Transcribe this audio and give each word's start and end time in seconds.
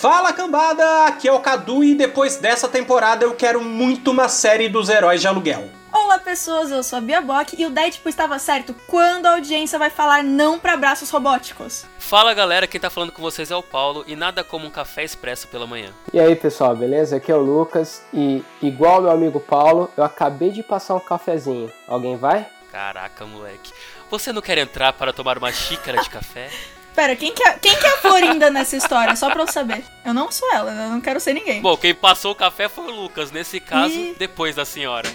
Fala 0.00 0.32
cambada, 0.32 1.04
aqui 1.04 1.28
é 1.28 1.32
o 1.32 1.40
Cadu 1.40 1.84
e 1.84 1.94
depois 1.94 2.38
dessa 2.38 2.66
temporada 2.66 3.22
eu 3.22 3.34
quero 3.34 3.60
muito 3.60 4.10
uma 4.10 4.30
série 4.30 4.66
dos 4.66 4.88
heróis 4.88 5.20
de 5.20 5.28
aluguel. 5.28 5.68
Olá 5.92 6.18
pessoas, 6.18 6.70
eu 6.70 6.82
sou 6.82 6.96
a 6.96 7.02
Bia 7.02 7.20
Bock 7.20 7.54
e 7.58 7.66
o 7.66 7.70
Deadpool 7.70 8.08
estava 8.08 8.38
certo 8.38 8.74
quando 8.86 9.26
a 9.26 9.32
audiência 9.32 9.78
vai 9.78 9.90
falar 9.90 10.24
não 10.24 10.58
para 10.58 10.74
braços 10.74 11.10
robóticos. 11.10 11.84
Fala 11.98 12.32
galera, 12.32 12.66
quem 12.66 12.80
tá 12.80 12.88
falando 12.88 13.12
com 13.12 13.20
vocês 13.20 13.50
é 13.50 13.56
o 13.56 13.62
Paulo 13.62 14.02
e 14.06 14.16
nada 14.16 14.42
como 14.42 14.66
um 14.66 14.70
café 14.70 15.04
expresso 15.04 15.46
pela 15.48 15.66
manhã. 15.66 15.90
E 16.14 16.18
aí 16.18 16.34
pessoal, 16.34 16.74
beleza? 16.74 17.16
Aqui 17.16 17.30
é 17.30 17.36
o 17.36 17.42
Lucas 17.42 18.02
e 18.10 18.42
igual 18.62 19.02
meu 19.02 19.10
amigo 19.10 19.38
Paulo, 19.38 19.90
eu 19.98 20.02
acabei 20.02 20.50
de 20.50 20.62
passar 20.62 20.94
um 20.94 21.00
cafezinho. 21.00 21.70
Alguém 21.86 22.16
vai? 22.16 22.48
Caraca, 22.72 23.26
moleque. 23.26 23.70
Você 24.10 24.32
não 24.32 24.40
quer 24.40 24.56
entrar 24.56 24.94
para 24.94 25.12
tomar 25.12 25.36
uma 25.36 25.52
xícara 25.52 26.00
de 26.00 26.08
café? 26.08 26.48
Pera, 26.94 27.14
quem 27.14 27.32
que, 27.32 27.42
é, 27.42 27.52
quem 27.52 27.76
que 27.76 27.86
é 27.86 27.94
a 27.94 27.96
Florinda 27.98 28.50
nessa 28.50 28.76
história? 28.76 29.14
Só 29.16 29.30
pra 29.30 29.42
eu 29.42 29.46
saber. 29.46 29.84
Eu 30.04 30.12
não 30.12 30.30
sou 30.30 30.52
ela, 30.52 30.72
eu 30.72 30.90
não 30.90 31.00
quero 31.00 31.20
ser 31.20 31.34
ninguém. 31.34 31.62
Bom, 31.62 31.76
quem 31.76 31.94
passou 31.94 32.32
o 32.32 32.34
café 32.34 32.68
foi 32.68 32.84
o 32.84 32.90
Lucas, 32.90 33.30
nesse 33.30 33.60
caso, 33.60 33.94
e... 33.94 34.14
depois 34.18 34.56
da 34.56 34.64
senhora. 34.64 35.08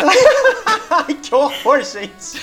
Ai, 0.90 1.14
que 1.14 1.34
horror, 1.34 1.82
gente. 1.82 2.40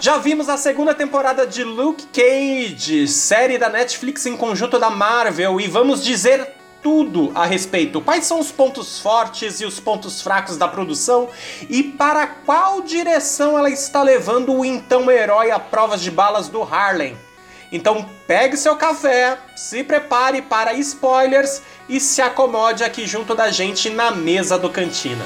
Já 0.00 0.16
vimos 0.18 0.48
a 0.48 0.56
segunda 0.56 0.94
temporada 0.94 1.46
de 1.46 1.62
Luke 1.62 2.06
Cage, 2.06 3.06
série 3.08 3.58
da 3.58 3.68
Netflix 3.68 4.24
em 4.26 4.36
conjunto 4.36 4.78
da 4.78 4.90
Marvel, 4.90 5.60
e 5.60 5.68
vamos 5.68 6.02
dizer 6.02 6.54
tudo 6.82 7.32
a 7.34 7.44
respeito. 7.44 8.00
Quais 8.00 8.24
são 8.24 8.38
os 8.38 8.52
pontos 8.52 9.00
fortes 9.00 9.60
e 9.60 9.64
os 9.64 9.80
pontos 9.80 10.22
fracos 10.22 10.56
da 10.56 10.68
produção 10.68 11.28
e 11.68 11.82
para 11.82 12.26
qual 12.26 12.80
direção 12.80 13.58
ela 13.58 13.68
está 13.68 14.02
levando 14.02 14.54
o 14.54 14.64
então 14.64 15.10
herói 15.10 15.50
a 15.50 15.58
provas 15.58 16.00
de 16.00 16.10
balas 16.10 16.48
do 16.48 16.62
Harlem. 16.62 17.25
Então 17.70 18.08
pegue 18.26 18.56
seu 18.56 18.76
café, 18.76 19.38
se 19.54 19.82
prepare 19.82 20.42
para 20.42 20.74
spoilers 20.74 21.62
e 21.88 22.00
se 22.00 22.22
acomode 22.22 22.84
aqui 22.84 23.06
junto 23.06 23.34
da 23.34 23.50
gente 23.50 23.90
na 23.90 24.10
mesa 24.10 24.58
do 24.58 24.70
Cantina. 24.70 25.24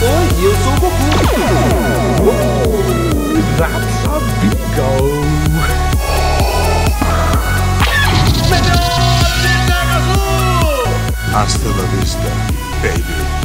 Oi, 0.00 0.44
eu 0.44 0.52
sou 0.62 0.72
o 0.72 0.80
Goku. 0.80 0.94
Oh, 2.22 3.58
that's 3.58 4.04
a 4.06 4.20
bingo. 4.40 5.28
Hasta 11.34 11.68
la 11.68 11.84
vista, 11.96 12.28
baby. 12.82 13.37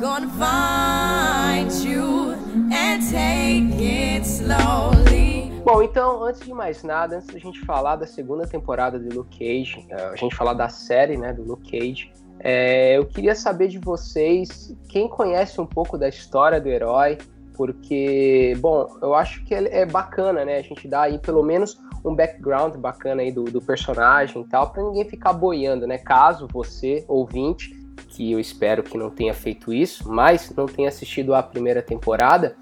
Gonna 0.00 0.28
find 0.38 1.72
you 1.84 2.34
and 2.72 3.02
take 3.10 3.74
it 3.80 4.24
slowly. 4.24 5.50
Bom, 5.64 5.82
então, 5.82 6.22
antes 6.22 6.42
de 6.42 6.54
mais 6.54 6.84
nada, 6.84 7.16
antes 7.16 7.26
da 7.26 7.38
gente 7.40 7.60
falar 7.64 7.96
da 7.96 8.06
segunda 8.06 8.46
temporada 8.46 8.98
de 9.00 9.08
Luke 9.08 9.36
Cage, 9.36 9.84
eh, 9.90 10.10
a 10.12 10.14
gente 10.14 10.36
falar 10.36 10.54
da 10.54 10.68
série, 10.68 11.16
né, 11.16 11.32
do 11.32 11.42
Luke 11.42 11.68
Cage, 11.68 12.12
é, 12.38 12.96
eu 12.96 13.06
queria 13.06 13.34
saber 13.34 13.66
de 13.66 13.78
vocês, 13.78 14.76
quem 14.88 15.08
conhece 15.08 15.60
um 15.60 15.66
pouco 15.66 15.98
da 15.98 16.08
história 16.08 16.60
do 16.60 16.68
herói, 16.68 17.18
porque, 17.56 18.54
bom, 18.60 18.86
eu 19.02 19.14
acho 19.14 19.42
que 19.44 19.54
é 19.54 19.84
bacana, 19.84 20.44
né, 20.44 20.58
a 20.58 20.62
gente 20.62 20.86
dá 20.86 21.02
aí 21.02 21.18
pelo 21.18 21.42
menos 21.42 21.76
um 22.08 22.14
background 22.14 22.76
bacana 22.76 23.22
aí 23.22 23.32
do, 23.32 23.44
do 23.44 23.60
personagem 23.60 24.42
e 24.42 24.44
tal, 24.44 24.70
para 24.70 24.82
ninguém 24.82 25.04
ficar 25.04 25.32
boiando, 25.32 25.86
né? 25.86 25.98
Caso 25.98 26.46
você, 26.50 27.04
ouvinte, 27.08 27.74
que 28.08 28.32
eu 28.32 28.40
espero 28.40 28.82
que 28.82 28.96
não 28.96 29.10
tenha 29.10 29.34
feito 29.34 29.72
isso, 29.72 30.08
mas 30.10 30.50
não 30.54 30.66
tenha 30.66 30.88
assistido 30.88 31.34
a 31.34 31.42
primeira 31.42 31.82
temporada, 31.82 32.56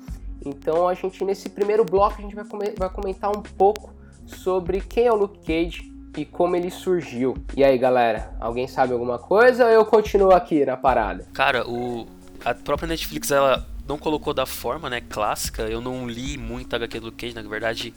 então 0.45 0.89
a 0.89 0.95
gente, 0.95 1.25
nesse 1.25 1.49
primeiro 1.49 1.85
bloco, 1.85 2.17
a 2.19 2.23
gente 2.23 2.35
vai, 2.35 2.45
vai 2.77 2.91
comentar 2.91 3.31
um 3.31 3.43
pouco 3.43 3.93
sobre 4.27 4.81
quem 4.81 5.07
é 5.07 5.13
o 5.13 5.17
Luke 5.17 5.39
Cage 5.39 5.93
e 6.17 6.25
como 6.25 6.55
ele 6.55 6.71
surgiu. 6.71 7.35
E 7.57 7.65
aí, 7.65 7.79
galera, 7.79 8.35
alguém 8.41 8.69
sabe 8.69 8.93
alguma 8.93 9.19
coisa 9.19 9.65
ou 9.65 9.71
eu 9.71 9.85
continuo 9.85 10.33
aqui 10.33 10.65
na 10.65 10.77
parada? 10.77 11.27
Cara, 11.33 11.69
o, 11.69 12.07
a 12.45 12.55
própria 12.55 12.87
Netflix, 12.87 13.31
ela 13.31 13.67
não 13.89 13.99
colocou 13.99 14.33
da 14.33 14.47
forma, 14.47 14.89
né, 14.91 15.01
clássica. 15.01 15.63
Eu 15.63 15.81
não 15.81 16.07
li 16.07 16.37
muito 16.37 16.75
HQ 16.75 17.01
do 17.01 17.07
Luke 17.07 17.19
Cage, 17.19 17.35
na 17.35 17.43
verdade 17.43 17.95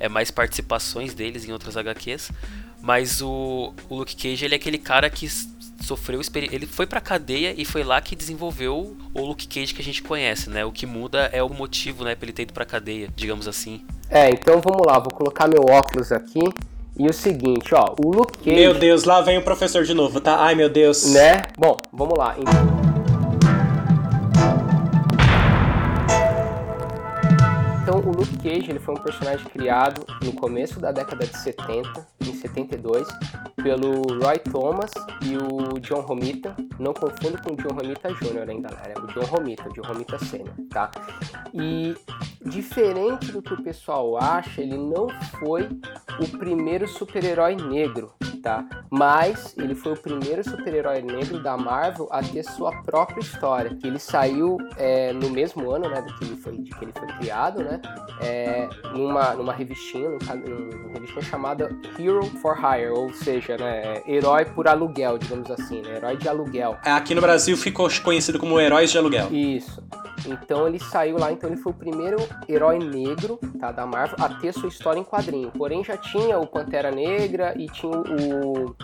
é 0.00 0.08
mais 0.08 0.30
participações 0.30 1.14
deles 1.14 1.48
em 1.48 1.52
outras 1.52 1.76
HQs. 1.76 2.32
Mas 2.82 3.20
o, 3.20 3.74
o 3.88 3.96
Luke 3.96 4.16
Cage 4.16 4.44
ele 4.44 4.54
é 4.54 4.56
aquele 4.56 4.78
cara 4.78 5.10
que 5.10 5.28
sofreu 5.82 6.20
ele 6.34 6.66
foi 6.66 6.86
pra 6.86 7.00
cadeia 7.00 7.54
e 7.56 7.64
foi 7.64 7.82
lá 7.82 8.00
que 8.00 8.16
desenvolveu 8.16 8.96
o 9.14 9.20
Luke 9.24 9.46
Cage 9.46 9.74
que 9.74 9.82
a 9.82 9.84
gente 9.84 10.02
conhece, 10.02 10.48
né? 10.48 10.64
O 10.64 10.72
que 10.72 10.86
muda 10.86 11.30
é 11.32 11.42
o 11.42 11.48
motivo, 11.48 12.04
né, 12.04 12.14
pra 12.14 12.26
ele 12.26 12.32
ter 12.32 12.42
ido 12.42 12.52
pra 12.52 12.64
cadeia, 12.64 13.08
digamos 13.14 13.46
assim. 13.46 13.84
É, 14.08 14.30
então 14.30 14.60
vamos 14.60 14.86
lá, 14.86 14.98
vou 14.98 15.10
colocar 15.10 15.46
meu 15.46 15.62
óculos 15.62 16.10
aqui. 16.10 16.40
E 16.96 17.06
o 17.06 17.12
seguinte, 17.12 17.74
ó, 17.74 17.94
o 18.04 18.10
Luke 18.10 18.38
Cage... 18.38 18.56
Meu 18.56 18.74
Deus, 18.74 19.04
lá 19.04 19.20
vem 19.20 19.38
o 19.38 19.42
professor 19.42 19.84
de 19.84 19.94
novo, 19.94 20.20
tá? 20.20 20.42
Ai, 20.42 20.54
meu 20.54 20.68
Deus. 20.68 21.10
Né? 21.12 21.42
Bom, 21.56 21.76
vamos 21.92 22.18
lá. 22.18 22.34
Então... 22.38 22.89
Então, 27.82 27.98
o 27.98 28.12
Luke 28.12 28.36
Cage 28.38 28.70
ele 28.70 28.78
foi 28.78 28.94
um 28.94 29.02
personagem 29.02 29.44
criado 29.46 30.04
no 30.22 30.32
começo 30.32 30.78
da 30.78 30.92
década 30.92 31.26
de 31.26 31.36
70, 31.36 32.06
em 32.20 32.34
72, 32.34 33.08
pelo 33.62 34.02
Roy 34.22 34.38
Thomas 34.38 34.90
e 35.22 35.36
o 35.36 35.78
John 35.80 36.00
Romita. 36.00 36.54
Não 36.78 36.92
confundo 36.92 37.40
com 37.42 37.52
o 37.52 37.56
John 37.56 37.74
Romita 37.74 38.12
Jr., 38.14 38.50
hein, 38.50 38.62
galera? 38.62 38.94
É 38.96 38.98
o 38.98 39.06
John 39.08 39.24
Romita, 39.24 39.68
o 39.68 39.72
John 39.72 39.82
Romita 39.82 40.18
Sr., 40.18 40.50
tá? 40.70 40.90
E 41.52 41.94
diferente 42.44 43.32
do 43.32 43.42
que 43.42 43.52
o 43.52 43.62
pessoal 43.62 44.16
acha, 44.16 44.62
ele 44.62 44.76
não 44.76 45.08
foi 45.38 45.68
o 46.18 46.38
primeiro 46.38 46.88
super-herói 46.88 47.54
negro, 47.54 48.12
tá? 48.42 48.66
Mas 48.90 49.54
ele 49.58 49.74
foi 49.74 49.92
o 49.92 49.96
primeiro 49.96 50.42
super-herói 50.42 51.02
negro 51.02 51.42
da 51.42 51.56
Marvel 51.56 52.08
a 52.10 52.22
ter 52.22 52.42
sua 52.42 52.82
própria 52.82 53.20
história. 53.20 53.76
Ele 53.84 53.98
saiu 53.98 54.56
é, 54.76 55.12
no 55.12 55.30
mesmo 55.30 55.70
ano, 55.70 55.88
né, 55.88 56.00
do 56.00 56.14
que 56.16 56.24
ele 56.24 56.36
foi, 56.36 56.58
de 56.58 56.70
que 56.70 56.84
ele 56.84 56.92
foi 56.92 57.08
criado, 57.08 57.62
né? 57.62 57.69
É, 58.20 58.68
numa, 58.92 59.34
numa 59.34 59.52
revistinha, 59.52 60.08
numa 60.10 60.92
revistinha 60.92 61.22
chamada 61.22 61.70
Hero 61.98 62.24
for 62.40 62.56
Hire, 62.56 62.90
ou 62.90 63.12
seja, 63.12 63.56
né, 63.56 64.02
herói 64.06 64.44
por 64.44 64.68
aluguel, 64.68 65.18
digamos 65.18 65.50
assim, 65.50 65.82
né? 65.82 65.96
Herói 65.96 66.16
de 66.16 66.28
aluguel. 66.28 66.76
É, 66.84 66.90
aqui 66.90 67.14
no 67.14 67.20
Brasil 67.20 67.56
ficou 67.56 67.88
conhecido 68.02 68.38
como 68.38 68.60
Heróis 68.60 68.90
de 68.90 68.98
Aluguel. 68.98 69.28
Isso. 69.30 69.82
Então 70.26 70.66
ele 70.66 70.78
saiu 70.78 71.18
lá, 71.18 71.32
então 71.32 71.50
ele 71.50 71.60
foi 71.60 71.72
o 71.72 71.74
primeiro 71.74 72.18
herói 72.48 72.78
negro, 72.78 73.38
tá, 73.58 73.72
da 73.72 73.86
Marvel 73.86 74.16
a 74.20 74.28
ter 74.28 74.52
sua 74.52 74.68
história 74.68 74.98
em 74.98 75.04
quadrinho. 75.04 75.50
Porém 75.50 75.84
já 75.84 75.96
tinha 75.96 76.38
o 76.38 76.46
Pantera 76.46 76.90
Negra 76.90 77.54
e 77.56 77.66
tinha 77.66 77.96
o 77.96 78.74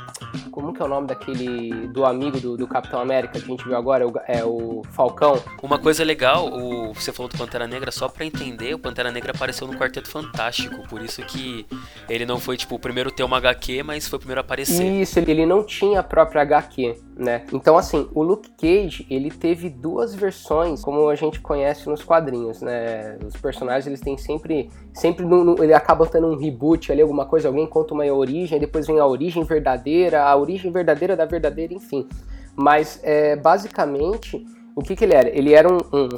como 0.51 0.73
que 0.73 0.81
é 0.81 0.85
o 0.87 0.89
nome 0.89 1.07
daquele 1.07 1.87
do 1.89 2.07
amigo 2.07 2.41
do, 2.41 2.57
do 2.57 2.67
Capitão 2.67 2.99
América 2.99 3.39
que 3.39 3.45
a 3.45 3.49
gente 3.49 3.65
viu 3.65 3.77
agora, 3.77 4.05
é 4.27 4.43
o, 4.43 4.83
é 4.83 4.93
Falcão. 4.93 5.43
Uma 5.63 5.79
coisa 5.79 6.03
legal, 6.03 6.49
o, 6.49 6.95
você 6.95 7.13
falou 7.13 7.31
do 7.31 7.37
Pantera 7.37 7.67
Negra, 7.67 7.91
só 7.91 8.09
pra 8.09 8.25
entender, 8.25 8.75
o 8.75 8.79
Pantera 8.79 9.13
Negra 9.13 9.33
apareceu 9.33 9.67
no 9.67 9.77
Quarteto 9.77 10.09
Fantástico, 10.09 10.89
por 10.89 11.03
isso 11.03 11.23
que 11.23 11.67
ele 12.09 12.25
não 12.25 12.39
foi, 12.41 12.57
tipo, 12.57 12.75
o 12.75 12.79
primeiro 12.79 13.11
a 13.11 13.13
ter 13.13 13.23
uma 13.23 13.37
HQ, 13.37 13.83
mas 13.83 14.09
foi 14.09 14.17
o 14.17 14.21
primeiro 14.21 14.41
a 14.41 14.45
aparecer. 14.45 14.83
Isso, 14.83 15.19
ele 15.19 15.45
não 15.45 15.63
tinha 15.63 16.01
a 16.01 16.03
própria 16.03 16.41
HQ, 16.41 16.97
né? 17.17 17.45
Então, 17.51 17.79
assim, 17.79 18.07
o 18.15 18.23
Luke 18.23 18.51
Cage, 18.51 19.07
ele 19.09 19.31
teve 19.31 19.71
duas 19.71 20.15
versões, 20.15 20.83
como 20.83 21.09
a 21.09 21.15
gente 21.15 21.41
conhece 21.41 21.89
nos 21.89 22.05
quadrinhos, 22.05 22.61
né? 22.61 23.17
Os 23.27 23.35
personagens, 23.37 23.87
eles 23.87 24.01
têm 24.03 24.19
sempre, 24.19 24.71
sempre 24.93 25.25
no, 25.25 25.43
no, 25.43 25.65
ele 25.65 25.73
acaba 25.73 26.07
tendo 26.07 26.27
um 26.27 26.37
reboot 26.37 26.93
ali, 26.93 27.01
alguma 27.01 27.25
coisa, 27.25 27.49
alguém 27.49 27.67
conta 27.67 27.95
uma 27.95 28.05
origem, 28.05 28.61
depois 28.61 28.87
vem 28.87 28.99
a 28.99 29.07
origem 29.07 29.43
verdadeira, 29.45 30.25
a 30.25 30.37
origem 30.37 30.71
verdadeira 30.71 31.17
da 31.17 31.25
verdadeira, 31.25 31.73
enfim. 31.73 32.07
Mas, 32.55 33.01
é, 33.03 33.35
basicamente, 33.35 34.45
o 34.75 34.83
que 34.83 34.95
que 34.95 35.05
ele 35.05 35.15
era? 35.15 35.29
Ele 35.31 35.55
era 35.55 35.73
um, 35.73 35.79
um, 35.91 36.09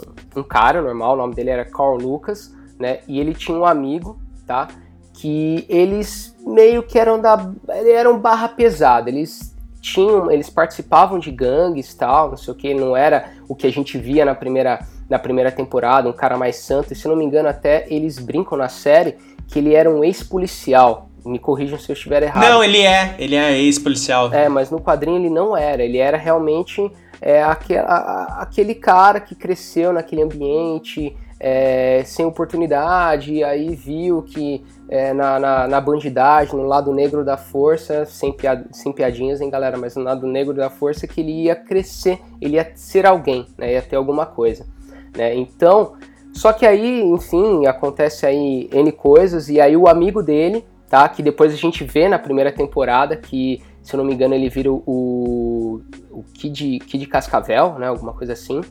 um 0.41 0.43
cara 0.43 0.83
normal, 0.83 1.15
o 1.15 1.17
nome 1.17 1.35
dele 1.35 1.51
era 1.51 1.65
Carl 1.65 1.97
Lucas, 1.97 2.53
né? 2.77 3.01
E 3.07 3.21
ele 3.21 3.35
tinha 3.35 3.57
um 3.57 3.65
amigo, 3.65 4.19
tá? 4.45 4.67
Que 5.15 5.65
eles 5.69 6.37
meio 6.45 6.83
que 6.83 6.99
eram 6.99 7.21
da... 7.21 7.53
Eram 7.69 8.19
barra 8.19 8.49
pesada, 8.49 9.09
eles 9.11 9.57
tinham, 9.81 10.31
eles 10.31 10.51
participavam 10.51 11.19
de 11.19 11.31
gangues 11.31 11.95
tal, 11.95 12.31
não 12.31 12.37
sei 12.37 12.53
o 12.53 12.57
que, 12.57 12.75
não 12.75 12.97
era 12.97 13.31
o 13.49 13.55
que 13.55 13.67
a 13.67 13.73
gente 13.73 13.97
via 13.99 14.25
na 14.25 14.35
primeira, 14.35 14.81
na 15.09 15.19
primeira 15.19 15.51
temporada, 15.51 16.09
um 16.09 16.13
cara 16.13 16.37
mais 16.37 16.57
santo, 16.57 16.93
e 16.93 16.97
se 16.97 17.07
não 17.09 17.17
me 17.17 17.25
engano 17.25 17.49
até 17.49 17.87
eles 17.89 18.19
brincam 18.19 18.59
na 18.59 18.69
série 18.69 19.17
que 19.47 19.59
ele 19.59 19.75
era 19.75 19.91
um 19.91 20.05
ex-policial, 20.05 21.09
me 21.25 21.39
corrijam 21.39 21.79
se 21.79 21.91
eu 21.91 21.95
estiver 21.95 22.23
errado. 22.23 22.43
Não, 22.43 22.63
ele 22.63 22.83
é, 22.83 23.15
ele 23.19 23.35
é 23.35 23.59
ex-policial. 23.59 24.33
É, 24.33 24.49
mas 24.49 24.71
no 24.71 24.81
quadrinho 24.81 25.19
ele 25.19 25.31
não 25.31 25.57
era, 25.57 25.83
ele 25.83 25.99
era 25.99 26.17
realmente 26.17 26.91
é, 27.21 27.43
aquele, 27.43 27.81
a, 27.81 28.39
aquele 28.41 28.75
cara 28.75 29.21
que 29.21 29.35
cresceu 29.35 29.93
naquele 29.93 30.23
ambiente, 30.23 31.17
é, 31.41 32.03
sem 32.05 32.25
oportunidade, 32.27 33.33
e 33.33 33.45
aí 33.45 33.75
viu 33.75 34.23
que 34.23 34.65
é, 34.89 35.13
na, 35.13 35.39
na, 35.39 35.69
na, 35.69 35.81
bandidagem, 35.81 36.57
no 36.57 36.67
lado 36.67 36.93
negro 36.93 37.25
da 37.25 37.37
força, 37.37 38.07
sem, 38.07 38.33
piad, 38.33 38.65
sem 38.73 38.93
piadinhas, 38.93 39.41
hein, 39.41 39.51
galera, 39.51 39.77
mas 39.77 39.95
no 39.95 40.03
lado 40.03 40.27
negro 40.27 40.55
da 40.55 40.71
força, 40.71 41.07
que 41.07 41.21
ele 41.21 41.43
ia 41.43 41.55
crescer, 41.55 42.19
ele 42.41 42.55
ia 42.55 42.73
ser 42.75 43.05
alguém, 43.07 43.47
né, 43.59 43.75
ia 43.75 43.83
ter 43.83 43.97
alguma 43.97 44.25
coisa. 44.25 44.67
Né? 45.17 45.35
Então, 45.37 45.95
só 46.33 46.53
que 46.53 46.65
aí, 46.65 47.03
enfim, 47.03 47.67
acontece 47.67 48.25
aí 48.25 48.71
N 48.73 48.91
coisas, 48.93 49.49
e 49.49 49.61
aí 49.61 49.77
o 49.77 49.87
amigo 49.87 50.23
dele, 50.23 50.65
tá, 50.89 51.07
que 51.09 51.23
depois 51.23 51.53
a 51.53 51.57
gente 51.57 51.85
vê 51.85 52.09
na 52.09 52.19
primeira 52.19 52.51
temporada, 52.51 53.15
que, 53.15 53.63
se 53.83 53.95
eu 53.95 53.99
não 53.99 54.05
me 54.05 54.15
engano, 54.15 54.35
ele 54.35 54.49
vira 54.49 54.73
o, 54.73 55.83
o 56.11 56.25
Kid, 56.33 56.79
Kid 56.81 57.07
Cascavel, 57.07 57.79
né, 57.79 57.89
alguma 57.89 58.15
coisa 58.15 58.33
assim, 58.33 58.63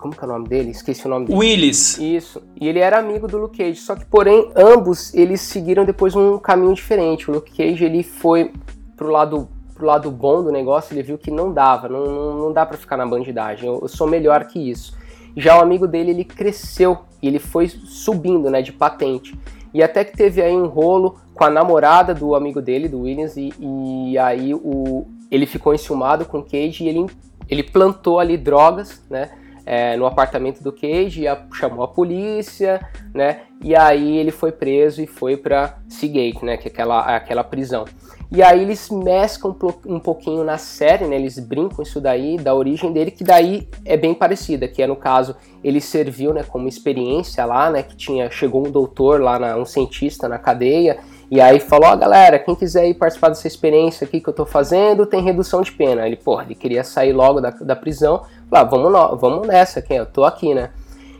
como 0.00 0.14
que 0.14 0.24
é 0.24 0.26
o 0.26 0.30
nome 0.30 0.48
dele? 0.48 0.70
Esqueci 0.70 1.06
o 1.06 1.10
nome 1.10 1.26
dele. 1.26 1.38
Willis. 1.38 1.98
Isso. 1.98 2.42
E 2.60 2.66
ele 2.66 2.78
era 2.78 2.98
amigo 2.98 3.28
do 3.28 3.38
Luke 3.38 3.58
Cage. 3.58 3.76
Só 3.76 3.94
que, 3.94 4.04
porém, 4.06 4.50
ambos 4.56 5.14
eles 5.14 5.40
seguiram 5.42 5.84
depois 5.84 6.16
um 6.16 6.38
caminho 6.38 6.74
diferente. 6.74 7.30
O 7.30 7.34
Luke 7.34 7.50
Cage 7.50 7.84
ele 7.84 8.02
foi 8.02 8.52
pro 8.96 9.10
lado 9.10 9.48
pro 9.74 9.86
lado 9.86 10.10
bom 10.10 10.42
do 10.42 10.50
negócio. 10.50 10.92
Ele 10.92 11.02
viu 11.02 11.18
que 11.18 11.30
não 11.30 11.52
dava, 11.52 11.88
não, 11.88 12.04
não, 12.04 12.38
não 12.38 12.52
dá 12.52 12.66
para 12.66 12.76
ficar 12.76 12.96
na 12.96 13.06
bandidagem. 13.06 13.66
Eu, 13.66 13.78
eu, 13.82 13.88
sou 13.88 14.06
melhor 14.06 14.44
que 14.44 14.70
isso. 14.70 14.96
Já 15.36 15.58
o 15.58 15.62
amigo 15.62 15.86
dele 15.86 16.10
ele 16.10 16.24
cresceu 16.24 16.98
e 17.22 17.28
ele 17.28 17.38
foi 17.38 17.68
subindo, 17.68 18.50
né, 18.50 18.62
de 18.62 18.72
patente. 18.72 19.38
E 19.72 19.82
até 19.82 20.04
que 20.04 20.16
teve 20.16 20.42
aí 20.42 20.54
um 20.54 20.66
rolo 20.66 21.16
com 21.32 21.44
a 21.44 21.50
namorada 21.50 22.12
do 22.12 22.34
amigo 22.34 22.60
dele, 22.60 22.88
do 22.88 23.02
Williams, 23.02 23.36
e, 23.36 23.52
e 23.58 24.18
aí 24.18 24.52
o, 24.52 25.06
ele 25.30 25.46
ficou 25.46 25.72
enciumado 25.72 26.24
com 26.24 26.38
o 26.38 26.42
Cage 26.42 26.84
e 26.84 26.88
ele, 26.88 27.06
ele 27.48 27.62
plantou 27.62 28.18
ali 28.18 28.36
drogas, 28.36 29.00
né? 29.08 29.30
É, 29.64 29.96
no 29.96 30.06
apartamento 30.06 30.62
do 30.62 30.72
Cage, 30.72 31.26
a, 31.26 31.46
chamou 31.54 31.84
a 31.84 31.88
polícia, 31.88 32.80
né? 33.14 33.42
E 33.62 33.76
aí 33.76 34.16
ele 34.16 34.30
foi 34.30 34.52
preso 34.52 35.02
e 35.02 35.06
foi 35.06 35.36
para 35.36 35.78
Seagate, 35.88 36.44
né? 36.44 36.56
Que 36.56 36.68
é 36.68 36.70
aquela, 36.70 37.00
aquela 37.16 37.44
prisão. 37.44 37.84
E 38.32 38.44
aí 38.44 38.62
eles 38.62 38.88
mesclam 38.90 39.56
um 39.86 39.98
pouquinho 39.98 40.44
na 40.44 40.56
série, 40.56 41.04
né? 41.04 41.16
Eles 41.16 41.38
brincam 41.38 41.82
isso 41.82 42.00
daí, 42.00 42.36
da 42.36 42.54
origem 42.54 42.92
dele, 42.92 43.10
que 43.10 43.24
daí 43.24 43.68
é 43.84 43.96
bem 43.96 44.14
parecida, 44.14 44.68
que 44.68 44.80
é 44.80 44.86
no 44.86 44.94
caso, 44.94 45.34
ele 45.64 45.80
serviu, 45.80 46.32
né, 46.32 46.44
como 46.44 46.68
experiência 46.68 47.44
lá, 47.44 47.68
né? 47.70 47.82
Que 47.82 47.96
tinha, 47.96 48.30
chegou 48.30 48.66
um 48.66 48.70
doutor 48.70 49.20
lá, 49.20 49.36
na, 49.38 49.56
um 49.56 49.64
cientista 49.64 50.28
na 50.28 50.38
cadeia, 50.38 51.00
e 51.30 51.40
aí 51.40 51.60
falou, 51.60 51.90
ó 51.90 51.94
oh, 51.94 51.96
galera, 51.96 52.40
quem 52.40 52.56
quiser 52.56 52.88
ir 52.88 52.94
participar 52.94 53.28
dessa 53.28 53.46
experiência 53.46 54.04
aqui 54.04 54.20
que 54.20 54.28
eu 54.28 54.32
tô 54.32 54.44
fazendo, 54.44 55.06
tem 55.06 55.22
redução 55.22 55.62
de 55.62 55.70
pena. 55.70 56.04
Ele, 56.04 56.16
porra, 56.16 56.42
ele 56.42 56.56
queria 56.56 56.82
sair 56.82 57.12
logo 57.12 57.40
da, 57.40 57.50
da 57.50 57.76
prisão, 57.76 58.24
lá, 58.50 58.64
vamos, 58.64 58.90
no, 58.90 59.16
vamos 59.16 59.46
nessa, 59.46 59.80
quem 59.80 59.98
eu 59.98 60.06
tô 60.06 60.24
aqui, 60.24 60.52
né? 60.52 60.70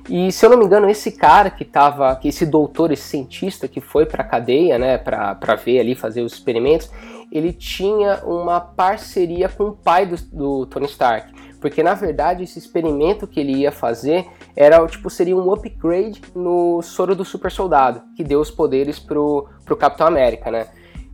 E 0.08 0.32
se 0.32 0.44
eu 0.44 0.50
não 0.50 0.58
me 0.58 0.64
engano, 0.64 0.90
esse 0.90 1.12
cara 1.12 1.48
que 1.48 1.64
tava, 1.64 2.14
que 2.16 2.26
esse 2.26 2.44
doutor, 2.44 2.90
esse 2.90 3.04
cientista 3.04 3.68
que 3.68 3.80
foi 3.80 4.04
pra 4.04 4.24
cadeia, 4.24 4.76
né, 4.76 4.98
pra, 4.98 5.36
pra 5.36 5.54
ver 5.54 5.78
ali, 5.78 5.94
fazer 5.94 6.22
os 6.22 6.32
experimentos, 6.32 6.90
ele 7.30 7.52
tinha 7.52 8.20
uma 8.24 8.60
parceria 8.60 9.48
com 9.48 9.68
o 9.68 9.72
pai 9.72 10.06
do, 10.06 10.16
do 10.32 10.66
Tony 10.66 10.86
Stark. 10.86 11.32
Porque 11.60 11.82
na 11.82 11.94
verdade 11.94 12.42
esse 12.42 12.58
experimento 12.58 13.26
que 13.28 13.38
ele 13.38 13.52
ia 13.52 13.70
fazer 13.70 14.26
era 14.56 14.84
tipo 14.86 15.08
seria 15.08 15.36
um 15.36 15.52
upgrade 15.52 16.20
no 16.34 16.82
soro 16.82 17.14
do 17.14 17.24
super 17.24 17.50
soldado, 17.50 18.02
que 18.16 18.24
deu 18.24 18.40
os 18.40 18.50
poderes 18.50 18.98
pro, 18.98 19.48
pro 19.64 19.76
Capitão 19.76 20.06
América, 20.06 20.50
né? 20.50 20.66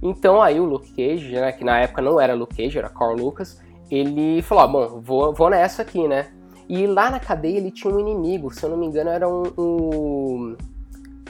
Então 0.02 0.42
aí 0.42 0.60
o 0.60 0.64
Luke 0.64 0.90
Cage, 0.92 1.32
né, 1.32 1.52
que 1.52 1.64
na 1.64 1.78
época 1.80 2.02
não 2.02 2.20
era 2.20 2.34
Luke 2.34 2.56
Cage, 2.56 2.78
era 2.78 2.88
Carl 2.88 3.14
Lucas, 3.14 3.60
ele 3.90 4.42
falou: 4.42 4.64
ah, 4.64 4.66
bom, 4.66 5.00
vou, 5.00 5.32
vou 5.32 5.50
nessa 5.50 5.82
aqui, 5.82 6.06
né? 6.06 6.28
E 6.68 6.86
lá 6.86 7.10
na 7.10 7.20
cadeia 7.20 7.58
ele 7.58 7.70
tinha 7.70 7.92
um 7.92 8.00
inimigo, 8.00 8.52
se 8.52 8.62
eu 8.64 8.70
não 8.70 8.76
me 8.76 8.86
engano, 8.86 9.10
era 9.10 9.28
um. 9.28 9.44
um 9.56 10.56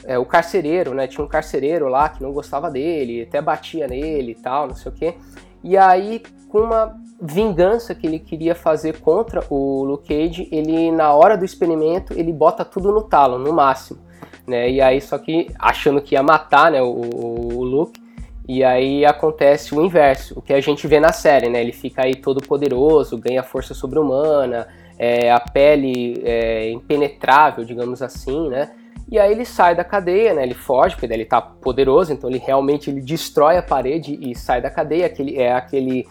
é, 0.03 0.17
o 0.17 0.25
carcereiro, 0.25 0.93
né? 0.93 1.07
Tinha 1.07 1.23
um 1.23 1.27
carcereiro 1.27 1.87
lá 1.87 2.09
que 2.09 2.23
não 2.23 2.31
gostava 2.31 2.71
dele, 2.71 3.23
até 3.23 3.41
batia 3.41 3.87
nele 3.87 4.31
e 4.31 4.35
tal, 4.35 4.67
não 4.67 4.75
sei 4.75 4.91
o 4.91 4.95
quê. 4.95 5.15
E 5.63 5.77
aí, 5.77 6.21
com 6.49 6.59
uma 6.59 6.95
vingança 7.21 7.95
que 7.95 8.05
ele 8.05 8.19
queria 8.19 8.53
fazer 8.53 8.99
contra 8.99 9.43
o 9.49 9.83
Luke 9.83 10.07
Cage, 10.07 10.47
ele, 10.51 10.91
na 10.91 11.13
hora 11.13 11.37
do 11.37 11.43
experimento, 11.43 12.13
ele 12.13 12.31
bota 12.31 12.63
tudo 12.63 12.91
no 12.91 13.01
talo, 13.01 13.39
no 13.39 13.51
máximo. 13.53 13.99
Né? 14.45 14.69
E 14.69 14.81
aí, 14.81 15.01
só 15.01 15.17
que 15.17 15.47
achando 15.59 16.01
que 16.01 16.15
ia 16.15 16.23
matar 16.23 16.71
né, 16.71 16.81
o, 16.81 16.87
o 16.87 17.63
Luke, 17.63 17.99
e 18.47 18.63
aí 18.63 19.05
acontece 19.05 19.75
o 19.75 19.81
inverso, 19.81 20.39
o 20.39 20.41
que 20.41 20.53
a 20.53 20.61
gente 20.61 20.87
vê 20.87 21.01
na 21.01 21.11
série, 21.11 21.49
né? 21.49 21.59
Ele 21.59 21.73
fica 21.73 22.03
aí 22.05 22.15
todo 22.15 22.41
poderoso, 22.41 23.17
ganha 23.17 23.43
força 23.43 23.73
sobre-humana, 23.73 24.69
é, 24.97 25.29
a 25.29 25.39
pele 25.39 26.21
é 26.23 26.71
impenetrável, 26.71 27.65
digamos 27.65 28.01
assim, 28.01 28.47
né? 28.47 28.71
E 29.09 29.17
aí 29.17 29.31
ele 29.31 29.45
sai 29.45 29.73
da 29.73 29.83
cadeia, 29.83 30.33
né? 30.33 30.43
Ele 30.43 30.53
foge, 30.53 30.95
porque 30.95 31.11
ele 31.11 31.25
tá 31.25 31.41
poderoso, 31.41 32.11
então 32.11 32.29
ele 32.29 32.39
realmente 32.39 32.89
ele 32.89 33.01
destrói 33.01 33.57
a 33.57 33.61
parede 33.61 34.17
e 34.21 34.35
sai 34.35 34.61
da 34.61 34.69
cadeia. 34.69 35.05
Aquele, 35.05 35.37
é 35.37 35.53
aquele 35.53 36.05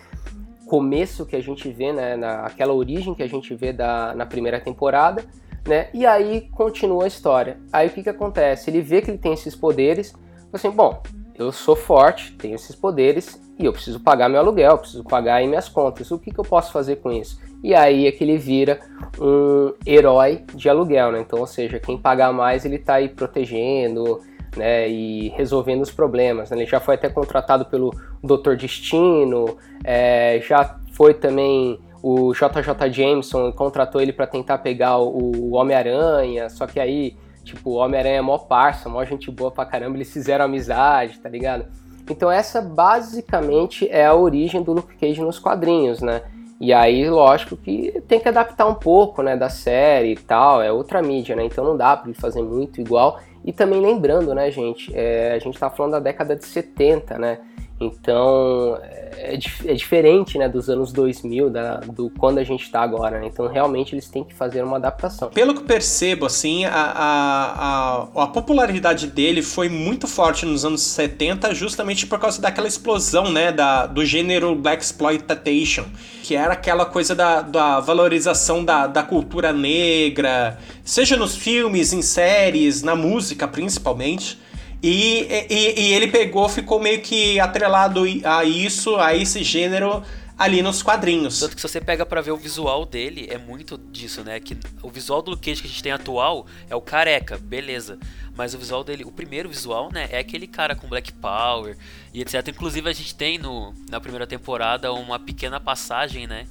começo 0.67 1.27
que 1.27 1.37
a 1.37 1.43
gente 1.43 1.71
vê, 1.71 1.93
né? 1.93 2.17
Na, 2.17 2.47
aquela 2.47 2.73
origem 2.73 3.15
que 3.15 3.23
a 3.23 3.29
gente 3.29 3.55
vê 3.55 3.73
da, 3.73 4.15
na 4.15 4.25
primeira 4.25 4.59
temporada, 4.59 5.25
né? 5.67 5.89
E 5.93 6.07
aí 6.07 6.49
continua 6.53 7.05
a 7.05 7.09
história. 7.09 7.59
Aí 7.73 7.89
o 7.89 7.91
que 7.91 8.03
que 8.03 8.09
acontece? 8.09 8.71
Ele 8.71 8.81
vê 8.81 9.03
que 9.03 9.11
ele 9.11 9.19
tem 9.19 9.35
esses 9.35 9.55
poderes, 9.55 10.15
assim, 10.53 10.71
bom, 10.71 11.03
eu 11.39 11.53
sou 11.53 11.77
forte, 11.77 12.33
tenho 12.33 12.55
esses 12.55 12.75
poderes 12.75 13.39
e 13.59 13.65
eu 13.65 13.73
preciso 13.73 14.01
pagar 14.01 14.29
meu 14.29 14.41
aluguel, 14.41 14.79
preciso 14.79 15.05
pagar 15.05 15.43
minhas 15.47 15.69
contas. 15.69 16.11
O 16.11 16.19
que, 16.19 16.31
que 16.31 16.39
eu 16.39 16.45
posso 16.45 16.73
fazer 16.73 16.97
com 16.97 17.11
isso? 17.11 17.41
E 17.63 17.75
aí 17.75 18.07
é 18.07 18.13
que 18.13 18.23
ele 18.23 18.37
vira 18.37 18.79
um 19.19 19.73
herói 19.87 20.45
de 20.55 20.69
aluguel, 20.69 21.13
né? 21.13 21.21
Então, 21.21 21.41
ou 21.41 21.47
seja, 21.47 21.79
quem 21.79 21.97
pagar 21.97 22.33
mais 22.33 22.65
ele 22.65 22.79
tá 22.79 22.95
aí 22.95 23.09
protegendo, 23.09 24.21
né, 24.57 24.89
e 24.89 25.29
resolvendo 25.31 25.83
os 25.83 25.91
problemas. 25.91 26.51
Né? 26.51 26.59
Ele 26.59 26.67
já 26.67 26.81
foi 26.81 26.95
até 26.95 27.09
contratado 27.09 27.65
pelo 27.67 27.91
Dr. 28.23 28.57
Destino, 28.57 29.57
é, 29.85 30.41
já 30.47 30.79
foi 30.93 31.15
também 31.15 31.79
o 32.03 32.33
JJ 32.33 32.93
Jameson 32.93 33.51
contratou 33.53 34.01
ele 34.01 34.13
para 34.13 34.27
tentar 34.27 34.59
pegar 34.59 34.99
o, 34.99 35.51
o 35.51 35.55
Homem-Aranha, 35.55 36.49
só 36.49 36.67
que 36.67 36.79
aí 36.79 37.17
Tipo, 37.47 37.71
o 37.71 37.75
Homem-Aranha 37.75 38.17
é 38.17 38.21
mó 38.21 38.39
parça, 38.39 38.89
mó 38.89 39.05
gente 39.05 39.31
boa 39.31 39.53
pra 39.53 39.65
caramba, 39.65 39.97
eles 39.97 40.13
fizeram 40.13 40.45
amizade, 40.45 41.21
tá 41.21 41.29
ligado? 41.29 41.67
Então 42.09 42.31
essa 42.31 42.61
basicamente 42.61 43.89
é 43.91 44.07
a 44.07 44.15
origem 44.15 44.63
do 44.63 44.73
Luke 44.73 44.97
Cage 44.97 45.21
nos 45.21 45.39
quadrinhos, 45.39 46.01
né? 46.01 46.23
E 46.59 46.73
aí, 46.73 47.09
lógico 47.09 47.55
que 47.57 48.03
tem 48.09 48.19
que 48.19 48.29
adaptar 48.29 48.67
um 48.67 48.75
pouco, 48.75 49.23
né, 49.23 49.37
da 49.37 49.51
série 49.51 50.13
e 50.13 50.17
tal, 50.17 50.63
é 50.63 50.73
outra 50.73 51.03
mídia, 51.03 51.37
né? 51.37 51.45
Então 51.45 51.63
não 51.63 51.77
dá 51.77 51.95
pra 51.97 52.09
ele 52.09 52.19
fazer 52.19 52.43
muito 52.43 52.81
igual. 52.81 53.21
E 53.45 53.53
também 53.53 53.81
lembrando, 53.81 54.35
né, 54.35 54.51
gente, 54.51 54.91
é, 54.95 55.35
a 55.35 55.39
gente 55.39 55.59
tá 55.59 55.69
falando 55.69 55.93
da 55.93 56.01
década 56.01 56.35
de 56.35 56.45
70, 56.47 57.19
né? 57.19 57.41
Então 57.79 58.79
é, 58.83 59.39
é, 59.67 59.75
diferente 59.75 60.39
né, 60.39 60.49
dos 60.49 60.71
anos 60.71 60.93
2000, 60.93 61.51
da, 61.51 61.77
do 61.77 62.11
quando 62.11 62.39
a 62.39 62.45
gente 62.45 62.63
está 62.65 62.81
agora. 62.81 63.21
Né? 63.21 63.27
Então 63.27 63.47
realmente 63.47 63.95
eles 63.95 64.09
têm 64.09 64.25
que 64.25 64.35
fazer 64.35 64.63
uma 64.63 64.77
adaptação. 64.77 65.29
Pelo 65.31 65.55
que 65.55 65.63
percebo, 65.63 66.25
assim, 66.27 66.65
a, 66.65 66.71
a, 66.73 68.03
a, 68.15 68.23
a, 68.23 68.27
popularidade 68.29 69.07
dele 69.07 69.43
foi 69.43 69.69
muito 69.69 70.07
forte 70.07 70.47
nos 70.47 70.65
anos 70.65 70.81
70, 70.83 71.55
justamente 71.55 72.07
por 72.07 72.19
causa 72.19 72.41
daquela 72.41 72.67
explosão 72.67 73.31
né, 73.31 73.53
da, 73.53 73.87
do 73.87 74.05
gênero 74.05 74.55
Black 74.55 74.83
Exploitation, 74.83 75.85
que 76.23 76.35
era 76.35 76.55
aquela 76.55 76.87
coisa 76.87 77.15
da, 77.15 77.43
da 77.43 77.81
valorização 77.81 78.65
da, 78.65 78.87
da 78.87 79.03
cultura 79.03 79.53
negra, 79.53 80.59
seja 80.83 81.17
nos 81.17 81.37
filmes, 81.37 81.93
em 81.93 82.03
séries, 82.03 82.83
na 82.83 82.95
música 82.95 83.47
principalmente. 83.47 84.46
E, 84.83 85.27
e, 85.49 85.81
e, 85.81 85.93
ele 85.95 86.09
pegou, 86.09 86.49
ficou 86.49 86.79
meio 86.79 87.01
que 87.01 87.41
atrelado 87.41 88.05
a 88.25 88.45
isso, 88.45 88.97
a 88.97 89.15
esse 89.15 89.43
gênero 89.43 90.03
ali 90.39 90.63
nos 90.63 90.83
quadrinhos. 90.83 91.41
Tanto 91.41 91.55
que 91.55 91.63
se 91.63 91.69
você 91.69 91.81
pega 91.81 92.05
para 92.05 92.21
ver 92.21 92.33
o 92.33 92.37
visual 92.37 92.85
dele, 92.85 93.27
é 93.31 93.39
muito 93.39 93.79
disso, 93.79 94.23
né? 94.23 94.39
Que 94.39 94.57
o 94.83 94.91
visual 94.91 95.23
do 95.23 95.31
Luke 95.31 95.43
Cage 95.43 95.63
que 95.63 95.69
a 95.69 95.71
gente 95.71 95.83
tem 95.83 95.93
atual 95.93 96.47
é 96.69 96.77
o 96.77 96.81
careca, 96.81 97.39
beleza. 97.39 97.99
Mas 98.37 98.53
o 98.53 98.59
visual 98.59 98.85
dele, 98.85 99.03
o 99.05 99.11
primeiro 99.11 99.49
visual, 99.49 99.91
né, 99.91 100.09
é 100.11 100.19
aquele 100.19 100.47
cara 100.47 100.77
com 100.77 100.87
Black 100.87 101.11
Power 101.15 101.75
e 102.13 102.21
etc. 102.21 102.47
Inclusive 102.49 102.89
a 102.89 102.93
gente 102.93 103.15
tem 103.15 103.39
no, 103.39 103.73
na 103.89 103.99
primeira 103.99 104.27
temporada 104.27 104.93
uma 104.93 105.19
pequena 105.19 105.59
passagem, 105.59 106.27
né? 106.27 106.47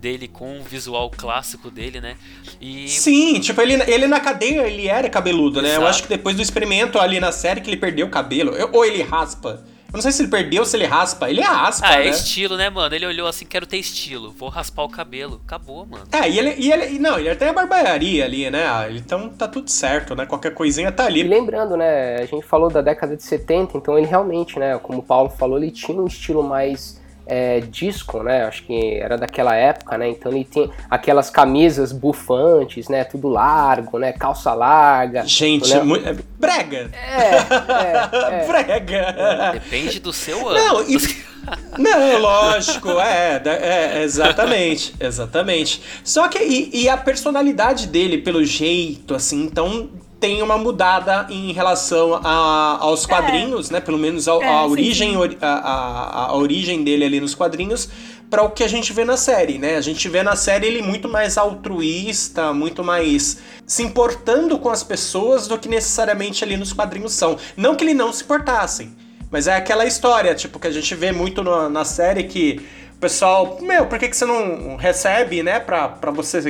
Dele 0.00 0.28
com 0.28 0.58
o 0.60 0.62
visual 0.62 1.10
clássico 1.10 1.70
dele, 1.70 2.00
né? 2.00 2.16
E... 2.60 2.88
Sim, 2.88 3.40
tipo, 3.40 3.60
ele, 3.60 3.74
ele 3.90 4.06
na 4.06 4.20
cadeia 4.20 4.66
ele 4.66 4.88
era 4.88 5.08
cabeludo, 5.08 5.60
né? 5.62 5.76
Eu 5.76 5.86
acho 5.86 6.02
que 6.02 6.08
depois 6.08 6.36
do 6.36 6.42
experimento 6.42 6.98
ali 6.98 7.18
na 7.18 7.32
série 7.32 7.60
que 7.60 7.68
ele 7.70 7.76
perdeu 7.76 8.06
o 8.06 8.10
cabelo. 8.10 8.52
Ou 8.72 8.84
ele 8.84 9.02
raspa. 9.02 9.64
Eu 9.88 9.92
não 9.94 10.02
sei 10.02 10.10
se 10.12 10.20
ele 10.22 10.28
perdeu 10.30 10.60
ou 10.62 10.66
se 10.66 10.76
ele 10.76 10.84
raspa. 10.84 11.30
Ele 11.30 11.40
raspa, 11.40 11.86
Ah, 11.86 12.00
é 12.00 12.04
né? 12.04 12.10
estilo, 12.10 12.56
né, 12.56 12.68
mano? 12.68 12.94
Ele 12.94 13.06
olhou 13.06 13.26
assim, 13.26 13.46
quero 13.46 13.64
ter 13.66 13.78
estilo. 13.78 14.30
Vou 14.32 14.48
raspar 14.48 14.82
o 14.82 14.88
cabelo. 14.88 15.40
Acabou, 15.46 15.86
mano. 15.86 16.04
É, 16.12 16.28
e 16.28 16.38
ele... 16.38 16.54
E 16.58 16.72
ele 16.72 16.98
não, 16.98 17.18
ele 17.18 17.34
tem 17.36 17.48
a 17.48 17.52
barbearia 17.52 18.24
ali, 18.24 18.50
né? 18.50 18.64
Então 18.90 19.28
tá 19.28 19.46
tudo 19.48 19.70
certo, 19.70 20.14
né? 20.14 20.26
Qualquer 20.26 20.52
coisinha 20.52 20.90
tá 20.92 21.06
ali. 21.06 21.20
E 21.20 21.22
lembrando, 21.22 21.76
né? 21.76 22.16
A 22.16 22.26
gente 22.26 22.44
falou 22.44 22.68
da 22.68 22.82
década 22.82 23.16
de 23.16 23.22
70, 23.22 23.78
então 23.78 23.96
ele 23.96 24.06
realmente, 24.06 24.58
né? 24.58 24.76
Como 24.78 24.98
o 24.98 25.02
Paulo 25.02 25.30
falou, 25.30 25.56
ele 25.56 25.70
tinha 25.70 25.98
um 25.98 26.06
estilo 26.06 26.42
mais 26.42 27.00
é, 27.26 27.60
disco, 27.60 28.22
né? 28.22 28.44
Acho 28.44 28.62
que 28.62 28.94
era 28.94 29.18
daquela 29.18 29.54
época, 29.54 29.98
né? 29.98 30.08
Então 30.08 30.30
ele 30.30 30.44
tem 30.44 30.70
aquelas 30.88 31.28
camisas 31.28 31.92
bufantes, 31.92 32.88
né? 32.88 33.04
Tudo 33.04 33.28
largo, 33.28 33.98
né? 33.98 34.12
Calça 34.12 34.54
larga. 34.54 35.24
Gente, 35.26 35.74
né? 35.74 35.82
muito... 35.82 36.08
É 36.08 36.16
brega. 36.38 36.90
É, 36.92 37.36
é, 37.82 38.42
é. 38.42 38.46
brega. 38.46 39.52
Depende 39.52 39.98
do 39.98 40.12
seu 40.12 40.48
ano. 40.48 40.58
Não, 40.66 40.82
e... 40.88 41.26
Não, 41.78 42.18
lógico, 42.18 42.90
é, 42.98 43.40
é, 43.44 44.02
exatamente, 44.02 44.94
exatamente. 44.98 45.80
Só 46.02 46.26
que 46.26 46.38
e, 46.40 46.82
e, 46.82 46.88
a 46.88 46.96
personalidade 46.96 47.86
dele, 47.86 48.18
pelo 48.18 48.44
jeito, 48.44 49.14
assim, 49.14 49.44
então 49.44 49.88
tem 50.18 50.42
uma 50.42 50.56
mudada 50.56 51.26
em 51.28 51.52
relação 51.52 52.20
a, 52.22 52.78
aos 52.80 53.04
é. 53.04 53.08
quadrinhos, 53.08 53.70
é. 53.70 53.74
né? 53.74 53.80
Pelo 53.80 53.98
menos 53.98 54.26
a, 54.28 54.34
é, 54.34 54.48
a 54.48 54.66
origem, 54.66 55.14
A, 55.40 55.46
a, 55.46 56.24
a, 56.26 56.36
origem 56.36 56.82
dele 56.82 57.04
ali 57.04 57.20
nos 57.20 57.34
quadrinhos, 57.34 57.88
para 58.30 58.42
o 58.42 58.50
que 58.50 58.64
a 58.64 58.68
gente 58.68 58.92
vê 58.92 59.04
na 59.04 59.16
série, 59.16 59.58
né? 59.58 59.76
A 59.76 59.80
gente 59.80 60.08
vê 60.08 60.22
na 60.22 60.34
série 60.34 60.66
ele 60.66 60.82
muito 60.82 61.08
mais 61.08 61.38
altruísta, 61.38 62.52
muito 62.52 62.82
mais 62.82 63.38
se 63.66 63.82
importando 63.82 64.58
com 64.58 64.68
as 64.68 64.82
pessoas 64.82 65.46
do 65.46 65.58
que 65.58 65.68
necessariamente 65.68 66.42
ali 66.42 66.56
nos 66.56 66.72
quadrinhos 66.72 67.12
são. 67.12 67.36
Não 67.56 67.76
que 67.76 67.84
ele 67.84 67.94
não 67.94 68.12
se 68.12 68.24
importassem, 68.24 68.96
mas 69.30 69.46
é 69.46 69.54
aquela 69.54 69.84
história, 69.84 70.34
tipo, 70.34 70.58
que 70.58 70.66
a 70.66 70.72
gente 70.72 70.94
vê 70.94 71.12
muito 71.12 71.42
no, 71.42 71.68
na 71.68 71.84
série 71.84 72.24
que 72.24 72.60
o 72.96 72.98
pessoal, 72.98 73.58
meu, 73.60 73.84
por 73.86 73.98
que, 73.98 74.08
que 74.08 74.16
você 74.16 74.24
não 74.24 74.76
recebe, 74.76 75.42
né, 75.42 75.60
pra, 75.60 75.86
pra 75.86 76.10
você 76.10 76.40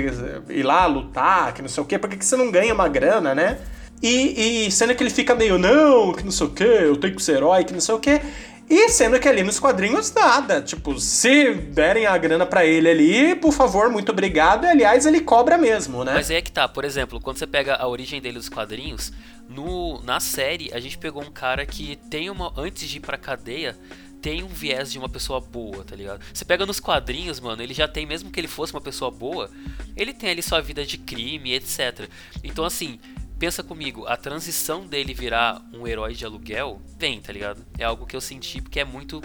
ir 0.48 0.62
lá 0.62 0.86
lutar, 0.86 1.52
que 1.52 1.60
não 1.60 1.68
sei 1.68 1.82
o 1.82 1.86
quê, 1.86 1.98
por 1.98 2.08
que, 2.08 2.16
que 2.16 2.24
você 2.24 2.36
não 2.36 2.52
ganha 2.52 2.72
uma 2.72 2.88
grana, 2.88 3.34
né? 3.34 3.58
E, 4.00 4.66
e 4.66 4.70
sendo 4.70 4.94
que 4.94 5.02
ele 5.02 5.10
fica 5.10 5.34
meio, 5.34 5.58
não, 5.58 6.12
que 6.12 6.22
não 6.22 6.30
sei 6.30 6.46
o 6.46 6.50
quê, 6.50 6.64
eu 6.64 6.96
tenho 6.96 7.16
que 7.16 7.22
ser 7.22 7.36
herói, 7.36 7.64
que 7.64 7.72
não 7.72 7.80
sei 7.80 7.94
o 7.96 7.98
quê. 7.98 8.20
E 8.68 8.88
sendo 8.88 9.18
que 9.18 9.28
ali 9.28 9.42
nos 9.42 9.58
quadrinhos 9.58 10.12
nada, 10.12 10.60
tipo, 10.60 10.98
se 11.00 11.54
derem 11.54 12.06
a 12.06 12.16
grana 12.18 12.44
para 12.44 12.64
ele 12.64 12.88
ali, 12.88 13.34
por 13.36 13.52
favor, 13.52 13.88
muito 13.88 14.10
obrigado. 14.10 14.64
E, 14.64 14.68
aliás, 14.68 15.06
ele 15.06 15.20
cobra 15.20 15.56
mesmo, 15.56 16.04
né? 16.04 16.12
Mas 16.14 16.30
é 16.30 16.40
que 16.40 16.50
tá, 16.50 16.68
por 16.68 16.84
exemplo, 16.84 17.20
quando 17.20 17.38
você 17.38 17.46
pega 17.46 17.74
a 17.74 17.86
origem 17.86 18.20
dele 18.20 18.38
dos 18.38 18.48
quadrinhos, 18.48 19.12
no, 19.48 20.02
na 20.02 20.18
série 20.18 20.70
a 20.72 20.80
gente 20.80 20.98
pegou 20.98 21.22
um 21.22 21.30
cara 21.30 21.64
que 21.64 21.96
tem 22.10 22.28
uma 22.28 22.52
antes 22.56 22.88
de 22.88 22.96
ir 22.96 23.00
pra 23.00 23.16
cadeia, 23.16 23.76
tem 24.20 24.42
um 24.42 24.48
viés 24.48 24.92
de 24.92 24.98
uma 24.98 25.08
pessoa 25.08 25.40
boa, 25.40 25.84
tá 25.84 25.94
ligado? 25.94 26.20
Você 26.32 26.44
pega 26.44 26.66
nos 26.66 26.80
quadrinhos, 26.80 27.40
mano, 27.40 27.62
ele 27.62 27.74
já 27.74 27.86
tem, 27.86 28.06
mesmo 28.06 28.30
que 28.30 28.40
ele 28.40 28.48
fosse 28.48 28.72
uma 28.72 28.80
pessoa 28.80 29.10
boa, 29.10 29.50
ele 29.96 30.12
tem 30.12 30.30
ali 30.30 30.42
sua 30.42 30.60
vida 30.60 30.84
de 30.84 30.98
crime, 30.98 31.52
etc. 31.52 32.08
Então, 32.42 32.64
assim, 32.64 32.98
pensa 33.38 33.62
comigo, 33.62 34.06
a 34.06 34.16
transição 34.16 34.86
dele 34.86 35.12
virar 35.12 35.62
um 35.72 35.86
herói 35.86 36.14
de 36.14 36.24
aluguel 36.24 36.80
vem, 36.98 37.20
tá 37.20 37.32
ligado? 37.32 37.64
É 37.78 37.84
algo 37.84 38.06
que 38.06 38.16
eu 38.16 38.20
senti 38.20 38.60
porque 38.60 38.80
é 38.80 38.84
muito 38.84 39.22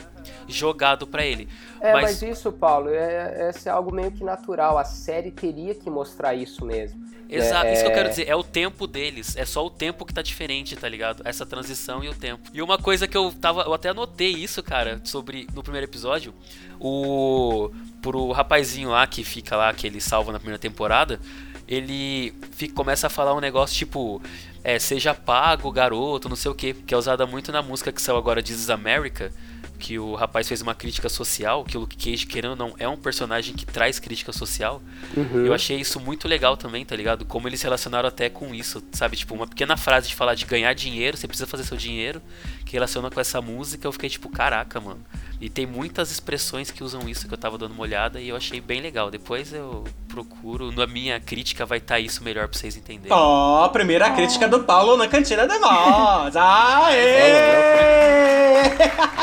jogado 0.48 1.08
para 1.08 1.26
ele. 1.26 1.48
É, 1.80 1.94
mas... 1.94 2.04
mas, 2.04 2.22
isso, 2.22 2.52
Paulo, 2.52 2.90
é, 2.90 3.50
é, 3.50 3.52
é 3.66 3.70
algo 3.70 3.94
meio 3.94 4.12
que 4.12 4.24
natural. 4.24 4.78
A 4.78 4.84
série 4.84 5.32
teria 5.32 5.74
que 5.74 5.90
mostrar 5.90 6.34
isso 6.34 6.66
mesmo. 6.66 7.12
Exato, 7.30 7.68
é, 7.68 7.74
isso 7.74 7.84
que 7.84 7.90
eu 7.90 7.94
quero 7.94 8.08
é. 8.08 8.10
dizer, 8.10 8.28
é 8.28 8.36
o 8.36 8.44
tempo 8.44 8.86
deles, 8.86 9.38
é 9.38 9.46
só 9.46 9.66
o 9.66 9.70
tempo 9.70 10.06
que 10.06 10.14
tá 10.14 10.22
diferente, 10.22 10.76
tá 10.76 10.90
ligado? 10.90 11.22
Essa 11.24 11.46
transição 11.46 12.04
e 12.04 12.10
o 12.10 12.14
tempo. 12.14 12.50
E 12.54 12.62
uma 12.62 12.78
coisa 12.78 13.08
que 13.08 13.16
eu 13.16 13.32
tava, 13.32 13.62
eu 13.62 13.74
até 13.74 13.88
anotei 13.88 14.32
isso, 14.32 14.62
cara, 14.62 15.00
sobre 15.06 15.48
no 15.54 15.64
primeiro 15.64 15.88
episódio, 15.88 16.34
o 16.78 17.72
pro 18.02 18.32
rapazinho 18.32 18.90
lá 18.90 19.08
que 19.08 19.24
fica 19.24 19.56
lá 19.56 19.74
que 19.74 19.88
ele 19.88 20.02
salva 20.02 20.34
na 20.34 20.40
primeira 20.40 20.60
temporada, 20.60 21.22
ele 21.72 22.34
fica, 22.52 22.74
começa 22.74 23.08
a 23.08 23.10
falar 23.10 23.34
um 23.34 23.40
negócio 23.40 23.78
tipo 23.78 24.22
é, 24.62 24.78
seja 24.78 25.14
pago, 25.14 25.72
garoto, 25.72 26.28
não 26.28 26.36
sei 26.36 26.52
o 26.52 26.54
que, 26.54 26.74
que 26.74 26.94
é 26.94 26.98
usada 26.98 27.26
muito 27.26 27.50
na 27.52 27.62
música 27.62 27.92
que 27.94 28.02
saiu 28.02 28.18
agora 28.18 28.42
is 28.42 28.70
America, 28.70 29.32
que 29.80 29.98
o 29.98 30.14
rapaz 30.14 30.48
fez 30.48 30.62
uma 30.62 30.76
crítica 30.76 31.10
social, 31.10 31.64
que 31.64 31.76
o 31.76 31.80
Luke 31.80 31.96
Cage, 31.98 32.28
querendo 32.28 32.52
ou 32.52 32.56
não, 32.58 32.76
é 32.78 32.88
um 32.88 32.98
personagem 32.98 33.56
que 33.56 33.66
traz 33.66 34.00
crítica 34.00 34.32
social. 34.32 34.82
Uhum. 35.18 35.46
Eu 35.46 35.54
achei 35.54 35.80
isso 35.80 36.00
muito 36.00 36.28
legal 36.28 36.56
também, 36.56 36.86
tá 36.86 36.96
ligado? 36.96 37.26
Como 37.26 37.48
eles 37.48 37.60
se 37.60 37.66
relacionaram 37.66 38.08
até 38.08 38.30
com 38.30 38.54
isso, 38.54 38.84
sabe? 38.92 39.18
Tipo, 39.18 39.34
uma 39.34 39.48
pequena 39.48 39.76
frase 39.76 40.10
de 40.10 40.16
falar 40.16 40.36
de 40.36 40.46
ganhar 40.46 40.74
dinheiro, 40.74 41.18
você 41.18 41.28
precisa 41.28 41.48
fazer 41.48 41.64
seu 41.64 41.78
dinheiro, 41.78 42.22
que 42.72 42.78
relaciona 42.78 43.12
com 43.12 43.20
essa 43.20 43.42
música, 43.42 43.86
eu 43.86 43.92
fiquei 43.92 44.10
tipo, 44.10 44.30
caraca, 44.30 44.80
mano. 44.80 45.02
E 45.42 45.50
tem 45.50 45.66
muitas 45.66 46.10
expressões 46.10 46.72
que 46.72 46.82
usam 46.86 47.10
isso 47.10 47.28
que 47.28 47.34
eu 47.34 47.38
tava 47.38 47.58
dando 47.58 47.74
uma 47.74 47.82
olhada 47.82 48.22
e 48.22 48.30
eu 48.30 48.36
achei 48.38 48.62
bem 48.62 48.80
legal. 48.80 49.12
Depois 49.12 49.52
eu 49.52 49.84
procuro, 50.08 50.72
na 50.72 50.88
minha 50.88 51.20
crítica 51.20 51.66
vai 51.66 51.80
estar 51.80 51.96
tá 51.96 52.00
isso 52.00 52.24
melhor 52.24 52.48
pra 52.48 52.58
vocês 52.58 52.78
entenderem. 52.78 53.12
Ó, 53.12 53.66
oh, 53.66 53.70
primeira 53.70 54.10
oh. 54.10 54.16
crítica 54.16 54.48
do 54.48 54.64
Paulo 54.64 54.96
na 54.96 55.06
cantina 55.10 55.46
da 55.46 55.58
voz. 55.60 56.34
Aê! 56.38 57.82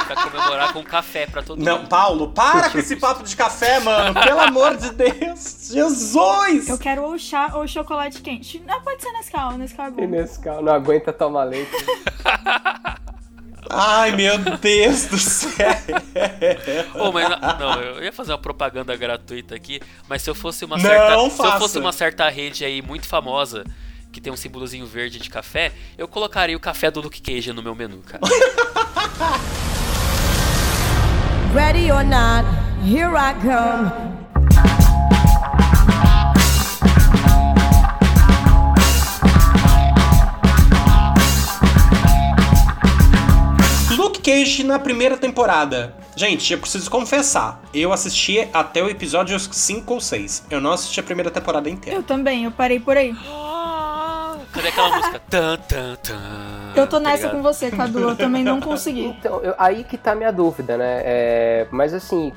Vai 0.09 0.31
comemorar 0.31 0.73
com 0.75 0.85
café 0.85 1.27
pra 1.27 1.43
todo 1.43 1.63
Não, 1.63 1.79
mundo. 1.79 1.89
Paulo, 1.89 2.29
para 2.33 2.69
com 2.69 2.79
esse 2.79 2.97
papo 3.01 3.23
de 3.23 3.35
café, 3.35 3.81
mano. 3.81 4.21
Pelo 4.21 4.41
amor 4.41 4.77
de 4.77 4.91
Deus. 4.91 5.69
Jesus! 5.73 6.69
Eu 6.69 6.77
quero 6.77 7.03
ou 7.03 7.19
chá 7.19 7.53
ou 7.55 7.67
chocolate 7.67 8.21
quente. 8.21 8.63
Não, 8.67 8.83
pode 8.83 9.01
ser 9.01 9.11
Nescau, 9.13 9.53
Nescau 9.57 9.87
é 9.87 9.91
bom. 9.91 10.03
E 10.03 10.07
Nescau, 10.07 10.63
não 10.63 10.75
aguenta 10.75 11.15
tomar 11.15 11.45
leite. 11.45 11.71
Ai, 13.81 14.11
meu 14.11 14.37
Deus 14.59 15.05
do 15.07 15.17
céu! 15.19 15.73
oh, 16.97 17.13
mas 17.13 17.29
não, 17.61 17.81
eu 17.81 18.03
ia 18.03 18.13
fazer 18.13 18.33
uma 18.33 18.39
propaganda 18.39 18.97
gratuita 18.97 19.55
aqui, 19.55 19.81
mas 20.09 20.23
se 20.23 20.29
eu 20.29 20.35
fosse 20.35 20.65
uma 20.65 20.81
certa, 20.81 21.11
não 21.15 21.31
se 21.31 21.41
eu 21.41 21.53
fosse 21.59 21.79
uma 21.79 21.93
certa 21.93 22.29
rede 22.29 22.65
aí 22.65 22.83
muito 22.83 23.07
famosa 23.07 23.65
que 24.11 24.21
tem 24.21 24.33
um 24.33 24.37
símbolozinho 24.37 24.85
verde 24.85 25.21
de 25.21 25.31
café, 25.31 25.73
eu 25.97 26.09
colocaria 26.09 26.57
o 26.57 26.61
café 26.61 26.91
do 26.91 27.01
Luke 27.01 27.23
Cage 27.23 27.53
no 27.53 27.63
meu 27.63 27.75
menu, 27.75 27.99
cara. 27.99 28.23
Ready 31.55 31.93
or 31.93 32.05
not, 32.05 32.45
here 32.85 33.15
I 33.17 33.33
come. 33.35 34.18
Luke 44.19 44.23
Cage 44.23 44.65
na 44.65 44.79
primeira 44.79 45.17
temporada. 45.17 45.95
Gente, 46.17 46.53
eu 46.53 46.59
preciso 46.59 46.91
confessar, 46.91 47.63
eu 47.73 47.93
assisti 47.93 48.49
até 48.53 48.83
o 48.83 48.89
episódio 48.89 49.39
5 49.39 49.95
ou 49.95 50.01
6. 50.01 50.45
Eu 50.51 50.61
não 50.61 50.73
assisti 50.73 50.99
a 50.99 51.03
primeira 51.03 51.31
temporada 51.31 51.71
inteira. 51.71 51.99
Eu 51.99 52.03
também, 52.03 52.45
eu 52.45 52.51
parei 52.51 52.81
por 52.81 52.97
aí. 52.97 53.15
Cadê 54.53 54.69
aquela 54.69 54.97
música? 54.97 55.21
Tan, 55.31 55.57
tan, 55.69 55.95
tan. 55.97 56.73
Eu 56.75 56.87
tô 56.87 56.99
nessa 56.99 57.29
tá 57.29 57.35
com 57.35 57.43
você, 57.43 57.71
Cadu, 57.71 58.01
eu 58.01 58.17
também 58.17 58.43
não 58.43 58.61
consegui. 58.61 59.15
Então, 59.19 59.41
eu, 59.41 59.55
aí 59.59 59.85
que 59.85 59.97
tá 59.97 60.15
minha 60.15 60.33
dúvida, 60.33 60.77
né? 60.77 61.03
É, 61.05 61.67
mas 61.71 61.95
assim, 61.95 62.33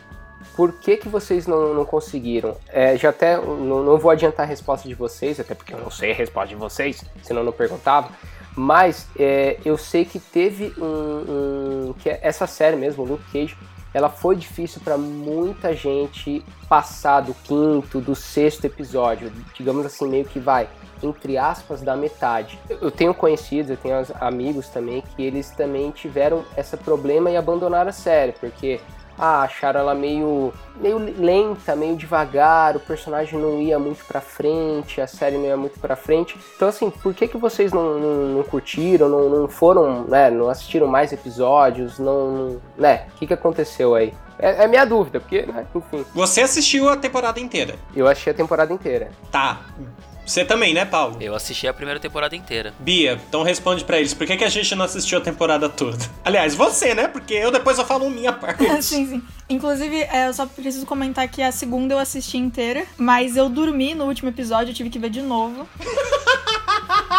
por 0.56 0.74
que, 0.74 0.98
que 0.98 1.10
vocês 1.10 1.48
não, 1.48 1.74
não 1.74 1.86
conseguiram? 1.86 2.56
É, 2.70 2.98
já 2.98 3.10
até 3.10 3.38
não, 3.38 3.84
não, 3.84 3.98
vou 3.98 4.12
adiantar 4.12 4.46
a 4.46 4.50
resposta 4.50 4.88
de 4.88 4.94
vocês, 4.94 5.40
até 5.40 5.56
porque 5.56 5.74
eu 5.74 5.80
não 5.80 5.90
sei 5.90 6.12
a 6.12 6.16
resposta 6.16 6.50
de 6.50 6.56
vocês, 6.56 7.04
senão 7.24 7.42
eu 7.42 7.46
não 7.46 7.54
perguntava. 7.54 8.10
Mas 8.56 9.08
é, 9.18 9.58
eu 9.64 9.78
sei 9.78 10.04
que 10.06 10.20
teve 10.20 10.74
um, 10.78 11.90
um- 11.90 11.94
que 12.00 12.10
é 12.10 12.20
essa 12.22 12.46
série 12.48 12.76
mesmo, 12.76 13.04
Luke 13.04 13.24
Cage, 13.32 13.56
ela 13.94 14.10
foi 14.10 14.36
difícil 14.36 14.82
para 14.84 14.98
muita 14.98 15.76
gente 15.76 16.44
passar 16.70 17.22
do 17.22 17.34
quinto, 17.34 18.00
do 18.00 18.16
sexto 18.16 18.66
episódio, 18.66 19.32
digamos 19.54 19.86
assim, 19.86 20.08
meio 20.08 20.26
que 20.26 20.40
vai 20.40 20.68
entre 21.04 21.36
aspas 21.38 21.82
da 21.82 21.96
metade. 21.96 22.60
Eu- 22.70 22.92
tenho 22.92 23.12
conhecidos, 23.14 23.72
eu 23.72 23.78
tenho 23.78 23.96
amigos 24.20 24.68
também 24.70 25.02
que 25.16 25.24
eles 25.24 25.50
também 25.50 25.90
tiveram 25.90 26.44
esse 26.56 26.78
problema 26.78 27.32
e 27.32 27.36
abandonaram 27.36 27.90
a 27.90 27.94
série, 27.94 28.34
porque 28.34 28.80
ah, 29.18 29.42
acharam 29.42 29.80
ela 29.82 29.94
meio, 29.96 30.54
meio 30.76 30.98
lenta, 30.98 31.76
meio 31.76 31.96
devagar, 31.96 32.76
o 32.76 32.80
personagem 32.80 33.40
não 33.40 33.62
ia 33.62 33.78
muito 33.78 34.04
pra 34.06 34.22
frente, 34.22 35.00
a 35.02 35.08
série 35.08 35.38
não 35.38 35.46
ia 35.46 35.58
muito 35.58 35.80
pra 35.80 35.96
frente. 35.96 36.38
Então, 36.56 36.68
assim, 36.68 36.90
por 36.90 37.14
que, 37.14 37.28
que 37.28 37.38
vocês 37.38 37.72
não, 37.72 38.00
não, 38.00 38.14
não 38.38 38.44
curtiram, 38.44 39.08
não, 39.08 39.30
não 39.30 39.48
foram, 39.48 40.04
né, 40.04 40.30
não 40.30 40.50
assistiram 40.50 40.88
mais 40.88 41.12
episódios, 41.14 42.00
não, 42.00 42.60
né, 42.78 43.06
o 43.14 43.18
que, 43.18 43.28
que 43.28 43.34
aconteceu 43.34 43.96
aí? 43.96 44.14
É, 44.40 44.64
é 44.64 44.68
minha 44.68 44.86
dúvida, 44.86 45.20
porque, 45.20 45.44
né, 45.44 45.66
enfim, 45.76 46.04
Você 46.16 46.42
assistiu 46.42 46.90
a 46.90 46.98
temporada 46.98 47.40
inteira. 47.40 47.76
eu 47.96 48.08
achei 48.08 48.34
a 48.34 48.36
temporada 48.36 48.74
inteira. 48.74 49.12
Tá. 49.32 49.62
Você 50.32 50.46
também, 50.46 50.74
né, 50.74 50.86
Paulo? 50.86 51.18
Eu 51.20 51.36
assisti 51.36 51.68
a 51.68 51.74
primeira 51.74 52.00
temporada 52.00 52.34
inteira. 52.34 52.74
Bia, 52.80 53.20
então 53.28 53.44
responde 53.44 53.84
pra 53.84 53.98
eles, 54.00 54.14
por 54.14 54.26
que, 54.26 54.38
que 54.38 54.46
a 54.46 54.50
gente 54.50 54.74
não 54.76 54.86
assistiu 54.86 55.18
a 55.18 55.22
temporada 55.22 55.68
toda? 55.68 55.98
Aliás, 56.24 56.56
você, 56.56 56.96
né? 56.96 57.10
Porque 57.10 57.34
eu 57.34 57.52
depois 57.52 57.78
eu 57.78 57.84
falo 57.84 58.10
minha 58.10 58.32
parte. 58.32 58.64
sim, 58.82 59.06
sim. 59.10 59.24
Inclusive, 59.50 60.04
é, 60.04 60.30
eu 60.30 60.34
só 60.34 60.46
preciso 60.46 60.86
comentar 60.86 61.28
que 61.28 61.42
a 61.42 61.52
segunda 61.52 61.94
eu 61.94 62.00
assisti 62.00 62.38
inteira, 62.38 62.86
mas 62.98 63.36
eu 63.36 63.50
dormi 63.50 63.94
no 63.94 64.06
último 64.06 64.30
episódio, 64.30 64.72
eu 64.72 64.74
tive 64.74 64.90
que 64.90 64.98
ver 64.98 65.10
de 65.10 65.22
novo. 65.22 65.68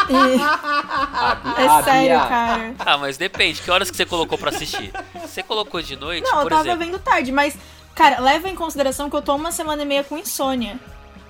E 0.08 0.14
A, 0.14 1.54
é 1.58 1.66
a 1.66 1.82
sério, 1.82 2.08
Bia- 2.18 2.26
cara. 2.28 2.74
Ah, 2.78 2.96
mas 2.98 3.16
depende, 3.18 3.60
que 3.60 3.70
horas 3.70 3.90
que 3.90 3.96
você 3.96 4.06
colocou 4.06 4.36
pra 4.38 4.48
assistir? 4.50 4.90
Você 5.20 5.42
colocou 5.42 5.80
de 5.82 5.96
noite, 5.96 6.24
Não, 6.30 6.42
eu 6.42 6.48
tava 6.48 6.62
exemplo. 6.62 6.78
vendo 6.86 6.98
tarde, 6.98 7.30
mas, 7.30 7.56
cara, 7.94 8.20
leva 8.20 8.48
em 8.48 8.54
consideração 8.54 9.08
que 9.10 9.16
eu 9.16 9.22
tô 9.22 9.34
uma 9.36 9.52
semana 9.52 9.82
e 9.82 9.84
meia 9.86 10.02
com 10.02 10.16
insônia. 10.18 10.78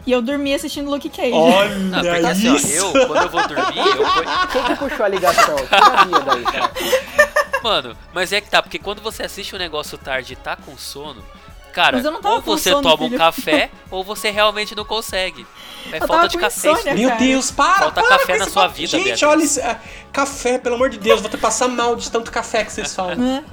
E 0.07 0.11
eu 0.13 0.21
dormi 0.21 0.53
assistindo 0.55 0.91
Luke 0.91 1.09
Cage. 1.09 1.33
Olha 1.33 1.71
Ah, 1.93 2.01
porque 2.03 2.27
assim, 2.27 2.49
ó, 2.51 2.55
isso! 2.57 2.73
eu, 2.73 3.07
quando 3.07 3.23
eu 3.23 3.29
vou 3.29 3.47
dormir, 3.49 3.79
eu. 3.79 4.49
Quem 4.51 4.65
que 4.65 4.75
puxou 4.77 5.07
a 5.07 5.09
ligação? 5.09 5.57
A 5.71 6.05
Bia 6.05 6.21
daí, 6.21 6.43
cara. 6.45 6.73
Mano, 7.63 7.97
mas 8.13 8.33
é 8.33 8.41
que 8.41 8.51
tá, 8.51 8.61
porque 8.61 8.79
quando 8.79 9.01
você 9.01 9.23
assiste 9.23 9.55
um 9.55 9.59
negócio 9.59 9.97
tarde 9.97 10.33
e 10.33 10.37
tá 10.37 10.57
com 10.57 10.77
sono, 10.77 11.23
cara, 11.73 11.97
Mas 11.99 12.05
eu 12.05 12.11
não 12.11 12.21
tava 12.21 12.35
ou 12.35 12.43
com 12.43 12.51
você 12.57 12.71
sono, 12.71 12.83
toma 12.83 13.05
um 13.05 13.07
filho. 13.07 13.19
café, 13.19 13.71
ou 13.89 14.03
você 14.03 14.31
realmente 14.31 14.75
não 14.75 14.85
consegue. 14.85 15.47
É 15.93 15.99
Eu 16.03 16.07
falta 16.09 16.27
de 16.27 16.39
café. 16.39 16.71
insônia. 16.73 16.95
Meu. 16.95 17.17
Deus, 17.17 17.53
para! 17.53 17.79
Falta 17.79 18.03
para 18.03 18.19
café 18.19 18.39
na 18.39 18.49
sua 18.49 18.67
vida, 18.67 18.89
Gente, 18.89 19.05
Beatriz. 19.05 19.23
olha 19.23 19.43
isso. 19.45 19.61
ah, 19.63 19.77
Café, 20.13 20.59
pelo 20.59 20.75
amor 20.75 20.91
de 20.91 20.99
Deus, 20.99 21.21
vou 21.21 21.31
ter 21.31 21.37
que 21.37 21.43
passar 21.43 21.69
mal 21.69 21.95
de 21.95 22.11
tanto 22.11 22.33
café 22.33 22.65
que 22.65 22.73
vocês 22.73 22.93
falam. 22.93 23.15
Né? 23.15 23.45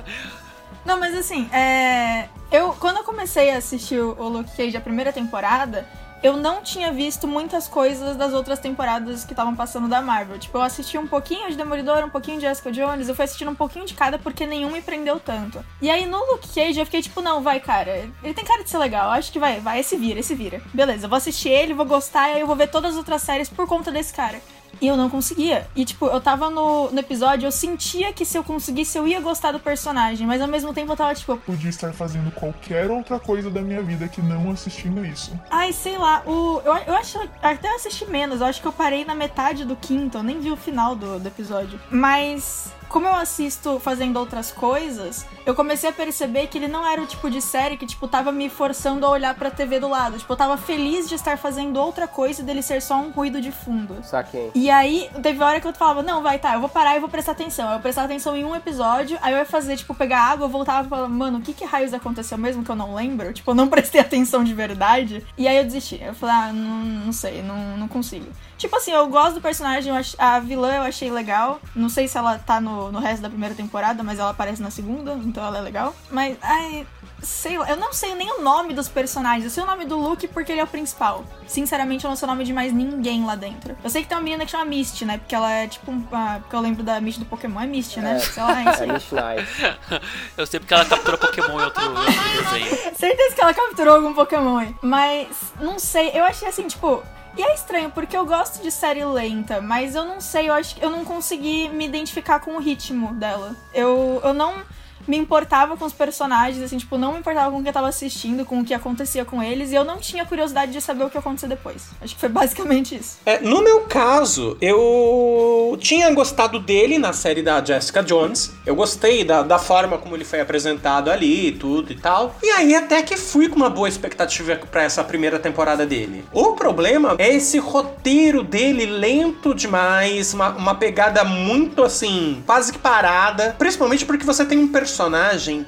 Não, 0.83 0.99
mas 0.99 1.15
assim, 1.15 1.47
é... 1.53 2.29
eu 2.51 2.73
quando 2.79 2.97
eu 2.97 3.03
comecei 3.03 3.51
a 3.51 3.57
assistir 3.57 3.99
o 3.99 4.15
o 4.17 4.27
Luke 4.27 4.49
Cage 4.57 4.75
a 4.75 4.81
primeira 4.81 5.13
temporada, 5.13 5.87
eu 6.21 6.35
não 6.35 6.61
tinha 6.61 6.91
visto 6.91 7.27
muitas 7.27 7.67
coisas 7.67 8.15
das 8.15 8.33
outras 8.33 8.59
temporadas 8.59 9.23
que 9.23 9.33
estavam 9.33 9.55
passando 9.55 9.87
da 9.87 10.01
Marvel. 10.01 10.37
Tipo, 10.37 10.57
eu 10.57 10.61
assisti 10.61 10.97
um 10.97 11.07
pouquinho 11.07 11.49
de 11.49 11.55
Demolidor, 11.55 12.03
um 12.03 12.09
pouquinho 12.09 12.37
de 12.37 12.43
Jessica 12.43 12.71
Jones, 12.71 13.07
eu 13.07 13.15
fui 13.15 13.25
assistindo 13.25 13.51
um 13.51 13.55
pouquinho 13.55 13.85
de 13.85 13.93
cada 13.93 14.19
porque 14.19 14.45
nenhum 14.45 14.71
me 14.71 14.81
prendeu 14.81 15.19
tanto. 15.19 15.63
E 15.81 15.89
aí 15.89 16.05
no 16.05 16.19
Luke 16.31 16.47
Cage 16.53 16.79
eu 16.79 16.85
fiquei 16.85 17.01
tipo, 17.01 17.21
não, 17.21 17.41
vai, 17.41 17.59
cara, 17.59 18.09
ele 18.23 18.33
tem 18.33 18.45
cara 18.45 18.63
de 18.63 18.69
ser 18.69 18.77
legal, 18.77 19.11
acho 19.11 19.31
que 19.31 19.39
vai, 19.39 19.59
vai, 19.59 19.79
esse 19.79 19.95
vira, 19.95 20.19
esse 20.19 20.35
vira. 20.35 20.61
Beleza, 20.73 21.05
eu 21.05 21.09
vou 21.09 21.17
assistir 21.17 21.49
ele, 21.49 21.73
vou 21.73 21.85
gostar 21.85 22.29
e 22.29 22.33
aí 22.33 22.41
eu 22.41 22.47
vou 22.47 22.55
ver 22.55 22.67
todas 22.69 22.91
as 22.91 22.97
outras 22.97 23.21
séries 23.21 23.49
por 23.49 23.67
conta 23.67 23.91
desse 23.91 24.13
cara. 24.13 24.41
E 24.81 24.87
eu 24.87 24.95
não 24.95 25.09
conseguia. 25.09 25.67
E, 25.75 25.83
tipo, 25.85 26.05
eu 26.07 26.21
tava 26.21 26.49
no, 26.49 26.89
no 26.91 26.99
episódio, 26.99 27.47
eu 27.47 27.51
sentia 27.51 28.13
que 28.13 28.25
se 28.25 28.37
eu 28.37 28.43
conseguisse, 28.43 28.97
eu 28.97 29.07
ia 29.07 29.19
gostar 29.19 29.51
do 29.51 29.59
personagem. 29.59 30.25
Mas 30.25 30.41
ao 30.41 30.47
mesmo 30.47 30.73
tempo 30.73 30.91
eu 30.91 30.95
tava, 30.97 31.13
tipo, 31.15 31.37
Podia 31.37 31.69
estar 31.69 31.93
fazendo 31.93 32.31
qualquer 32.31 32.89
outra 32.89 33.19
coisa 33.19 33.49
da 33.49 33.61
minha 33.61 33.81
vida 33.81 34.07
que 34.07 34.21
não 34.21 34.51
assistindo 34.51 35.05
isso. 35.05 35.31
ai, 35.49 35.73
sei 35.73 35.97
lá. 35.97 36.23
O, 36.25 36.61
eu, 36.63 36.75
eu 36.87 36.95
acho. 36.95 37.19
Até 37.41 37.69
eu 37.69 37.75
assisti 37.75 38.05
menos. 38.05 38.41
Eu 38.41 38.47
acho 38.47 38.61
que 38.61 38.67
eu 38.67 38.73
parei 38.73 39.03
na 39.05 39.15
metade 39.15 39.65
do 39.65 39.75
quinto. 39.75 40.17
Eu 40.17 40.23
nem 40.23 40.39
vi 40.39 40.51
o 40.51 40.57
final 40.57 40.95
do, 40.95 41.19
do 41.19 41.27
episódio. 41.27 41.79
Mas. 41.89 42.73
Como 42.89 43.05
eu 43.05 43.13
assisto 43.13 43.79
fazendo 43.79 44.17
outras 44.17 44.51
coisas, 44.51 45.23
eu 45.45 45.53
comecei 45.53 45.89
a 45.89 45.93
perceber 45.93 46.47
que 46.47 46.57
ele 46.57 46.67
não 46.67 46.85
era 46.85 46.99
o 46.99 47.05
tipo 47.05 47.29
de 47.29 47.39
série 47.39 47.77
que, 47.77 47.85
tipo, 47.85 48.07
tava 48.07 48.31
me 48.31 48.49
forçando 48.49 49.05
a 49.05 49.09
olhar 49.09 49.35
pra 49.35 49.51
TV 49.51 49.79
do 49.79 49.87
lado. 49.87 50.17
Tipo, 50.17 50.33
eu 50.33 50.37
tava 50.37 50.57
feliz 50.57 51.07
de 51.07 51.13
estar 51.13 51.37
fazendo 51.37 51.79
outra 51.79 52.07
coisa 52.07 52.41
e 52.41 52.43
dele 52.43 52.63
ser 52.63 52.81
só 52.81 52.95
um 52.95 53.11
ruído 53.11 53.39
de 53.39 53.51
fundo. 53.51 53.95
Saquei. 54.03 54.49
E 54.55 54.71
aí, 54.71 55.07
teve 55.21 55.43
hora 55.43 55.61
que 55.61 55.67
eu 55.67 55.73
falava, 55.73 56.01
não, 56.01 56.23
vai, 56.23 56.39
tá, 56.39 56.55
eu 56.55 56.59
vou 56.59 56.69
parar 56.69 56.95
e 56.95 56.99
vou 56.99 57.09
prestar 57.09 57.33
atenção. 57.33 57.69
Aí 57.69 57.75
Eu 57.75 57.79
prestava 57.79 58.05
atenção 58.05 58.35
em 58.35 58.43
um 58.43 58.55
episódio, 58.55 59.19
aí 59.21 59.33
eu 59.33 59.37
ia 59.37 59.45
fazer, 59.45 59.77
tipo, 59.77 59.93
pegar 59.93 60.23
água, 60.23 60.45
eu 60.45 60.49
voltava 60.49 60.87
e 60.87 60.89
falava, 60.89 61.07
mano, 61.07 61.37
o 61.37 61.41
que 61.41 61.53
que 61.53 61.65
raios 61.65 61.93
aconteceu 61.93 62.39
mesmo 62.39 62.63
que 62.63 62.71
eu 62.71 62.75
não 62.75 62.95
lembro? 62.95 63.31
Tipo, 63.31 63.51
eu 63.51 63.55
não 63.55 63.67
prestei 63.69 64.01
atenção 64.01 64.43
de 64.43 64.53
verdade. 64.53 65.23
E 65.37 65.47
aí 65.47 65.57
eu 65.57 65.63
desisti. 65.63 66.01
Eu 66.01 66.15
falei, 66.15 66.35
ah, 66.35 66.51
não, 66.51 67.05
não 67.05 67.13
sei, 67.13 67.43
não, 67.43 67.77
não 67.77 67.87
consigo. 67.87 68.27
Tipo 68.57 68.75
assim, 68.75 68.91
eu 68.91 69.07
gosto 69.07 69.35
do 69.35 69.41
personagem, 69.41 69.91
a 70.17 70.39
vilã 70.39 70.75
eu 70.75 70.81
achei 70.81 71.09
legal. 71.09 71.61
Não 71.73 71.87
sei 71.87 72.07
se 72.07 72.17
ela 72.17 72.37
tá 72.37 72.59
no, 72.59 72.78
no 72.91 72.99
resto 72.99 73.21
da 73.21 73.29
primeira 73.29 73.53
temporada, 73.53 74.01
mas 74.03 74.17
ela 74.19 74.29
aparece 74.31 74.61
na 74.61 74.71
segunda, 74.71 75.13
então 75.23 75.43
ela 75.45 75.57
é 75.57 75.61
legal. 75.61 75.93
Mas, 76.09 76.37
ai, 76.41 76.85
sei 77.21 77.57
lá, 77.57 77.69
eu 77.69 77.75
não 77.77 77.91
sei 77.91 78.15
nem 78.15 78.31
o 78.31 78.41
nome 78.41 78.73
dos 78.73 78.87
personagens. 78.87 79.43
Eu 79.43 79.49
sei 79.49 79.63
o 79.63 79.65
nome 79.67 79.85
do 79.85 79.97
Luke 79.97 80.27
porque 80.29 80.51
ele 80.51 80.61
é 80.61 80.63
o 80.63 80.67
principal. 80.67 81.23
Sinceramente, 81.47 82.05
eu 82.05 82.09
não 82.09 82.15
sei 82.15 82.27
o 82.27 82.31
nome 82.31 82.43
de 82.45 82.53
mais 82.53 82.71
ninguém 82.73 83.25
lá 83.25 83.35
dentro. 83.35 83.75
Eu 83.83 83.89
sei 83.89 84.01
que 84.03 84.07
tem 84.07 84.17
uma 84.17 84.23
menina 84.23 84.45
que 84.45 84.51
chama 84.51 84.65
Misty, 84.65 85.05
né? 85.05 85.17
Porque 85.17 85.35
ela 85.35 85.51
é 85.51 85.67
tipo. 85.67 85.91
um- 85.91 86.05
ah, 86.11 86.37
porque 86.41 86.55
eu 86.55 86.59
lembro 86.61 86.83
da 86.83 86.99
Misty 87.01 87.19
do 87.21 87.25
Pokémon, 87.25 87.59
é 87.61 87.65
Misty, 87.67 87.99
né? 87.99 88.15
É. 88.15 88.19
Sei 88.19 88.41
lá, 88.43 88.61
é 88.61 88.97
isso 88.97 89.15
É 89.17 89.35
Knight. 89.35 89.79
Eu 90.37 90.45
sei 90.47 90.59
porque 90.59 90.73
ela 90.73 90.85
capturou 90.85 91.17
Pokémon 91.17 91.59
em 91.59 91.63
outro, 91.63 91.83
outro 91.89 92.03
desenho. 92.43 92.95
Certeza 92.95 93.35
que 93.35 93.41
ela 93.41 93.53
capturou 93.53 93.95
algum 93.95 94.13
Pokémon. 94.13 94.65
Mas, 94.81 95.27
não 95.59 95.77
sei, 95.79 96.11
eu 96.13 96.23
achei 96.23 96.47
assim, 96.47 96.67
tipo. 96.67 97.03
E 97.37 97.41
é 97.41 97.53
estranho, 97.53 97.91
porque 97.91 98.17
eu 98.17 98.25
gosto 98.25 98.61
de 98.61 98.71
série 98.71 99.05
lenta, 99.05 99.61
mas 99.61 99.95
eu 99.95 100.03
não 100.03 100.19
sei, 100.19 100.49
eu 100.49 100.53
acho 100.53 100.75
que 100.75 100.83
eu 100.83 100.89
não 100.89 101.05
consegui 101.05 101.69
me 101.69 101.85
identificar 101.85 102.39
com 102.39 102.55
o 102.55 102.59
ritmo 102.59 103.13
dela. 103.13 103.55
Eu, 103.73 104.19
eu 104.23 104.33
não 104.33 104.61
me 105.09 105.17
importava 105.17 105.75
com 105.75 105.85
os 105.85 105.91
personagens, 105.91 106.63
assim, 106.63 106.77
tipo, 106.77 106.95
não 106.95 107.13
me 107.13 107.19
importava 107.19 107.51
com 107.51 107.57
o 107.57 107.63
que 107.63 107.69
eu 107.69 107.73
tava 107.73 107.87
assistindo, 107.87 108.45
com 108.45 108.59
o 108.59 108.63
que 108.63 108.75
acontecia 108.75 109.25
com 109.25 109.41
eles, 109.41 109.71
e 109.71 109.75
eu 109.75 109.83
não 109.83 109.97
tinha 109.97 110.23
curiosidade 110.23 110.71
de 110.71 110.79
saber 110.79 111.03
o 111.03 111.09
que 111.09 111.17
ia 111.17 111.19
acontecer 111.19 111.47
depois. 111.47 111.87
Acho 111.99 112.13
que 112.13 112.19
foi 112.19 112.29
basicamente 112.29 112.95
isso. 112.95 113.17
É, 113.25 113.39
no 113.39 113.63
meu 113.63 113.81
caso, 113.81 114.55
eu 114.61 115.75
tinha 115.81 116.13
gostado 116.13 116.59
dele 116.59 116.99
na 116.99 117.11
série 117.11 117.41
da 117.41 117.63
Jessica 117.63 118.03
Jones. 118.03 118.53
Eu 118.63 118.75
gostei 118.75 119.23
da, 119.23 119.41
da 119.41 119.57
forma 119.57 119.97
como 119.97 120.15
ele 120.15 120.23
foi 120.23 120.41
apresentado 120.41 121.09
ali 121.09 121.51
tudo 121.53 121.91
e 121.91 121.95
tal. 121.95 122.35
E 122.43 122.51
aí 122.51 122.75
até 122.75 123.01
que 123.01 123.17
fui 123.17 123.49
com 123.49 123.55
uma 123.55 123.69
boa 123.69 123.89
expectativa 123.89 124.57
pra 124.69 124.83
essa 124.83 125.03
primeira 125.03 125.39
temporada 125.39 125.87
dele. 125.87 126.23
O 126.31 126.53
problema 126.53 127.15
é 127.17 127.33
esse 127.33 127.57
roteiro 127.57 128.43
dele 128.43 128.85
lento 128.85 129.55
demais, 129.55 130.35
uma, 130.35 130.49
uma 130.49 130.75
pegada 130.75 131.23
muito 131.23 131.83
assim, 131.83 132.43
quase 132.45 132.71
que 132.71 132.77
parada. 132.77 133.55
Principalmente 133.57 134.05
porque 134.05 134.23
você 134.23 134.45
tem 134.45 134.59
um 134.59 134.67
personagem 134.67 134.98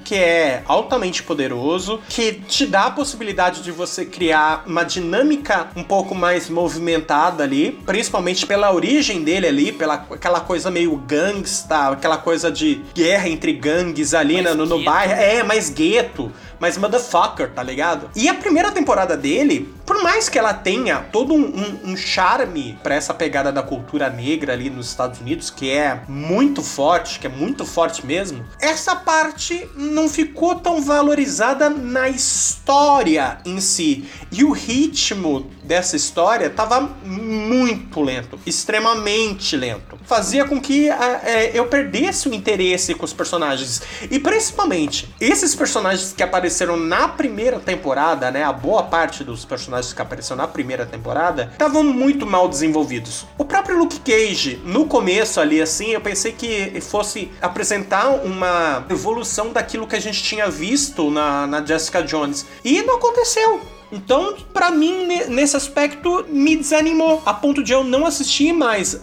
que 0.04 0.16
é 0.16 0.64
altamente 0.68 1.24
poderoso, 1.24 2.02
que 2.10 2.34
te 2.34 2.66
dá 2.66 2.86
a 2.86 2.92
possibilidade 2.92 3.62
de 3.62 3.72
você 3.72 4.06
criar 4.06 4.64
uma 4.68 4.84
dinâmica 4.84 5.70
um 5.76 5.84
pouco 5.84 6.14
mais 6.14 6.50
movimentada 6.50 7.44
ali, 7.44 7.80
principalmente 7.86 8.46
pela 8.46 8.74
origem 8.74 9.24
dele 9.24 9.48
ali, 9.48 9.72
pela 9.72 10.06
aquela 10.12 10.40
coisa 10.42 10.70
meio 10.70 10.96
gangsta, 10.96 11.90
aquela 11.90 12.18
coisa 12.18 12.52
de 12.52 12.82
guerra 12.94 13.30
entre 13.30 13.54
gangues 13.54 14.14
ali 14.14 14.42
Mais 14.42 14.56
no, 14.56 14.66
no 14.66 14.78
gueto. 14.78 14.86
bairro. 14.86 15.14
É, 15.14 15.44
mais 15.44 15.70
gueto, 15.70 16.32
mais 16.62 16.78
motherfucker, 16.78 17.50
tá 17.52 17.64
ligado? 17.64 18.10
E 18.16 18.30
a 18.30 18.36
primeira 18.36 18.72
temporada 18.72 19.18
dele, 19.18 19.74
por 19.86 20.02
mais 20.04 20.30
que 20.30 20.38
ela 20.38 20.54
tenha 20.54 21.00
todo 21.12 21.34
um, 21.34 21.40
um- 21.44 21.92
um 21.92 21.98
charme 21.98 22.78
pra 22.84 22.94
essa 22.94 23.14
pegada 23.16 23.52
da 23.52 23.64
cultura 23.64 24.10
negra 24.12 24.54
ali 24.54 24.70
nos 24.70 24.88
Estados 24.90 25.20
Unidos, 25.20 25.50
que 25.50 25.72
é 25.72 26.02
muito 26.08 26.62
forte, 26.62 27.20
que 27.20 27.26
é 27.26 27.30
muito 27.30 27.66
forte 27.66 28.06
mesmo, 28.06 28.46
essa 28.62 28.96
parte 28.96 29.68
não 29.76 30.08
ficou 30.08 30.54
tão 30.56 30.82
valorizada 30.84 31.68
na 31.68 32.08
história 32.10 33.40
em 33.46 33.60
si. 33.60 34.06
E 34.32 34.44
o 34.44 34.52
ritmo 34.52 35.48
dessa 35.72 35.96
história 35.96 36.50
tava 36.50 36.82
muito 37.02 38.02
lento, 38.02 38.38
extremamente 38.46 39.56
lento. 39.56 39.98
Fazia 40.04 40.44
com 40.44 40.60
que 40.60 40.90
é, 40.90 41.52
eu 41.54 41.66
perdesse 41.68 42.28
o 42.28 42.34
interesse 42.34 42.94
com 42.94 43.06
os 43.06 43.14
personagens. 43.14 43.82
E 44.12 44.20
principalmente, 44.20 45.08
esses 45.18 45.56
personagens 45.56 46.12
que 46.12 46.22
apareceram 46.22 46.76
na 46.76 47.08
primeira 47.08 47.58
temporada, 47.58 48.30
né? 48.30 48.44
A 48.44 48.52
boa 48.52 48.84
parte 48.84 49.24
dos 49.24 49.46
personagens 49.46 49.94
que 49.94 50.02
apareceram 50.02 50.42
na 50.42 50.48
primeira 50.48 50.86
temporada 50.86 51.48
estavam 51.54 51.86
muito 51.86 52.28
mal 52.28 52.50
desenvolvidos. 52.50 53.26
O 53.38 53.46
próprio 53.46 53.78
Luke 53.78 54.02
Cage, 54.02 54.62
no 54.66 54.88
começo 54.88 55.40
ali, 55.40 55.62
assim, 55.62 55.92
eu 55.92 56.02
pensei 56.02 56.34
que 56.34 56.82
fosse 56.82 57.32
apresentar 57.42 58.10
uma 58.10 58.86
evolução 58.90 59.54
daquilo 59.54 59.88
que 59.88 59.96
a 59.96 60.02
gente 60.02 60.22
tinha 60.22 60.50
visto 60.50 61.10
na, 61.10 61.48
na 61.48 61.66
Jessica 61.66 62.04
Jones. 62.04 62.46
E 62.62 62.82
não 62.82 62.98
aconteceu. 62.98 63.81
Então, 63.92 64.36
pra 64.54 64.72
mim, 64.72 65.06
ne- 65.06 65.26
nesse 65.26 65.56
aspecto, 65.58 66.26
me 66.30 66.56
desanimou 66.56 67.22
a 67.26 67.34
ponto 67.34 67.64
de 67.64 67.72
eu 67.74 67.84
não 67.84 68.06
assistir 68.06 68.54
mais 68.54 69.00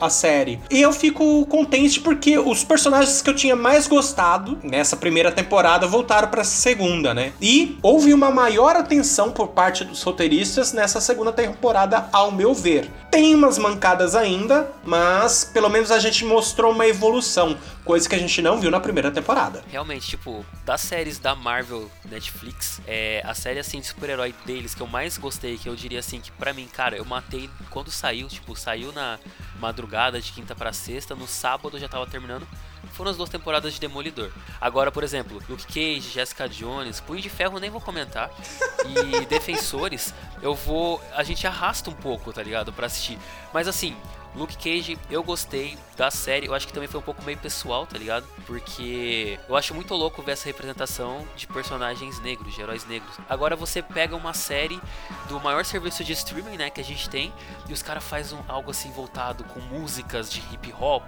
a 0.00 0.10
série. 0.10 0.60
E 0.70 0.80
eu 0.80 0.92
fico 0.92 1.44
contente 1.46 2.00
porque 2.00 2.38
os 2.38 2.64
personagens 2.64 3.22
que 3.22 3.30
eu 3.30 3.34
tinha 3.34 3.54
mais 3.56 3.86
gostado 3.86 4.58
nessa 4.62 4.96
primeira 4.96 5.30
temporada 5.30 5.86
voltaram 5.86 6.28
pra 6.28 6.44
segunda, 6.44 7.14
né? 7.14 7.32
E 7.40 7.78
houve 7.82 8.12
uma 8.12 8.30
maior 8.30 8.76
atenção 8.76 9.30
por 9.30 9.48
parte 9.48 9.84
dos 9.84 10.02
roteiristas 10.02 10.72
nessa 10.72 11.00
segunda 11.00 11.32
temporada, 11.32 12.08
ao 12.12 12.30
meu 12.32 12.54
ver. 12.54 12.90
Tem 13.10 13.34
umas 13.34 13.58
mancadas 13.58 14.14
ainda, 14.14 14.70
mas 14.84 15.44
pelo 15.44 15.68
menos 15.68 15.90
a 15.90 15.98
gente 15.98 16.24
mostrou 16.24 16.72
uma 16.72 16.86
evolução, 16.86 17.56
coisa 17.84 18.08
que 18.08 18.14
a 18.14 18.18
gente 18.18 18.40
não 18.40 18.58
viu 18.58 18.70
na 18.70 18.80
primeira 18.80 19.10
temporada. 19.10 19.62
Realmente, 19.70 20.06
tipo, 20.08 20.44
das 20.64 20.80
séries 20.80 21.18
da 21.18 21.34
Marvel 21.34 21.90
Netflix, 22.10 22.80
é 22.86 23.22
a 23.24 23.34
série 23.34 23.58
assim 23.58 23.80
de 23.80 23.86
super-herói 23.86 24.31
deles 24.44 24.74
que 24.74 24.80
eu 24.80 24.86
mais 24.86 25.16
gostei, 25.18 25.58
que 25.58 25.68
eu 25.68 25.76
diria 25.76 25.98
assim 25.98 26.20
que 26.20 26.30
pra 26.32 26.52
mim, 26.52 26.66
cara, 26.66 26.96
eu 26.96 27.04
matei 27.04 27.48
quando 27.70 27.90
saiu, 27.90 28.28
tipo, 28.28 28.56
saiu 28.56 28.92
na 28.92 29.18
madrugada 29.60 30.20
de 30.20 30.32
quinta 30.32 30.54
pra 30.54 30.72
sexta, 30.72 31.14
no 31.14 31.26
sábado 31.26 31.76
eu 31.76 31.80
já 31.80 31.88
tava 31.88 32.06
terminando. 32.06 32.46
Foram 32.92 33.10
as 33.10 33.16
duas 33.16 33.30
temporadas 33.30 33.72
de 33.72 33.80
Demolidor. 33.80 34.30
Agora, 34.60 34.90
por 34.90 35.04
exemplo, 35.04 35.40
Luke 35.48 35.66
Cage, 35.66 36.10
Jessica 36.10 36.48
Jones, 36.48 37.00
Punho 37.00 37.22
de 37.22 37.30
Ferro 37.30 37.58
nem 37.58 37.70
vou 37.70 37.80
comentar. 37.80 38.30
E 38.84 39.24
Defensores, 39.26 40.12
eu 40.42 40.56
vou. 40.56 41.00
A 41.14 41.22
gente 41.22 41.46
arrasta 41.46 41.88
um 41.88 41.92
pouco, 41.92 42.32
tá 42.32 42.42
ligado? 42.42 42.72
Pra 42.72 42.86
assistir. 42.86 43.16
Mas 43.54 43.68
assim, 43.68 43.96
Luke 44.34 44.56
Cage, 44.56 44.98
eu 45.10 45.22
gostei 45.22 45.76
da 45.94 46.10
série. 46.10 46.46
Eu 46.46 46.54
acho 46.54 46.66
que 46.66 46.72
também 46.72 46.88
foi 46.88 46.98
um 46.98 47.02
pouco 47.02 47.22
meio 47.22 47.36
pessoal, 47.36 47.86
tá 47.86 47.98
ligado? 47.98 48.26
Porque 48.46 49.38
eu 49.46 49.54
acho 49.54 49.74
muito 49.74 49.92
louco 49.94 50.22
ver 50.22 50.32
essa 50.32 50.46
representação 50.46 51.26
de 51.36 51.46
personagens 51.46 52.18
negros, 52.20 52.54
de 52.54 52.60
heróis 52.62 52.86
negros. 52.86 53.14
Agora 53.28 53.54
você 53.54 53.82
pega 53.82 54.16
uma 54.16 54.32
série 54.32 54.80
do 55.28 55.38
maior 55.38 55.66
serviço 55.66 56.02
de 56.02 56.12
streaming, 56.12 56.56
né, 56.56 56.70
que 56.70 56.80
a 56.80 56.84
gente 56.84 57.10
tem, 57.10 57.30
e 57.68 57.72
os 57.74 57.82
caras 57.82 58.02
fazem 58.04 58.38
um, 58.38 58.42
algo 58.48 58.70
assim 58.70 58.90
voltado 58.90 59.44
com 59.44 59.60
músicas 59.60 60.30
de 60.32 60.40
hip 60.52 60.72
hop, 60.80 61.04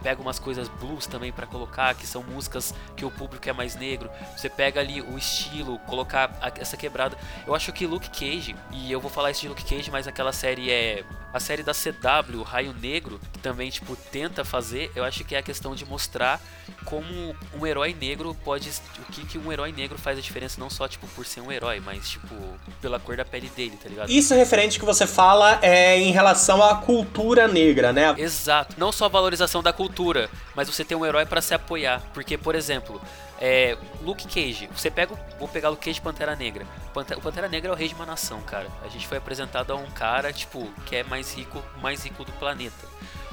pega 0.00 0.22
umas 0.22 0.38
coisas 0.38 0.68
blues 0.68 1.06
também 1.06 1.32
pra 1.32 1.46
colocar, 1.46 1.94
que 1.96 2.06
são 2.06 2.22
músicas 2.22 2.72
que 2.96 3.04
o 3.04 3.10
público 3.10 3.48
é 3.48 3.52
mais 3.52 3.74
negro. 3.74 4.08
Você 4.36 4.48
pega 4.48 4.78
ali 4.80 5.02
o 5.02 5.18
estilo, 5.18 5.80
colocar 5.80 6.30
a- 6.40 6.52
essa 6.56 6.76
quebrada. 6.76 7.18
Eu 7.44 7.54
acho 7.56 7.72
que 7.72 7.86
Luke 7.86 8.08
Cage, 8.10 8.54
e 8.70 8.90
eu 8.92 9.00
vou 9.00 9.10
falar 9.10 9.32
isso 9.32 9.40
de 9.40 9.48
Luke 9.48 9.64
Cage, 9.64 9.90
mas 9.90 10.06
aquela 10.06 10.32
série 10.32 10.70
é 10.70 11.04
a 11.34 11.40
série 11.40 11.62
da 11.62 11.72
CW, 11.72 12.42
Raio 12.52 12.74
Negro, 12.74 13.18
que 13.32 13.38
também 13.38 13.70
tipo 13.70 13.96
tenta 13.96 14.44
fazer, 14.44 14.92
eu 14.94 15.02
acho 15.04 15.24
que 15.24 15.34
é 15.34 15.38
a 15.38 15.42
questão 15.42 15.74
de 15.74 15.86
mostrar 15.86 16.38
como 16.84 17.34
um 17.58 17.66
herói 17.66 17.96
negro 17.98 18.36
pode 18.44 18.70
o 18.98 19.12
que 19.12 19.24
que 19.24 19.38
um 19.38 19.50
herói 19.50 19.72
negro 19.72 19.96
faz 19.96 20.18
a 20.18 20.20
diferença 20.20 20.60
não 20.60 20.68
só 20.68 20.86
tipo 20.86 21.06
por 21.08 21.24
ser 21.24 21.40
um 21.40 21.50
herói, 21.50 21.80
mas 21.80 22.10
tipo 22.10 22.34
pela 22.80 23.00
cor 23.00 23.16
da 23.16 23.24
pele 23.24 23.50
dele, 23.56 23.78
tá 23.82 23.88
ligado? 23.88 24.10
Isso 24.10 24.34
referente 24.34 24.78
que 24.78 24.84
você 24.84 25.06
fala 25.06 25.58
é 25.62 25.98
em 25.98 26.12
relação 26.12 26.62
à 26.62 26.76
cultura 26.76 27.48
negra, 27.48 27.90
né? 27.90 28.14
Exato. 28.18 28.74
Não 28.76 28.92
só 28.92 29.06
a 29.06 29.08
valorização 29.08 29.62
da 29.62 29.72
cultura, 29.72 30.28
mas 30.54 30.68
você 30.68 30.84
tem 30.84 30.96
um 30.96 31.06
herói 31.06 31.24
pra 31.24 31.40
se 31.40 31.54
apoiar. 31.54 32.02
Porque, 32.12 32.36
por 32.36 32.54
exemplo, 32.54 33.00
é, 33.44 33.76
Luke 34.02 34.28
Cage. 34.28 34.68
Você 34.72 34.88
pega. 34.88 35.16
Vou 35.38 35.48
pegar 35.48 35.68
Luke 35.68 35.84
Cage 35.84 36.00
Pantera 36.00 36.36
Negra. 36.36 36.64
Pante- 36.94 37.14
O 37.14 37.20
Pantera 37.20 37.48
Negra 37.48 37.70
é 37.70 37.74
o 37.74 37.76
rei 37.76 37.88
de 37.88 37.94
uma 37.94 38.06
nação, 38.06 38.40
cara. 38.42 38.68
A 38.84 38.88
gente 38.88 39.08
foi 39.08 39.18
apresentado 39.18 39.72
a 39.72 39.76
um 39.76 39.90
cara, 39.90 40.32
tipo, 40.32 40.64
que 40.86 40.94
é 40.94 41.02
mais 41.02 41.34
rico, 41.34 41.60
mais 41.80 42.04
rico 42.04 42.24
do 42.24 42.30
planeta. 42.34 42.86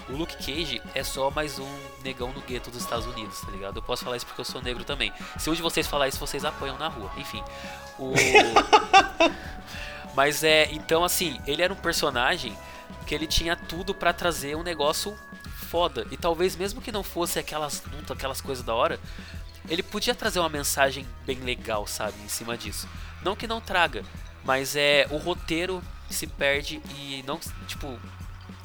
O 0.10 0.14
Luke 0.14 0.36
Cage 0.38 0.82
é 0.96 1.04
só 1.04 1.30
mais 1.30 1.60
um 1.60 1.70
negão 2.04 2.34
no 2.34 2.42
gueto 2.42 2.72
dos 2.72 2.82
Estados 2.82 3.06
Unidos, 3.06 3.40
tá 3.42 3.52
ligado? 3.52 3.78
Eu 3.78 3.84
posso 3.84 4.04
falar 4.04 4.18
isso 4.18 4.26
porque 4.26 4.42
eu 4.42 4.46
sou 4.46 4.60
negro 4.60 4.84
também. 4.84 5.14
Se 5.38 5.48
um 5.48 5.54
de 5.54 5.62
vocês 5.62 5.86
falar 5.86 6.08
isso, 6.08 6.18
vocês 6.18 6.44
apoiam 6.44 6.80
na 6.80 6.88
rua. 6.88 7.12
Enfim. 7.16 7.44
O. 8.00 8.12
Mas 10.16 10.44
é, 10.44 10.68
então 10.72 11.04
assim, 11.04 11.40
ele 11.46 11.62
era 11.62 11.72
um 11.72 11.76
personagem 11.78 12.58
que 13.06 13.14
ele 13.14 13.28
tinha 13.28 13.56
tudo 13.56 13.94
pra 13.94 14.12
trazer 14.12 14.56
um 14.56 14.64
negócio 14.64 15.16
foda. 15.68 16.08
E 16.12 16.18
talvez 16.18 16.56
mesmo 16.56 16.82
que 16.82 16.92
não 16.92 17.04
fosse 17.04 17.38
aquelas 17.38 17.84
lutas, 17.92 18.12
aquelas 18.18 18.42
coisas 18.42 18.64
da 18.66 18.74
hora, 18.74 19.00
ele 19.70 19.84
podia 19.84 20.16
trazer 20.16 20.40
uma 20.40 20.50
mensagem 20.50 21.06
bem 21.26 21.40
legal, 21.40 21.86
sabe, 21.88 22.16
em 22.24 22.28
cima 22.28 22.58
disso. 22.58 22.88
Não 23.24 23.36
que 23.36 23.48
não 23.48 23.62
traga, 23.62 24.04
mas 24.44 24.76
é 24.76 25.08
o 25.12 25.18
roteiro 25.18 25.84
se 26.10 26.26
perde 26.26 26.82
e 26.98 27.24
não, 27.28 27.40
tipo, 27.68 28.00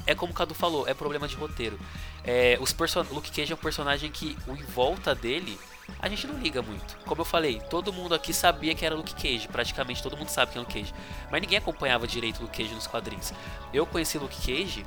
é 0.07 0.15
como 0.15 0.31
o 0.31 0.35
Cadu 0.35 0.53
falou, 0.53 0.87
é 0.87 0.93
problema 0.93 1.27
de 1.27 1.35
roteiro. 1.35 1.79
É, 2.23 2.57
os 2.59 2.73
person 2.73 3.05
Luke 3.11 3.31
Cage 3.31 3.51
é 3.51 3.55
um 3.55 3.59
personagem 3.59 4.09
que 4.09 4.35
o 4.47 4.53
em 4.53 4.63
volta 4.63 5.13
dele 5.13 5.59
a 5.99 6.09
gente 6.09 6.25
não 6.25 6.39
liga 6.39 6.61
muito. 6.61 6.97
Como 7.05 7.21
eu 7.21 7.25
falei, 7.25 7.61
todo 7.69 7.93
mundo 7.93 8.15
aqui 8.15 8.33
sabia 8.33 8.73
que 8.73 8.85
era 8.85 8.95
Luke 8.95 9.13
Cage, 9.13 9.47
praticamente 9.47 10.01
todo 10.01 10.17
mundo 10.17 10.29
sabe 10.29 10.51
quem 10.51 10.59
é 10.59 10.63
Luke 10.63 10.73
Cage, 10.73 10.93
mas 11.31 11.41
ninguém 11.41 11.59
acompanhava 11.59 12.07
direito 12.07 12.41
Luke 12.41 12.57
Cage 12.57 12.73
nos 12.73 12.87
quadrinhos. 12.87 13.31
Eu 13.71 13.85
conheci 13.85 14.17
Luke 14.17 14.35
Cage 14.37 14.85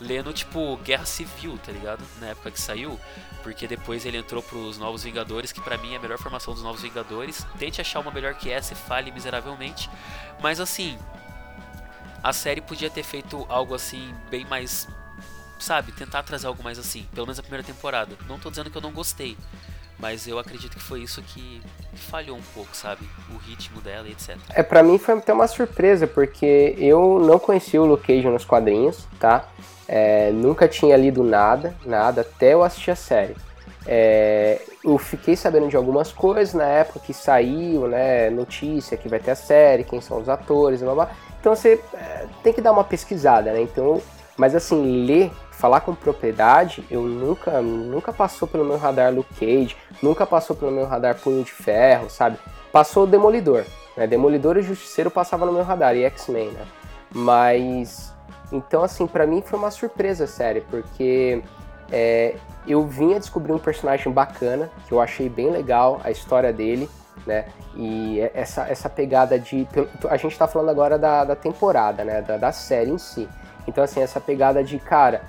lendo 0.00 0.32
tipo 0.32 0.76
Guerra 0.78 1.04
Civil, 1.04 1.58
tá 1.64 1.70
ligado? 1.70 2.02
Na 2.20 2.28
época 2.28 2.50
que 2.50 2.60
saiu, 2.60 2.98
porque 3.42 3.66
depois 3.66 4.06
ele 4.06 4.16
entrou 4.16 4.42
pros 4.42 4.78
Novos 4.78 5.02
Vingadores, 5.02 5.52
que 5.52 5.60
pra 5.60 5.76
mim 5.76 5.92
é 5.92 5.96
a 5.96 6.00
melhor 6.00 6.18
formação 6.18 6.54
dos 6.54 6.62
Novos 6.62 6.82
Vingadores. 6.82 7.46
Tente 7.58 7.80
achar 7.80 8.00
uma 8.00 8.10
melhor 8.10 8.34
que 8.34 8.50
essa 8.50 8.72
e 8.72 8.76
fale 8.76 9.10
miseravelmente, 9.10 9.90
mas 10.40 10.58
assim, 10.58 10.98
a 12.22 12.32
série 12.32 12.60
podia 12.60 12.90
ter 12.90 13.02
feito 13.02 13.44
algo 13.48 13.74
assim 13.74 14.14
bem 14.30 14.44
mais 14.46 14.88
sabe, 15.58 15.92
tentar 15.92 16.22
trazer 16.22 16.46
algo 16.46 16.62
mais 16.62 16.78
assim, 16.78 17.06
pelo 17.14 17.26
menos 17.26 17.38
a 17.38 17.42
primeira 17.42 17.62
temporada. 17.62 18.16
Não 18.26 18.38
tô 18.38 18.50
dizendo 18.50 18.70
que 18.70 18.76
eu 18.76 18.80
não 18.80 18.92
gostei, 18.92 19.36
mas 19.98 20.26
eu 20.26 20.38
acredito 20.38 20.76
que 20.76 20.82
foi 20.82 21.02
isso 21.02 21.22
que 21.22 21.62
falhou 21.94 22.36
um 22.36 22.42
pouco, 22.54 22.74
sabe? 22.74 23.06
O 23.32 23.36
ritmo 23.36 23.80
dela 23.80 24.08
e 24.08 24.12
etc. 24.12 24.36
É, 24.50 24.62
pra 24.62 24.82
mim 24.82 24.98
foi 24.98 25.18
até 25.18 25.32
uma 25.32 25.46
surpresa, 25.46 26.06
porque 26.06 26.74
eu 26.78 27.20
não 27.20 27.38
conhecia 27.38 27.80
o 27.80 27.86
Luke 27.86 28.06
Cage 28.06 28.26
nos 28.28 28.44
quadrinhos, 28.44 29.06
tá? 29.18 29.46
É, 29.92 30.30
nunca 30.30 30.68
tinha 30.68 30.96
lido 30.96 31.24
nada, 31.24 31.74
nada, 31.84 32.20
até 32.20 32.54
eu 32.54 32.62
assistir 32.62 32.92
a 32.92 32.96
série. 32.96 33.34
É, 33.84 34.60
eu 34.84 34.96
fiquei 34.98 35.34
sabendo 35.34 35.66
de 35.66 35.76
algumas 35.76 36.12
coisas 36.12 36.54
na 36.54 36.64
época 36.64 37.00
que 37.00 37.12
saiu, 37.12 37.88
né? 37.88 38.30
Notícia 38.30 38.96
que 38.96 39.08
vai 39.08 39.18
ter 39.18 39.32
a 39.32 39.34
série, 39.34 39.82
quem 39.82 40.00
são 40.00 40.20
os 40.20 40.28
atores, 40.28 40.80
blá 40.80 40.94
blá. 40.94 41.10
Então 41.40 41.56
você 41.56 41.80
é, 41.92 42.26
tem 42.40 42.52
que 42.52 42.60
dar 42.60 42.70
uma 42.70 42.84
pesquisada, 42.84 43.50
né? 43.50 43.62
Então, 43.62 44.00
mas 44.36 44.54
assim, 44.54 45.04
ler, 45.04 45.32
falar 45.50 45.80
com 45.80 45.92
propriedade, 45.92 46.84
eu 46.88 47.02
nunca, 47.02 47.60
nunca 47.60 48.12
passou 48.12 48.46
pelo 48.46 48.64
meu 48.64 48.78
radar 48.78 49.12
Luke 49.12 49.34
Cage, 49.34 49.76
nunca 50.00 50.24
passou 50.24 50.54
pelo 50.54 50.70
meu 50.70 50.86
radar 50.86 51.16
Punho 51.16 51.42
de 51.42 51.50
Ferro, 51.50 52.08
sabe? 52.08 52.38
Passou 52.70 53.02
o 53.02 53.06
Demolidor, 53.08 53.64
né? 53.96 54.06
Demolidor 54.06 54.56
e 54.56 54.62
Justiceiro 54.62 55.10
passava 55.10 55.44
no 55.44 55.52
meu 55.52 55.64
radar, 55.64 55.96
e 55.96 56.04
X-Men, 56.04 56.50
né? 56.52 56.64
Mas, 57.12 58.14
então 58.52 58.82
assim, 58.82 59.06
pra 59.06 59.26
mim 59.26 59.42
foi 59.42 59.58
uma 59.58 59.70
surpresa, 59.70 60.26
sério, 60.26 60.64
porque 60.70 61.42
é, 61.90 62.36
eu 62.66 62.86
vinha 62.86 63.18
descobrir 63.18 63.52
um 63.52 63.58
personagem 63.58 64.12
bacana, 64.12 64.70
que 64.86 64.92
eu 64.92 65.00
achei 65.00 65.28
bem 65.28 65.50
legal 65.50 66.00
a 66.04 66.10
história 66.10 66.52
dele, 66.52 66.88
né? 67.26 67.46
E 67.76 68.20
essa, 68.34 68.66
essa 68.68 68.88
pegada 68.88 69.38
de. 69.38 69.66
A 70.08 70.16
gente 70.16 70.36
tá 70.36 70.46
falando 70.46 70.70
agora 70.70 70.98
da, 70.98 71.24
da 71.24 71.36
temporada, 71.36 72.04
né? 72.04 72.22
Da, 72.22 72.36
da 72.36 72.52
série 72.52 72.90
em 72.90 72.98
si. 72.98 73.28
Então, 73.66 73.84
assim, 73.84 74.00
essa 74.00 74.20
pegada 74.20 74.64
de, 74.64 74.78
cara, 74.78 75.22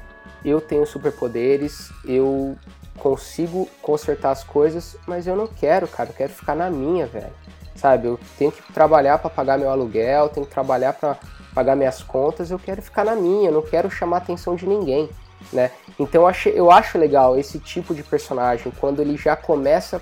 eu 0.43 0.59
tenho 0.59 0.85
superpoderes, 0.85 1.91
eu 2.05 2.55
consigo 2.97 3.67
consertar 3.81 4.31
as 4.31 4.43
coisas, 4.43 4.95
mas 5.07 5.27
eu 5.27 5.35
não 5.35 5.47
quero, 5.47 5.87
cara, 5.87 6.09
eu 6.09 6.13
quero 6.13 6.31
ficar 6.31 6.55
na 6.55 6.69
minha, 6.69 7.05
velho. 7.05 7.33
Sabe, 7.75 8.07
eu 8.07 8.19
tenho 8.37 8.51
que 8.51 8.61
trabalhar 8.73 9.17
para 9.17 9.29
pagar 9.29 9.57
meu 9.57 9.69
aluguel, 9.69 10.29
tenho 10.29 10.45
que 10.45 10.51
trabalhar 10.51 10.93
para 10.93 11.17
pagar 11.53 11.75
minhas 11.75 12.01
contas, 12.03 12.51
eu 12.51 12.59
quero 12.59 12.81
ficar 12.81 13.05
na 13.05 13.15
minha, 13.15 13.49
eu 13.49 13.53
não 13.53 13.61
quero 13.61 13.89
chamar 13.89 14.17
a 14.17 14.19
atenção 14.19 14.55
de 14.55 14.67
ninguém, 14.67 15.09
né? 15.51 15.71
Então 15.99 16.21
eu 16.21 16.27
acho, 16.27 16.49
eu 16.49 16.71
acho 16.71 16.97
legal 16.97 17.37
esse 17.37 17.59
tipo 17.59 17.93
de 17.93 18.03
personagem 18.03 18.71
quando 18.79 19.01
ele 19.01 19.17
já 19.17 19.35
começa 19.35 20.01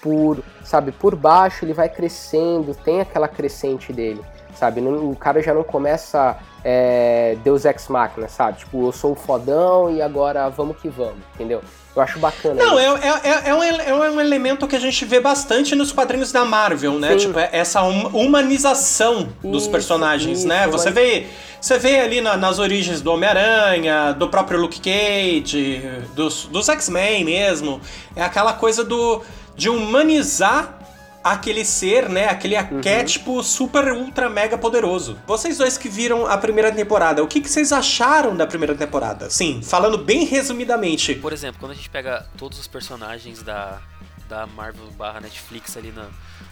por, 0.00 0.38
sabe, 0.64 0.92
por 0.92 1.14
baixo, 1.16 1.64
ele 1.64 1.72
vai 1.72 1.88
crescendo, 1.88 2.74
tem 2.74 3.00
aquela 3.00 3.26
crescente 3.28 3.92
dele, 3.92 4.20
sabe? 4.54 4.80
Não- 4.80 5.10
o 5.10 5.16
cara 5.16 5.42
já 5.42 5.52
não 5.52 5.64
começa 5.64 6.36
é, 6.64 7.36
Deus 7.42 7.64
Ex 7.64 7.88
Machina, 7.88 8.28
sabe? 8.28 8.58
Tipo, 8.58 8.86
eu 8.86 8.92
sou 8.92 9.12
o 9.12 9.16
fodão 9.16 9.90
e 9.90 10.02
agora 10.02 10.48
vamos 10.48 10.76
que 10.78 10.88
vamos, 10.88 11.18
entendeu? 11.34 11.60
Eu 11.98 12.02
acho 12.04 12.18
bacana. 12.20 12.54
Não, 12.54 12.78
é, 12.78 12.84
é, 12.86 13.48
é, 13.50 13.54
um, 13.54 13.62
é 13.62 14.10
um 14.10 14.20
elemento 14.20 14.66
que 14.68 14.76
a 14.76 14.78
gente 14.78 15.04
vê 15.04 15.18
bastante 15.18 15.74
nos 15.74 15.90
quadrinhos 15.90 16.30
da 16.30 16.44
Marvel, 16.44 16.92
né? 16.98 17.10
Sim. 17.12 17.26
Tipo, 17.26 17.38
é 17.40 17.48
essa 17.52 17.82
hum- 17.82 18.06
humanização 18.12 19.28
dos 19.42 19.62
Isso, 19.62 19.70
personagens, 19.72 20.38
isso, 20.40 20.48
né? 20.48 20.68
Você 20.68 20.90
vê, 20.92 21.26
você 21.60 21.76
vê 21.78 21.98
ali 22.00 22.20
na- 22.20 22.36
nas 22.36 22.58
origens 22.60 23.00
do 23.00 23.10
Homem-Aranha, 23.12 24.12
do 24.12 24.28
próprio 24.28 24.60
Luke 24.60 24.80
Cage, 24.80 25.82
dos, 26.14 26.44
dos 26.46 26.68
X-Men 26.68 27.24
mesmo. 27.24 27.80
É 28.14 28.22
aquela 28.22 28.52
coisa 28.52 28.84
do 28.84 29.22
de 29.56 29.68
humanizar 29.68 30.77
aquele 31.22 31.64
ser, 31.64 32.08
né? 32.08 32.28
Aquele 32.28 32.54
Uhum. 32.54 32.60
arquétipo 32.60 33.42
super, 33.42 33.92
ultra, 33.92 34.28
mega 34.28 34.56
poderoso. 34.56 35.18
Vocês 35.26 35.58
dois 35.58 35.76
que 35.76 35.88
viram 35.88 36.26
a 36.26 36.36
primeira 36.38 36.72
temporada, 36.72 37.22
o 37.22 37.26
que, 37.28 37.40
que 37.40 37.48
vocês 37.50 37.72
acharam 37.72 38.36
da 38.36 38.46
primeira 38.46 38.74
temporada? 38.74 39.28
Sim, 39.30 39.60
falando 39.62 39.98
bem 39.98 40.24
resumidamente. 40.24 41.14
Por 41.16 41.32
exemplo, 41.32 41.60
quando 41.60 41.72
a 41.72 41.74
gente 41.74 41.90
pega 41.90 42.26
todos 42.36 42.58
os 42.58 42.66
personagens 42.66 43.42
da, 43.42 43.80
da 44.28 44.46
Marvel 44.46 44.90
barra 44.92 45.20
Netflix 45.20 45.76
ali 45.76 45.92
na, 45.92 46.06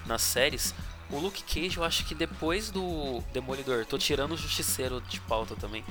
nas 0.07 0.23
séries, 0.23 0.75
O 1.09 1.21
Luke 1.21 1.45
Cage, 1.45 1.77
eu 1.77 1.85
acho 1.85 2.05
que 2.05 2.17
depois 2.17 2.69
do 2.69 3.23
Demolidor, 3.33 3.87
tô 3.87 3.97
tirando 3.97 4.33
o 4.33 4.37
Justiceiro 4.37 5.01
de 5.09 5.21
pauta 5.21 5.55
também. 5.55 5.85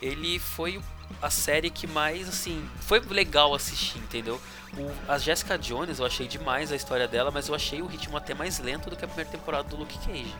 Ele 0.00 0.38
foi 0.38 0.80
a 1.20 1.30
série 1.30 1.70
que 1.70 1.86
mais, 1.86 2.28
assim, 2.28 2.64
foi 2.80 3.00
legal 3.00 3.54
assistir, 3.54 3.98
entendeu? 3.98 4.40
O, 4.78 4.90
a 5.06 5.18
Jessica 5.18 5.58
Jones, 5.58 5.98
eu 5.98 6.06
achei 6.06 6.26
demais 6.26 6.72
a 6.72 6.76
história 6.76 7.06
dela, 7.06 7.30
mas 7.30 7.48
eu 7.48 7.54
achei 7.54 7.82
o 7.82 7.86
ritmo 7.86 8.16
até 8.16 8.34
mais 8.34 8.58
lento 8.58 8.88
do 8.88 8.96
que 8.96 9.04
a 9.04 9.08
primeira 9.08 9.30
temporada 9.30 9.64
do 9.68 9.76
Luke 9.76 9.98
Cage. 10.06 10.34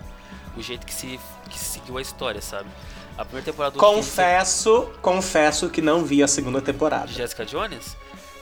O 0.57 0.63
jeito 0.63 0.87
que 0.87 0.95
se, 0.95 1.19
que 1.51 1.59
se 1.59 1.65
seguiu 1.67 1.99
a 1.99 2.03
história, 2.03 2.41
sabe? 2.43 2.69
A 3.17 3.25
primeira 3.25 3.45
temporada 3.45 3.75
do 3.75 3.79
Luke 3.81 3.95
Cage- 3.95 4.07
Confesso, 4.09 4.91
confesso 5.03 5.69
que 5.69 5.83
não 5.83 6.05
vi 6.05 6.23
a 6.23 6.29
segunda 6.29 6.61
temporada. 6.63 7.07
de 7.07 7.15
Jessica 7.15 7.45
Jones? 7.45 7.97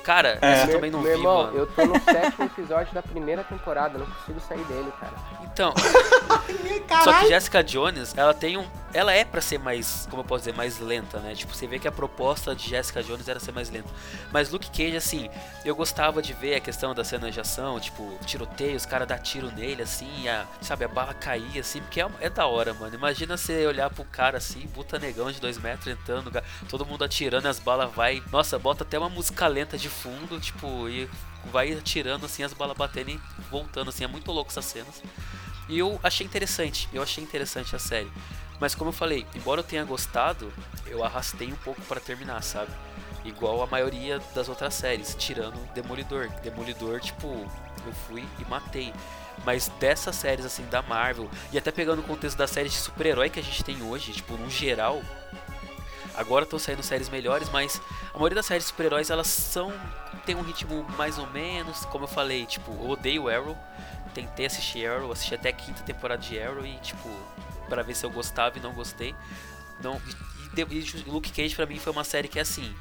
Cara, 0.05 0.38
É. 0.40 0.53
essa 0.53 0.62
eu 0.62 0.66
Meu, 0.66 0.75
também 0.77 0.90
não 0.90 1.01
meu 1.03 1.12
vi, 1.12 1.19
irmão, 1.19 1.43
mano. 1.45 1.57
eu 1.59 1.66
tô 1.66 1.85
no 1.85 2.01
sétimo 2.01 2.45
episódio 2.47 2.95
da 2.95 3.03
primeira 3.03 3.45
temporada, 3.45 3.99
não 3.99 4.07
consigo 4.07 4.40
sair 4.40 4.64
dele, 4.64 4.90
cara. 4.99 5.12
Então, 5.45 5.75
Só 7.05 7.12
que 7.21 7.29
Jessica 7.29 7.62
Jones, 7.62 8.14
ela 8.16 8.33
tem 8.35 8.57
um. 8.57 8.66
Ela 8.92 9.12
é 9.12 9.24
pra 9.24 9.40
ser 9.40 9.59
mais, 9.59 10.07
como 10.11 10.22
eu 10.22 10.26
posso 10.26 10.40
dizer, 10.40 10.57
mais 10.57 10.81
lenta, 10.81 11.20
né? 11.20 11.35
Tipo, 11.35 11.55
você 11.55 11.66
vê 11.66 11.79
que 11.79 11.87
a 11.87 11.92
proposta 11.92 12.55
de 12.57 12.68
Jessica 12.68 13.03
Jones 13.03 13.29
era 13.29 13.38
ser 13.38 13.53
mais 13.53 13.70
lenta. 13.70 13.88
Mas 14.33 14.50
Luke 14.50 14.68
Cage, 14.70 14.96
assim, 14.96 15.31
eu 15.64 15.76
gostava 15.76 16.20
de 16.20 16.33
ver 16.33 16.57
a 16.57 16.61
questão 16.61 16.92
da 16.92 17.05
cena 17.05 17.31
de 17.31 17.38
ação, 17.38 17.79
tipo, 17.79 18.18
tiroteio, 18.26 18.76
os 18.76 18.85
caras 18.85 19.07
dar 19.07 19.18
tiro 19.18 19.50
nele, 19.53 19.83
assim, 19.83 20.29
a, 20.29 20.44
sabe, 20.61 20.85
a 20.85 20.88
bala 20.88 21.14
cair, 21.14 21.61
assim, 21.61 21.81
porque 21.81 22.00
é, 22.00 22.09
é 22.20 22.29
da 22.29 22.46
hora, 22.46 22.74
mano. 22.74 22.94
Imagina 22.94 23.37
você 23.37 23.64
olhar 23.64 23.88
pro 23.90 24.05
cara 24.05 24.38
assim, 24.38 24.66
puta 24.74 24.98
negão 24.98 25.31
de 25.31 25.40
dois 25.40 25.57
metros 25.57 25.87
entrando, 25.87 26.31
todo 26.68 26.85
mundo 26.85 27.05
atirando, 27.05 27.46
as 27.46 27.61
balas 27.61 27.92
vai. 27.94 28.20
Nossa, 28.33 28.59
bota 28.59 28.83
até 28.83 28.98
uma 28.98 29.09
música 29.09 29.46
lenta 29.46 29.79
de 29.79 29.88
fundo, 29.88 30.40
tipo, 30.40 30.88
e 30.88 31.09
vai 31.53 31.72
atirando 31.72 32.26
assim, 32.26 32.42
as 32.42 32.53
balas 32.53 32.76
batendo 32.76 33.11
e 33.11 33.20
voltando, 33.50 33.90
assim, 33.90 34.03
é 34.03 34.09
muito 34.09 34.33
louco 34.33 34.50
essas 34.50 34.64
cenas. 34.64 35.00
E 35.68 35.79
eu 35.79 36.00
achei 36.03 36.26
interessante, 36.26 36.88
eu 36.92 37.00
achei 37.00 37.22
interessante 37.22 37.76
a 37.76 37.79
série. 37.79 38.11
Mas 38.61 38.75
como 38.75 38.90
eu 38.90 38.92
falei, 38.92 39.27
embora 39.35 39.61
eu 39.61 39.64
tenha 39.64 39.85
gostado, 39.85 40.53
eu 40.87 41.03
arrastei 41.03 41.51
um 41.51 41.57
pouco 41.57 41.81
pra 41.83 41.99
terminar, 41.99 42.42
sabe? 42.42 42.70
Igual 43.25 43.62
a 43.62 43.66
maioria 43.66 44.20
das 44.35 44.49
outras 44.49 44.75
séries, 44.75 45.14
tirando 45.18 45.57
Demolidor. 45.73 46.29
Demolidor, 46.42 47.01
tipo, 47.01 47.27
eu 47.27 47.92
fui 48.07 48.27
e 48.38 48.44
matei. 48.44 48.92
Mas 49.44 49.68
dessas 49.81 50.14
séries 50.16 50.44
assim 50.44 50.64
da 50.66 50.83
Marvel, 50.83 51.31
e 51.51 51.57
até 51.57 51.70
pegando 51.70 52.01
o 52.01 52.05
contexto 52.05 52.37
das 52.37 52.51
séries 52.51 52.73
de 52.73 52.79
super-herói 52.79 53.31
que 53.31 53.40
a 53.40 53.42
gente 53.42 53.64
tem 53.64 53.83
hoje, 53.83 54.12
tipo, 54.12 54.35
no 54.35 54.51
geral, 54.51 55.03
agora 56.14 56.44
estão 56.44 56.59
saindo 56.59 56.83
séries 56.83 57.09
melhores, 57.09 57.49
mas 57.49 57.81
a 58.12 58.18
maioria 58.18 58.37
das 58.37 58.46
séries 58.46 58.64
de 58.64 58.68
super-heróis 58.68 59.09
elas 59.09 59.29
são 59.29 59.73
tem 60.27 60.35
um 60.35 60.42
ritmo 60.42 60.85
mais 60.99 61.18
ou 61.18 61.27
menos, 61.29 61.87
como 61.87 62.05
eu 62.05 62.09
falei, 62.09 62.44
tipo, 62.44 62.70
eu 62.70 62.90
odeio 62.90 63.29
Arrow, 63.29 63.57
tentei 64.12 64.44
assistir 64.44 64.87
Arrow, 64.87 65.11
assisti 65.11 65.35
até 65.35 65.49
a 65.49 65.53
quinta 65.53 65.83
temporada 65.83 66.20
de 66.20 66.38
Arrow 66.38 66.66
e 66.66 66.77
tipo, 66.79 67.09
para 67.70 67.83
ver 67.83 67.94
se 67.94 68.04
eu 68.04 68.11
gostava 68.11 68.59
e 68.59 68.61
não 68.61 68.72
gostei. 68.72 69.14
Não, 69.83 70.00
e, 70.54 70.61
e, 70.61 71.04
Luke 71.06 71.33
Cage 71.33 71.54
pra 71.54 71.64
mim 71.64 71.78
foi 71.78 71.92
uma 71.92 72.04
série 72.04 72.28
que 72.28 72.38
é 72.38 72.42
assim, 72.42 72.74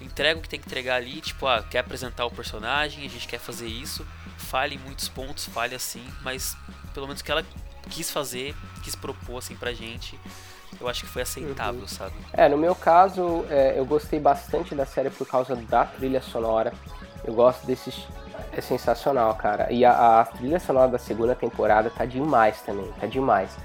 entrega 0.00 0.38
o 0.38 0.42
que 0.42 0.48
tem 0.48 0.58
que 0.58 0.66
entregar 0.66 0.96
ali, 0.96 1.20
tipo, 1.20 1.46
ah, 1.46 1.62
quer 1.62 1.80
apresentar 1.80 2.24
o 2.24 2.30
personagem, 2.30 3.06
a 3.06 3.08
gente 3.08 3.28
quer 3.28 3.38
fazer 3.38 3.68
isso, 3.68 4.04
falha 4.38 4.74
em 4.74 4.78
muitos 4.78 5.08
pontos, 5.08 5.44
falha 5.44 5.76
assim, 5.76 6.04
mas 6.22 6.56
pelo 6.92 7.06
menos 7.06 7.20
o 7.20 7.24
que 7.24 7.30
ela 7.30 7.44
quis 7.90 8.10
fazer, 8.10 8.54
quis 8.82 8.94
propor 8.96 9.38
assim 9.38 9.54
pra 9.54 9.72
gente, 9.72 10.18
eu 10.80 10.88
acho 10.88 11.02
que 11.02 11.06
foi 11.08 11.22
aceitável, 11.22 11.86
sabe? 11.86 12.14
É, 12.32 12.48
no 12.48 12.56
meu 12.56 12.74
caso, 12.74 13.44
é, 13.48 13.78
eu 13.78 13.84
gostei 13.84 14.18
bastante 14.18 14.74
da 14.74 14.84
série 14.84 15.10
por 15.10 15.26
causa 15.26 15.54
da 15.54 15.84
trilha 15.84 16.20
sonora. 16.20 16.72
Eu 17.24 17.32
gosto 17.32 17.64
desses. 17.66 18.06
É 18.52 18.60
sensacional, 18.60 19.34
cara. 19.34 19.72
E 19.72 19.84
a, 19.84 20.20
a 20.20 20.24
trilha 20.24 20.58
sonora 20.58 20.88
da 20.88 20.98
segunda 20.98 21.34
temporada 21.34 21.90
tá 21.90 22.04
demais 22.04 22.60
também, 22.62 22.90
tá 23.00 23.06
demais. 23.06 23.56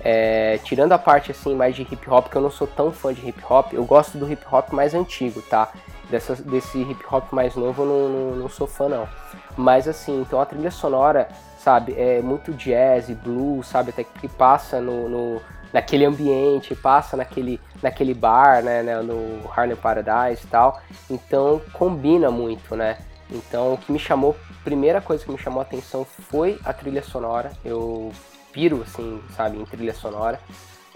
É, 0.00 0.58
tirando 0.64 0.92
a 0.92 0.98
parte 0.98 1.30
assim 1.30 1.54
mais 1.54 1.74
de 1.74 1.82
hip 1.82 2.08
hop, 2.08 2.28
que 2.28 2.36
eu 2.36 2.42
não 2.42 2.50
sou 2.50 2.66
tão 2.66 2.92
fã 2.92 3.12
de 3.12 3.26
hip 3.26 3.42
hop, 3.48 3.72
eu 3.72 3.84
gosto 3.84 4.18
do 4.18 4.30
hip 4.30 4.44
hop 4.50 4.70
mais 4.72 4.94
antigo, 4.94 5.40
tá? 5.42 5.72
Dessa, 6.10 6.36
desse 6.36 6.78
hip 6.78 7.02
hop 7.10 7.32
mais 7.32 7.54
novo 7.56 7.82
eu 7.82 7.86
não, 7.86 8.08
não, 8.08 8.36
não 8.36 8.48
sou 8.48 8.66
fã 8.66 8.88
não. 8.88 9.08
Mas 9.56 9.88
assim, 9.88 10.20
então 10.20 10.40
a 10.40 10.46
trilha 10.46 10.70
sonora, 10.70 11.28
sabe, 11.58 11.94
é 11.96 12.20
muito 12.20 12.52
jazz 12.52 13.08
blues, 13.10 13.66
sabe, 13.66 13.90
até 13.90 14.04
que 14.04 14.28
passa 14.28 14.80
no, 14.80 15.08
no 15.08 15.42
naquele 15.74 16.04
ambiente, 16.04 16.72
passa 16.76 17.16
naquele, 17.16 17.60
naquele 17.82 18.14
bar, 18.14 18.62
né, 18.62 18.80
né, 18.80 19.02
no 19.02 19.40
Harlem 19.50 19.76
Paradise 19.76 20.44
e 20.44 20.46
tal. 20.46 20.80
Então 21.10 21.60
combina 21.72 22.30
muito, 22.30 22.76
né? 22.76 22.98
Então 23.28 23.74
o 23.74 23.78
que 23.78 23.90
me 23.90 23.98
chamou, 23.98 24.36
primeira 24.62 25.00
coisa 25.00 25.24
que 25.24 25.32
me 25.32 25.38
chamou 25.38 25.58
a 25.58 25.62
atenção 25.62 26.04
foi 26.04 26.60
a 26.64 26.72
trilha 26.72 27.02
sonora. 27.02 27.50
Eu 27.64 28.12
piro, 28.54 28.82
assim, 28.82 29.20
sabe, 29.36 29.58
em 29.58 29.64
trilha 29.64 29.92
sonora. 29.92 30.40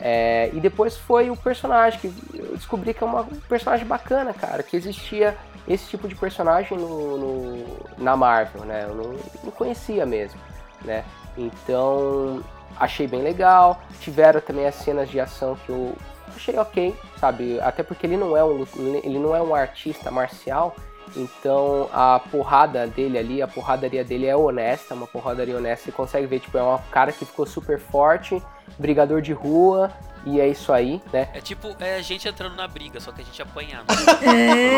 É, 0.00 0.48
e 0.54 0.60
depois 0.60 0.96
foi 0.96 1.28
o 1.28 1.36
personagem, 1.36 1.98
que 1.98 2.06
eu 2.32 2.56
descobri 2.56 2.94
que 2.94 3.02
é 3.02 3.06
uma, 3.06 3.22
um 3.22 3.40
personagem 3.48 3.84
bacana, 3.84 4.32
cara, 4.32 4.62
que 4.62 4.76
existia 4.76 5.36
esse 5.66 5.88
tipo 5.90 6.06
de 6.06 6.14
personagem 6.14 6.78
no, 6.78 7.18
no- 7.18 7.76
na 7.98 8.16
Marvel, 8.16 8.62
né? 8.64 8.86
Eu 8.88 8.94
não, 8.94 9.16
não 9.42 9.50
conhecia 9.50 10.06
mesmo, 10.06 10.38
né? 10.84 11.04
Então 11.36 12.42
achei 12.78 13.06
bem 13.08 13.22
legal. 13.22 13.80
Tiveram 14.00 14.40
também 14.40 14.66
as 14.66 14.76
cenas 14.76 15.08
de 15.10 15.18
ação 15.18 15.56
que 15.66 15.70
eu 15.70 15.94
achei 16.34 16.56
ok, 16.56 16.94
sabe? 17.18 17.60
Até 17.60 17.82
porque 17.82 18.06
ele 18.06 18.16
não 18.16 18.36
é 18.36 18.44
um, 18.44 18.64
ele 19.02 19.18
não 19.18 19.34
é 19.34 19.42
um 19.42 19.52
artista 19.54 20.10
marcial, 20.12 20.76
então 21.16 21.88
a 21.92 22.20
porrada 22.30 22.86
dele 22.86 23.18
ali, 23.18 23.42
a 23.42 23.48
porradaria 23.48 24.04
dele 24.04 24.26
é 24.26 24.36
honesta, 24.36 24.94
uma 24.94 25.06
porradaria 25.06 25.56
honesta. 25.56 25.86
Você 25.86 25.92
consegue 25.92 26.26
ver, 26.26 26.40
tipo, 26.40 26.56
é 26.58 26.62
um 26.62 26.78
cara 26.90 27.12
que 27.12 27.24
ficou 27.24 27.46
super 27.46 27.78
forte, 27.78 28.42
brigador 28.78 29.20
de 29.20 29.32
rua, 29.32 29.92
e 30.24 30.40
é 30.40 30.48
isso 30.48 30.72
aí, 30.72 31.00
né? 31.12 31.28
É 31.32 31.40
tipo, 31.40 31.74
é 31.80 31.96
a 31.96 32.02
gente 32.02 32.28
entrando 32.28 32.54
na 32.54 32.66
briga, 32.66 33.00
só 33.00 33.12
que 33.12 33.22
a 33.22 33.24
gente 33.24 33.40
apanhando. 33.40 33.86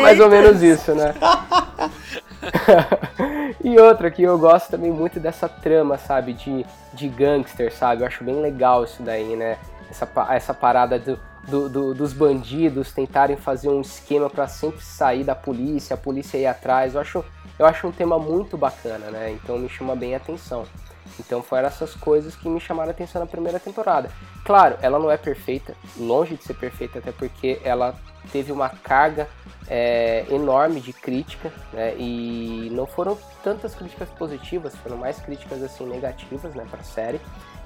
Mais 0.01 0.19
ou 0.19 0.29
menos 0.29 0.61
isso, 0.61 0.93
né? 0.93 1.13
e 3.63 3.77
outra 3.79 4.09
que 4.09 4.23
eu 4.23 4.37
gosto 4.37 4.69
também 4.69 4.91
muito 4.91 5.19
dessa 5.19 5.49
trama, 5.49 5.97
sabe, 5.97 6.33
de, 6.33 6.65
de 6.93 7.07
gangster, 7.07 7.73
sabe? 7.73 8.03
Eu 8.03 8.07
acho 8.07 8.23
bem 8.23 8.41
legal 8.41 8.83
isso 8.83 9.03
daí, 9.03 9.35
né? 9.35 9.57
Essa, 9.89 10.07
essa 10.29 10.53
parada 10.53 10.97
do, 10.97 11.19
do- 11.47 11.69
do- 11.69 11.93
dos 11.93 12.13
bandidos 12.13 12.91
tentarem 12.91 13.35
fazer 13.37 13.69
um 13.69 13.81
esquema 13.81 14.29
pra 14.29 14.47
sempre 14.47 14.81
sair 14.81 15.23
da 15.23 15.35
polícia, 15.35 15.93
a 15.93 15.97
polícia 15.97 16.37
ir 16.37 16.45
atrás. 16.45 16.95
Eu 16.95 17.01
acho, 17.01 17.25
eu 17.57 17.65
acho 17.65 17.87
um 17.87 17.91
tema 17.91 18.19
muito 18.19 18.57
bacana, 18.57 19.09
né? 19.11 19.31
Então 19.31 19.57
me 19.57 19.69
chama 19.69 19.95
bem 19.95 20.13
a 20.13 20.17
atenção. 20.17 20.65
Então 21.19 21.41
foram 21.43 21.67
essas 21.67 21.93
coisas 21.93 22.35
que 22.35 22.47
me 22.47 22.59
chamaram 22.59 22.89
a 22.89 22.91
atenção 22.91 23.19
na 23.19 23.27
primeira 23.27 23.59
temporada. 23.59 24.09
Claro, 24.45 24.77
ela 24.81 24.97
não 24.97 25.11
é 25.11 25.17
perfeita, 25.17 25.75
longe 25.97 26.35
de 26.35 26.43
ser 26.43 26.53
perfeita, 26.53 26.99
até 26.99 27.11
porque 27.11 27.59
ela 27.63 27.95
teve 28.31 28.51
uma 28.51 28.69
carga 28.69 29.27
é, 29.67 30.25
enorme 30.29 30.79
de 30.79 30.93
crítica, 30.93 31.51
né? 31.73 31.95
E 31.97 32.69
não 32.71 32.85
foram 32.85 33.17
tantas 33.43 33.73
críticas 33.75 34.09
positivas, 34.09 34.75
foram 34.75 34.95
mais 34.97 35.17
críticas 35.19 35.61
assim 35.63 35.85
negativas, 35.85 36.53
né, 36.53 36.65
para 36.69 36.81
a 36.81 36.83
série. 36.83 37.19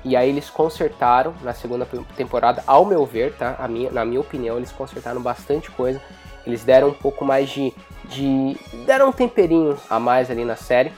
E 0.06 0.16
aí 0.16 0.30
eles 0.30 0.52
consertaram 0.52 1.34
na 1.42 1.52
segunda 1.52 1.86
temporada, 2.16 2.64
ao 2.68 2.86
meu 2.86 3.04
ver, 3.08 3.34
tá? 3.34 3.56
A 3.58 3.68
minha, 3.68 3.90
na 3.90 4.06
minha 4.06 4.22
opinião, 4.22 4.56
eles 4.56 4.72
consertaram 4.72 5.20
bastante 5.20 5.72
coisa. 5.72 6.00
Eles 6.46 6.64
deram 6.64 6.90
um 6.90 6.94
pouco 6.94 7.26
mais 7.26 7.50
de, 7.50 7.74
de 8.04 8.56
deram 8.86 9.10
um 9.10 9.12
temperinho 9.12 9.76
a 9.90 10.00
mais 10.00 10.30
ali 10.30 10.46
na 10.46 10.56
série. 10.56 10.94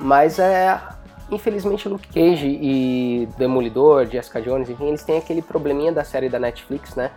Mas 0.00 0.38
é 0.38 0.80
infelizmente 1.30 1.86
Luke 1.86 2.08
Cage 2.08 2.46
e 2.48 3.28
Demolidor, 3.36 4.06
Jessica 4.06 4.40
Jones, 4.40 4.70
enfim, 4.70 4.88
eles 4.88 5.02
têm 5.02 5.18
aquele 5.18 5.42
probleminha 5.42 5.92
da 5.92 6.02
série 6.02 6.30
da 6.30 6.38
Netflix, 6.38 6.94
né? 6.94 7.10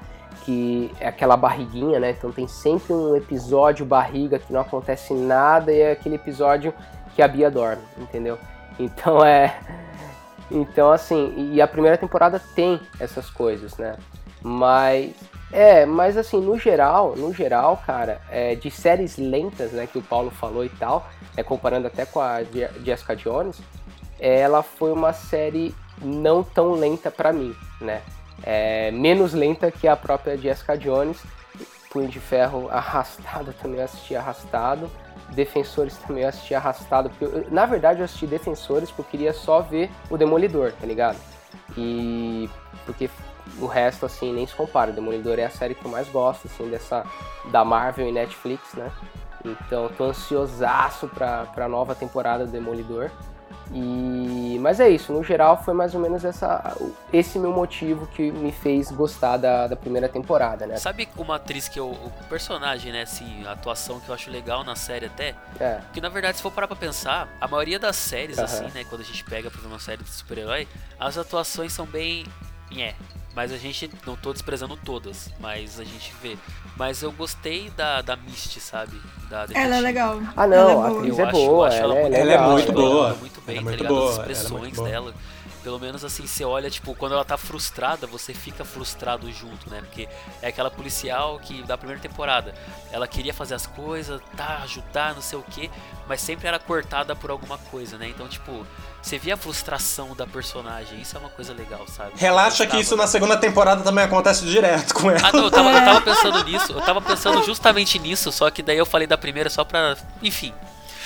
Que 0.43 0.91
é 0.99 1.07
aquela 1.07 1.37
barriguinha, 1.37 2.01
né? 2.01 2.11
Então 2.11 2.33
tem 2.33 2.49
sempre 2.49 2.91
um 2.91 3.15
episódio 3.15 3.85
barriga 3.85 4.39
que 4.39 4.51
não 4.51 4.59
acontece 4.59 5.13
nada 5.13 5.71
e 5.71 5.79
é 5.79 5.91
aquele 5.91 6.15
episódio 6.15 6.73
que 7.15 7.21
a 7.21 7.27
Bia 7.29 7.49
dorme, 7.49 7.81
entendeu? 7.97 8.37
Então 8.77 9.23
é. 9.23 9.57
Então 10.49 10.91
assim, 10.91 11.51
e 11.53 11.61
a 11.61 11.67
primeira 11.67 11.97
temporada 11.97 12.39
tem 12.55 12.79
essas 12.99 13.29
coisas, 13.29 13.77
né? 13.77 13.95
Mas. 14.41 15.13
É, 15.51 15.85
mas 15.85 16.17
assim, 16.17 16.41
no 16.41 16.59
geral, 16.59 17.15
no 17.15 17.33
geral, 17.33 17.81
cara, 17.85 18.19
é, 18.29 18.53
de 18.55 18.69
séries 18.69 19.17
lentas, 19.17 19.71
né, 19.71 19.87
que 19.87 19.97
o 19.97 20.01
Paulo 20.01 20.29
falou 20.29 20.65
e 20.65 20.67
tal, 20.69 21.07
é, 21.37 21.41
comparando 21.43 21.87
até 21.87 22.05
com 22.05 22.19
a 22.19 22.43
Je- 22.43 22.69
Jessica 22.83 23.15
Jones, 23.15 23.57
ela 24.19 24.61
foi 24.61 24.91
uma 24.91 25.13
série 25.13 25.73
não 26.01 26.43
tão 26.43 26.73
lenta 26.73 27.09
pra 27.09 27.31
mim, 27.31 27.55
né? 27.79 28.01
É, 28.43 28.91
menos 28.91 29.33
lenta 29.33 29.71
que 29.71 29.87
a 29.87 29.95
própria 29.95 30.37
Jessica 30.37 30.77
Jones. 30.77 31.17
Punho 31.89 32.09
de 32.09 32.19
Ferro 32.19 32.67
arrastado 32.71 33.53
também 33.61 33.81
assisti 33.81 34.15
arrastado. 34.15 34.91
Defensores 35.29 35.97
também 35.97 36.23
eu 36.23 36.29
assisti 36.29 36.53
arrastado. 36.55 37.09
Porque 37.09 37.25
eu- 37.25 37.45
na 37.51 37.65
verdade 37.65 37.99
eu 37.99 38.05
assisti 38.05 38.25
Defensores 38.27 38.89
porque 38.91 39.01
eu 39.01 39.19
queria 39.19 39.33
só 39.33 39.61
ver 39.61 39.89
o 40.09 40.17
Demolidor, 40.17 40.71
tá 40.73 40.85
ligado? 40.85 41.17
E 41.77 42.49
porque 42.85 43.09
o 43.59 43.65
resto 43.65 44.05
assim 44.05 44.33
nem 44.33 44.45
se 44.47 44.55
compara. 44.55 44.91
Demolidor 44.91 45.39
é 45.39 45.45
a 45.45 45.49
série 45.49 45.75
que 45.75 45.83
eu 45.85 45.91
mais 45.91 46.07
gosto 46.09 46.47
assim 46.47 46.69
dessa 46.69 47.03
da 47.51 47.63
Marvel 47.65 48.07
e 48.07 48.11
Netflix, 48.11 48.73
né? 48.73 48.91
Então 49.45 49.89
tô 49.97 50.05
ansiosaço 50.05 51.07
pra, 51.07 51.45
pra 51.45 51.67
nova 51.69 51.93
temporada 51.95 52.45
do 52.45 52.51
Demolidor. 52.51 53.09
E 53.73 54.57
mas 54.61 54.79
é 54.79 54.89
isso, 54.89 55.11
no 55.13 55.23
geral 55.23 55.61
foi 55.63 55.73
mais 55.73 55.93
ou 55.93 55.99
menos 56.01 56.23
essa 56.23 56.75
esse 57.11 57.37
meu 57.37 57.51
motivo 57.51 58.07
que 58.07 58.31
me 58.31 58.51
fez 58.51 58.91
gostar 58.91 59.37
da, 59.37 59.67
da 59.67 59.75
primeira 59.75 60.07
temporada, 60.09 60.65
né? 60.65 60.77
Sabe 60.77 61.07
uma 61.17 61.35
atriz 61.35 61.67
que 61.67 61.79
eu, 61.79 61.89
o 61.89 62.11
personagem, 62.29 62.91
né, 62.91 63.03
assim, 63.03 63.45
a 63.45 63.51
atuação 63.51 63.99
que 63.99 64.09
eu 64.09 64.15
acho 64.15 64.29
legal 64.29 64.63
na 64.63 64.75
série 64.75 65.05
até? 65.05 65.35
É. 65.59 65.79
Que 65.93 66.01
na 66.01 66.09
verdade, 66.09 66.37
se 66.37 66.43
for 66.43 66.51
parar 66.51 66.67
pra 66.67 66.75
pensar, 66.75 67.27
a 67.39 67.47
maioria 67.47 67.79
das 67.79 67.95
séries, 67.95 68.39
assim, 68.39 68.65
né, 68.73 68.85
quando 68.89 69.01
a 69.01 69.05
gente 69.05 69.23
pega 69.23 69.49
ver 69.49 69.65
uma 69.67 69.79
série 69.79 70.03
de 70.03 70.09
super-herói, 70.09 70.67
as 70.99 71.17
atuações 71.17 71.73
são 71.73 71.85
bem. 71.85 72.25
É. 72.77 72.93
Mas 73.37 73.51
a 73.53 73.57
gente, 73.57 73.87
não 74.03 74.15
tô 74.15 74.33
desprezando 74.33 74.75
todas, 74.75 75.29
mas 75.39 75.79
a 75.79 75.83
gente 75.83 76.11
vê. 76.23 76.35
Mas 76.75 77.03
eu 77.03 77.11
gostei 77.11 77.69
da, 77.77 78.01
da 78.01 78.15
Misty, 78.15 78.59
sabe? 78.59 78.99
Da 79.29 79.45
Ela 79.53 79.75
é 79.77 79.79
legal. 79.79 80.19
Ah, 80.35 80.47
não, 80.47 80.57
Ela 80.57 80.69
é 80.71 80.73
a 80.73 80.75
boa. 80.75 80.97
atriz 80.97 81.19
Eu 81.19 81.23
é 81.25 81.27
acho- 81.29 81.37
eu 81.37 81.45
boa, 81.45 81.67
acho 81.67 81.77
ela, 81.77 81.93
ela 81.93 81.99
é 81.99 82.01
muito- 82.01 82.13
legal. 82.17 82.27
Ela 82.27 82.33
é 82.33 82.51
muito 82.51 82.71
Ela 82.71 82.81
boa. 82.81 83.03
manda 83.09 83.19
muito 83.19 83.41
bem, 83.41 83.57
Ela 83.57 83.61
é 83.61 83.63
tá 83.63 83.69
muito 83.69 83.77
ligado? 83.77 83.93
boa, 83.93 84.09
As 84.09 84.15
ela 84.17 84.23
é 84.23 84.27
muito 84.27 84.31
expressões 84.41 84.75
boa. 84.75 85.13
Pelo 85.67 85.79
menos 85.81 86.05
assim, 86.05 86.25
você 86.25 86.45
olha, 86.45 86.69
tipo, 86.69 86.95
quando 86.95 87.11
ela 87.11 87.25
tá 87.25 87.35
frustrada, 87.35 88.07
você 88.07 88.33
fica 88.33 88.63
frustrado 88.63 89.29
junto, 89.33 89.69
né? 89.69 89.81
Porque 89.81 90.07
é 90.41 90.47
aquela 90.47 90.71
policial 90.71 91.37
que 91.39 91.61
da 91.63 91.77
primeira 91.77 92.01
temporada, 92.01 92.55
ela 92.89 93.05
queria 93.05 93.33
fazer 93.33 93.53
as 93.53 93.67
coisas, 93.67 94.21
tá, 94.37 94.59
ajudar, 94.63 95.13
não 95.13 95.21
sei 95.21 95.37
o 95.37 95.41
que, 95.41 95.69
mas 96.07 96.21
sempre 96.21 96.47
era 96.47 96.57
cortada 96.57 97.13
por 97.17 97.29
alguma 97.29 97.57
coisa, 97.57 97.97
né? 97.97 98.07
Então, 98.07 98.29
tipo, 98.29 98.65
você 99.01 99.17
via 99.17 99.33
a 99.33 99.37
frustração 99.37 100.15
da 100.15 100.25
personagem, 100.25 101.01
isso 101.01 101.17
é 101.17 101.19
uma 101.19 101.29
coisa 101.29 101.53
legal, 101.53 101.85
sabe? 101.85 102.13
Relaxa 102.15 102.65
que 102.65 102.79
isso 102.79 102.95
na 102.95 103.05
segunda 103.05 103.35
temporada 103.35 103.83
também 103.83 104.05
acontece 104.05 104.45
direto 104.45 104.93
com 104.93 105.11
ela. 105.11 105.19
Ah, 105.21 105.33
não, 105.33 105.43
eu 105.43 105.51
tava, 105.51 105.69
eu 105.69 105.83
tava 105.83 105.99
pensando 106.15 106.43
nisso, 106.45 106.71
eu 106.71 106.81
tava 106.81 107.01
pensando 107.01 107.43
justamente 107.43 107.99
nisso, 107.99 108.31
só 108.31 108.49
que 108.49 108.63
daí 108.63 108.77
eu 108.77 108.85
falei 108.85 109.05
da 109.05 109.17
primeira 109.17 109.49
só 109.49 109.65
pra. 109.65 109.97
Enfim. 110.23 110.53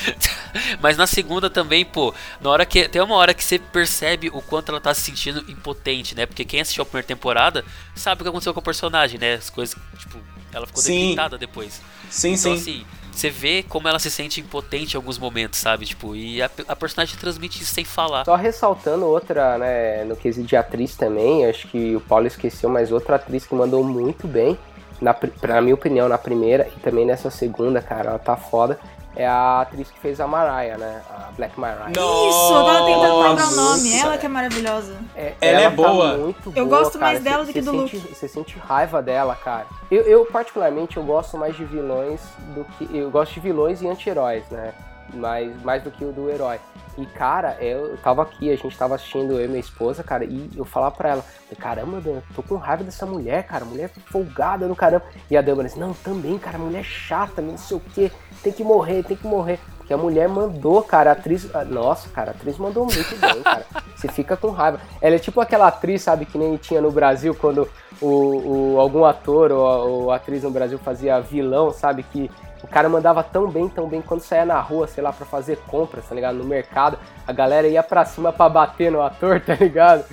Mas 0.81 0.97
na 0.97 1.07
segunda 1.07 1.49
também, 1.49 1.85
pô, 1.85 2.13
na 2.39 2.49
hora 2.49 2.65
que. 2.65 2.87
Tem 2.87 3.01
uma 3.01 3.15
hora 3.15 3.33
que 3.33 3.43
você 3.43 3.59
percebe 3.59 4.29
o 4.29 4.41
quanto 4.41 4.69
ela 4.69 4.81
tá 4.81 4.93
se 4.93 5.01
sentindo 5.01 5.39
impotente, 5.49 6.15
né? 6.15 6.25
Porque 6.25 6.45
quem 6.45 6.61
assistiu 6.61 6.83
a 6.83 6.85
primeira 6.85 7.07
temporada 7.07 7.63
sabe 7.95 8.21
o 8.21 8.23
que 8.23 8.29
aconteceu 8.29 8.53
com 8.53 8.59
o 8.59 8.63
personagem, 8.63 9.19
né? 9.19 9.35
As 9.35 9.49
coisas, 9.49 9.75
tipo, 9.97 10.17
ela 10.53 10.65
ficou 10.67 10.81
Sim. 10.81 10.99
debilitada 10.99 11.37
depois. 11.37 11.81
Sim, 12.09 12.33
Então, 12.33 12.55
sim. 12.57 12.61
assim, 12.61 12.85
você 13.11 13.29
vê 13.29 13.63
como 13.63 13.87
ela 13.87 13.99
se 13.99 14.09
sente 14.09 14.39
impotente 14.41 14.95
em 14.95 14.97
alguns 14.97 15.17
momentos, 15.17 15.59
sabe? 15.59 15.85
Tipo, 15.85 16.15
e 16.15 16.41
a, 16.41 16.49
a 16.67 16.75
personagem 16.75 17.17
transmite 17.17 17.61
isso 17.61 17.73
sem 17.73 17.85
falar. 17.85 18.25
Só 18.25 18.35
ressaltando 18.35 19.05
outra, 19.05 19.57
né, 19.57 20.03
no 20.05 20.15
quesito 20.15 20.47
de 20.47 20.55
atriz 20.55 20.95
também, 20.95 21.45
acho 21.45 21.67
que 21.67 21.95
o 21.95 22.01
Paulo 22.01 22.27
esqueceu, 22.27 22.69
mas 22.69 22.91
outra 22.91 23.15
atriz 23.15 23.45
que 23.45 23.53
mandou 23.55 23.83
muito 23.83 24.27
bem, 24.27 24.57
na, 24.99 25.13
pra 25.13 25.61
minha 25.61 25.75
opinião, 25.75 26.07
na 26.07 26.17
primeira 26.17 26.69
e 26.75 26.79
também 26.79 27.05
nessa 27.05 27.29
segunda, 27.29 27.81
cara, 27.81 28.09
ela 28.11 28.19
tá 28.19 28.35
foda, 28.35 28.79
é 29.15 29.27
a 29.27 29.61
atriz 29.61 29.89
que 29.91 29.99
fez 29.99 30.19
a 30.21 30.27
Mariah, 30.27 30.77
né, 30.77 31.01
a 31.09 31.31
Black 31.35 31.59
Mariah. 31.59 31.89
Isso, 31.91 32.53
eu 32.53 32.65
tava 32.65 32.85
tentando 32.85 33.19
lembrar 33.19 33.47
o 33.47 33.55
nome. 33.55 33.99
Ela 33.99 34.17
que 34.17 34.25
é 34.25 34.29
maravilhosa. 34.29 34.95
É, 35.15 35.33
Ela 35.41 35.59
é 35.61 35.63
tá 35.69 35.75
boa. 35.75 36.17
muito 36.17 36.53
Eu 36.55 36.65
boa, 36.65 36.79
gosto 36.79 36.97
mais 36.99 37.19
cara. 37.19 37.29
dela 37.29 37.45
Cê- 37.45 37.51
do 37.51 37.53
que 37.53 37.61
do 37.61 37.71
sente- 37.89 38.15
Você 38.15 38.27
sente 38.27 38.57
raiva 38.59 39.01
dela, 39.01 39.35
cara. 39.35 39.65
Eu, 39.89 40.03
eu, 40.03 40.25
particularmente, 40.25 40.97
eu 40.97 41.03
gosto 41.03 41.37
mais 41.37 41.55
de 41.55 41.65
vilões 41.65 42.21
do 42.55 42.63
que... 42.77 42.89
Eu 42.97 43.11
gosto 43.11 43.33
de 43.33 43.39
vilões 43.41 43.81
e 43.81 43.87
anti-heróis, 43.87 44.43
né? 44.49 44.73
Mais, 45.13 45.61
mais 45.61 45.83
do 45.83 45.91
que 45.91 46.05
o 46.05 46.11
do 46.13 46.29
herói. 46.29 46.57
E, 46.97 47.05
cara, 47.05 47.57
eu 47.61 47.97
tava 48.03 48.21
aqui, 48.21 48.51
a 48.51 48.55
gente 48.55 48.77
tava 48.77 48.95
assistindo, 48.95 49.33
eu 49.33 49.45
e 49.45 49.47
minha 49.47 49.59
esposa, 49.59 50.03
cara, 50.03 50.23
e 50.25 50.49
eu 50.55 50.63
falava 50.65 50.93
pra 50.95 51.09
ela, 51.09 51.25
caramba, 51.57 51.99
Dan, 52.01 52.11
eu 52.11 52.23
tô 52.35 52.43
com 52.43 52.55
raiva 52.57 52.83
dessa 52.83 53.05
mulher, 53.05 53.43
cara, 53.43 53.63
mulher 53.65 53.89
folgada 54.07 54.67
no 54.67 54.75
caramba. 54.75 55.05
E 55.29 55.35
a 55.37 55.41
Débora 55.41 55.67
disse, 55.67 55.79
não, 55.79 55.93
também, 55.93 56.37
cara, 56.37 56.57
mulher 56.57 56.83
chata, 56.83 57.41
não 57.41 57.57
sei 57.57 57.77
o 57.77 57.79
quê, 57.79 58.11
tem 58.43 58.51
que 58.53 58.63
morrer, 58.63 59.03
tem 59.03 59.15
que 59.17 59.27
morrer. 59.27 59.59
Porque 59.77 59.93
a 59.93 59.97
mulher 59.97 60.29
mandou, 60.29 60.81
cara, 60.83 61.09
a 61.09 61.13
atriz. 61.13 61.49
ah, 61.53 61.65
Nossa, 61.65 62.07
cara, 62.09 62.31
a 62.31 62.33
atriz 62.33 62.57
mandou 62.57 62.85
muito 62.85 63.15
bem, 63.19 63.41
cara. 63.43 63.65
Você 63.95 64.07
fica 64.07 64.37
com 64.37 64.49
raiva. 64.49 64.79
Ela 65.01 65.15
é 65.15 65.19
tipo 65.19 65.41
aquela 65.41 65.67
atriz, 65.67 66.01
sabe, 66.01 66.25
que 66.25 66.37
nem 66.37 66.55
tinha 66.57 66.79
no 66.81 66.91
Brasil 66.91 67.35
quando 67.35 67.67
o, 68.01 68.75
o- 68.75 68.79
algum 68.79 69.03
ator 69.05 69.51
ou, 69.51 69.89
ou 70.03 70.11
atriz 70.11 70.43
no 70.43 70.51
Brasil 70.51 70.77
fazia 70.79 71.19
vilão, 71.19 71.71
sabe? 71.73 72.03
Que 72.03 72.31
o 72.63 72.67
cara 72.67 72.87
mandava 72.87 73.21
tão 73.23 73.49
bem, 73.49 73.67
tão 73.67 73.87
bem, 73.87 74.01
quando 74.01 74.21
saía 74.21 74.45
na 74.45 74.59
rua, 74.61 74.87
sei 74.87 75.03
lá, 75.03 75.11
pra 75.11 75.25
fazer 75.25 75.57
compras, 75.67 76.05
tá 76.07 76.15
ligado? 76.15 76.35
No 76.37 76.45
mercado, 76.45 76.97
a 77.27 77.33
galera 77.33 77.67
ia 77.67 77.81
pra 77.83 78.05
cima 78.05 78.31
pra 78.31 78.47
bater 78.47 78.91
no 78.91 79.01
ator, 79.01 79.41
tá 79.45 79.55
ligado? 79.55 80.05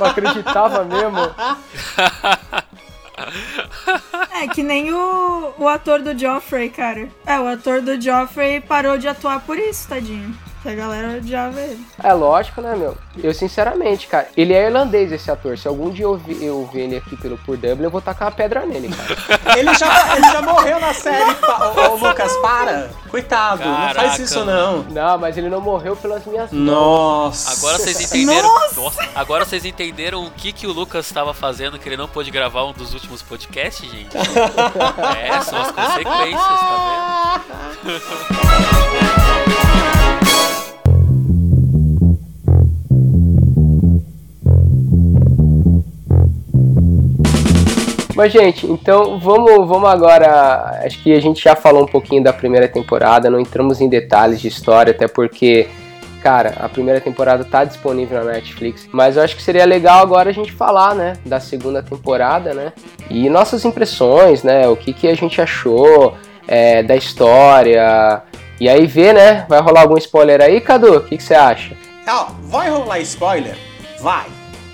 Eu 0.00 0.06
acreditava 0.06 0.84
mesmo. 0.84 1.18
É, 4.30 4.48
que 4.48 4.62
nem 4.62 4.92
o, 4.92 5.54
o 5.58 5.68
ator 5.68 6.00
do 6.00 6.18
Joffrey, 6.18 6.70
cara. 6.70 7.08
É, 7.26 7.38
o 7.38 7.46
ator 7.46 7.80
do 7.80 8.00
Joffrey 8.00 8.60
parou 8.60 8.98
de 8.98 9.06
atuar 9.06 9.40
por 9.40 9.58
isso, 9.58 9.88
tadinho. 9.88 10.36
Que 10.62 10.68
a 10.68 10.74
galera 10.76 11.16
odiava 11.16 11.60
ele. 11.60 11.84
É 12.02 12.12
lógico, 12.12 12.60
né, 12.60 12.76
meu? 12.76 12.96
Eu, 13.22 13.34
sinceramente, 13.34 14.06
cara, 14.06 14.28
ele 14.36 14.52
é 14.54 14.66
irlandês, 14.66 15.10
esse 15.10 15.28
ator. 15.30 15.58
Se 15.58 15.66
algum 15.66 15.90
dia 15.90 16.04
eu, 16.04 16.16
vi, 16.16 16.44
eu 16.44 16.68
ver 16.72 16.82
ele 16.82 16.96
aqui 16.96 17.16
pelo 17.16 17.36
por 17.38 17.56
Dublin, 17.56 17.82
eu 17.84 17.90
vou 17.90 18.00
tacar 18.00 18.28
uma 18.28 18.34
pedra 18.34 18.64
nele, 18.64 18.88
cara. 18.88 19.42
Ele 19.58 19.74
já, 19.74 20.16
ele 20.16 20.30
já 20.30 20.40
morreu 20.42 20.80
na 20.80 20.94
série. 20.94 21.34
pa- 21.34 21.72
Ô, 21.76 21.92
ô, 21.92 21.96
Lucas, 21.96 22.34
para. 22.38 22.90
Coitado, 23.10 23.62
não 23.64 23.74
faz 23.76 23.94
Caraca, 23.96 24.22
isso 24.22 24.44
não. 24.44 24.82
Não, 24.84 25.18
mas 25.18 25.36
ele 25.36 25.48
não 25.50 25.60
morreu 25.60 25.94
pelas 25.94 26.24
minhas 26.24 26.50
mãos. 26.50 26.64
Nossa. 26.64 27.52
Agora 27.52 27.78
vocês 27.78 28.00
entenderam. 28.00 28.48
Nossa, 28.74 29.08
agora 29.14 29.44
vocês 29.44 29.64
entenderam 29.66 30.24
o 30.24 30.30
que, 30.30 30.52
que 30.52 30.66
o 30.66 30.72
Lucas 30.72 31.04
estava 31.06 31.34
fazendo 31.34 31.78
que 31.78 31.86
ele 31.88 31.96
não 31.98 32.08
pôde 32.08 32.30
gravar 32.30 32.64
um 32.64 32.72
dos 32.72 32.94
últimos 32.94 33.20
podcasts, 33.20 33.90
gente? 33.90 34.16
é, 34.16 35.40
são 35.42 35.60
as 35.60 35.70
consequências, 35.70 36.40
tá 36.40 37.40
Mas, 48.14 48.32
gente, 48.32 48.66
então 48.66 49.18
vamos, 49.18 49.66
vamos 49.66 49.88
agora. 49.88 50.80
Acho 50.84 51.02
que 51.02 51.12
a 51.12 51.20
gente 51.20 51.42
já 51.42 51.56
falou 51.56 51.84
um 51.84 51.86
pouquinho 51.86 52.22
da 52.22 52.32
primeira 52.32 52.68
temporada, 52.68 53.30
não 53.30 53.40
entramos 53.40 53.80
em 53.80 53.88
detalhes 53.88 54.40
de 54.40 54.48
história, 54.48 54.90
até 54.90 55.08
porque, 55.08 55.68
cara, 56.22 56.54
a 56.60 56.68
primeira 56.68 57.00
temporada 57.00 57.44
tá 57.44 57.64
disponível 57.64 58.22
na 58.22 58.32
Netflix. 58.32 58.86
Mas 58.92 59.16
eu 59.16 59.22
acho 59.22 59.34
que 59.34 59.42
seria 59.42 59.64
legal 59.64 60.00
agora 60.02 60.28
a 60.28 60.32
gente 60.32 60.52
falar, 60.52 60.94
né, 60.94 61.14
da 61.24 61.40
segunda 61.40 61.82
temporada, 61.82 62.52
né? 62.52 62.72
E 63.08 63.30
nossas 63.30 63.64
impressões, 63.64 64.42
né? 64.42 64.68
O 64.68 64.76
que, 64.76 64.92
que 64.92 65.08
a 65.08 65.14
gente 65.14 65.40
achou 65.40 66.14
é, 66.46 66.82
da 66.82 66.96
história. 66.96 68.22
E 68.60 68.68
aí 68.68 68.86
ver, 68.86 69.14
né? 69.14 69.46
Vai 69.48 69.60
rolar 69.60 69.82
algum 69.82 69.96
spoiler 69.96 70.40
aí, 70.40 70.60
Cadu? 70.60 70.98
O 70.98 71.00
que, 71.00 71.16
que 71.16 71.22
você 71.22 71.34
acha? 71.34 71.74
Ó, 72.06 72.26
vai 72.42 72.68
rolar 72.68 73.00
spoiler? 73.00 73.56
Vai. 74.00 74.26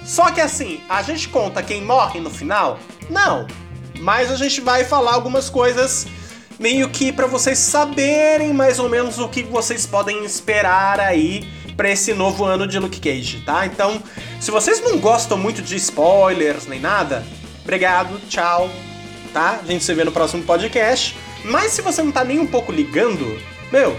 Só 0.05 0.31
que 0.31 0.40
assim, 0.40 0.81
a 0.88 1.03
gente 1.03 1.29
conta 1.29 1.62
quem 1.62 1.83
morre 1.83 2.18
no 2.18 2.31
final? 2.31 2.79
Não. 3.08 3.46
Mas 4.00 4.30
a 4.30 4.36
gente 4.36 4.60
vai 4.60 4.84
falar 4.84 5.14
algumas 5.14 5.50
coisas 5.50 6.06
meio 6.58 6.88
que 6.88 7.12
pra 7.12 7.26
vocês 7.26 7.58
saberem 7.58 8.52
mais 8.52 8.78
ou 8.78 8.88
menos 8.88 9.18
o 9.18 9.28
que 9.28 9.42
vocês 9.42 9.86
podem 9.86 10.24
esperar 10.24 11.00
aí 11.00 11.48
pra 11.76 11.90
esse 11.90 12.12
novo 12.12 12.44
ano 12.44 12.66
de 12.66 12.78
Luke 12.78 13.00
Cage, 13.00 13.42
tá? 13.46 13.64
Então, 13.64 14.02
se 14.40 14.50
vocês 14.50 14.80
não 14.80 14.98
gostam 14.98 15.38
muito 15.38 15.62
de 15.62 15.76
spoilers 15.76 16.66
nem 16.66 16.80
nada, 16.80 17.24
obrigado, 17.62 18.20
tchau, 18.28 18.68
tá? 19.32 19.60
A 19.62 19.66
gente 19.66 19.84
se 19.84 19.94
vê 19.94 20.02
no 20.02 20.10
próximo 20.10 20.42
podcast. 20.42 21.16
Mas 21.44 21.72
se 21.72 21.82
você 21.82 22.02
não 22.02 22.10
tá 22.10 22.24
nem 22.24 22.40
um 22.40 22.46
pouco 22.46 22.72
ligando, 22.72 23.40
meu, 23.72 23.98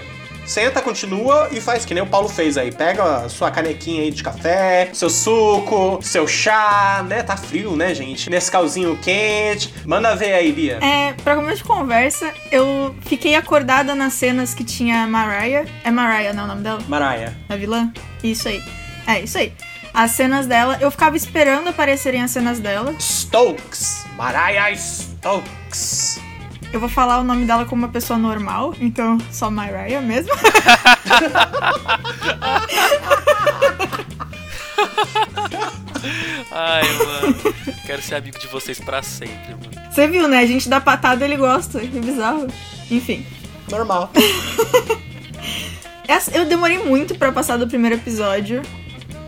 senta, 0.49 0.81
continua 0.81 1.47
e 1.51 1.61
faz 1.61 1.85
que 1.85 1.93
nem 1.93 2.01
o 2.01 2.07
Paulo 2.07 2.27
fez 2.27 2.57
aí. 2.57 2.71
Pega 2.71 3.03
a 3.25 3.29
sua 3.29 3.51
canequinha 3.51 4.01
aí 4.01 4.11
de 4.11 4.23
café, 4.23 4.89
seu 4.93 5.09
suco, 5.09 5.99
seu 6.01 6.27
chá, 6.27 7.05
né? 7.07 7.21
Tá 7.21 7.37
frio, 7.37 7.75
né, 7.75 7.93
gente? 7.93 8.29
Nesse 8.29 8.51
calzinho 8.51 8.97
quente. 8.97 9.73
Manda 9.85 10.15
ver 10.15 10.33
aí, 10.33 10.51
Bia. 10.51 10.79
É, 10.81 11.13
pra 11.23 11.35
começo 11.35 11.57
de 11.57 11.63
conversa, 11.63 12.33
eu 12.51 12.95
fiquei 13.01 13.35
acordada 13.35 13.93
nas 13.93 14.13
cenas 14.13 14.53
que 14.53 14.63
tinha 14.63 15.03
a 15.03 15.07
Mariah. 15.07 15.65
É 15.83 15.91
Mariah, 15.91 16.33
não 16.33 16.43
é 16.43 16.45
o 16.45 16.47
nome 16.47 16.63
dela? 16.63 16.79
Mariah. 16.87 17.33
A 17.47 17.55
vilã? 17.55 17.91
Isso 18.23 18.47
aí. 18.47 18.61
É, 19.05 19.21
isso 19.21 19.37
aí. 19.37 19.53
As 19.93 20.11
cenas 20.11 20.45
dela, 20.45 20.77
eu 20.79 20.91
ficava 20.91 21.17
esperando 21.17 21.69
aparecerem 21.69 22.21
as 22.21 22.31
cenas 22.31 22.59
dela. 22.59 22.93
Stokes. 22.99 24.05
Mariah 24.15 24.75
Stokes. 24.75 26.28
Eu 26.71 26.79
vou 26.79 26.89
falar 26.89 27.19
o 27.19 27.23
nome 27.23 27.45
dela 27.45 27.65
como 27.65 27.83
uma 27.83 27.91
pessoa 27.91 28.17
normal, 28.19 28.75
então 28.79 29.17
só 29.31 29.49
Mariah 29.49 30.01
mesmo. 30.01 30.31
Ai, 36.51 36.83
mano. 36.93 37.35
Quero 37.85 38.01
ser 38.01 38.15
amigo 38.15 38.39
de 38.39 38.47
vocês 38.47 38.79
pra 38.79 39.01
sempre, 39.01 39.55
mano. 39.55 39.71
Você 39.91 40.07
viu, 40.07 40.27
né? 40.27 40.39
A 40.39 40.45
gente 40.45 40.69
dá 40.69 40.79
patada 40.79 41.25
ele 41.25 41.37
gosta. 41.37 41.79
Que 41.79 41.99
bizarro. 41.99 42.47
Enfim. 42.89 43.25
Normal. 43.69 44.11
Eu 46.33 46.45
demorei 46.45 46.79
muito 46.79 47.15
pra 47.15 47.31
passar 47.31 47.57
do 47.57 47.67
primeiro 47.67 47.95
episódio. 47.95 48.61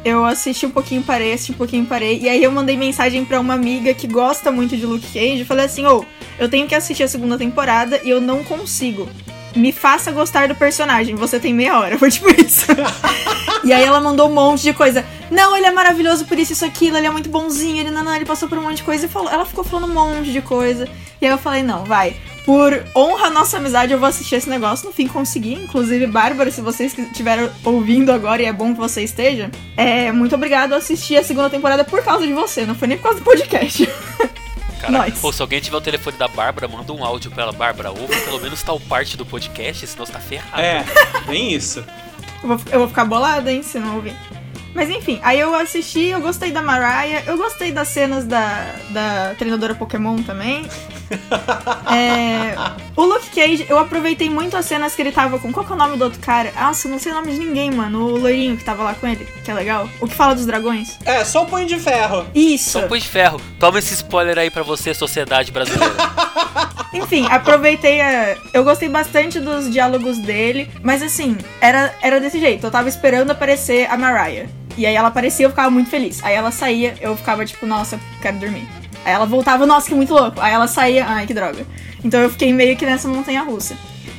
Eu 0.04 0.26
assisti 0.26 0.66
um 0.66 0.72
pouquinho, 0.72 1.04
parei, 1.04 1.34
assisti 1.34 1.52
um 1.52 1.56
pouquinho, 1.56 1.86
parei. 1.86 2.20
E 2.20 2.28
aí 2.28 2.44
eu 2.44 2.52
mandei 2.52 2.76
mensagem 2.76 3.24
pra 3.24 3.40
uma 3.40 3.54
amiga 3.54 3.94
que 3.94 4.08
gosta 4.08 4.52
muito 4.52 4.76
de 4.76 4.86
Luke 4.86 5.06
Cage. 5.14 5.42
Eu 5.42 5.46
falei 5.46 5.66
assim, 5.66 5.86
ô, 5.86 6.04
eu 6.40 6.50
tenho 6.50 6.68
que 6.68 6.74
assistir 6.74 7.04
a 7.04 7.08
segunda 7.08 7.38
temporada 7.38 8.02
e 8.04 8.10
eu 8.10 8.20
não 8.20 8.44
consigo. 8.44 9.08
me 9.56 9.72
faça 9.72 10.12
gostar 10.12 10.48
do 10.48 10.56
personagem, 10.56 11.14
você 11.14 11.40
tem 11.40 11.54
meia 11.54 11.78
hora. 11.80 12.00
Foi 12.00 12.10
tipo 12.10 12.30
isso. 12.30 12.66
e 13.64 13.72
aí 13.72 13.84
ela 13.84 14.02
mandou 14.02 14.28
um 14.28 14.34
monte 14.34 14.64
de 14.64 14.74
coisa. 14.74 15.06
Não, 15.30 15.56
ele 15.56 15.68
é 15.68 15.72
maravilhoso 15.72 16.26
por 16.26 16.38
isso, 16.40 16.54
isso, 16.54 16.66
aquilo, 16.66 16.98
ele 16.98 17.08
é 17.08 17.12
muito 17.12 17.30
bonzinho, 17.30 17.78
ele 17.78 17.92
não, 17.92 18.04
não, 18.04 18.16
ele 18.16 18.26
passou 18.26 18.50
por 18.50 18.58
um 18.58 18.64
monte 18.64 18.78
de 18.78 18.84
coisa 18.84 19.06
e 19.06 19.10
falou. 19.10 19.30
Ela 19.30 19.46
ficou 19.46 19.64
falando 19.64 19.90
um 19.90 19.94
monte 19.94 20.32
de 20.32 20.42
coisa. 20.42 20.90
E 21.22 21.26
aí 21.28 21.32
eu 21.32 21.38
falei, 21.38 21.62
não, 21.62 21.84
vai. 21.84 22.16
Por 22.46 22.84
honra 22.96 23.28
à 23.28 23.30
nossa 23.30 23.58
amizade, 23.58 23.94
eu 23.94 24.00
vou 24.00 24.08
assistir 24.08 24.36
esse 24.36 24.50
negócio. 24.50 24.88
No 24.88 24.94
fim, 24.94 25.08
consegui. 25.08 25.54
Inclusive, 25.54 26.08
Bárbara, 26.08 26.50
se 26.50 26.60
vocês 26.62 26.98
estiveram 26.98 27.52
ouvindo 27.64 28.12
agora 28.12 28.42
e 28.42 28.46
é 28.46 28.54
bom 28.54 28.74
que 28.74 28.80
você 28.80 29.04
esteja, 29.04 29.52
é 29.78 30.12
muito 30.12 30.34
obrigado 30.34 30.74
a 30.74 30.78
assistir 30.78 31.18
a 31.18 31.24
segunda 31.24 31.50
temporada 31.50 31.84
por 31.84 32.04
causa 32.04 32.26
de 32.26 32.34
você. 32.34 32.66
Não 32.66 32.74
foi 32.74 32.88
nem 32.88 32.98
por 32.98 33.04
causa 33.04 33.20
do 33.20 33.24
podcast. 33.24 33.88
Caraca, 34.82 35.10
Nós. 35.10 35.20
pô, 35.20 35.32
se 35.32 35.40
alguém 35.40 35.62
tiver 35.62 35.78
o 35.78 35.82
telefone 35.82 36.18
da 36.18 36.28
Bárbara, 36.28 36.68
manda 36.68 36.92
um 36.92 37.06
áudio 37.06 37.30
pra 37.30 37.44
ela. 37.44 37.52
Bárbara, 37.52 37.92
ouve 37.92 38.20
pelo 38.22 38.42
menos 38.42 38.64
tal 38.64 38.80
parte 38.80 39.16
do 39.16 39.24
podcast, 39.24 39.86
senão 39.86 40.06
você 40.08 40.12
tá 40.12 40.20
ferrado. 40.20 40.60
É, 40.60 40.84
bem 41.28 41.54
isso. 41.54 41.86
Eu 42.42 42.48
vou, 42.50 42.62
eu 42.72 42.80
vou 42.80 42.88
ficar 42.88 43.06
bolada, 43.06 43.52
hein, 43.52 43.62
se 43.62 43.78
não 43.78 43.98
ouvir. 43.98 44.16
Mas 44.74 44.90
enfim, 44.90 45.20
aí 45.22 45.40
eu 45.40 45.54
assisti, 45.54 46.06
eu 46.06 46.22
gostei 46.22 46.52
da 46.52 46.62
Mariah, 46.64 47.24
eu 47.28 47.38
gostei 47.38 47.72
das 47.72 47.90
cenas 47.90 48.26
da, 48.26 48.74
da 48.90 49.36
treinadora 49.38 49.76
Pokémon 49.76 50.24
também. 50.24 50.68
É, 51.92 52.56
o 52.96 53.04
Luke 53.04 53.30
Cage, 53.32 53.66
eu 53.68 53.78
aproveitei 53.78 54.30
muito 54.30 54.56
as 54.56 54.66
cenas 54.66 54.96
que 54.96 55.02
ele 55.02 55.12
tava 55.12 55.38
com. 55.38 55.52
Qual 55.52 55.66
que 55.66 55.72
é 55.74 55.76
o 55.76 55.78
nome 55.78 55.98
do 55.98 56.06
outro 56.06 56.20
cara? 56.22 56.52
Nossa, 56.58 56.88
não 56.88 56.98
sei 56.98 57.12
o 57.12 57.16
nome 57.16 57.34
de 57.34 57.40
ninguém, 57.40 57.70
mano. 57.70 58.06
O 58.06 58.18
loirinho 58.18 58.56
que 58.56 58.64
tava 58.64 58.82
lá 58.84 58.94
com 58.94 59.06
ele, 59.06 59.28
que 59.44 59.52
é 59.52 59.54
legal. 59.54 59.90
O 60.00 60.08
que 60.08 60.16
fala 60.16 60.34
dos 60.34 60.46
dragões. 60.46 60.98
É, 61.06 61.24
só 61.26 61.44
o 61.44 61.46
punho 61.46 61.68
de 61.68 61.78
ferro. 61.78 62.26
Isso! 62.34 62.72
Só 62.72 62.88
põe 62.88 63.00
de 63.00 63.08
ferro. 63.10 63.42
Toma 63.60 63.80
esse 63.80 63.94
spoiler 63.94 64.38
aí 64.38 64.50
pra 64.50 64.64
você, 64.64 64.94
sociedade 64.94 65.52
brasileira. 65.52 65.94
Enfim, 66.94 67.26
aproveitei 67.30 68.02
a... 68.02 68.38
Eu 68.54 68.64
gostei 68.64 68.90
bastante 68.90 69.40
dos 69.40 69.70
diálogos 69.70 70.18
dele, 70.18 70.70
mas 70.82 71.02
assim, 71.02 71.38
era, 71.60 71.94
era 72.02 72.20
desse 72.20 72.40
jeito. 72.40 72.66
Eu 72.66 72.72
tava 72.72 72.90
esperando 72.90 73.32
aparecer 73.32 73.90
a 73.90 73.98
Mariah. 73.98 74.48
E 74.78 74.86
aí 74.86 74.96
ela 74.96 75.10
aparecia, 75.10 75.46
eu 75.46 75.50
ficava 75.50 75.70
muito 75.70 75.90
feliz. 75.90 76.24
Aí 76.24 76.36
ela 76.36 76.52
saía, 76.52 76.96
eu 77.02 77.16
ficava 77.16 77.46
tipo, 77.46 77.66
nossa, 77.66 78.00
quero 78.22 78.38
dormir. 78.38 78.68
Aí 79.06 79.14
ela 79.14 79.26
voltava, 79.26 79.66
nossa, 79.66 79.88
que 79.88 79.96
muito 79.96 80.14
louco. 80.14 80.40
Aí 80.40 80.54
ela 80.54 80.68
saía, 80.68 81.06
ai, 81.08 81.26
que 81.26 81.34
droga. 81.34 81.66
Então 82.04 82.20
eu 82.20 82.30
fiquei 82.30 82.54
meio 82.54 82.76
que 82.78 82.86
nessa 82.86 83.08
montanha 83.08 83.42
russa. 83.44 83.76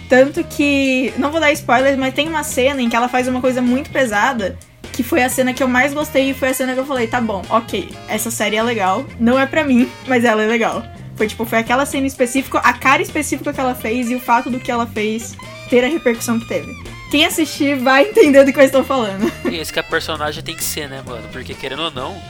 Tanto 0.09 0.45
que, 0.45 1.13
não 1.17 1.31
vou 1.31 1.41
dar 1.41 1.53
spoilers, 1.53 1.97
mas 1.97 2.13
tem 2.13 2.29
uma 2.29 2.43
cena 2.43 2.83
em 2.83 2.89
que 2.89 2.95
ela 2.97 3.09
faz 3.09 3.27
uma 3.27 3.41
coisa 3.41 3.63
muito 3.63 3.91
pesada, 3.91 4.59
que 4.93 5.03
foi 5.03 5.23
a 5.23 5.29
cena 5.29 5.55
que 5.55 5.63
eu 5.63 5.69
mais 5.69 5.95
gostei 5.95 6.31
e 6.31 6.35
foi 6.35 6.49
a 6.49 6.55
cena 6.55 6.75
que 6.75 6.81
eu 6.81 6.85
falei, 6.85 7.07
tá 7.07 7.19
bom, 7.21 7.43
ok, 7.49 7.89
essa 8.09 8.31
série 8.31 8.57
é 8.57 8.63
legal, 8.63 9.07
não 9.19 9.39
é 9.39 9.47
pra 9.47 9.65
mim, 9.65 9.91
mas 10.07 10.25
ela 10.25 10.43
é 10.43 10.47
legal. 10.47 10.85
Foi 11.17 11.27
tipo, 11.27 11.45
foi 11.47 11.59
aquela 11.59 11.87
cena 11.87 12.07
específica, 12.07 12.59
a 12.59 12.73
cara 12.75 13.01
específica 13.01 13.53
que 13.53 13.61
ela 13.61 13.75
fez 13.75 14.11
e 14.11 14.15
o 14.15 14.21
fato 14.21 14.51
do 14.51 14.61
que 14.61 14.71
ela 14.71 14.87
fez 14.87 15.35
ter 15.71 15.83
a 15.85 15.89
repercussão 15.89 16.39
que 16.39 16.47
teve. 16.47 16.71
Quem 17.11 17.25
assistir 17.25 17.77
vai 17.77 18.05
entender 18.09 18.45
do 18.45 18.53
que 18.53 18.59
eu 18.59 18.65
estou 18.65 18.85
falando. 18.85 19.31
e 19.51 19.57
esse 19.57 19.73
que 19.73 19.79
a 19.79 19.83
personagem 19.83 20.43
tem 20.43 20.55
que 20.55 20.65
ser, 20.65 20.89
né, 20.89 21.03
mano? 21.07 21.27
Porque 21.33 21.55
querendo 21.55 21.85
ou 21.85 21.91
não, 21.91 22.21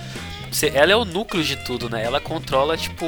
ela 0.74 0.92
é 0.92 0.96
o 0.96 1.04
núcleo 1.04 1.42
de 1.42 1.56
tudo, 1.56 1.88
né? 1.88 2.02
Ela 2.04 2.20
controla, 2.20 2.76
tipo, 2.76 3.06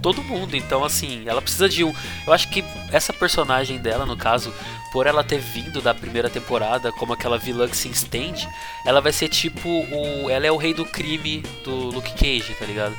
todo 0.00 0.22
mundo. 0.22 0.56
Então, 0.56 0.84
assim, 0.84 1.24
ela 1.26 1.40
precisa 1.40 1.68
de 1.68 1.84
um. 1.84 1.92
Eu 2.26 2.32
acho 2.32 2.48
que 2.48 2.64
essa 2.92 3.12
personagem 3.12 3.78
dela, 3.78 4.06
no 4.06 4.16
caso, 4.16 4.52
por 4.92 5.06
ela 5.06 5.22
ter 5.22 5.38
vindo 5.38 5.80
da 5.80 5.94
primeira 5.94 6.28
temporada 6.28 6.92
como 6.92 7.12
aquela 7.12 7.38
vilã 7.38 7.68
que 7.68 7.76
se 7.76 7.88
estende, 7.88 8.48
ela 8.84 9.00
vai 9.00 9.12
ser 9.12 9.28
tipo 9.28 9.68
o. 9.68 10.30
Ela 10.30 10.46
é 10.46 10.52
o 10.52 10.56
rei 10.56 10.74
do 10.74 10.84
crime 10.84 11.42
do 11.64 11.90
Luke 11.90 12.12
Cage, 12.12 12.54
tá 12.58 12.64
ligado? 12.64 12.94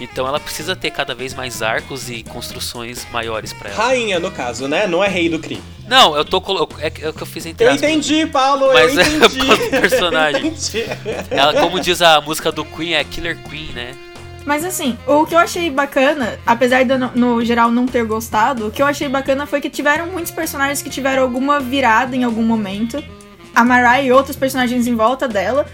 Então 0.00 0.26
ela 0.26 0.38
precisa 0.38 0.76
ter 0.76 0.90
cada 0.90 1.14
vez 1.14 1.32
mais 1.32 1.62
arcos 1.62 2.10
e 2.10 2.22
construções 2.22 3.06
maiores 3.10 3.52
pra 3.52 3.70
ela. 3.70 3.82
Rainha, 3.82 4.20
no 4.20 4.30
caso, 4.30 4.68
né? 4.68 4.86
Não 4.86 5.02
é 5.02 5.08
rei 5.08 5.28
do 5.28 5.38
crime. 5.38 5.62
Não, 5.88 6.16
eu 6.16 6.24
tô 6.24 6.40
colo... 6.40 6.68
é, 6.80 6.92
é 7.00 7.08
o 7.08 7.12
que 7.12 7.22
eu 7.22 7.26
fiz 7.26 7.46
entre 7.46 7.64
Eu 7.66 7.70
aspas. 7.72 7.88
entendi, 7.88 8.26
Paulo, 8.26 8.72
Mas 8.72 8.94
eu 8.96 9.02
é 9.02 9.06
entendi. 9.08 9.38
por 9.38 9.46
causa 9.46 9.62
do 9.62 9.70
personagem. 9.70 10.40
Eu 10.42 10.48
entendi. 10.50 10.84
Ela, 11.30 11.54
como 11.54 11.80
diz 11.80 12.02
a 12.02 12.20
música 12.20 12.50
do 12.50 12.64
Queen, 12.64 12.94
é 12.94 13.04
Killer 13.04 13.38
Queen, 13.48 13.68
né? 13.72 13.94
Mas 14.44 14.64
assim, 14.64 14.96
o 15.06 15.26
que 15.26 15.34
eu 15.34 15.38
achei 15.40 15.68
bacana, 15.70 16.38
apesar 16.46 16.84
de 16.84 16.92
eu, 16.92 16.98
no, 16.98 17.10
no 17.14 17.44
geral 17.44 17.70
não 17.70 17.84
ter 17.86 18.04
gostado, 18.04 18.68
o 18.68 18.70
que 18.70 18.80
eu 18.80 18.86
achei 18.86 19.08
bacana 19.08 19.44
foi 19.44 19.60
que 19.60 19.68
tiveram 19.68 20.06
muitos 20.06 20.30
personagens 20.30 20.80
que 20.80 20.88
tiveram 20.88 21.22
alguma 21.22 21.58
virada 21.58 22.14
em 22.14 22.22
algum 22.22 22.42
momento. 22.42 23.02
A 23.54 23.64
Mariah 23.64 24.02
e 24.02 24.12
outros 24.12 24.36
personagens 24.36 24.86
em 24.86 24.94
volta 24.94 25.26
dela. 25.26 25.66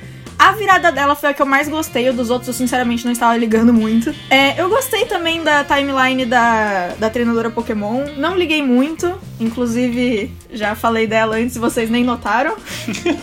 A 0.43 0.51
virada 0.51 0.91
dela 0.91 1.15
foi 1.15 1.31
a 1.31 1.35
que 1.35 1.41
eu 1.41 1.47
mais 1.47 1.69
gostei, 1.69 2.11
o 2.11 2.13
dos 2.13 2.29
outros 2.29 2.49
eu 2.49 2.55
sinceramente 2.55 3.05
não 3.05 3.13
estava 3.13 3.37
ligando 3.37 3.73
muito. 3.73 4.13
É, 4.29 4.61
eu 4.61 4.69
gostei 4.69 5.05
também 5.05 5.41
da 5.41 5.63
timeline 5.63 6.27
da, 6.27 6.89
da 6.99 7.09
treinadora 7.09 7.49
Pokémon, 7.49 8.07
não 8.17 8.37
liguei 8.37 8.61
muito, 8.61 9.17
inclusive 9.39 10.33
já 10.51 10.75
falei 10.75 11.07
dela 11.07 11.37
antes 11.37 11.55
e 11.55 11.61
vocês 11.61 11.89
nem 11.89 12.03
notaram. 12.03 12.57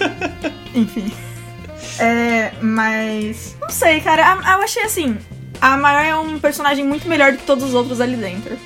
Enfim. 0.74 1.12
É, 2.00 2.54
mas. 2.62 3.58
Não 3.60 3.70
sei, 3.70 4.00
cara. 4.00 4.38
Eu 4.54 4.64
achei 4.64 4.84
assim. 4.84 5.18
A 5.60 5.76
Mariah 5.76 6.12
é 6.12 6.16
um 6.16 6.40
personagem 6.40 6.86
muito 6.86 7.10
melhor 7.10 7.34
do 7.34 7.40
que 7.40 7.44
todos 7.44 7.66
os 7.66 7.74
outros 7.74 8.00
ali 8.00 8.16
dentro. 8.16 8.58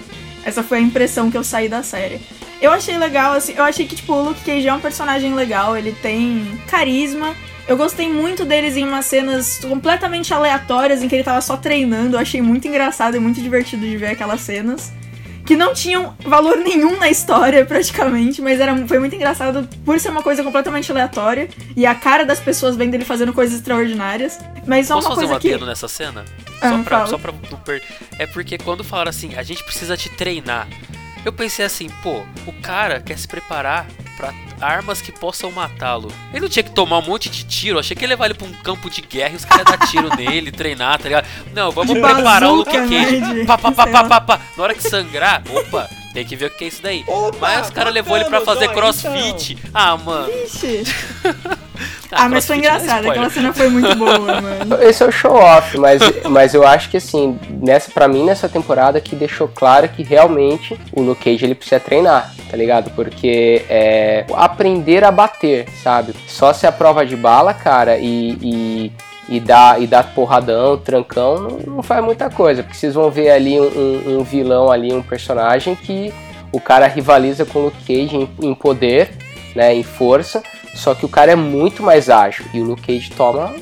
Essa 0.45 0.61
foi 0.61 0.77
a 0.77 0.81
impressão 0.81 1.31
que 1.31 1.37
eu 1.37 1.43
saí 1.43 1.67
da 1.67 1.81
série. 1.81 2.21
Eu 2.63 2.71
achei 2.71 2.97
legal, 2.97 3.33
assim. 3.33 3.53
Eu 3.57 3.63
achei 3.65 3.85
que, 3.85 3.93
tipo, 3.93 4.13
o 4.13 4.23
Luke 4.23 4.39
Cage 4.39 4.65
é 4.65 4.73
um 4.73 4.79
personagem 4.79 5.35
legal. 5.35 5.75
Ele 5.75 5.91
tem 5.91 6.57
carisma. 6.69 7.35
Eu 7.67 7.75
gostei 7.75 8.07
muito 8.09 8.45
deles 8.45 8.77
em 8.77 8.87
umas 8.87 9.05
cenas 9.05 9.57
completamente 9.57 10.33
aleatórias 10.33 11.03
em 11.03 11.09
que 11.09 11.15
ele 11.15 11.25
tava 11.25 11.41
só 11.41 11.57
treinando. 11.57 12.15
Eu 12.15 12.21
achei 12.21 12.41
muito 12.41 12.65
engraçado 12.65 13.17
e 13.17 13.19
muito 13.19 13.41
divertido 13.41 13.85
de 13.85 13.97
ver 13.97 14.11
aquelas 14.11 14.39
cenas. 14.39 14.93
Que 15.45 15.57
não 15.57 15.73
tinham 15.73 16.15
valor 16.23 16.55
nenhum 16.55 16.97
na 16.97 17.09
história, 17.09 17.65
praticamente, 17.67 18.41
mas 18.41 18.61
era, 18.61 18.87
foi 18.87 18.97
muito 18.97 19.13
engraçado 19.13 19.67
por 19.83 19.99
ser 19.99 20.07
uma 20.07 20.23
coisa 20.23 20.41
completamente 20.41 20.89
aleatória. 20.89 21.49
E 21.75 21.85
a 21.85 21.93
cara 21.93 22.23
das 22.23 22.39
pessoas 22.39 22.77
vendo 22.77 22.93
ele 22.93 23.03
fazendo 23.03 23.33
coisas 23.33 23.57
extraordinárias. 23.57 24.39
Mas 24.65 24.87
só 24.87 24.95
Posso 24.95 25.09
uma 25.09 25.15
fazer 25.15 25.27
coisa 25.27 25.37
um 25.37 25.41
que. 25.41 25.49
adendo 25.49 25.65
nessa 25.65 25.89
cena? 25.89 26.23
Ah, 26.61 26.69
só, 26.69 26.77
pra, 26.77 26.97
fala. 26.97 27.07
só 27.09 27.17
pra 27.17 27.33
não 27.51 27.59
per... 27.59 27.83
É 28.17 28.25
porque 28.25 28.57
quando 28.57 28.85
falaram 28.85 29.09
assim, 29.09 29.35
a 29.35 29.43
gente 29.43 29.61
precisa 29.65 29.97
te 29.97 30.07
treinar. 30.07 30.65
Eu 31.25 31.31
pensei 31.31 31.65
assim, 31.65 31.89
pô, 32.01 32.21
o 32.45 32.53
cara 32.61 32.99
quer 32.99 33.17
se 33.17 33.27
preparar 33.27 33.85
pra 34.17 34.33
armas 34.61 35.01
que 35.01 35.11
possam 35.11 35.51
matá-lo. 35.51 36.11
Ele 36.31 36.41
não 36.41 36.49
tinha 36.49 36.63
que 36.63 36.71
tomar 36.71 36.99
um 36.99 37.01
monte 37.01 37.29
de 37.29 37.43
tiro. 37.45 37.79
Achei 37.79 37.95
que 37.95 38.03
ia 38.03 38.07
levar 38.09 38.25
ele 38.25 38.33
pra 38.33 38.47
um 38.47 38.51
campo 38.53 38.89
de 38.89 39.01
guerra 39.01 39.33
e 39.33 39.35
os 39.37 39.45
caras 39.45 39.65
dar 39.65 39.77
tiro 39.87 40.09
nele, 40.15 40.51
treinar, 40.51 40.97
tá 40.97 41.03
ligado? 41.05 41.27
Não, 41.53 41.71
vamos 41.71 41.93
De 41.93 41.99
preparar 41.99 42.43
o 42.43 42.55
Luke 42.55 42.71
Cage. 42.71 43.19
né, 43.19 43.45
Pá, 43.45 43.57
pá, 43.57 43.71
pá, 43.71 43.87
pá, 43.87 44.03
pá, 44.03 44.21
pá. 44.21 44.39
Na 44.57 44.63
hora 44.63 44.73
que 44.73 44.83
sangrar, 44.83 45.41
opa, 45.49 45.89
tem 46.13 46.25
que 46.25 46.35
ver 46.35 46.45
o 46.47 46.49
que 46.49 46.65
é 46.65 46.67
isso 46.67 46.81
daí. 46.83 47.03
Opa, 47.07 47.37
Mas 47.39 47.67
os 47.67 47.73
caras 47.73 47.93
levou 47.93 48.15
ele 48.17 48.25
pra 48.25 48.41
fazer 48.41 48.65
Zóio, 48.65 48.77
crossfit. 48.77 49.57
Ah, 49.73 49.97
mano. 49.97 50.29
Ixi. 50.45 50.83
Ah, 52.15 52.29
mas 52.29 52.45
foi 52.45 52.55
é 52.55 52.59
engraçado. 52.59 53.07
Aquela 53.09 53.27
spoiler. 53.27 53.31
cena 53.31 53.53
foi 53.53 53.69
muito 53.69 53.95
boa, 53.95 54.17
mano. 54.41 54.81
Esse 54.83 55.03
é 55.03 55.05
o 55.07 55.11
show 55.11 55.33
off, 55.35 55.77
mas, 55.77 56.01
mas 56.29 56.53
eu 56.53 56.65
acho 56.65 56.89
que 56.89 56.97
assim, 56.97 57.37
nessa, 57.49 57.91
pra 57.91 58.07
mim, 58.07 58.23
nessa 58.25 58.47
temporada 58.49 58.99
que 59.01 59.15
deixou 59.15 59.47
claro 59.47 59.87
que 59.89 60.03
realmente 60.03 60.79
o 60.91 61.01
Luke 61.01 61.23
Cage 61.23 61.45
ele 61.45 61.55
precisa 61.55 61.79
treinar, 61.79 62.33
tá 62.49 62.57
ligado? 62.57 62.89
Porque 62.91 63.63
é 63.69 64.25
aprender 64.33 65.03
a 65.03 65.11
bater, 65.11 65.67
sabe? 65.83 66.13
Só 66.27 66.53
se 66.53 66.65
a 66.67 66.71
prova 66.71 67.05
de 67.05 67.15
bala, 67.15 67.53
cara, 67.53 67.97
e, 67.97 68.37
e, 68.41 68.91
e 69.29 69.39
dar 69.39 69.81
e 69.81 69.87
dar 69.87 70.03
porradão, 70.13 70.77
trancão, 70.77 71.39
não, 71.39 71.75
não 71.75 71.83
faz 71.83 72.03
muita 72.03 72.29
coisa. 72.29 72.61
Porque 72.63 72.77
vocês 72.77 72.93
vão 72.93 73.09
ver 73.09 73.31
ali 73.31 73.59
um, 73.59 73.63
um- 73.65 74.19
um 74.19 74.23
vilão 74.23 74.71
ali, 74.71 74.93
um 74.93 75.01
personagem 75.01 75.75
que 75.75 76.13
o 76.51 76.59
cara 76.59 76.85
rivaliza 76.87 77.45
com 77.45 77.59
o 77.59 77.61
Luke 77.65 77.79
Cage 77.87 78.15
em, 78.15 78.29
em 78.41 78.53
poder, 78.53 79.09
né? 79.55 79.73
Em 79.73 79.81
força. 79.83 80.43
Só 80.73 80.93
que 80.95 81.05
o 81.05 81.09
cara 81.09 81.31
é 81.31 81.35
muito 81.35 81.83
mais 81.83 82.09
ágil. 82.09 82.45
E 82.53 82.59
o 82.59 82.63
Luke 82.63 82.81
Cage 82.81 83.11
toma 83.11 83.53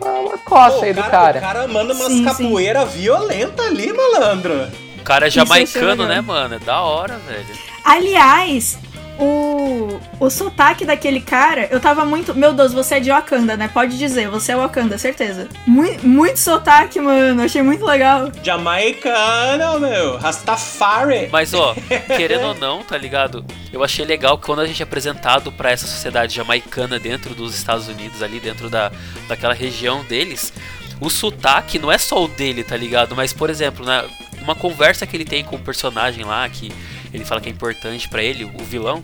uma, 0.00 0.10
uma 0.20 0.38
coça 0.38 0.78
Pô, 0.78 0.84
aí 0.84 0.92
do 0.94 1.02
cara. 1.02 1.38
O 1.38 1.40
cara 1.42 1.68
manda 1.68 1.92
umas 1.94 2.06
Sim, 2.08 2.18
sim. 2.18 2.24
capoeira 2.24 2.84
violenta 2.84 3.62
ali, 3.64 3.92
malandro. 3.92 4.68
O 4.98 5.02
cara 5.02 5.26
é 5.26 5.30
jamaicano, 5.30 5.90
legal. 6.02 6.06
né, 6.08 6.20
mano? 6.20 6.54
É 6.54 6.58
da 6.58 6.80
hora, 6.82 7.18
velho. 7.18 7.46
Aliás, 7.84 8.78
o, 9.18 10.00
o 10.18 10.30
sotaque 10.30 10.84
daquele 10.84 11.20
cara, 11.20 11.68
eu 11.70 11.80
tava 11.80 12.04
muito. 12.04 12.34
Meu 12.34 12.52
Deus, 12.52 12.72
você 12.72 12.96
é 12.96 13.00
de 13.00 13.10
Wakanda, 13.10 13.56
né? 13.56 13.68
Pode 13.68 13.98
dizer, 13.98 14.28
você 14.28 14.52
é 14.52 14.56
Wakanda, 14.56 14.96
certeza. 14.96 15.48
Muito, 15.66 16.06
muito 16.06 16.38
sotaque, 16.38 17.00
mano. 17.00 17.42
Achei 17.42 17.62
muito 17.62 17.84
legal. 17.84 18.30
Jamaicano, 18.42 19.80
meu. 19.80 20.16
Rastafari. 20.16 21.28
Mas, 21.30 21.52
ó, 21.52 21.74
querendo 22.16 22.46
ou 22.48 22.54
não, 22.54 22.82
tá 22.82 22.96
ligado? 22.96 23.44
Eu 23.72 23.84
achei 23.84 24.04
legal 24.04 24.38
que 24.38 24.46
quando 24.46 24.60
a 24.60 24.66
gente 24.66 24.82
é 24.82 24.84
apresentado 24.84 25.52
pra 25.52 25.70
essa 25.70 25.86
sociedade 25.86 26.34
jamaicana 26.34 26.98
dentro 26.98 27.34
dos 27.34 27.54
Estados 27.54 27.88
Unidos, 27.88 28.22
ali 28.22 28.40
dentro 28.40 28.70
da, 28.70 28.90
daquela 29.28 29.54
região 29.54 30.02
deles, 30.04 30.52
o 31.00 31.08
sotaque 31.08 31.78
não 31.78 31.90
é 31.90 31.98
só 31.98 32.22
o 32.22 32.28
dele, 32.28 32.62
tá 32.62 32.76
ligado? 32.76 33.16
Mas, 33.16 33.32
por 33.32 33.48
exemplo, 33.48 33.84
né, 33.84 34.04
uma 34.42 34.54
conversa 34.54 35.06
que 35.06 35.16
ele 35.16 35.24
tem 35.24 35.44
com 35.44 35.56
o 35.56 35.58
personagem 35.58 36.24
lá, 36.24 36.48
que 36.48 36.72
ele 37.12 37.24
fala 37.24 37.40
que 37.40 37.48
é 37.48 37.52
importante 37.52 38.08
pra 38.08 38.22
ele, 38.22 38.44
o 38.44 38.64
vilão, 38.64 39.02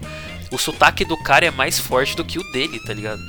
o 0.51 0.59
sotaque 0.59 1.05
do 1.05 1.17
cara 1.23 1.47
é 1.47 1.51
mais 1.51 1.79
forte 1.79 2.17
do 2.17 2.25
que 2.25 2.39
o 2.39 2.53
dele, 2.53 2.79
tá 2.81 2.95
ligado? 2.95 3.21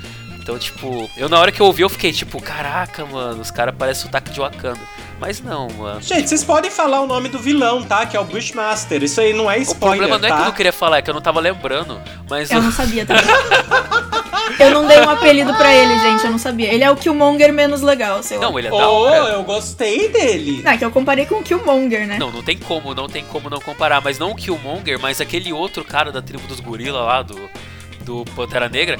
Então, 0.48 0.58
tipo, 0.58 1.10
eu 1.18 1.28
na 1.28 1.38
hora 1.38 1.52
que 1.52 1.60
eu 1.62 1.66
ouvi, 1.66 1.82
eu 1.82 1.90
fiquei 1.90 2.14
tipo, 2.14 2.42
caraca, 2.42 3.06
mano, 3.06 3.42
os 3.42 3.52
caras 3.52 3.76
parecem 3.76 4.04
sotaque 4.04 4.32
de 4.32 4.40
Wakanda. 4.40 4.80
Mas 5.20 5.42
não, 5.42 5.68
mano. 5.72 6.02
Gente, 6.02 6.30
vocês 6.30 6.42
podem 6.42 6.72
falar 6.72 7.02
o 7.02 7.06
nome 7.06 7.28
do 7.28 7.38
vilão, 7.38 7.84
tá? 7.84 8.06
Que 8.06 8.16
é 8.16 8.20
o 8.20 8.24
Bushmaster. 8.24 9.04
Isso 9.04 9.20
aí 9.20 9.34
não 9.34 9.52
é 9.52 9.58
O 9.58 9.62
spoiler, 9.64 10.08
problema 10.08 10.18
não 10.18 10.26
é 10.26 10.32
que 10.32 10.34
eu 10.38 10.40
tá? 10.40 10.46
não 10.46 10.52
queria 10.54 10.72
falar, 10.72 11.00
é 11.00 11.02
que 11.02 11.10
eu 11.10 11.14
não 11.14 11.20
tava 11.20 11.42
lembrando. 11.42 12.00
Mas 12.30 12.50
Eu 12.50 12.62
não 12.62 12.72
sabia 12.72 13.06
também. 13.06 13.26
Eu 14.58 14.72
não 14.72 14.88
dei 14.88 15.00
um 15.02 15.10
apelido 15.10 15.54
pra 15.56 15.72
ele, 15.76 16.00
gente, 16.00 16.24
eu 16.24 16.32
não 16.32 16.40
sabia. 16.40 16.74
Ele 16.74 16.84
é 16.84 16.90
o 16.90 16.96
Killmonger 16.96 17.54
menos 17.54 17.82
legal, 17.82 18.24
sei 18.24 18.38
lá. 18.38 18.46
Não, 18.46 18.58
ele 18.58 18.70
é 18.70 18.72
da 18.72 18.90
Oh, 18.90 19.02
hora. 19.04 19.16
eu 19.34 19.44
gostei 19.44 20.10
dele. 20.10 20.62
Não, 20.64 20.72
é 20.72 20.78
que 20.78 20.86
eu 20.86 20.90
comparei 20.90 21.28
com 21.28 21.36
o 21.36 21.44
Killmonger, 21.44 22.08
né? 22.08 22.18
Não, 22.18 22.32
não 22.32 22.42
tem 22.42 22.58
como, 22.58 22.96
não 22.96 23.08
tem 23.08 23.24
como 23.26 23.52
não 23.52 23.60
comparar. 23.60 24.02
Mas 24.02 24.18
não 24.18 24.32
o 24.32 24.36
Killmonger, 24.36 24.98
mas 25.00 25.22
aquele 25.22 25.54
outro 25.54 25.84
cara 25.84 26.12
da 26.12 26.24
tribo 26.24 26.48
dos 26.48 26.60
gorila 26.60 27.02
lá, 27.02 27.22
do, 27.22 27.38
do 28.04 28.26
Pantera 28.36 28.68
Negra. 28.68 28.98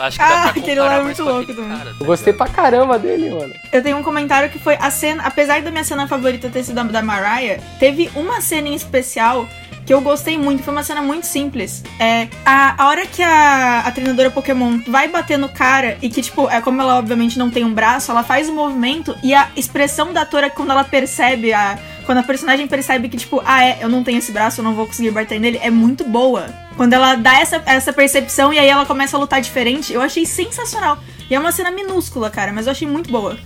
Acho 0.00 0.18
que 0.18 0.24
dá 0.24 0.44
Ah, 0.44 0.48
pra 0.52 0.60
aquele 0.62 0.80
lá 0.80 0.94
é 0.94 1.02
muito 1.02 1.16
com 1.22 1.28
louco 1.28 1.42
aquele 1.42 1.58
também. 1.60 1.76
cara, 1.78 1.90
tá 1.90 1.96
Eu 2.00 2.06
gostei 2.06 2.32
pra 2.32 2.48
caramba 2.48 2.98
dele, 2.98 3.30
mano. 3.30 3.52
Eu 3.72 3.82
tenho 3.82 3.96
um 3.98 4.02
comentário 4.02 4.48
que 4.50 4.58
foi 4.58 4.76
a 4.80 4.90
cena, 4.90 5.22
apesar 5.24 5.60
da 5.62 5.70
minha 5.70 5.84
cena 5.84 6.06
favorita 6.08 6.48
ter 6.48 6.64
sido 6.64 6.78
a 6.78 6.82
da 6.84 7.02
Mariah, 7.02 7.60
teve 7.78 8.10
uma 8.14 8.40
cena 8.40 8.68
em 8.68 8.74
especial 8.74 9.46
que 9.86 9.94
eu 9.94 10.00
gostei 10.00 10.38
muito, 10.38 10.62
foi 10.62 10.72
uma 10.72 10.82
cena 10.84 11.02
muito 11.02 11.26
simples. 11.26 11.82
É, 11.98 12.28
a, 12.44 12.80
a 12.84 12.88
hora 12.88 13.06
que 13.06 13.22
a, 13.22 13.80
a 13.80 13.90
treinadora 13.90 14.30
Pokémon 14.30 14.78
vai 14.86 15.08
bater 15.08 15.36
no 15.38 15.48
cara 15.48 15.98
e 16.00 16.08
que, 16.08 16.22
tipo, 16.22 16.48
é 16.48 16.60
como 16.60 16.80
ela 16.80 16.96
obviamente 16.98 17.38
não 17.38 17.50
tem 17.50 17.64
um 17.64 17.72
braço, 17.74 18.10
ela 18.10 18.22
faz 18.22 18.48
o 18.48 18.52
movimento 18.54 19.16
e 19.22 19.34
a 19.34 19.48
expressão 19.56 20.12
da 20.12 20.24
Tora 20.24 20.48
quando 20.48 20.70
ela 20.70 20.84
percebe, 20.84 21.52
a, 21.52 21.76
quando 22.10 22.18
a 22.18 22.22
personagem 22.24 22.66
percebe 22.66 23.08
que, 23.08 23.16
tipo, 23.16 23.40
ah, 23.46 23.64
é, 23.64 23.78
eu 23.80 23.88
não 23.88 24.02
tenho 24.02 24.18
esse 24.18 24.32
braço, 24.32 24.60
eu 24.60 24.64
não 24.64 24.74
vou 24.74 24.84
conseguir 24.84 25.12
bater 25.12 25.38
nele, 25.38 25.60
é 25.62 25.70
muito 25.70 26.02
boa. 26.02 26.48
Quando 26.76 26.92
ela 26.92 27.14
dá 27.14 27.38
essa, 27.38 27.62
essa 27.64 27.92
percepção 27.92 28.52
e 28.52 28.58
aí 28.58 28.66
ela 28.66 28.84
começa 28.84 29.16
a 29.16 29.20
lutar 29.20 29.40
diferente, 29.40 29.92
eu 29.92 30.00
achei 30.00 30.26
sensacional. 30.26 30.98
E 31.30 31.36
é 31.36 31.38
uma 31.38 31.52
cena 31.52 31.70
minúscula, 31.70 32.28
cara, 32.28 32.52
mas 32.52 32.66
eu 32.66 32.72
achei 32.72 32.88
muito 32.88 33.12
boa. 33.12 33.38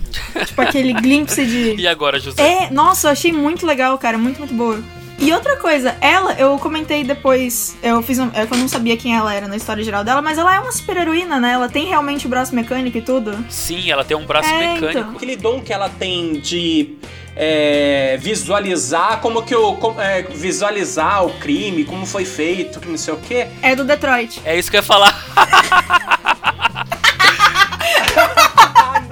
tipo, 0.47 0.59
aquele 0.59 0.93
glimpse 0.99 1.45
de. 1.45 1.75
E 1.75 1.87
agora, 1.87 2.19
José? 2.19 2.41
É, 2.41 2.71
nossa, 2.71 3.05
eu 3.05 3.11
achei 3.11 3.31
muito 3.31 3.67
legal, 3.67 3.95
cara, 3.99 4.17
muito, 4.17 4.39
muito 4.39 4.55
boa. 4.55 4.83
E 5.17 5.31
outra 5.33 5.55
coisa, 5.57 5.95
ela, 6.01 6.33
eu 6.33 6.57
comentei 6.59 7.03
depois, 7.03 7.75
eu 7.81 8.01
fiz 8.03 8.19
um, 8.19 8.29
é 8.33 8.43
eu 8.43 8.57
não 8.57 8.67
sabia 8.67 8.97
quem 8.97 9.15
ela 9.15 9.33
era 9.33 9.47
na 9.47 9.55
história 9.55 9.83
geral 9.83 10.03
dela, 10.03 10.21
mas 10.21 10.37
ela 10.37 10.53
é 10.53 10.59
uma 10.59 10.71
super 10.71 10.97
heroína, 10.97 11.39
né? 11.39 11.53
Ela 11.53 11.69
tem 11.69 11.85
realmente 11.87 12.25
o 12.25 12.29
braço 12.29 12.53
mecânico 12.53 12.97
e 12.97 13.01
tudo. 13.01 13.35
Sim, 13.49 13.89
ela 13.89 14.03
tem 14.03 14.15
um 14.15 14.25
braço 14.25 14.49
É, 14.49 14.73
mecânico. 14.73 14.99
então. 14.99 15.15
Aquele 15.15 15.35
dom 15.35 15.61
que 15.61 15.71
ela 15.73 15.89
tem 15.89 16.33
de 16.33 16.97
é, 17.35 18.17
visualizar 18.21 19.19
como 19.21 19.41
que 19.41 19.55
o 19.55 19.73
como, 19.75 19.99
é, 20.01 20.21
visualizar 20.23 21.25
o 21.25 21.29
crime, 21.39 21.85
como 21.85 22.05
foi 22.05 22.25
feito, 22.25 22.79
que 22.79 22.87
não 22.89 22.97
sei 22.97 23.13
o 23.13 23.17
quê. 23.17 23.47
É 23.61 23.75
do 23.75 23.83
Detroit. 23.83 24.41
É 24.45 24.57
isso 24.59 24.69
que 24.69 24.77
eu 24.77 24.79
ia 24.79 24.83
falar. 24.83 25.15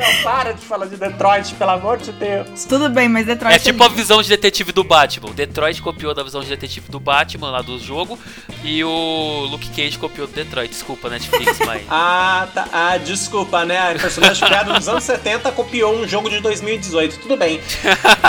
Não, 0.03 0.23
para 0.23 0.53
de 0.53 0.61
falar 0.61 0.85
de 0.87 0.97
Detroit, 0.97 1.53
pelo 1.55 1.71
amor 1.71 1.97
de 1.97 2.11
Deus. 2.11 2.65
Tudo 2.65 2.89
bem, 2.89 3.07
mas 3.07 3.25
Detroit 3.25 3.55
É 3.55 3.59
tipo 3.59 3.83
a 3.83 3.87
visão 3.87 4.21
de 4.21 4.29
detetive 4.29 4.71
do 4.71 4.83
Batman. 4.83 5.29
O 5.29 5.33
Detroit 5.33 5.81
copiou 5.81 6.13
da 6.13 6.23
visão 6.23 6.41
de 6.41 6.49
detetive 6.49 6.89
do 6.89 6.99
Batman 6.99 7.49
lá 7.51 7.61
do 7.61 7.79
jogo. 7.79 8.17
E 8.63 8.83
o 8.83 9.47
Luke 9.49 9.69
Cage 9.69 9.97
copiou 9.97 10.27
do 10.27 10.33
Detroit. 10.33 10.69
Desculpa, 10.71 11.09
Netflix, 11.09 11.57
mas. 11.65 11.81
Ah, 11.89 12.47
tá. 12.53 12.67
Ah, 12.71 12.97
desculpa, 12.97 13.65
né? 13.65 13.91
A 13.91 13.99
personagem 13.99 14.45
criada 14.45 14.73
nos 14.73 14.87
anos 14.87 15.03
70 15.03 15.51
copiou 15.51 15.95
um 15.95 16.07
jogo 16.07 16.29
de 16.29 16.39
2018. 16.39 17.19
Tudo 17.19 17.37
bem. 17.37 17.59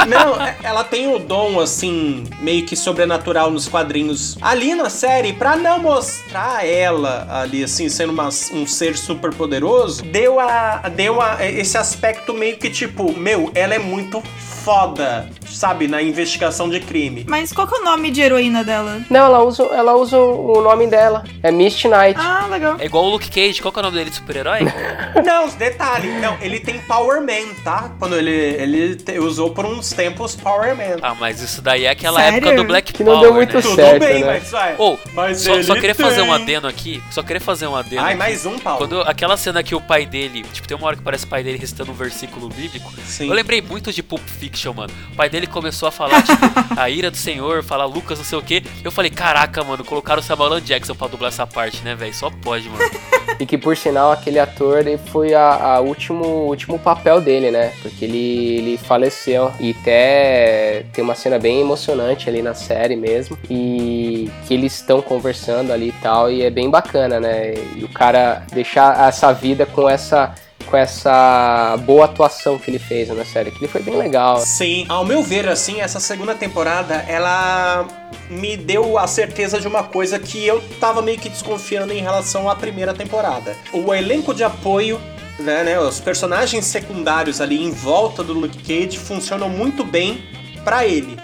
Não, 0.08 0.40
é- 0.40 0.56
ela 0.62 0.84
tem 0.84 1.12
o 1.12 1.18
dom, 1.18 1.60
assim, 1.60 2.24
meio 2.40 2.64
que 2.66 2.76
sobrenatural 2.76 3.50
nos 3.50 3.68
quadrinhos. 3.68 4.36
Ali 4.40 4.74
na 4.74 4.90
série, 4.90 5.32
pra 5.32 5.56
não 5.56 5.78
mostrar 5.80 6.66
ela 6.66 7.26
ali, 7.30 7.62
assim, 7.64 7.88
sendo 7.88 8.12
uma- 8.12 8.28
um 8.52 8.66
ser 8.66 8.96
super 8.96 9.32
poderoso, 9.34 10.02
deu, 10.04 10.38
a, 10.40 10.88
deu 10.88 11.20
a, 11.20 11.38
esse 11.64 11.76
aspecto 11.76 12.32
meio 12.32 12.56
que 12.56 12.70
tipo, 12.70 13.12
meu, 13.18 13.50
ela 13.54 13.74
é 13.74 13.78
muito 13.78 14.22
foda, 14.64 15.28
sabe? 15.46 15.86
Na 15.86 16.02
investigação 16.02 16.68
de 16.70 16.80
crime. 16.80 17.24
Mas 17.28 17.52
qual 17.52 17.66
que 17.66 17.74
é 17.74 17.78
o 17.80 17.84
nome 17.84 18.10
de 18.10 18.20
heroína 18.22 18.64
dela? 18.64 19.02
Não, 19.10 19.26
ela 19.26 19.42
usa, 19.44 19.62
ela 19.64 19.94
usa 19.94 20.18
o 20.18 20.60
nome 20.62 20.86
dela. 20.86 21.22
É 21.42 21.50
Misty 21.50 21.86
Knight. 21.88 22.18
Ah, 22.18 22.46
legal. 22.50 22.76
É 22.78 22.86
igual 22.86 23.04
o 23.04 23.10
Luke 23.10 23.30
Cage. 23.30 23.60
Qual 23.60 23.70
que 23.70 23.78
é 23.78 23.82
o 23.82 23.84
nome 23.84 23.96
dele 23.98 24.10
de 24.10 24.16
super-herói? 24.16 24.60
Não, 25.24 25.48
detalhe, 25.48 26.08
não, 26.20 26.36
ele 26.40 26.58
tem 26.60 26.78
Power 26.80 27.20
Man, 27.20 27.54
tá? 27.62 27.92
Quando 27.98 28.16
ele, 28.16 28.30
ele 28.30 28.96
te- 28.96 29.18
usou 29.18 29.50
por 29.50 29.64
uns 29.64 29.90
tempos 29.90 30.34
Power 30.36 30.76
Man. 30.76 30.96
ah, 31.02 31.14
mas 31.14 31.40
isso 31.40 31.62
daí 31.62 31.84
é 31.84 31.90
aquela 31.90 32.20
Sério? 32.20 32.38
época 32.38 32.56
do 32.56 32.64
Black 32.64 32.92
Que 32.92 33.04
não 33.04 33.12
Power, 33.12 33.24
deu 33.26 33.34
muito 33.34 33.54
né? 33.56 33.62
Tudo 33.62 33.74
certo, 33.74 34.00
bem, 34.00 34.20
né? 34.20 34.26
mas 34.26 34.50
vai. 34.50 34.74
Ou, 34.76 34.98
Mas 35.12 35.40
só, 35.40 35.62
só 35.62 35.74
queria 35.74 35.94
fazer 35.94 36.20
um 36.22 36.26
tem. 36.26 36.34
adeno 36.34 36.66
aqui. 36.68 37.02
Só 37.10 37.22
queria 37.22 37.40
fazer 37.40 37.66
um 37.66 37.76
adeno. 37.76 38.02
Ai, 38.02 38.10
aqui. 38.10 38.18
mais 38.18 38.44
um, 38.44 38.58
Paulo. 38.58 38.78
Quando 38.78 39.00
aquela 39.02 39.36
cena 39.36 39.62
que 39.62 39.74
o 39.74 39.80
pai 39.80 40.04
dele, 40.04 40.44
tipo, 40.52 40.66
tem 40.66 40.76
uma 40.76 40.86
hora 40.86 40.96
que 40.96 41.02
parece 41.02 41.24
o 41.24 41.28
pai 41.28 41.42
dele 41.42 41.58
recitando 41.58 41.90
um 41.92 41.94
versículo 41.94 42.48
bíblico. 42.48 42.92
Sim. 43.06 43.28
Eu 43.28 43.34
lembrei 43.34 43.62
muito 43.62 43.92
de 43.92 44.02
Pulp 44.02 44.22
Fiction, 44.26 44.53
mano. 44.74 44.92
O 45.12 45.16
pai 45.16 45.28
dele 45.28 45.46
começou 45.46 45.88
a 45.88 45.92
falar, 45.92 46.22
tipo, 46.22 46.42
a 46.76 46.88
ira 46.88 47.10
do 47.10 47.16
Senhor, 47.16 47.62
falar 47.62 47.84
Lucas, 47.86 48.18
não 48.18 48.24
sei 48.24 48.38
o 48.38 48.42
quê. 48.42 48.62
Eu 48.82 48.90
falei, 48.90 49.10
caraca, 49.10 49.62
mano, 49.64 49.84
colocaram 49.84 50.20
o 50.20 50.22
Samuel 50.22 50.54
L. 50.54 50.60
Jackson 50.60 50.94
pra 50.94 51.08
dublar 51.08 51.28
essa 51.28 51.46
parte, 51.46 51.82
né, 51.82 51.94
velho? 51.94 52.14
Só 52.14 52.30
pode, 52.30 52.68
mano. 52.68 52.84
E 53.38 53.46
que 53.46 53.58
por 53.58 53.76
sinal 53.76 54.12
aquele 54.12 54.38
ator 54.38 54.78
ele 54.78 54.96
foi 54.96 55.34
a, 55.34 55.74
a 55.74 55.80
último, 55.80 56.24
último 56.24 56.78
papel 56.78 57.20
dele, 57.20 57.50
né? 57.50 57.72
Porque 57.82 58.04
ele, 58.04 58.56
ele 58.58 58.78
faleceu. 58.78 59.52
E 59.58 59.74
até 59.80 60.84
tem 60.92 61.02
uma 61.02 61.14
cena 61.14 61.38
bem 61.38 61.60
emocionante 61.60 62.28
ali 62.28 62.42
na 62.42 62.54
série 62.54 62.96
mesmo. 62.96 63.36
E 63.50 64.30
que 64.46 64.54
eles 64.54 64.74
estão 64.74 65.02
conversando 65.02 65.72
ali 65.72 65.88
e 65.88 65.92
tal. 65.92 66.30
E 66.30 66.42
é 66.42 66.50
bem 66.50 66.70
bacana, 66.70 67.18
né? 67.18 67.54
E 67.76 67.84
o 67.84 67.88
cara 67.88 68.44
deixar 68.52 69.08
essa 69.08 69.32
vida 69.32 69.66
com 69.66 69.88
essa. 69.88 70.34
Com 70.66 70.76
essa 70.76 71.76
boa 71.84 72.06
atuação 72.06 72.58
que 72.58 72.70
ele 72.70 72.78
fez 72.78 73.08
na 73.08 73.24
série, 73.24 73.50
que 73.50 73.58
ele 73.58 73.68
foi 73.68 73.82
bem 73.82 73.96
legal. 73.96 74.40
Sim, 74.40 74.86
ao 74.88 75.04
meu 75.04 75.22
ver, 75.22 75.48
assim, 75.48 75.80
essa 75.80 76.00
segunda 76.00 76.34
temporada, 76.34 77.04
ela 77.06 77.86
me 78.28 78.56
deu 78.56 78.98
a 78.98 79.06
certeza 79.06 79.60
de 79.60 79.68
uma 79.68 79.84
coisa 79.84 80.18
que 80.18 80.44
eu 80.44 80.62
tava 80.80 81.02
meio 81.02 81.18
que 81.18 81.28
desconfiando 81.28 81.92
em 81.92 82.00
relação 82.00 82.48
à 82.48 82.56
primeira 82.56 82.94
temporada. 82.94 83.56
O 83.72 83.92
elenco 83.94 84.34
de 84.34 84.42
apoio, 84.42 85.00
né, 85.38 85.62
né, 85.62 85.78
os 85.78 86.00
personagens 86.00 86.64
secundários 86.64 87.40
ali 87.40 87.62
em 87.62 87.70
volta 87.70 88.22
do 88.22 88.32
Luke 88.32 88.58
Cage 88.58 88.98
funcionam 88.98 89.48
muito 89.48 89.84
bem 89.84 90.24
pra 90.64 90.86
ele. 90.86 91.16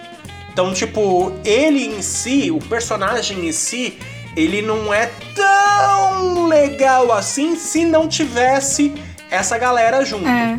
Então, 0.53 0.73
tipo, 0.73 1.33
ele 1.45 1.87
em 1.87 2.03
si, 2.03 2.51
o 2.51 2.59
personagem 2.59 3.49
em 3.49 3.53
si, 3.53 3.99
ele 4.37 4.61
não 4.63 4.93
é 4.93 5.11
tão 5.35 6.47
legal 6.47 7.13
assim 7.13 7.57
se 7.57 7.85
não 7.85 8.09
tivesse 8.09 8.95
essa 9.31 9.57
galera 9.59 10.05
junto. 10.05 10.27
É. 10.27 10.57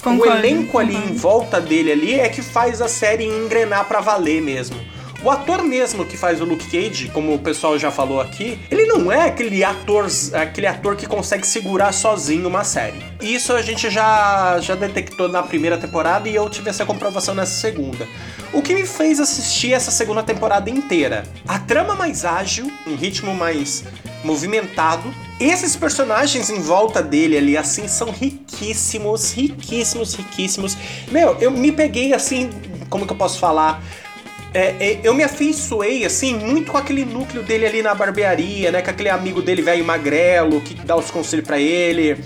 O 0.00 0.04
Concordo, 0.04 0.36
elenco 0.36 0.78
ali 0.78 0.96
em 0.96 1.14
volta 1.14 1.60
dele 1.60 1.92
ali 1.92 2.14
é 2.20 2.28
que 2.28 2.42
faz 2.42 2.82
a 2.82 2.88
série 2.88 3.24
engrenar 3.24 3.86
pra 3.86 4.00
valer 4.00 4.42
mesmo. 4.42 4.76
O 5.24 5.30
ator 5.30 5.62
mesmo 5.62 6.04
que 6.04 6.18
faz 6.18 6.42
o 6.42 6.44
Luke 6.44 6.66
Cage, 6.66 7.08
como 7.08 7.32
o 7.32 7.38
pessoal 7.38 7.78
já 7.78 7.90
falou 7.90 8.20
aqui, 8.20 8.58
ele 8.70 8.84
não 8.84 9.10
é 9.10 9.22
aquele 9.22 9.64
ator, 9.64 10.06
aquele 10.34 10.66
ator 10.66 10.96
que 10.96 11.06
consegue 11.06 11.46
segurar 11.46 11.92
sozinho 11.92 12.46
uma 12.46 12.62
série. 12.62 13.02
Isso 13.22 13.54
a 13.54 13.62
gente 13.62 13.88
já, 13.88 14.58
já 14.60 14.74
detectou 14.74 15.26
na 15.26 15.42
primeira 15.42 15.78
temporada 15.78 16.28
e 16.28 16.34
eu 16.34 16.46
tive 16.50 16.68
essa 16.68 16.84
comprovação 16.84 17.34
nessa 17.34 17.58
segunda. 17.58 18.06
O 18.54 18.62
que 18.62 18.72
me 18.72 18.86
fez 18.86 19.18
assistir 19.18 19.72
essa 19.72 19.90
segunda 19.90 20.22
temporada 20.22 20.70
inteira? 20.70 21.24
A 21.46 21.58
trama 21.58 21.96
mais 21.96 22.24
ágil, 22.24 22.70
um 22.86 22.94
ritmo 22.94 23.34
mais 23.34 23.82
movimentado. 24.22 25.12
Esses 25.40 25.74
personagens 25.74 26.48
em 26.48 26.60
volta 26.60 27.02
dele 27.02 27.36
ali, 27.36 27.56
assim, 27.56 27.88
são 27.88 28.12
riquíssimos, 28.12 29.32
riquíssimos, 29.32 30.14
riquíssimos. 30.14 30.76
Meu, 31.10 31.36
eu 31.40 31.50
me 31.50 31.72
peguei 31.72 32.14
assim, 32.14 32.48
como 32.88 33.04
que 33.08 33.12
eu 33.12 33.16
posso 33.16 33.40
falar? 33.40 33.82
É, 34.54 34.74
é, 34.78 35.00
eu 35.02 35.12
me 35.12 35.24
afeiçoei, 35.24 36.04
assim, 36.04 36.34
muito 36.38 36.70
com 36.70 36.78
aquele 36.78 37.04
núcleo 37.04 37.42
dele 37.42 37.66
ali 37.66 37.82
na 37.82 37.92
barbearia, 37.94 38.70
né? 38.70 38.80
Com 38.82 38.90
aquele 38.90 39.08
amigo 39.10 39.42
dele 39.42 39.60
velho 39.62 39.84
magrelo, 39.84 40.60
que 40.60 40.74
dá 40.74 40.94
os 40.96 41.10
conselhos 41.10 41.44
pra 41.46 41.58
ele. 41.58 42.16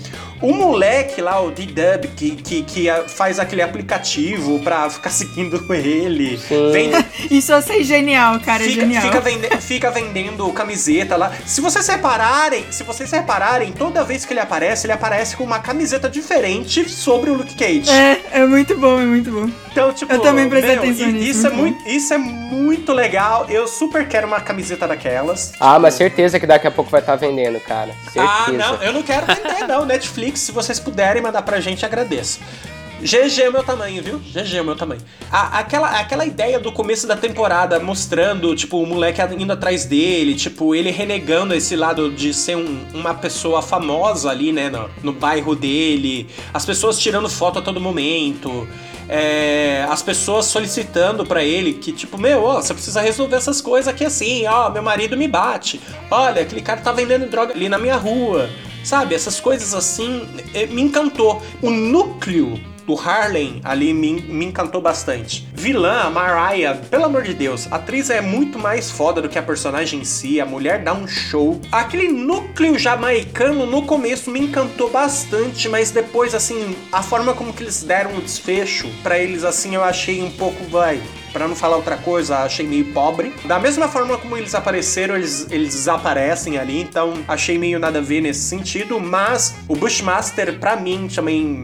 O 0.41 0.53
moleque 0.53 1.19
lá, 1.21 1.41
o 1.41 1.51
D-Dub, 1.51 2.07
que, 2.15 2.31
que, 2.37 2.61
que 2.63 2.87
faz 3.09 3.39
aquele 3.39 3.61
aplicativo 3.61 4.59
pra 4.59 4.89
ficar 4.89 5.09
seguindo 5.11 5.65
ele. 5.73 6.39
Vende, 6.71 7.05
Isso 7.29 7.51
eu 7.51 7.57
achei 7.57 7.83
genial, 7.83 8.39
cara, 8.39 8.63
fica, 8.63 8.81
genial. 8.81 9.01
fica, 9.01 9.19
vende- 9.19 9.57
fica 9.59 9.91
vendendo 9.91 10.47
camiseta 10.53 11.17
lá. 11.17 11.31
Se 11.45 11.59
vocês 11.59 11.85
repararem, 11.87 12.63
se 12.71 12.83
vocês 12.83 13.11
repararem, 13.11 13.71
toda 13.73 14.03
vez 14.03 14.23
que 14.23 14.31
ele 14.31 14.39
aparece, 14.39 14.85
ele 14.85 14.93
aparece 14.93 15.35
com 15.35 15.43
uma 15.43 15.59
camiseta 15.59 16.07
diferente 16.09 16.87
sobre 16.87 17.29
o 17.31 17.33
Luke 17.33 17.55
Cage. 17.55 17.89
É, 17.89 18.21
é 18.31 18.45
muito 18.45 18.77
bom, 18.77 18.99
é 19.01 19.05
muito 19.05 19.31
bom. 19.31 19.49
Então, 19.71 19.91
tipo, 19.93 20.13
Eu 20.13 20.19
também 20.21 20.47
prestei 20.47 20.75
atenção 20.75 21.09
i- 21.09 21.13
nisso, 21.13 21.29
Isso 21.39 21.47
é, 21.47 21.49
muito 21.49 21.59
muito, 21.79 21.89
isso 21.89 22.13
é 22.13 22.17
muito 22.19 22.93
legal. 22.93 23.45
Eu 23.49 23.67
super 23.67 24.07
quero 24.07 24.27
uma 24.27 24.39
camiseta 24.39 24.87
daquelas. 24.87 25.53
Ah, 25.59 25.79
mas 25.79 25.93
certeza 25.95 26.39
que 26.39 26.45
daqui 26.45 26.67
a 26.67 26.71
pouco 26.71 26.89
vai 26.89 26.99
estar 26.99 27.15
vendendo, 27.15 27.59
cara. 27.59 27.93
Certeza. 28.11 28.25
Ah, 28.47 28.51
não, 28.51 28.83
eu 28.83 28.93
não 28.93 29.03
quero 29.03 29.25
vender, 29.25 29.67
não. 29.67 29.85
Netflix, 29.85 30.41
se 30.41 30.51
vocês 30.51 30.79
puderem 30.79 31.21
mandar 31.21 31.41
pra 31.41 31.59
gente, 31.59 31.85
agradeço. 31.85 32.39
GG 33.01 33.41
é 33.43 33.49
o 33.49 33.53
meu 33.53 33.63
tamanho, 33.63 34.03
viu? 34.03 34.19
GG 34.19 34.57
é 34.57 34.61
o 34.61 34.65
meu 34.65 34.75
tamanho. 34.75 35.01
A- 35.31 35.59
aquela, 35.59 35.99
aquela 35.99 36.25
ideia 36.25 36.59
do 36.59 36.71
começo 36.71 37.07
da 37.07 37.15
temporada 37.15 37.79
mostrando, 37.79 38.53
tipo, 38.55 38.81
o 38.81 38.85
moleque 38.85 39.21
indo 39.37 39.53
atrás 39.53 39.85
dele, 39.85 40.35
tipo, 40.35 40.75
ele 40.75 40.91
renegando 40.91 41.53
esse 41.53 41.75
lado 41.75 42.11
de 42.11 42.33
ser 42.33 42.57
um- 42.57 42.85
uma 42.93 43.13
pessoa 43.13 43.61
famosa 43.61 44.29
ali, 44.29 44.51
né, 44.51 44.69
no, 44.69 44.89
no 45.01 45.13
bairro 45.13 45.55
dele, 45.55 46.27
as 46.53 46.65
pessoas 46.65 46.99
tirando 46.99 47.29
foto 47.29 47.59
a 47.59 47.61
todo 47.61 47.79
momento. 47.79 48.67
é, 49.11 49.87
as 49.89 50.03
pessoas 50.03 50.45
solicitando 50.45 51.25
pra 51.25 51.43
ele 51.43 51.73
que, 51.73 51.91
tipo, 51.91 52.15
meu, 52.15 52.43
ó, 52.43 52.61
você 52.61 52.75
precisa 52.75 53.01
resolver 53.01 53.37
essas 53.37 53.59
coisas 53.59 53.87
aqui 53.91 54.05
assim, 54.05 54.45
ó, 54.45 54.69
meu 54.69 54.83
marido 54.83 55.17
me 55.17 55.27
bate. 55.27 55.81
Olha, 56.11 56.43
aquele 56.43 56.61
cara 56.61 56.79
tá 56.79 56.91
vendendo 56.91 57.27
droga 57.27 57.51
ali 57.55 57.67
na 57.67 57.79
minha 57.79 57.95
rua. 57.95 58.47
Sabe, 58.83 59.15
essas 59.15 59.39
coisas 59.39 59.73
assim 59.73 60.27
eh, 60.53 60.67
me 60.67 60.83
encantou. 60.83 61.41
O 61.59 61.71
núcleo 61.71 62.59
do 62.89 62.99
Harlem 62.99 63.61
ali 63.63 63.93
me, 63.93 64.19
me 64.19 64.45
encantou 64.45 64.81
bastante. 64.81 65.47
Vilã, 65.53 66.01
a 66.01 66.09
Mariah, 66.09 66.75
pelo 66.89 67.05
amor 67.05 67.21
de 67.21 67.35
Deus, 67.35 67.71
a 67.71 67.75
atriz 67.75 68.09
é 68.09 68.19
muito 68.19 68.57
mais 68.57 68.89
foda 68.89 69.21
do 69.21 69.29
que 69.29 69.37
a 69.37 69.43
personagem 69.43 69.99
em 69.99 70.03
si, 70.03 70.41
a 70.41 70.45
mulher 70.45 70.83
dá 70.83 70.91
um 70.91 71.07
show. 71.07 71.61
Aquele 71.71 72.07
núcleo 72.07 72.79
jamaicano 72.79 73.67
no 73.67 73.83
começo 73.83 74.31
me 74.31 74.39
encantou 74.39 74.89
bastante, 74.89 75.69
mas 75.69 75.91
depois, 75.91 76.33
assim, 76.33 76.75
a 76.91 77.03
forma 77.03 77.35
como 77.35 77.53
que 77.53 77.61
eles 77.61 77.83
deram 77.83 78.17
o 78.17 78.21
desfecho 78.21 78.89
pra 79.03 79.19
eles, 79.19 79.43
assim, 79.43 79.75
eu 79.75 79.83
achei 79.83 80.23
um 80.23 80.31
pouco, 80.31 80.63
vai, 80.65 80.99
Pra 81.31 81.47
não 81.47 81.55
falar 81.55 81.77
outra 81.77 81.97
coisa, 81.97 82.39
achei 82.39 82.65
meio 82.65 82.93
pobre. 82.93 83.33
Da 83.45 83.59
mesma 83.59 83.87
forma 83.87 84.17
como 84.17 84.35
eles 84.37 84.55
apareceram, 84.55 85.15
eles, 85.15 85.47
eles 85.51 85.73
desaparecem 85.73 86.57
ali, 86.57 86.81
então 86.81 87.13
achei 87.27 87.57
meio 87.57 87.79
nada 87.79 87.99
a 87.99 88.01
ver 88.01 88.21
nesse 88.21 88.41
sentido. 88.41 88.99
Mas 88.99 89.55
o 89.67 89.75
Bushmaster, 89.75 90.59
pra 90.59 90.75
mim, 90.75 91.07
também 91.13 91.61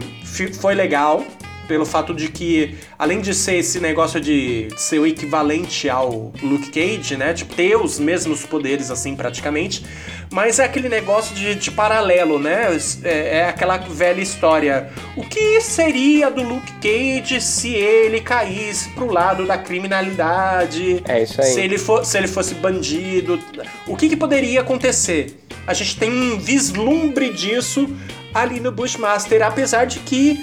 foi 0.60 0.74
legal. 0.74 1.24
Pelo 1.68 1.84
fato 1.84 2.14
de 2.14 2.28
que, 2.28 2.76
além 2.98 3.20
de 3.20 3.34
ser 3.34 3.56
esse 3.56 3.80
negócio 3.80 4.20
de 4.20 4.68
ser 4.76 4.98
o 4.98 5.06
equivalente 5.06 5.88
ao 5.88 6.32
Luke 6.42 6.70
Cage, 6.70 7.16
né? 7.16 7.34
Tipo, 7.34 7.54
ter 7.54 7.76
os 7.76 7.98
mesmos 7.98 8.44
poderes, 8.44 8.90
assim, 8.90 9.16
praticamente. 9.16 9.84
Mas 10.30 10.58
é 10.58 10.64
aquele 10.64 10.88
negócio 10.88 11.34
de, 11.34 11.54
de 11.54 11.70
paralelo, 11.70 12.38
né? 12.38 12.76
É, 13.02 13.38
é 13.38 13.48
aquela 13.48 13.76
velha 13.76 14.20
história. 14.20 14.90
O 15.16 15.22
que 15.22 15.60
seria 15.60 16.30
do 16.30 16.42
Luke 16.42 16.72
Cage 16.74 17.40
se 17.40 17.74
ele 17.74 18.20
caísse 18.20 18.90
pro 18.90 19.10
lado 19.10 19.46
da 19.46 19.56
criminalidade? 19.58 21.02
É 21.06 21.22
isso 21.22 21.40
aí. 21.40 21.52
Se 21.52 21.60
ele, 21.60 21.78
for, 21.78 22.04
se 22.04 22.18
ele 22.18 22.28
fosse 22.28 22.54
bandido? 22.54 23.40
O 23.86 23.96
que, 23.96 24.08
que 24.08 24.16
poderia 24.16 24.60
acontecer? 24.60 25.38
A 25.66 25.74
gente 25.74 25.98
tem 25.98 26.10
um 26.10 26.38
vislumbre 26.38 27.32
disso 27.32 27.88
ali 28.32 28.60
no 28.60 28.70
Bushmaster, 28.70 29.42
apesar 29.42 29.86
de 29.86 29.98
que 30.00 30.40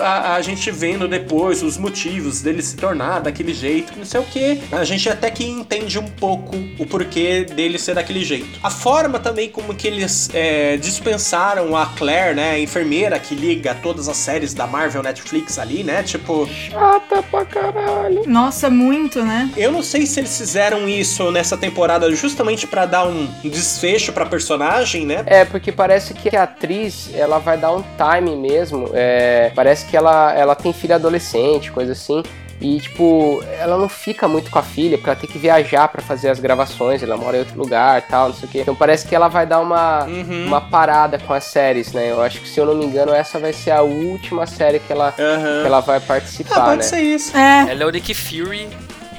a, 0.00 0.34
a 0.34 0.42
gente 0.42 0.70
vendo 0.70 1.06
depois 1.08 1.62
os 1.62 1.76
motivos 1.76 2.40
dele 2.40 2.62
se 2.62 2.76
tornar 2.76 3.20
daquele 3.20 3.52
jeito, 3.54 3.92
não 3.96 4.04
sei 4.04 4.20
o 4.20 4.24
que, 4.24 4.60
a 4.72 4.84
gente 4.84 5.08
até 5.08 5.30
que 5.30 5.44
entende 5.44 5.98
um 5.98 6.06
pouco 6.06 6.56
o 6.78 6.86
porquê 6.86 7.44
dele 7.44 7.78
ser 7.78 7.94
daquele 7.94 8.24
jeito. 8.24 8.58
A 8.62 8.70
forma 8.70 9.18
também 9.18 9.48
como 9.48 9.74
que 9.74 9.86
eles 9.86 10.30
é, 10.32 10.76
dispensaram 10.76 11.76
a 11.76 11.86
Claire, 11.86 12.34
né, 12.34 12.52
a 12.52 12.58
enfermeira 12.58 13.18
que 13.18 13.34
liga 13.34 13.74
todas 13.74 14.08
as 14.08 14.16
séries 14.16 14.54
da 14.54 14.66
Marvel 14.66 15.02
Netflix 15.02 15.58
ali, 15.58 15.82
né, 15.82 16.02
tipo, 16.02 16.46
Chata 16.46 17.22
pra 17.22 17.44
caralho. 17.44 18.22
Nossa, 18.26 18.70
muito, 18.70 19.22
né? 19.24 19.50
eu 19.56 19.70
não 19.72 19.82
sei 19.82 20.06
se 20.06 20.20
eles 20.20 20.36
fizeram 20.36 20.88
isso 20.88 21.30
nessa 21.30 21.56
temporada 21.56 22.10
justamente 22.14 22.66
pra 22.66 22.86
dar 22.86 23.06
um 23.06 23.26
desfecho 23.42 24.12
pra 24.12 24.26
personagem, 24.26 25.06
né? 25.06 25.22
É, 25.26 25.44
porque 25.44 25.72
parece 25.72 26.14
que 26.14 26.34
a 26.36 26.44
atriz, 26.44 27.10
ela 27.14 27.38
vai 27.38 27.56
dar 27.56 27.72
um 27.72 27.82
time 27.82 28.36
mesmo. 28.36 28.90
é, 28.94 29.50
parece 29.54 29.73
que 29.82 29.96
ela, 29.96 30.32
ela 30.34 30.54
tem 30.54 30.72
filha 30.72 30.94
adolescente, 30.96 31.72
coisa 31.72 31.92
assim. 31.92 32.22
E, 32.60 32.80
tipo, 32.80 33.42
ela 33.58 33.76
não 33.76 33.88
fica 33.88 34.28
muito 34.28 34.48
com 34.50 34.58
a 34.58 34.62
filha, 34.62 34.96
porque 34.96 35.10
ela 35.10 35.18
tem 35.18 35.28
que 35.28 35.38
viajar 35.38 35.88
pra 35.88 36.00
fazer 36.00 36.30
as 36.30 36.38
gravações, 36.38 37.02
ela 37.02 37.16
mora 37.16 37.36
em 37.36 37.40
outro 37.40 37.58
lugar 37.58 38.00
tal, 38.02 38.28
não 38.28 38.34
sei 38.34 38.48
o 38.48 38.52
quê. 38.52 38.60
Então 38.60 38.76
parece 38.76 39.06
que 39.06 39.14
ela 39.14 39.26
vai 39.28 39.44
dar 39.44 39.58
uma, 39.60 40.04
Uhum. 40.04 40.46
uma 40.46 40.60
parada 40.60 41.18
com 41.18 41.34
as 41.34 41.44
séries, 41.44 41.92
né? 41.92 42.10
Eu 42.12 42.22
acho 42.22 42.40
que, 42.40 42.48
se 42.48 42.58
eu 42.60 42.64
não 42.64 42.74
me 42.76 42.86
engano, 42.86 43.12
essa 43.12 43.38
vai 43.40 43.52
ser 43.52 43.72
a 43.72 43.82
última 43.82 44.46
série 44.46 44.78
que 44.78 44.92
ela, 44.92 45.12
Aham. 45.18 45.60
que 45.62 45.66
ela 45.66 45.80
vai 45.80 45.96
Ah, 45.98 46.00
participar, 46.00 46.54
pode 46.64 46.76
né? 46.76 46.82
ser 46.84 47.00
isso. 47.00 47.36
É. 47.36 47.70
Ela 47.72 47.82
é 47.82 47.86
o 47.86 47.90
Nick 47.90 48.14
Fury 48.14 48.68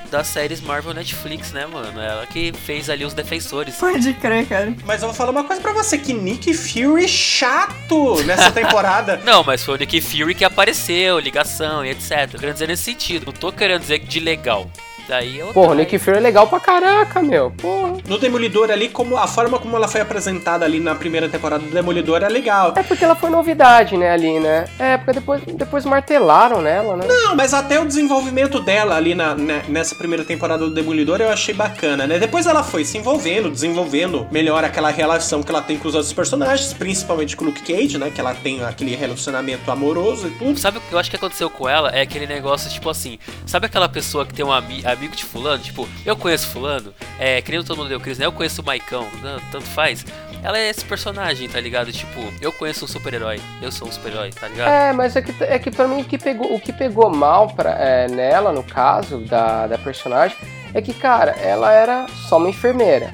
das 0.09 0.27
séries 0.27 0.61
Marvel 0.61 0.93
Netflix, 0.93 1.51
né, 1.51 1.65
mano? 1.65 1.99
Ela 1.99 2.25
que 2.25 2.53
fez 2.53 2.89
ali 2.89 3.05
os 3.05 3.13
defensores. 3.13 3.75
Pode 3.75 4.13
crer, 4.13 4.47
cara. 4.47 4.73
Mas 4.85 5.01
eu 5.01 5.07
vou 5.07 5.15
falar 5.15 5.31
uma 5.31 5.43
coisa 5.43 5.61
pra 5.61 5.73
você, 5.73 5.97
que 5.97 6.13
Nick 6.13 6.53
Fury 6.53 7.07
chato 7.07 8.21
nessa 8.23 8.51
temporada. 8.51 9.17
Não, 9.25 9.43
mas 9.43 9.63
foi 9.63 9.75
o 9.75 9.77
Nick 9.77 10.01
Fury 10.01 10.35
que 10.35 10.45
apareceu, 10.45 11.19
ligação 11.19 11.85
e 11.85 11.89
etc. 11.89 12.33
Eu 12.33 12.39
quero 12.39 12.53
dizer 12.53 12.67
nesse 12.67 12.83
sentido. 12.83 13.25
Não 13.25 13.33
tô 13.33 13.51
querendo 13.51 13.81
dizer 13.81 13.99
de 13.99 14.19
legal. 14.19 14.69
Daí 15.07 15.37
eu. 15.39 15.47
Porra, 15.47 15.71
o 15.71 15.75
Nick 15.75 15.97
Fury 15.99 16.17
é 16.17 16.19
legal 16.19 16.47
pra 16.47 16.59
caraca, 16.59 17.21
meu. 17.21 17.51
Porra. 17.51 17.93
No 18.07 18.17
Demolidor 18.17 18.71
ali, 18.71 18.89
como 18.89 19.17
a 19.17 19.27
forma 19.27 19.59
como 19.59 19.75
ela 19.75 19.87
foi 19.87 20.01
apresentada 20.01 20.65
ali 20.65 20.79
na 20.79 20.95
primeira 20.95 21.29
temporada 21.29 21.63
do 21.63 21.69
Demolidor 21.71 22.23
é 22.23 22.29
legal. 22.29 22.73
É 22.75 22.83
porque 22.83 23.03
ela 23.03 23.15
foi 23.15 23.29
novidade, 23.29 23.97
né, 23.97 24.11
ali, 24.11 24.39
né? 24.39 24.65
É, 24.79 24.97
porque 24.97 25.13
depois, 25.13 25.41
depois 25.45 25.85
martelaram 25.85 26.61
nela, 26.61 26.95
né? 26.97 27.05
Não, 27.07 27.35
mas 27.35 27.53
até 27.53 27.79
o 27.79 27.85
desenvolvimento 27.85 28.59
dela 28.59 28.95
ali 28.95 29.13
na, 29.15 29.35
né, 29.35 29.63
nessa 29.67 29.95
primeira 29.95 30.23
temporada 30.23 30.65
do 30.65 30.73
Demolidor 30.73 31.21
eu 31.21 31.29
achei 31.29 31.53
bacana, 31.53 32.05
né? 32.07 32.17
Depois 32.19 32.45
ela 32.45 32.63
foi 32.63 32.83
se 32.83 32.97
envolvendo, 32.97 33.49
desenvolvendo 33.49 34.27
melhor 34.31 34.63
aquela 34.63 34.89
relação 34.89 35.41
que 35.43 35.51
ela 35.51 35.61
tem 35.61 35.77
com 35.77 35.87
os 35.87 35.95
outros 35.95 36.13
personagens, 36.13 36.73
principalmente 36.73 37.35
com 37.35 37.43
o 37.45 37.47
Luke 37.47 37.61
Cage, 37.61 37.97
né? 37.97 38.11
Que 38.13 38.19
ela 38.21 38.33
tem 38.33 38.63
aquele 38.63 38.95
relacionamento 38.95 39.69
amoroso 39.71 40.27
e 40.27 40.31
tudo. 40.31 40.59
Sabe 40.59 40.77
o 40.77 40.81
que 40.81 40.93
eu 40.93 40.99
acho 40.99 41.09
que 41.09 41.15
aconteceu 41.15 41.49
com 41.49 41.67
ela? 41.67 41.89
É 41.89 42.01
aquele 42.01 42.25
negócio, 42.27 42.69
tipo 42.71 42.89
assim, 42.89 43.17
sabe 43.45 43.65
aquela 43.67 43.87
pessoa 43.89 44.25
que 44.25 44.33
tem 44.33 44.45
um 44.45 44.51
ami- 44.51 44.81
amigo 44.95 45.15
de 45.15 45.23
fulano? 45.23 45.61
Tipo, 45.61 45.87
eu 46.05 46.15
conheço 46.15 46.47
fulano, 46.47 46.93
é, 47.19 47.41
que 47.41 47.51
nem 47.51 47.63
todo 47.63 47.77
mundo 47.77 47.89
deu 47.89 47.99
Cris, 47.99 48.17
né? 48.17 48.25
Eu 48.25 48.31
conheço 48.31 48.61
o 48.61 48.65
Maicão, 48.65 49.07
não, 49.21 49.39
tanto 49.51 49.65
faz. 49.65 50.05
Ela 50.43 50.59
é 50.59 50.69
esse 50.69 50.85
personagem, 50.85 51.49
tá 51.49 51.59
ligado? 51.59 51.91
Tipo, 51.91 52.21
eu 52.39 52.51
conheço 52.51 52.85
um 52.85 52.87
super-herói, 52.87 53.41
eu 53.61 53.71
sou 53.71 53.87
um 53.87 53.91
super-herói, 53.91 54.31
tá 54.31 54.47
ligado? 54.47 54.69
É, 54.69 54.93
mas 54.93 55.15
é 55.15 55.21
que, 55.21 55.43
é 55.43 55.57
que 55.57 55.71
pra 55.71 55.87
mim 55.87 56.01
o 56.01 56.05
que 56.05 56.17
pegou, 56.17 56.53
o 56.53 56.59
que 56.59 56.71
pegou 56.71 57.09
mal 57.09 57.47
pra, 57.49 57.71
é, 57.71 58.07
nela, 58.07 58.51
no 58.51 58.63
caso, 58.63 59.19
da, 59.19 59.67
da 59.67 59.77
personagem, 59.77 60.37
é 60.73 60.81
que, 60.81 60.93
cara, 60.93 61.31
ela 61.31 61.71
era 61.71 62.05
só 62.27 62.37
uma 62.37 62.49
enfermeira. 62.49 63.11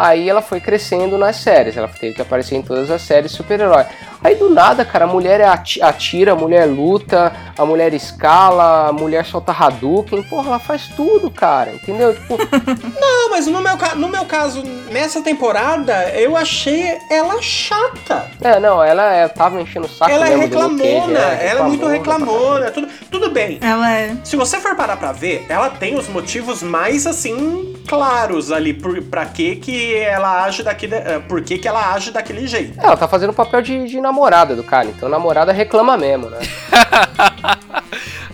Aí 0.00 0.28
ela 0.30 0.40
foi 0.40 0.60
crescendo 0.60 1.18
nas 1.18 1.34
séries, 1.36 1.76
ela 1.76 1.88
teve 1.88 2.14
que 2.14 2.22
aparecer 2.22 2.54
em 2.54 2.62
todas 2.62 2.88
as 2.88 3.02
séries 3.02 3.32
super-herói. 3.32 3.84
Aí 4.22 4.36
do 4.36 4.48
nada, 4.48 4.84
cara, 4.84 5.06
a 5.06 5.08
mulher 5.08 5.40
é 5.40 5.44
ati- 5.46 5.82
atira, 5.82 6.32
a 6.32 6.36
mulher 6.36 6.66
luta, 6.66 7.32
a 7.56 7.64
mulher 7.66 7.92
escala, 7.92 8.88
a 8.88 8.92
mulher 8.92 9.24
solta 9.24 9.50
Hadouken, 9.52 10.22
porra, 10.22 10.48
ela 10.50 10.58
faz 10.60 10.86
tudo, 10.96 11.30
cara, 11.30 11.72
entendeu? 11.72 12.14
Tipo, 12.14 12.36
Não, 13.00 13.30
mas 13.30 13.46
no 13.48 13.60
meu, 13.60 13.76
no 13.96 14.08
meu 14.08 14.24
caso, 14.24 14.62
nessa 14.90 15.20
temporada, 15.20 16.10
eu 16.10 16.36
achei 16.36 16.96
ela 17.10 17.40
chata. 17.42 18.26
é, 18.42 18.60
não, 18.60 18.82
ela 18.82 19.12
é, 19.12 19.26
tava 19.26 19.60
enchendo 19.60 19.86
o 19.86 19.90
saco 19.90 20.10
ela 20.10 20.28
é 20.28 20.36
mesmo 20.36 20.48
do 20.48 20.68
Luke 20.68 20.76
Cage, 20.82 20.92
reclamona, 20.94 21.18
ela 21.18 21.60
é 21.60 21.62
muito 21.64 21.86
reclamona. 21.88 22.26
reclamona, 22.34 22.70
tudo, 22.70 22.88
tudo 23.10 23.30
bem. 23.30 23.58
Ela 23.60 23.92
é. 23.98 24.16
Se 24.22 24.36
você 24.36 24.58
for 24.58 24.76
parar 24.76 24.96
pra 24.96 25.10
ver, 25.12 25.44
ela 25.48 25.70
tem 25.70 25.96
os 25.96 26.08
motivos 26.08 26.62
mais 26.62 27.06
assim 27.06 27.74
claros 27.88 28.52
ali 28.52 28.72
por, 28.74 29.00
pra 29.02 29.24
que 29.26 29.56
que 29.56 29.94
ela 29.96 30.44
age 30.44 30.62
daquele, 30.62 30.94
eh, 30.94 31.18
por 31.28 31.42
que 31.42 31.58
que 31.58 31.66
ela 31.66 31.92
age 31.94 32.10
daquele 32.10 32.46
jeito. 32.46 32.78
Ela 32.80 32.96
tá 32.96 33.08
fazendo 33.08 33.30
o 33.30 33.34
papel 33.34 33.62
de, 33.62 33.86
de 33.88 34.00
namorada 34.00 34.54
do 34.54 34.62
cara, 34.62 34.86
então 34.88 35.08
namorada 35.08 35.52
reclama 35.52 35.96
mesmo, 35.96 36.28
né? 36.30 36.38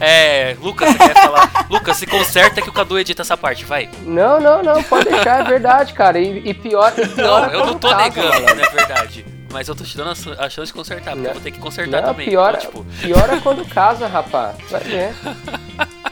É, 0.01 0.57
Lucas, 0.61 0.91
você 0.91 0.99
quer 0.99 1.15
falar? 1.15 1.67
Lucas, 1.71 1.97
se 1.97 2.07
conserta 2.07 2.61
que 2.61 2.69
o 2.69 2.73
Cadu 2.73 2.99
edita 2.99 3.23
essa 3.23 3.37
parte, 3.37 3.65
vai. 3.65 3.89
Não, 4.03 4.41
não, 4.41 4.63
não, 4.63 4.83
pode 4.83 5.09
deixar, 5.09 5.41
é 5.41 5.45
verdade, 5.45 5.93
cara. 5.93 6.19
E, 6.19 6.43
e 6.45 6.53
pior, 6.53 6.93
e 6.99 7.07
pior 7.09 7.43
Não, 7.43 7.51
é 7.51 7.55
eu 7.55 7.67
não 7.67 7.79
tô 7.79 7.89
casa, 7.89 8.03
negando, 8.03 8.41
não 8.57 8.65
é 8.65 8.71
verdade. 8.71 9.25
Mas 9.53 9.69
eu 9.69 9.75
tô 9.75 9.85
te 9.85 9.97
dando 9.97 10.11
a, 10.11 10.45
a 10.45 10.51
chance 10.51 10.67
de 10.67 10.73
consertar, 10.73 11.13
porque 11.13 11.21
Não. 11.23 11.29
eu 11.31 11.35
vou 11.35 11.43
ter 11.43 11.53
que 11.53 11.61
consertar 11.61 12.03
Não, 12.03 12.09
também. 12.09 12.29
pior, 12.29 12.51
Então, 12.59 12.61
tipo, 12.61 12.85
pior 13.01 13.31
é 13.33 13.41
quando 13.41 13.65
casa, 13.69 14.09
rapaz. 14.09 14.57
Vai 14.69 14.81
ver. 14.81 15.15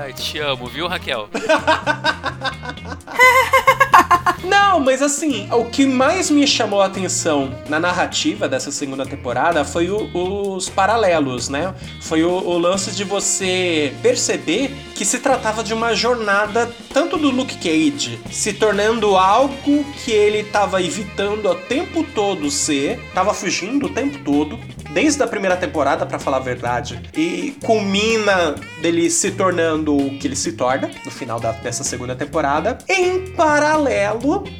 ai, 0.00 0.14
te 0.14 0.40
amo, 0.40 0.66
viu, 0.66 0.86
Raquel? 0.86 1.28
Não, 4.44 4.80
mas 4.80 5.02
assim, 5.02 5.48
o 5.52 5.64
que 5.66 5.84
mais 5.86 6.30
me 6.30 6.46
chamou 6.46 6.80
a 6.80 6.86
atenção 6.86 7.52
na 7.68 7.78
narrativa 7.78 8.48
dessa 8.48 8.70
segunda 8.70 9.04
temporada 9.04 9.64
foi 9.64 9.90
o- 9.90 10.08
os 10.54 10.68
paralelos, 10.68 11.48
né? 11.48 11.74
Foi 12.00 12.22
o, 12.24 12.30
o 12.30 12.58
lance 12.58 12.90
de 12.92 13.04
você 13.04 13.92
perceber 14.02 14.70
que 14.94 15.04
se 15.04 15.18
tratava 15.18 15.62
de 15.62 15.74
uma 15.74 15.94
jornada 15.94 16.70
tanto 16.92 17.16
do 17.16 17.30
Luke 17.30 17.56
Cage 17.56 18.18
se 18.30 18.52
tornando 18.52 19.16
algo 19.16 19.84
que 20.04 20.10
ele 20.10 20.44
tava 20.44 20.82
evitando 20.82 21.46
o 21.50 21.54
tempo 21.54 22.04
todo 22.14 22.50
ser, 22.50 22.98
tava 23.14 23.32
fugindo 23.34 23.86
o 23.86 23.90
tempo 23.90 24.18
todo, 24.24 24.58
desde 24.90 25.22
a 25.22 25.26
primeira 25.26 25.56
temporada, 25.56 26.04
pra 26.04 26.18
falar 26.18 26.38
a 26.38 26.40
verdade, 26.40 27.00
e 27.16 27.56
culmina 27.64 28.54
dele 28.82 29.08
se 29.10 29.30
tornando 29.30 29.96
o 29.96 30.18
que 30.18 30.26
ele 30.26 30.34
se 30.36 30.52
torna 30.52 30.90
no 31.04 31.10
final 31.10 31.38
da- 31.38 31.52
dessa 31.52 31.84
segunda 31.84 32.14
temporada, 32.16 32.78
em 32.88 33.26
paralelo 33.32 33.79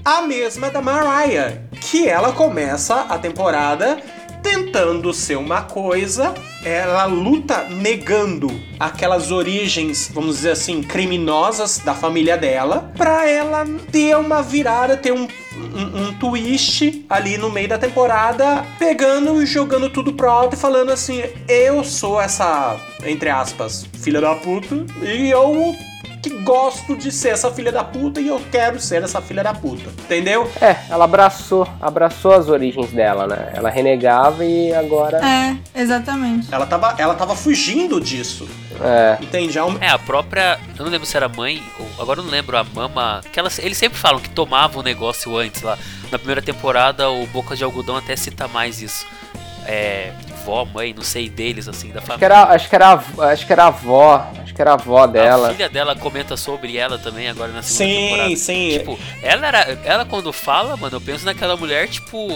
à 0.05 0.23
mesma 0.23 0.71
da 0.71 0.81
Mariah, 0.81 1.63
que 1.81 2.09
ela 2.09 2.33
começa 2.33 3.03
a 3.03 3.19
temporada 3.19 3.99
tentando 4.43 5.13
ser 5.13 5.37
uma 5.37 5.63
coisa, 5.63 6.35
ela 6.65 7.05
luta 7.05 7.65
negando 7.65 8.51
aquelas 8.79 9.31
origens, 9.31 10.11
vamos 10.13 10.37
dizer 10.37 10.53
assim, 10.53 10.83
criminosas 10.83 11.79
da 11.79 11.95
família 11.95 12.37
dela, 12.37 12.91
pra 12.97 13.29
ela 13.29 13.65
ter 13.93 14.17
uma 14.17 14.43
virada, 14.43 14.97
ter 14.97 15.13
um, 15.13 15.29
um, 15.57 16.03
um 16.03 16.15
twist 16.15 17.05
ali 17.09 17.37
no 17.37 17.51
meio 17.51 17.69
da 17.69 17.79
temporada, 17.79 18.65
pegando 18.79 19.43
e 19.43 19.47
jogando 19.47 19.91
tudo 19.91 20.13
pro 20.13 20.31
alto 20.31 20.57
e 20.57 20.59
falando 20.59 20.91
assim: 20.91 21.23
eu 21.49 21.85
sou 21.85 22.21
essa, 22.21 22.77
entre 23.05 23.29
aspas, 23.29 23.87
filha 24.03 24.21
da 24.21 24.35
puta, 24.35 24.85
e 25.03 25.31
eu 25.31 25.77
que 26.23 26.31
gosto 26.43 26.97
de 26.97 27.11
ser 27.11 27.31
essa 27.31 27.51
filha 27.51 27.73
da 27.73 27.83
puta 27.83 28.21
e 28.21 28.29
eu 28.29 28.41
quero 28.53 28.79
ser 28.79 29.03
essa 29.03 29.21
filha 29.23 29.43
da 29.43 29.55
puta. 29.55 29.89
Entendeu? 30.03 30.51
É, 30.61 30.77
ela 30.91 31.05
abraçou, 31.05 31.67
abraçou 31.81 32.33
as 32.33 32.49
origens 32.49 32.91
dela, 32.91 33.27
né? 33.27 33.53
Ela 33.55 33.71
renegava 33.71 34.45
e 34.45 34.73
agora. 34.75 35.19
É, 35.25 35.57
exatamente. 35.81 36.49
Ela 36.53 36.67
tava, 36.67 36.95
ela 36.99 37.15
tava 37.15 37.35
fugindo 37.35 38.01
disso. 38.01 38.47
É. 38.83 39.19
Entende? 39.23 39.59
É 39.59 39.65
um- 39.65 39.77
É, 39.81 39.89
a 39.89 39.99
própria. 39.99 40.59
Eu 40.79 40.85
não 40.85 40.93
lembro 40.93 41.07
se 41.07 41.17
era 41.17 41.29
mãe, 41.29 41.63
ou 41.79 41.87
agora 42.03 42.21
eu 42.21 42.25
não 42.25 42.31
lembro, 42.31 42.57
a 42.57 42.65
mama. 42.65 43.21
Que 43.33 43.39
ela, 43.39 43.51
eles 43.59 43.77
sempre 43.79 43.99
falam 43.99 44.21
que 44.21 44.31
tomava 44.31 44.79
o 44.79 44.83
negócio 44.83 45.37
antes 45.37 45.63
lá. 45.63 45.79
Na 46.11 46.19
primeira 46.19 46.43
temporada, 46.43 47.09
o 47.11 47.27
Boca 47.29 47.55
de 47.57 47.63
Algodão 47.65 47.97
até 47.97 48.17
cita 48.17 48.49
mais 48.49 48.81
isso. 48.83 49.07
É. 49.67 50.13
Vó, 50.45 50.65
mãe, 50.65 50.93
não 50.95 51.03
sei 51.03 51.29
deles, 51.29 51.69
assim, 51.69 51.89
da 51.91 51.99
Acho 51.99 52.03
que, 52.03 52.07
família. 52.13 52.27
era, 52.27 52.43
acho, 52.45 52.69
que 52.69 52.75
era, 52.75 52.87
a 52.87 52.93
avó- 52.93 53.23
acho 53.25 53.47
que 53.47 53.53
era 53.53 53.65
a 53.65 53.67
avó. 53.67 54.27
Acho 54.43 54.55
que 54.55 54.61
era 54.63 54.71
a 54.73 54.75
avó 54.75 55.03
A 55.05 55.07
dela. 55.07 55.51
filha 55.51 55.69
dela 55.69 55.95
comenta 55.97 56.37
sobre 56.37 56.77
ela 56.77 56.99
também 56.99 57.29
agora 57.29 57.53
na 57.53 57.63
segunda 57.63 57.95
Sim, 57.95 58.07
temporada. 58.09 58.37
sim. 58.37 58.69
Tipo, 58.79 58.99
ela 59.23 59.47
era. 59.47 59.59
Ela 59.85 60.05
quando 60.05 60.33
fala, 60.33 60.77
mano, 60.77 60.97
eu 60.97 61.01
penso 61.01 61.25
naquela 61.25 61.57
mulher, 61.57 61.89
tipo, 61.89 62.29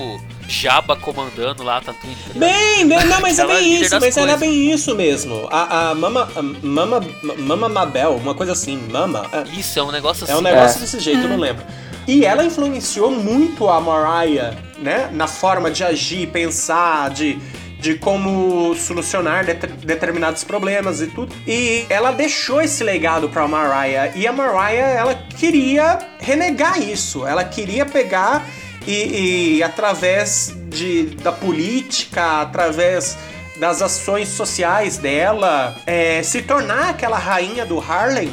Jabba 0.48 0.94
comandando 0.96 1.62
lá 1.62 1.78
a 1.78 1.80
tá 1.80 1.94
ligado? 2.04 2.38
Bem, 2.38 2.86
bem, 2.86 3.04
não, 3.06 3.20
mas 3.20 3.38
é 3.38 3.42
é 3.42 3.46
bem 3.46 3.80
isso, 3.82 3.94
mas 4.00 4.16
era 4.16 4.26
coisas. 4.26 4.40
bem 4.40 4.70
isso 4.72 4.94
mesmo. 4.94 5.48
A, 5.50 5.90
a 5.90 5.94
Mama, 5.94 6.28
a 6.36 6.42
Mama, 6.42 7.00
Mama 7.38 7.68
Mabel, 7.68 8.16
uma 8.16 8.34
coisa 8.34 8.52
assim, 8.52 8.76
Mama, 8.90 9.26
é- 9.32 9.58
Isso, 9.58 9.78
é 9.78 9.82
um 9.82 9.90
negócio 9.90 10.24
assim. 10.24 10.32
é 10.32 10.36
um 10.36 10.40
negócio 10.42 10.80
desse 10.80 11.00
jeito, 11.00 11.22
eu 11.22 11.28
não 11.30 11.38
lembro. 11.38 11.64
E 12.06 12.24
ela 12.26 12.44
influenciou 12.44 13.10
muito 13.10 13.66
a 13.68 13.80
Mariah, 13.80 14.54
né, 14.78 15.08
na 15.12 15.26
forma 15.26 15.70
de 15.70 15.82
agir, 15.82 16.26
pensar, 16.28 17.08
de, 17.08 17.38
de 17.84 17.96
como 17.96 18.74
solucionar 18.74 19.44
det- 19.44 19.66
determinados 19.84 20.42
problemas 20.42 21.02
e 21.02 21.06
tudo. 21.08 21.34
E 21.46 21.84
ela 21.90 22.12
deixou 22.12 22.62
esse 22.62 22.82
legado 22.82 23.28
pra 23.28 23.46
Mariah. 23.46 24.10
E 24.16 24.26
a 24.26 24.32
Mariah, 24.32 24.88
ela 25.02 25.14
queria 25.14 25.98
renegar 26.18 26.80
isso. 26.80 27.26
Ela 27.26 27.44
queria 27.44 27.84
pegar 27.84 28.46
e, 28.86 29.56
e 29.58 29.62
através 29.62 30.54
de, 30.70 31.14
da 31.22 31.30
política, 31.30 32.40
através 32.40 33.18
das 33.60 33.82
ações 33.82 34.28
sociais 34.30 34.96
dela, 34.96 35.76
é, 35.86 36.22
se 36.22 36.40
tornar 36.40 36.88
aquela 36.88 37.18
rainha 37.18 37.66
do 37.66 37.78
Harlem, 37.78 38.30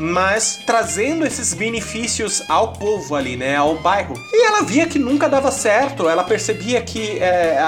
mas 0.00 0.58
trazendo 0.64 1.26
esses 1.26 1.52
benefícios 1.52 2.42
ao 2.48 2.72
povo 2.72 3.14
ali, 3.14 3.36
né, 3.36 3.56
ao 3.56 3.76
bairro. 3.76 4.14
E 4.32 4.46
ela 4.46 4.62
via 4.62 4.86
que 4.86 4.98
nunca 4.98 5.28
dava 5.28 5.50
certo, 5.50 6.08
ela 6.08 6.24
percebia 6.24 6.80
que 6.80 7.18
é, 7.18 7.58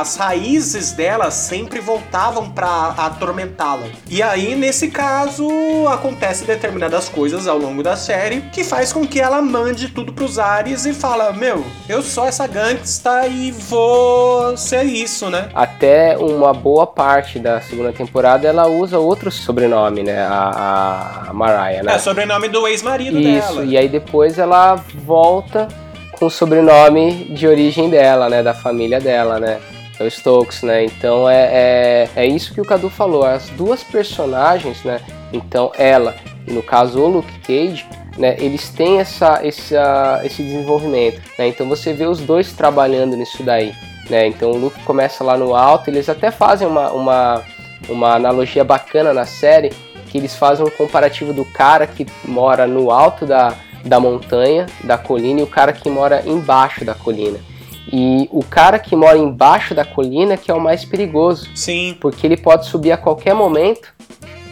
as 0.00 0.16
raízes 0.16 0.92
dela 0.92 1.30
sempre 1.30 1.80
voltavam 1.80 2.50
pra 2.50 2.94
atormentá-la. 2.96 3.86
E 4.08 4.22
aí, 4.22 4.54
nesse 4.54 4.88
caso, 4.88 5.46
acontece 5.88 6.44
determinadas 6.44 7.08
coisas 7.08 7.46
ao 7.46 7.58
longo 7.58 7.82
da 7.82 7.96
série 7.96 8.40
que 8.52 8.64
faz 8.64 8.92
com 8.92 9.06
que 9.06 9.20
ela 9.20 9.42
mande 9.42 9.88
tudo 9.88 10.12
pros 10.12 10.38
ares 10.38 10.86
e 10.86 10.94
fala: 10.94 11.32
Meu, 11.32 11.64
eu 11.88 12.02
sou 12.02 12.26
essa 12.26 12.46
gangsta 12.46 13.26
e 13.26 13.50
vou 13.50 14.56
ser 14.56 14.84
isso, 14.84 15.28
né? 15.28 15.50
Até 15.54 16.16
uma 16.16 16.54
boa 16.54 16.86
parte 16.86 17.38
da 17.38 17.60
segunda 17.60 17.92
temporada 17.92 18.48
ela 18.48 18.66
usa 18.66 18.98
outro 18.98 19.30
sobrenome, 19.30 20.02
né? 20.02 20.22
A, 20.22 21.26
a 21.28 21.32
Mariah, 21.32 21.81
né? 21.82 21.92
É 21.92 21.96
o 21.96 22.00
sobrenome 22.00 22.48
do 22.48 22.66
ex-marido 22.66 23.18
Isso, 23.18 23.54
dela. 23.54 23.64
e 23.64 23.76
aí 23.76 23.88
depois 23.88 24.38
ela 24.38 24.76
volta 25.04 25.68
com 26.12 26.26
o 26.26 26.30
sobrenome 26.30 27.24
de 27.30 27.46
origem 27.46 27.90
dela, 27.90 28.28
né? 28.28 28.42
Da 28.42 28.54
família 28.54 29.00
dela, 29.00 29.38
né? 29.38 29.60
É 29.98 30.04
o 30.04 30.10
Stokes, 30.10 30.62
né? 30.62 30.84
Então 30.84 31.28
é, 31.28 31.48
é, 31.52 32.08
é 32.16 32.26
isso 32.26 32.54
que 32.54 32.60
o 32.60 32.64
Cadu 32.64 32.88
falou. 32.88 33.24
As 33.24 33.48
duas 33.50 33.82
personagens, 33.82 34.82
né? 34.84 35.00
Então 35.32 35.72
ela 35.76 36.14
e 36.46 36.52
no 36.52 36.62
caso 36.62 37.00
o 37.00 37.08
Luke 37.08 37.38
Cage, 37.40 37.86
né? 38.18 38.36
Eles 38.38 38.68
têm 38.70 38.98
essa, 38.98 39.40
essa, 39.42 40.20
esse 40.24 40.42
desenvolvimento, 40.42 41.20
né? 41.38 41.48
Então 41.48 41.68
você 41.68 41.92
vê 41.92 42.06
os 42.06 42.20
dois 42.20 42.52
trabalhando 42.52 43.16
nisso 43.16 43.42
daí, 43.42 43.72
né? 44.10 44.26
Então 44.26 44.50
o 44.50 44.56
Luke 44.56 44.80
começa 44.84 45.22
lá 45.24 45.36
no 45.36 45.54
alto, 45.54 45.88
eles 45.88 46.08
até 46.08 46.30
fazem 46.30 46.66
uma, 46.66 46.90
uma, 46.92 47.42
uma 47.88 48.14
analogia 48.14 48.64
bacana 48.64 49.12
na 49.12 49.24
série, 49.24 49.72
que 50.12 50.18
eles 50.18 50.36
fazem 50.36 50.66
um 50.66 50.68
comparativo 50.68 51.32
do 51.32 51.42
cara 51.42 51.86
que 51.86 52.06
mora 52.22 52.66
no 52.66 52.90
alto 52.90 53.24
da, 53.24 53.54
da 53.82 53.98
montanha, 53.98 54.66
da 54.84 54.98
colina, 54.98 55.40
e 55.40 55.42
o 55.42 55.46
cara 55.46 55.72
que 55.72 55.88
mora 55.88 56.22
embaixo 56.26 56.84
da 56.84 56.94
colina. 56.94 57.38
E 57.90 58.28
o 58.30 58.44
cara 58.44 58.78
que 58.78 58.94
mora 58.94 59.16
embaixo 59.16 59.74
da 59.74 59.86
colina 59.86 60.36
que 60.36 60.50
é 60.50 60.54
o 60.54 60.60
mais 60.60 60.84
perigoso, 60.84 61.48
Sim. 61.54 61.96
porque 61.98 62.26
ele 62.26 62.36
pode 62.36 62.66
subir 62.66 62.92
a 62.92 62.98
qualquer 62.98 63.34
momento 63.34 63.88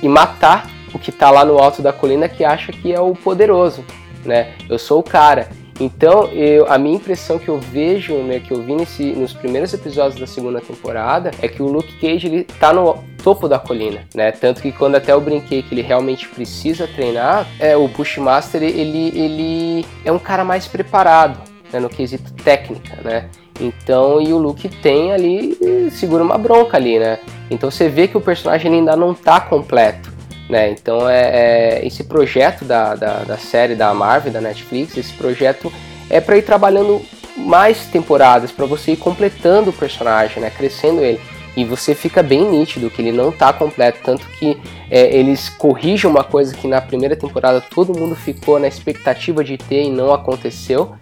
e 0.02 0.08
matar 0.08 0.66
o 0.94 0.98
que 0.98 1.12
tá 1.12 1.30
lá 1.30 1.44
no 1.44 1.58
alto 1.58 1.82
da 1.82 1.92
colina 1.92 2.26
que 2.26 2.42
acha 2.42 2.72
que 2.72 2.90
é 2.90 2.98
o 2.98 3.14
poderoso, 3.14 3.84
né? 4.24 4.54
Eu 4.66 4.78
sou 4.78 5.00
o 5.00 5.02
cara. 5.02 5.50
Então, 5.80 6.26
eu, 6.26 6.70
a 6.70 6.76
minha 6.76 6.96
impressão 6.96 7.38
que 7.38 7.48
eu 7.48 7.58
vejo, 7.58 8.14
né, 8.18 8.38
que 8.38 8.52
eu 8.52 8.62
vi 8.62 8.74
nesse, 8.74 9.02
nos 9.12 9.32
primeiros 9.32 9.72
episódios 9.72 10.20
da 10.20 10.26
segunda 10.26 10.60
temporada, 10.60 11.30
é 11.40 11.48
que 11.48 11.62
o 11.62 11.66
Luke 11.66 11.94
Cage 11.98 12.26
ele 12.26 12.44
tá 12.44 12.70
no 12.70 13.02
topo 13.24 13.48
da 13.48 13.58
colina, 13.58 14.06
né? 14.14 14.30
Tanto 14.30 14.60
que 14.60 14.72
quando 14.72 14.96
até 14.96 15.12
eu 15.12 15.20
brinquei 15.20 15.62
que 15.62 15.74
ele 15.74 15.82
realmente 15.82 16.28
precisa 16.28 16.86
treinar, 16.86 17.46
é 17.58 17.76
o 17.76 17.88
Bushmaster 17.88 18.62
ele 18.62 19.08
ele 19.18 19.86
é 20.04 20.12
um 20.12 20.18
cara 20.18 20.44
mais 20.44 20.66
preparado, 20.66 21.40
né, 21.72 21.80
no 21.80 21.88
quesito 21.88 22.32
técnica, 22.34 22.98
né? 23.02 23.28
Então, 23.58 24.20
e 24.20 24.32
o 24.32 24.38
Luke 24.38 24.68
tem 24.68 25.12
ali, 25.12 25.90
segura 25.90 26.24
uma 26.24 26.38
bronca 26.38 26.76
ali, 26.76 26.98
né? 26.98 27.18
Então 27.50 27.70
você 27.70 27.88
vê 27.88 28.08
que 28.08 28.16
o 28.16 28.20
personagem 28.20 28.72
ainda 28.72 28.96
não 28.96 29.14
tá 29.14 29.40
completo, 29.40 30.10
né? 30.50 30.70
Então 30.70 31.08
é, 31.08 31.78
é- 31.80 31.86
esse 31.86 32.04
projeto 32.04 32.64
da, 32.64 32.94
da, 32.94 33.18
da 33.20 33.38
série 33.38 33.74
da 33.74 33.94
Marvel, 33.94 34.32
da 34.32 34.40
Netflix, 34.40 34.96
esse 34.96 35.12
projeto 35.14 35.72
é 36.10 36.20
para 36.20 36.36
ir 36.36 36.42
trabalhando 36.42 37.00
mais 37.36 37.86
temporadas, 37.86 38.50
para 38.50 38.66
você 38.66 38.92
ir 38.92 38.96
completando 38.96 39.70
o 39.70 39.72
personagem, 39.72 40.42
né? 40.42 40.50
Crescendo 40.50 41.00
ele. 41.02 41.20
E 41.56 41.64
você 41.64 41.94
fica 41.94 42.22
bem 42.22 42.48
nítido 42.48 42.90
que 42.90 43.02
ele 43.02 43.10
não 43.12 43.32
tá 43.32 43.52
completo, 43.52 43.98
tanto 44.04 44.24
que 44.38 44.56
é, 44.90 45.16
eles 45.16 45.48
corrigem 45.48 46.08
uma 46.08 46.22
coisa 46.22 46.54
que 46.54 46.68
na 46.68 46.80
primeira 46.80 47.16
temporada 47.16 47.60
todo 47.60 47.98
mundo 47.98 48.14
ficou 48.14 48.58
na 48.58 48.68
expectativa 48.68 49.42
de 49.42 49.56
ter 49.58 49.82
e 49.84 49.90
não 49.90 50.12
aconteceu, 50.12 50.92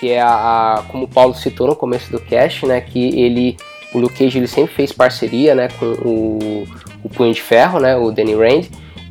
que 0.00 0.10
é 0.10 0.20
a, 0.20 0.28
a- 0.78 0.82
como 0.88 1.04
o 1.04 1.08
Paulo 1.08 1.34
citou 1.34 1.66
no 1.66 1.76
começo 1.76 2.10
do 2.10 2.18
cast, 2.20 2.64
né, 2.66 2.80
que 2.80 3.20
ele 3.20 3.56
o 3.92 3.98
Luke 3.98 4.18
Cage 4.18 4.36
ele 4.38 4.46
sempre 4.46 4.74
fez 4.74 4.92
parceria, 4.92 5.54
né, 5.54 5.68
com 5.78 5.86
o, 5.86 6.68
o 7.02 7.08
Punho 7.08 7.32
de 7.32 7.40
Ferro, 7.42 7.78
né, 7.80 7.96
o 7.96 8.10
Danny 8.10 8.34
Rand. 8.34 8.66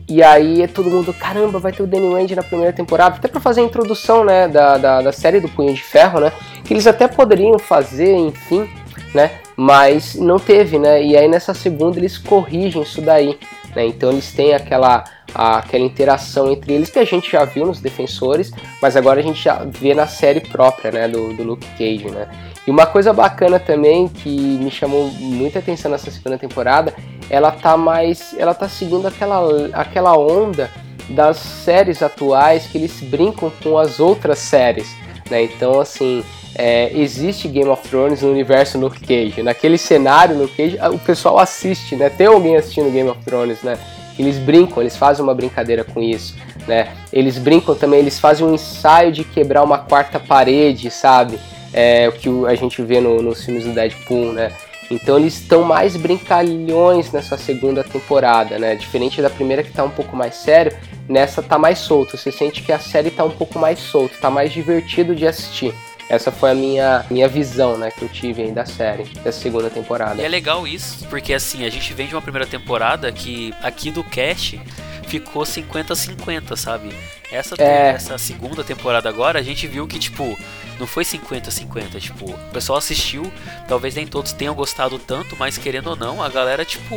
E 0.10 0.24
aí 0.24 0.62
é 0.62 0.68
todo 0.68 0.89
mundo, 0.89 1.14
caramba, 1.14 1.60
vai 1.60 1.72
ter 1.74 1.84
o 1.84 1.88
Danny 1.88 2.08
Rand 2.14 2.34
na 2.36 2.41
primeira 2.43 2.72
temporada, 2.72 3.18
até 3.18 3.28
pra 3.28 3.41
fazer 3.41 3.60
a 3.62 3.64
introdução, 3.66 4.24
né, 4.24 4.47
da, 4.47 4.78
da, 4.78 5.01
da 5.01 5.12
série 5.12 5.41
do 5.41 5.49
Punho 5.49 5.74
de 5.74 5.84
Ferro, 5.84 6.22
né, 6.22 6.32
que 6.64 6.74
eles 6.74 6.88
até 6.88 7.10
poderiam 7.10 7.60
fazer, 7.60 8.16
enfim, 8.16 8.70
né, 9.14 9.32
mas 9.58 10.16
não 10.16 10.39
teve, 10.39 10.80
né, 10.80 11.03
e 11.03 11.18
aí 11.18 11.28
nessa 11.28 11.53
segunda 11.53 11.99
eles 11.99 12.18
corrigem 12.18 12.82
isso 12.84 13.01
daí, 13.01 13.38
né, 13.76 13.86
então 13.86 14.10
eles 14.10 14.32
têm 14.32 14.53
aquela, 14.53 15.03
a- 15.36 15.58
aquela 15.58 15.84
interação 15.84 16.49
entre 16.49 16.72
eles 16.74 16.89
que 16.89 16.99
a 16.99 17.05
gente 17.05 17.30
já 17.30 17.43
viu 17.43 17.66
nos 17.66 17.82
Defensores, 17.82 18.53
mas 18.82 18.95
agora 18.95 19.20
a 19.20 19.24
gente 19.24 19.43
já 19.43 19.66
vê 19.66 19.93
na 19.93 20.08
série 20.08 20.39
própria, 20.39 20.89
né, 20.89 21.08
do, 21.10 21.34
do 21.34 21.43
Luke 21.43 21.68
Cage, 21.78 22.10
né. 22.10 22.30
E 22.68 22.72
uma 22.72 22.86
coisa 22.86 23.13
bacana 23.13 23.57
também 23.57 24.09
que 24.09 24.30
me 24.30 24.70
chamou 24.70 25.07
muita 25.07 25.59
atenção 25.59 25.89
nessa 25.89 26.11
segunda 26.11 26.38
temporada, 26.38 26.93
ela 27.30 27.49
tá 27.49 27.78
mais, 27.78 28.36
ela 28.38 28.53
tá 28.53 28.68
seguindo 28.68 29.07
aquela, 29.07 29.70
aquela 29.72 30.18
onda 30.18 30.70
das 31.09 31.38
séries 31.38 32.03
atuais 32.03 32.68
que 32.68 32.78
eles 32.78 32.99
brincam 32.99 33.49
com 33.63 33.78
as 33.78 34.01
outras 34.01 34.39
séries, 34.39 34.93
né? 35.30 35.43
Então 35.43 35.80
assim, 35.80 36.26
é, 36.55 36.91
existe 36.93 37.47
Game 37.47 37.70
of 37.70 37.88
Thrones 37.88 38.22
no 38.22 38.32
universo 38.32 38.78
Luke 38.78 38.99
Cage, 38.99 39.41
naquele 39.41 39.78
cenário 39.78 40.38
Luke 40.38 40.57
Cage, 40.57 40.78
o 40.93 40.99
pessoal 40.99 41.39
assiste, 41.39 41.95
né? 41.95 42.09
Tem 42.09 42.28
alguém 42.28 42.57
assistindo 42.57 42.91
Game 42.91 43.09
of 43.09 43.24
Thrones, 43.24 43.61
né? 43.63 43.78
Eles 44.20 44.38
brincam, 44.38 44.84
eles 44.84 44.97
fazem 44.97 45.24
uma 45.24 45.34
brincadeira 45.34 45.86
com 45.86 46.01
isso, 46.01 46.36
né? 46.68 46.89
Eles 47.13 47.38
brincam 47.38 47.74
também, 47.76 47.99
eles 47.99 48.20
fazem 48.20 48.45
um 48.45 48.53
ensaio 48.53 49.13
de 49.13 49.24
quebrar 49.24 49.63
uma 49.63 49.78
quarta 49.78 50.20
parede, 50.20 50.91
sabe? 50.91 51.39
É 51.80 52.07
o 52.09 52.11
que 52.11 52.28
a 52.47 52.55
gente 52.55 52.82
vê 52.82 52.99
no- 52.99 53.21
nos 53.21 53.43
filmes 53.45 53.63
do 53.65 53.71
Deadpool, 53.71 54.34
né? 54.34 54.51
Então 54.89 55.19
eles 55.19 55.34
estão 55.36 55.63
mais 55.63 55.95
brincalhões 55.97 57.11
nessa 57.11 57.38
segunda 57.38 57.84
temporada, 57.84 58.57
né? 58.57 58.73
Diferente 58.75 59.21
da 59.21 59.30
primeira 59.30 59.61
que 59.61 59.71
tá 59.71 59.84
um 59.84 59.89
pouco 59.89 60.15
mais 60.15 60.34
sério, 60.36 60.75
nessa 61.07 61.43
tá 61.43 61.57
mais 61.59 61.78
solto. 61.80 62.17
Você 62.17 62.32
sente 62.32 62.63
que 62.63 62.71
a 62.71 62.80
série 62.80 63.11
tá 63.11 63.23
um 63.23 63.30
pouco 63.30 63.59
mais 63.59 63.78
solta, 63.80 64.15
tá 64.19 64.30
mais 64.32 64.51
divertido 64.51 65.13
de 65.15 65.28
assistir, 65.28 65.73
Essa 66.09 66.32
foi 66.32 66.51
a 66.51 66.55
minha, 66.55 67.05
minha 67.11 67.28
visão, 67.28 67.78
né, 67.78 67.91
que 67.91 68.01
eu 68.01 68.07
tive 68.07 68.41
aí 68.43 68.51
da 68.53 68.65
série, 68.65 69.03
dessa 69.25 69.41
segunda 69.41 69.69
temporada. 69.69 70.21
E 70.21 70.23
é 70.23 70.28
legal 70.30 70.65
isso, 70.65 71.05
porque 71.09 71.34
assim, 71.34 71.65
a 71.65 71.69
gente 71.69 71.93
vem 71.93 72.07
de 72.07 72.15
uma 72.15 72.21
primeira 72.21 72.47
temporada 72.47 73.11
que 73.11 73.53
aqui 73.61 73.91
do 73.91 74.05
cast 74.05 74.57
ficou 75.05 75.43
50-50, 75.45 76.55
sabe? 76.55 76.91
Essa, 77.32 77.55
É. 77.61 77.89
essa 77.89 78.17
segunda 78.17 78.63
temporada 78.63 79.09
agora, 79.09 79.39
a 79.39 79.43
gente 79.43 79.67
viu 79.67 79.86
que, 79.88 79.99
tipo, 79.99 80.38
não 80.80 80.88
foi 80.88 81.03
50-50, 81.03 81.99
tipo, 81.99 82.30
o 82.32 82.38
pessoal 82.53 82.78
assistiu, 82.78 83.32
talvez 83.67 83.95
nem 83.95 84.07
todos 84.07 84.32
tenham 84.32 84.53
gostado 84.55 84.97
tanto, 84.97 85.36
mas 85.38 85.57
querendo 85.57 85.88
ou 85.89 85.95
não, 85.95 86.23
a 86.23 86.30
galera, 86.30 86.63
tipo, 86.63 86.95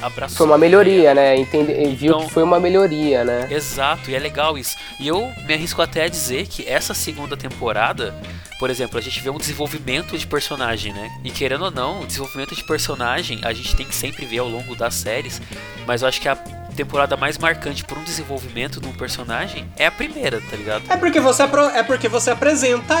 abraçou. 0.00 0.38
Foi 0.38 0.46
uma 0.46 0.56
melhoria, 0.58 1.14
né? 1.14 1.36
Entende, 1.36 1.72
viu 1.94 2.12
Então- 2.14 2.26
que 2.26 2.32
foi 2.32 2.42
uma 2.42 2.58
melhoria, 2.60 3.24
né? 3.24 3.48
Exato, 3.50 4.10
e 4.10 4.14
é 4.14 4.18
legal 4.18 4.56
isso. 4.56 4.76
E 4.98 5.08
eu 5.08 5.30
me 5.46 5.52
arrisco 5.54 5.82
até 5.82 6.04
a 6.04 6.08
dizer 6.08 6.46
que 6.46 6.66
essa 6.66 6.94
segunda 6.94 7.36
temporada, 7.36 8.14
por 8.58 8.70
exemplo, 8.70 8.98
a 8.98 9.02
gente 9.02 9.20
vê 9.20 9.28
um 9.28 9.38
desenvolvimento 9.38 10.16
de 10.16 10.26
personagem, 10.26 10.92
né? 10.92 11.10
E 11.24 11.30
querendo 11.30 11.64
ou 11.66 11.70
não, 11.70 12.00
o 12.02 12.06
desenvolvimento 12.06 12.54
de 12.54 12.64
personagem 12.64 13.40
a 13.42 13.52
gente 13.52 13.74
tem 13.76 13.84
que 13.86 13.94
sempre 13.94 14.24
ver 14.24 14.38
ao 14.38 14.48
longo 14.48 14.74
das 14.74 14.94
séries, 14.94 15.40
mas 15.86 16.00
eu 16.02 16.08
acho 16.08 16.20
que 16.20 16.28
a 16.28 16.36
temporada 16.76 17.16
mais 17.16 17.38
marcante 17.38 17.82
por 17.84 17.96
um 17.98 18.04
desenvolvimento 18.04 18.80
de 18.80 18.86
um 18.88 18.92
personagem 18.92 19.66
é 19.76 19.86
a 19.86 19.90
primeira, 19.90 20.40
tá 20.40 20.56
ligado? 20.56 20.82
É 20.88 20.96
porque 20.96 21.18
você 21.20 21.42
é 21.42 21.82
porque 21.82 22.08
você 22.08 22.30
apresenta 22.30 22.94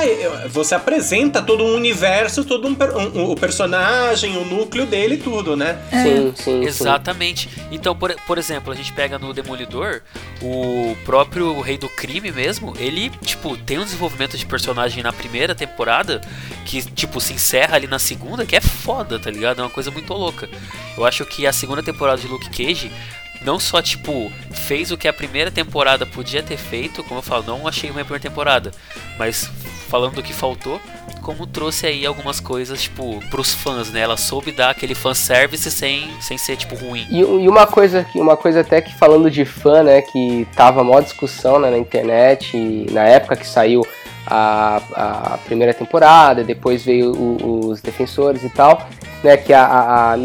você 0.48 0.74
apresenta 0.74 1.42
todo 1.42 1.62
um 1.64 1.74
universo, 1.74 2.44
todo 2.44 2.66
um, 2.68 2.74
per- 2.74 2.96
um- 2.96 3.30
o 3.30 3.36
personagem, 3.36 4.36
o 4.36 4.44
núcleo 4.44 4.86
dele, 4.86 5.16
tudo, 5.16 5.56
né? 5.56 5.78
Sim, 5.90 6.32
sim, 6.36 6.42
sim. 6.42 6.64
Exatamente. 6.64 7.48
Então, 7.70 7.94
por, 7.94 8.14
por 8.26 8.38
exemplo, 8.38 8.72
a 8.72 8.76
gente 8.76 8.92
pega 8.92 9.18
no 9.18 9.32
Demolidor, 9.34 10.02
o 10.42 10.96
próprio 11.04 11.60
Rei 11.60 11.76
do 11.78 11.88
Crime 11.88 12.30
mesmo, 12.32 12.72
ele, 12.78 13.10
tipo, 13.24 13.56
tem 13.56 13.78
um 13.78 13.84
desenvolvimento 13.84 14.36
de 14.36 14.46
personagem 14.46 15.02
na 15.02 15.12
primeira 15.12 15.54
temporada 15.54 16.20
que, 16.64 16.82
tipo, 16.82 17.20
se 17.20 17.32
encerra 17.34 17.76
ali 17.76 17.86
na 17.86 17.98
segunda, 17.98 18.44
que 18.46 18.56
é 18.56 18.60
foda, 18.60 19.18
tá 19.18 19.30
ligado? 19.30 19.60
É 19.60 19.64
uma 19.64 19.70
coisa 19.70 19.90
muito 19.90 20.12
louca. 20.14 20.48
Eu 20.96 21.04
acho 21.04 21.24
que 21.26 21.46
a 21.46 21.52
segunda 21.52 21.82
temporada 21.82 22.20
de 22.20 22.26
Luke 22.26 22.48
Cage 22.50 22.90
não 23.46 23.60
só, 23.60 23.80
tipo, 23.80 24.30
fez 24.52 24.90
o 24.90 24.96
que 24.98 25.06
a 25.06 25.12
primeira 25.12 25.50
temporada 25.52 26.04
podia 26.04 26.42
ter 26.42 26.56
feito, 26.56 27.04
como 27.04 27.20
eu 27.20 27.22
falo, 27.22 27.44
não 27.46 27.68
achei 27.68 27.88
uma 27.88 28.00
primeira 28.00 28.20
temporada, 28.28 28.72
mas 29.16 29.48
falando 29.88 30.16
do 30.16 30.22
que 30.22 30.32
faltou, 30.32 30.80
como 31.22 31.46
trouxe 31.46 31.86
aí 31.86 32.04
algumas 32.04 32.40
coisas, 32.40 32.82
tipo, 32.82 33.20
pros 33.30 33.54
fãs, 33.54 33.90
né? 33.90 34.00
Ela 34.00 34.16
soube 34.16 34.50
dar 34.50 34.70
aquele 34.70 34.94
fanservice 34.96 35.70
sem, 35.70 36.08
sem 36.20 36.36
ser, 36.36 36.56
tipo, 36.56 36.74
ruim. 36.74 37.06
E, 37.08 37.20
e 37.20 37.48
uma 37.48 37.66
coisa 37.68 38.04
que 38.04 38.20
uma 38.20 38.36
coisa 38.36 38.60
até 38.60 38.80
que 38.80 38.92
falando 38.94 39.30
de 39.30 39.44
fã, 39.44 39.82
né, 39.84 40.02
que 40.02 40.46
tava 40.56 40.82
mó 40.82 41.00
discussão 41.00 41.58
né, 41.60 41.70
na 41.70 41.78
internet, 41.78 42.56
na 42.90 43.04
época 43.04 43.36
que 43.36 43.46
saiu 43.46 43.86
a, 44.26 44.80
a 45.34 45.38
primeira 45.38 45.72
temporada, 45.72 46.42
depois 46.42 46.84
veio 46.84 47.12
o- 47.12 47.68
os 47.70 47.80
defensores 47.80 48.42
e 48.42 48.50
tal, 48.50 48.88
né, 49.22 49.36
que 49.36 49.52
a, 49.52 49.64
a, 49.64 50.12
a 50.12 50.16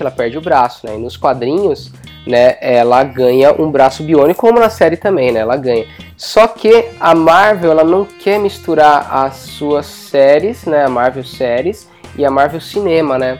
ela 0.00 0.10
perde 0.10 0.36
o 0.36 0.40
braço, 0.40 0.86
né, 0.86 0.94
e 0.96 0.98
nos 0.98 1.16
quadrinhos, 1.16 1.92
né, 2.26 2.56
ela 2.60 3.02
ganha 3.04 3.52
um 3.52 3.70
braço 3.70 4.02
biônico, 4.02 4.40
como 4.40 4.58
na 4.60 4.70
série 4.70 4.96
também, 4.96 5.32
né, 5.32 5.40
ela 5.40 5.56
ganha. 5.56 5.86
Só 6.16 6.46
que 6.46 6.86
a 6.98 7.14
Marvel, 7.14 7.70
ela 7.70 7.84
não 7.84 8.04
quer 8.04 8.38
misturar 8.38 9.08
as 9.12 9.36
suas 9.36 9.86
séries, 9.86 10.64
né, 10.64 10.84
a 10.84 10.88
Marvel 10.88 11.24
séries 11.24 11.88
e 12.16 12.24
a 12.24 12.30
Marvel 12.30 12.60
cinema, 12.60 13.18
né, 13.18 13.38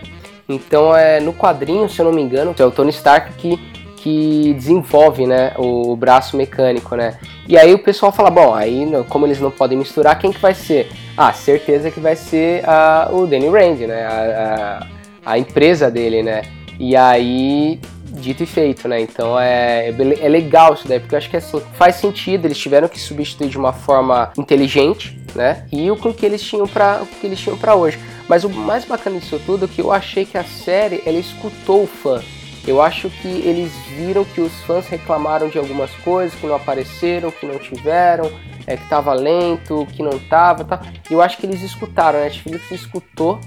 então, 0.49 0.95
é, 0.95 1.20
no 1.20 1.32
quadrinho, 1.32 1.89
se 1.89 2.01
eu 2.01 2.05
não 2.05 2.12
me 2.12 2.22
engano, 2.22 2.55
é 2.59 2.64
o 2.64 2.70
Tony 2.70 2.91
Stark 2.91 3.32
que, 3.35 3.59
que 3.97 4.53
desenvolve 4.55 5.26
né, 5.26 5.53
o 5.57 5.97
braço 5.97 6.37
mecânico, 6.37 6.95
né? 6.95 7.18
E 7.49 7.57
aí 7.57 7.72
o 7.72 7.78
pessoal 7.78 8.12
fala, 8.12 8.30
bom, 8.30 8.55
aí 8.55 8.87
como 9.09 9.26
eles 9.26 9.41
não 9.41 9.51
podem 9.51 9.78
misturar, 9.78 10.18
quem 10.18 10.32
que 10.32 10.41
vai 10.41 10.55
ser? 10.55 10.91
Ah, 11.16 11.32
certeza 11.32 11.91
que 11.91 12.01
vai 12.01 12.16
ser 12.16 12.62
ah, 12.68 13.09
o 13.11 13.26
Danny 13.26 13.49
Rand, 13.49 13.78
né? 13.87 14.05
A, 14.05 14.87
a, 15.24 15.32
a 15.32 15.39
empresa 15.39 15.91
dele, 15.91 16.22
né? 16.22 16.43
E 16.78 16.95
aí, 16.95 17.80
dito 18.14 18.42
e 18.42 18.46
feito, 18.46 18.88
né? 18.88 19.00
Então 19.00 19.38
é, 19.38 19.88
é 19.88 19.94
é 20.20 20.28
legal 20.28 20.74
isso 20.74 20.86
daí, 20.86 21.00
porque 21.00 21.14
eu 21.14 21.18
acho 21.18 21.30
que 21.30 21.36
assim, 21.36 21.60
faz 21.74 21.96
sentido, 21.96 22.46
eles 22.46 22.58
tiveram 22.58 22.88
que 22.88 22.98
substituir 22.98 23.48
de 23.48 23.58
uma 23.58 23.72
forma 23.72 24.32
inteligente, 24.38 25.20
né? 25.34 25.66
E 25.72 25.90
o 25.90 25.96
que 25.96 26.24
eles 26.24 26.42
tinham 26.42 26.66
para 26.66 27.02
o 27.02 27.06
que 27.06 27.26
eles 27.26 27.38
tinham 27.38 27.58
para 27.58 27.74
hoje. 27.74 27.98
Mas 28.28 28.44
o 28.44 28.50
mais 28.50 28.84
bacana 28.84 29.18
disso 29.18 29.40
tudo 29.44 29.66
é 29.66 29.68
que 29.68 29.80
eu 29.80 29.92
achei 29.92 30.24
que 30.24 30.38
a 30.38 30.44
série 30.44 31.02
ela 31.04 31.18
escutou 31.18 31.82
o 31.82 31.86
fã. 31.86 32.22
Eu 32.66 32.80
acho 32.80 33.10
que 33.10 33.28
eles 33.28 33.70
viram 33.94 34.24
que 34.24 34.40
os 34.40 34.52
fãs 34.62 34.86
reclamaram 34.88 35.48
de 35.48 35.58
algumas 35.58 35.90
coisas 35.96 36.38
que 36.38 36.46
não 36.46 36.54
apareceram, 36.54 37.30
que 37.30 37.44
não 37.44 37.58
tiveram, 37.58 38.30
é, 38.66 38.76
que 38.76 38.88
tava 38.88 39.12
lento, 39.12 39.86
que 39.92 40.02
não 40.02 40.18
tava, 40.18 40.64
tá? 40.64 40.80
Eu 41.10 41.20
acho 41.20 41.36
que 41.36 41.44
eles 41.44 41.62
escutaram, 41.62 42.18
a 42.18 42.22
Netflix 42.22 42.70
escutou 42.70 43.38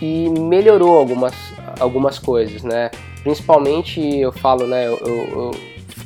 e 0.00 0.30
melhorou 0.30 0.98
algumas, 0.98 1.34
algumas 1.78 2.18
coisas, 2.18 2.62
né? 2.62 2.90
Principalmente 3.24 4.00
eu 4.00 4.30
falo, 4.30 4.66
né? 4.66 4.86
Eu, 4.86 4.98
eu- 4.98 5.50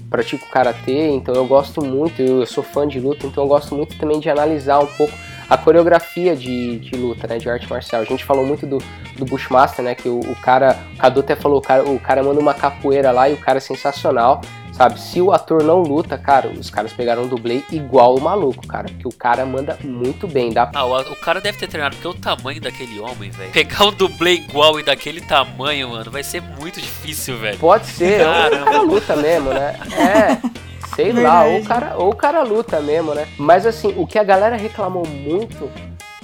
pratico 0.08 0.48
karatê, 0.48 1.10
então 1.10 1.34
eu 1.34 1.46
gosto 1.46 1.84
muito, 1.84 2.22
eu, 2.22 2.40
eu 2.40 2.46
sou 2.46 2.64
fã 2.64 2.88
de 2.88 2.98
luta, 2.98 3.26
então 3.26 3.44
eu 3.44 3.48
gosto 3.48 3.74
muito 3.74 3.94
também 3.98 4.18
de 4.18 4.30
analisar 4.30 4.78
um 4.78 4.86
pouco 4.86 5.12
a 5.50 5.56
coreografia 5.58 6.34
de, 6.34 6.78
de 6.78 6.96
luta, 6.96 7.26
né? 7.26 7.36
De 7.36 7.48
arte 7.50 7.68
marcial. 7.68 8.00
A 8.00 8.04
gente 8.06 8.24
falou 8.24 8.46
muito 8.46 8.66
do, 8.66 8.78
do 9.18 9.24
Bushmaster, 9.26 9.84
né? 9.84 9.94
Que 9.94 10.08
o, 10.08 10.20
o 10.20 10.36
cara, 10.36 10.78
o 10.94 10.98
Cadu 10.98 11.20
até 11.20 11.36
falou, 11.36 11.58
o 11.58 11.62
cara, 11.62 11.84
o 11.84 11.98
cara 12.00 12.22
manda 12.22 12.40
uma 12.40 12.54
capoeira 12.54 13.10
lá 13.10 13.28
e 13.28 13.34
o 13.34 13.36
cara 13.36 13.58
é 13.58 13.60
sensacional, 13.60 14.40
sabe? 14.79 15.01
Se 15.01 15.20
o 15.20 15.33
ator 15.33 15.62
não 15.64 15.83
luta, 15.83 16.16
cara, 16.16 16.49
os 16.49 16.70
caras 16.70 16.93
pegaram 16.93 17.24
um 17.24 17.29
dublê 17.29 17.62
igual 17.70 18.14
o 18.16 18.20
maluco, 18.20 18.64
cara, 18.66 18.89
porque 18.89 19.09
o 19.09 19.12
cara 19.12 19.45
manda 19.45 19.76
muito 19.83 20.29
bem, 20.29 20.53
dá 20.53 20.70
Ah, 20.72 20.85
o, 20.87 20.97
o 21.01 21.16
cara 21.16 21.41
deve 21.41 21.59
ter 21.59 21.66
treinado, 21.66 21.97
porque 21.97 22.09
o 22.09 22.14
tamanho 22.14 22.61
daquele 22.61 23.01
homem, 23.01 23.31
velho. 23.31 23.51
Pegar 23.51 23.87
um 23.87 23.93
dublê 23.93 24.35
igual 24.35 24.79
e 24.79 24.85
daquele 24.85 25.20
tamanho, 25.20 25.91
mano, 25.91 26.11
vai 26.11 26.22
ser 26.22 26.41
muito 26.41 26.81
difícil, 26.81 27.37
velho. 27.39 27.59
Pode 27.59 27.87
ser, 27.87 28.20
ou 28.20 28.29
o 28.29 28.33
Caramba. 28.35 28.64
cara 28.64 28.81
luta 28.83 29.16
mesmo, 29.16 29.51
né? 29.51 29.76
É, 29.99 30.95
sei 30.95 31.12
lá, 31.12 31.45
ou 31.45 31.59
o, 31.59 31.64
cara, 31.64 31.97
ou 31.97 32.11
o 32.11 32.16
cara 32.16 32.43
luta 32.45 32.81
mesmo, 32.81 33.14
né? 33.14 33.26
Mas 33.37 33.66
assim, 33.66 33.93
o 33.97 34.07
que 34.07 34.18
a 34.18 34.24
galera 34.24 34.57
reclamou 34.57 35.05
muito 35.07 35.68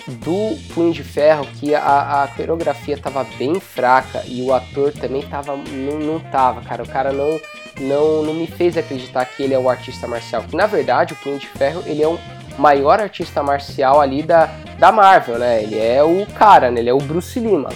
do 0.06 0.56
Punho 0.74 0.92
de 0.92 1.02
Ferro, 1.02 1.46
que 1.58 1.74
a, 1.74 2.22
a 2.24 2.28
coreografia 2.28 2.96
tava 2.96 3.24
bem 3.38 3.58
fraca 3.58 4.22
e 4.26 4.42
o 4.42 4.52
ator 4.52 4.92
também 4.92 5.22
tava, 5.22 5.56
não, 5.56 5.98
não 5.98 6.20
tava, 6.20 6.60
cara. 6.60 6.82
O 6.82 6.88
cara 6.88 7.12
não, 7.12 7.40
não, 7.80 8.22
não 8.22 8.34
me 8.34 8.46
fez 8.46 8.76
acreditar 8.76 9.24
que 9.24 9.42
ele 9.42 9.54
é 9.54 9.58
o 9.58 9.68
artista 9.68 10.06
marcial. 10.06 10.42
Que 10.42 10.56
na 10.56 10.66
verdade 10.66 11.12
o 11.12 11.16
Punho 11.16 11.38
de 11.38 11.46
Ferro, 11.48 11.82
ele 11.86 12.02
é 12.02 12.08
o 12.08 12.18
maior 12.58 13.00
artista 13.00 13.42
marcial 13.42 14.00
ali 14.00 14.22
da, 14.22 14.50
da 14.78 14.92
Marvel, 14.92 15.38
né? 15.38 15.62
Ele 15.62 15.78
é 15.78 16.02
o 16.02 16.26
cara, 16.34 16.70
né? 16.70 16.80
Ele 16.80 16.90
é 16.90 16.94
o 16.94 16.98
Bruce 16.98 17.40
mano. 17.40 17.68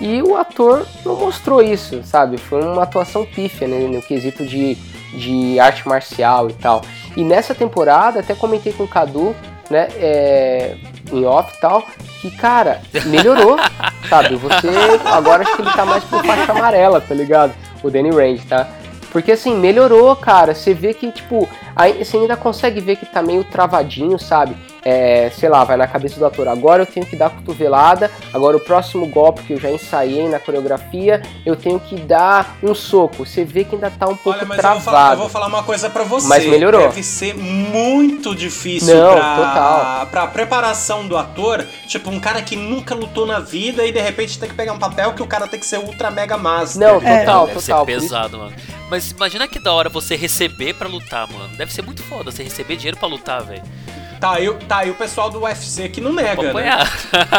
E 0.00 0.20
o 0.22 0.36
ator 0.36 0.86
não 1.04 1.16
mostrou 1.16 1.62
isso, 1.62 2.02
sabe? 2.04 2.36
Foi 2.36 2.62
uma 2.62 2.82
atuação 2.82 3.24
pífia 3.24 3.66
né, 3.66 3.78
no 3.78 4.02
quesito 4.02 4.44
de, 4.44 4.74
de 4.74 5.58
arte 5.58 5.88
marcial 5.88 6.50
e 6.50 6.52
tal. 6.52 6.82
E 7.16 7.24
nessa 7.24 7.54
temporada, 7.54 8.20
até 8.20 8.34
comentei 8.34 8.74
com 8.74 8.84
o 8.84 8.88
Cadu, 8.88 9.34
né, 9.70 9.88
é, 9.96 10.76
em 11.10 11.24
off 11.24 11.50
e 11.56 11.60
tal, 11.60 11.82
que, 12.20 12.30
cara, 12.30 12.82
melhorou, 13.06 13.56
sabe? 14.08 14.36
Você, 14.36 14.68
agora 15.06 15.42
acho 15.42 15.56
que 15.56 15.62
ele 15.62 15.72
tá 15.72 15.86
mais 15.86 16.04
por 16.04 16.22
faixa 16.24 16.52
amarela, 16.52 17.00
tá 17.00 17.14
ligado? 17.14 17.54
O 17.82 17.90
Danny 17.90 18.10
Rand, 18.10 18.38
tá? 18.46 18.68
Porque 19.16 19.32
assim, 19.32 19.56
melhorou, 19.56 20.14
cara. 20.14 20.54
Você 20.54 20.74
vê 20.74 20.92
que, 20.92 21.10
tipo, 21.10 21.48
aí 21.76 22.02
você 22.04 22.16
ainda 22.16 22.36
consegue 22.36 22.80
ver 22.80 22.96
que 22.96 23.06
tá 23.06 23.22
meio 23.22 23.44
travadinho, 23.44 24.18
sabe? 24.18 24.56
É, 24.88 25.30
sei 25.36 25.48
lá, 25.48 25.64
vai 25.64 25.76
na 25.76 25.86
cabeça 25.88 26.16
do 26.18 26.24
ator. 26.24 26.46
Agora 26.46 26.82
eu 26.82 26.86
tenho 26.86 27.04
que 27.04 27.16
dar 27.16 27.28
cotovelada. 27.30 28.08
Agora 28.32 28.56
o 28.56 28.60
próximo 28.60 29.04
golpe 29.06 29.42
que 29.42 29.52
eu 29.52 29.60
já 29.60 29.68
ensaiei 29.68 30.28
na 30.28 30.38
coreografia, 30.38 31.20
eu 31.44 31.56
tenho 31.56 31.80
que 31.80 31.96
dar 31.96 32.56
um 32.62 32.72
soco. 32.72 33.26
Você 33.26 33.44
vê 33.44 33.64
que 33.64 33.74
ainda 33.74 33.90
tá 33.90 34.06
um 34.06 34.16
pouco 34.16 34.38
Olha, 34.38 34.46
mas 34.46 34.62
eu 34.62 34.70
vou, 34.70 34.80
falar, 34.80 34.80
eu 34.80 34.82
travado. 35.02 35.20
vou 35.22 35.28
falar 35.28 35.46
uma 35.48 35.62
coisa 35.64 35.90
pra 35.90 36.04
você. 36.04 36.28
Mas 36.28 36.46
melhorou. 36.46 36.80
Deve 36.82 37.02
ser 37.02 37.34
muito 37.34 38.32
difícil 38.34 38.94
Não, 38.96 39.14
pra, 39.14 39.36
total. 39.36 40.06
pra 40.06 40.26
preparação 40.28 41.06
do 41.06 41.16
ator. 41.16 41.66
Tipo, 41.88 42.10
um 42.10 42.20
cara 42.20 42.40
que 42.40 42.54
nunca 42.54 42.94
lutou 42.94 43.26
na 43.26 43.40
vida 43.40 43.84
e 43.84 43.90
de 43.92 44.00
repente 44.00 44.38
tem 44.38 44.48
que 44.48 44.54
pegar 44.54 44.72
um 44.72 44.78
papel 44.78 45.12
que 45.14 45.22
o 45.22 45.26
cara 45.26 45.48
tem 45.48 45.58
que 45.58 45.66
ser 45.66 45.78
ultra 45.80 46.10
mega 46.12 46.36
master. 46.38 46.80
Não, 46.80 46.96
É. 47.02 47.20
total, 47.20 47.46
Deve 47.46 47.60
total. 47.60 47.84
ser 47.84 47.92
pesado, 47.92 48.38
mano. 48.38 48.54
Mas 48.88 49.10
imagina 49.10 49.48
que 49.48 49.58
da 49.58 49.72
hora 49.72 49.88
você 49.88 50.14
receber 50.14 50.74
pra 50.74 50.86
lutar, 50.88 51.26
mano. 51.28 51.48
Deve 51.56 51.65
ser 51.72 51.82
muito 51.82 52.02
foda 52.02 52.30
você 52.30 52.42
receber 52.42 52.76
dinheiro 52.76 52.96
pra 52.98 53.08
lutar, 53.08 53.42
velho. 53.42 53.62
Tá 54.20 54.32
aí, 54.32 54.48
o- 54.48 54.54
tá 54.54 54.78
aí 54.78 54.90
o 54.90 54.94
pessoal 54.94 55.28
do 55.28 55.40
UFC 55.42 55.88
que 55.90 56.00
não 56.00 56.12
nega, 56.12 56.52
né? 56.54 56.78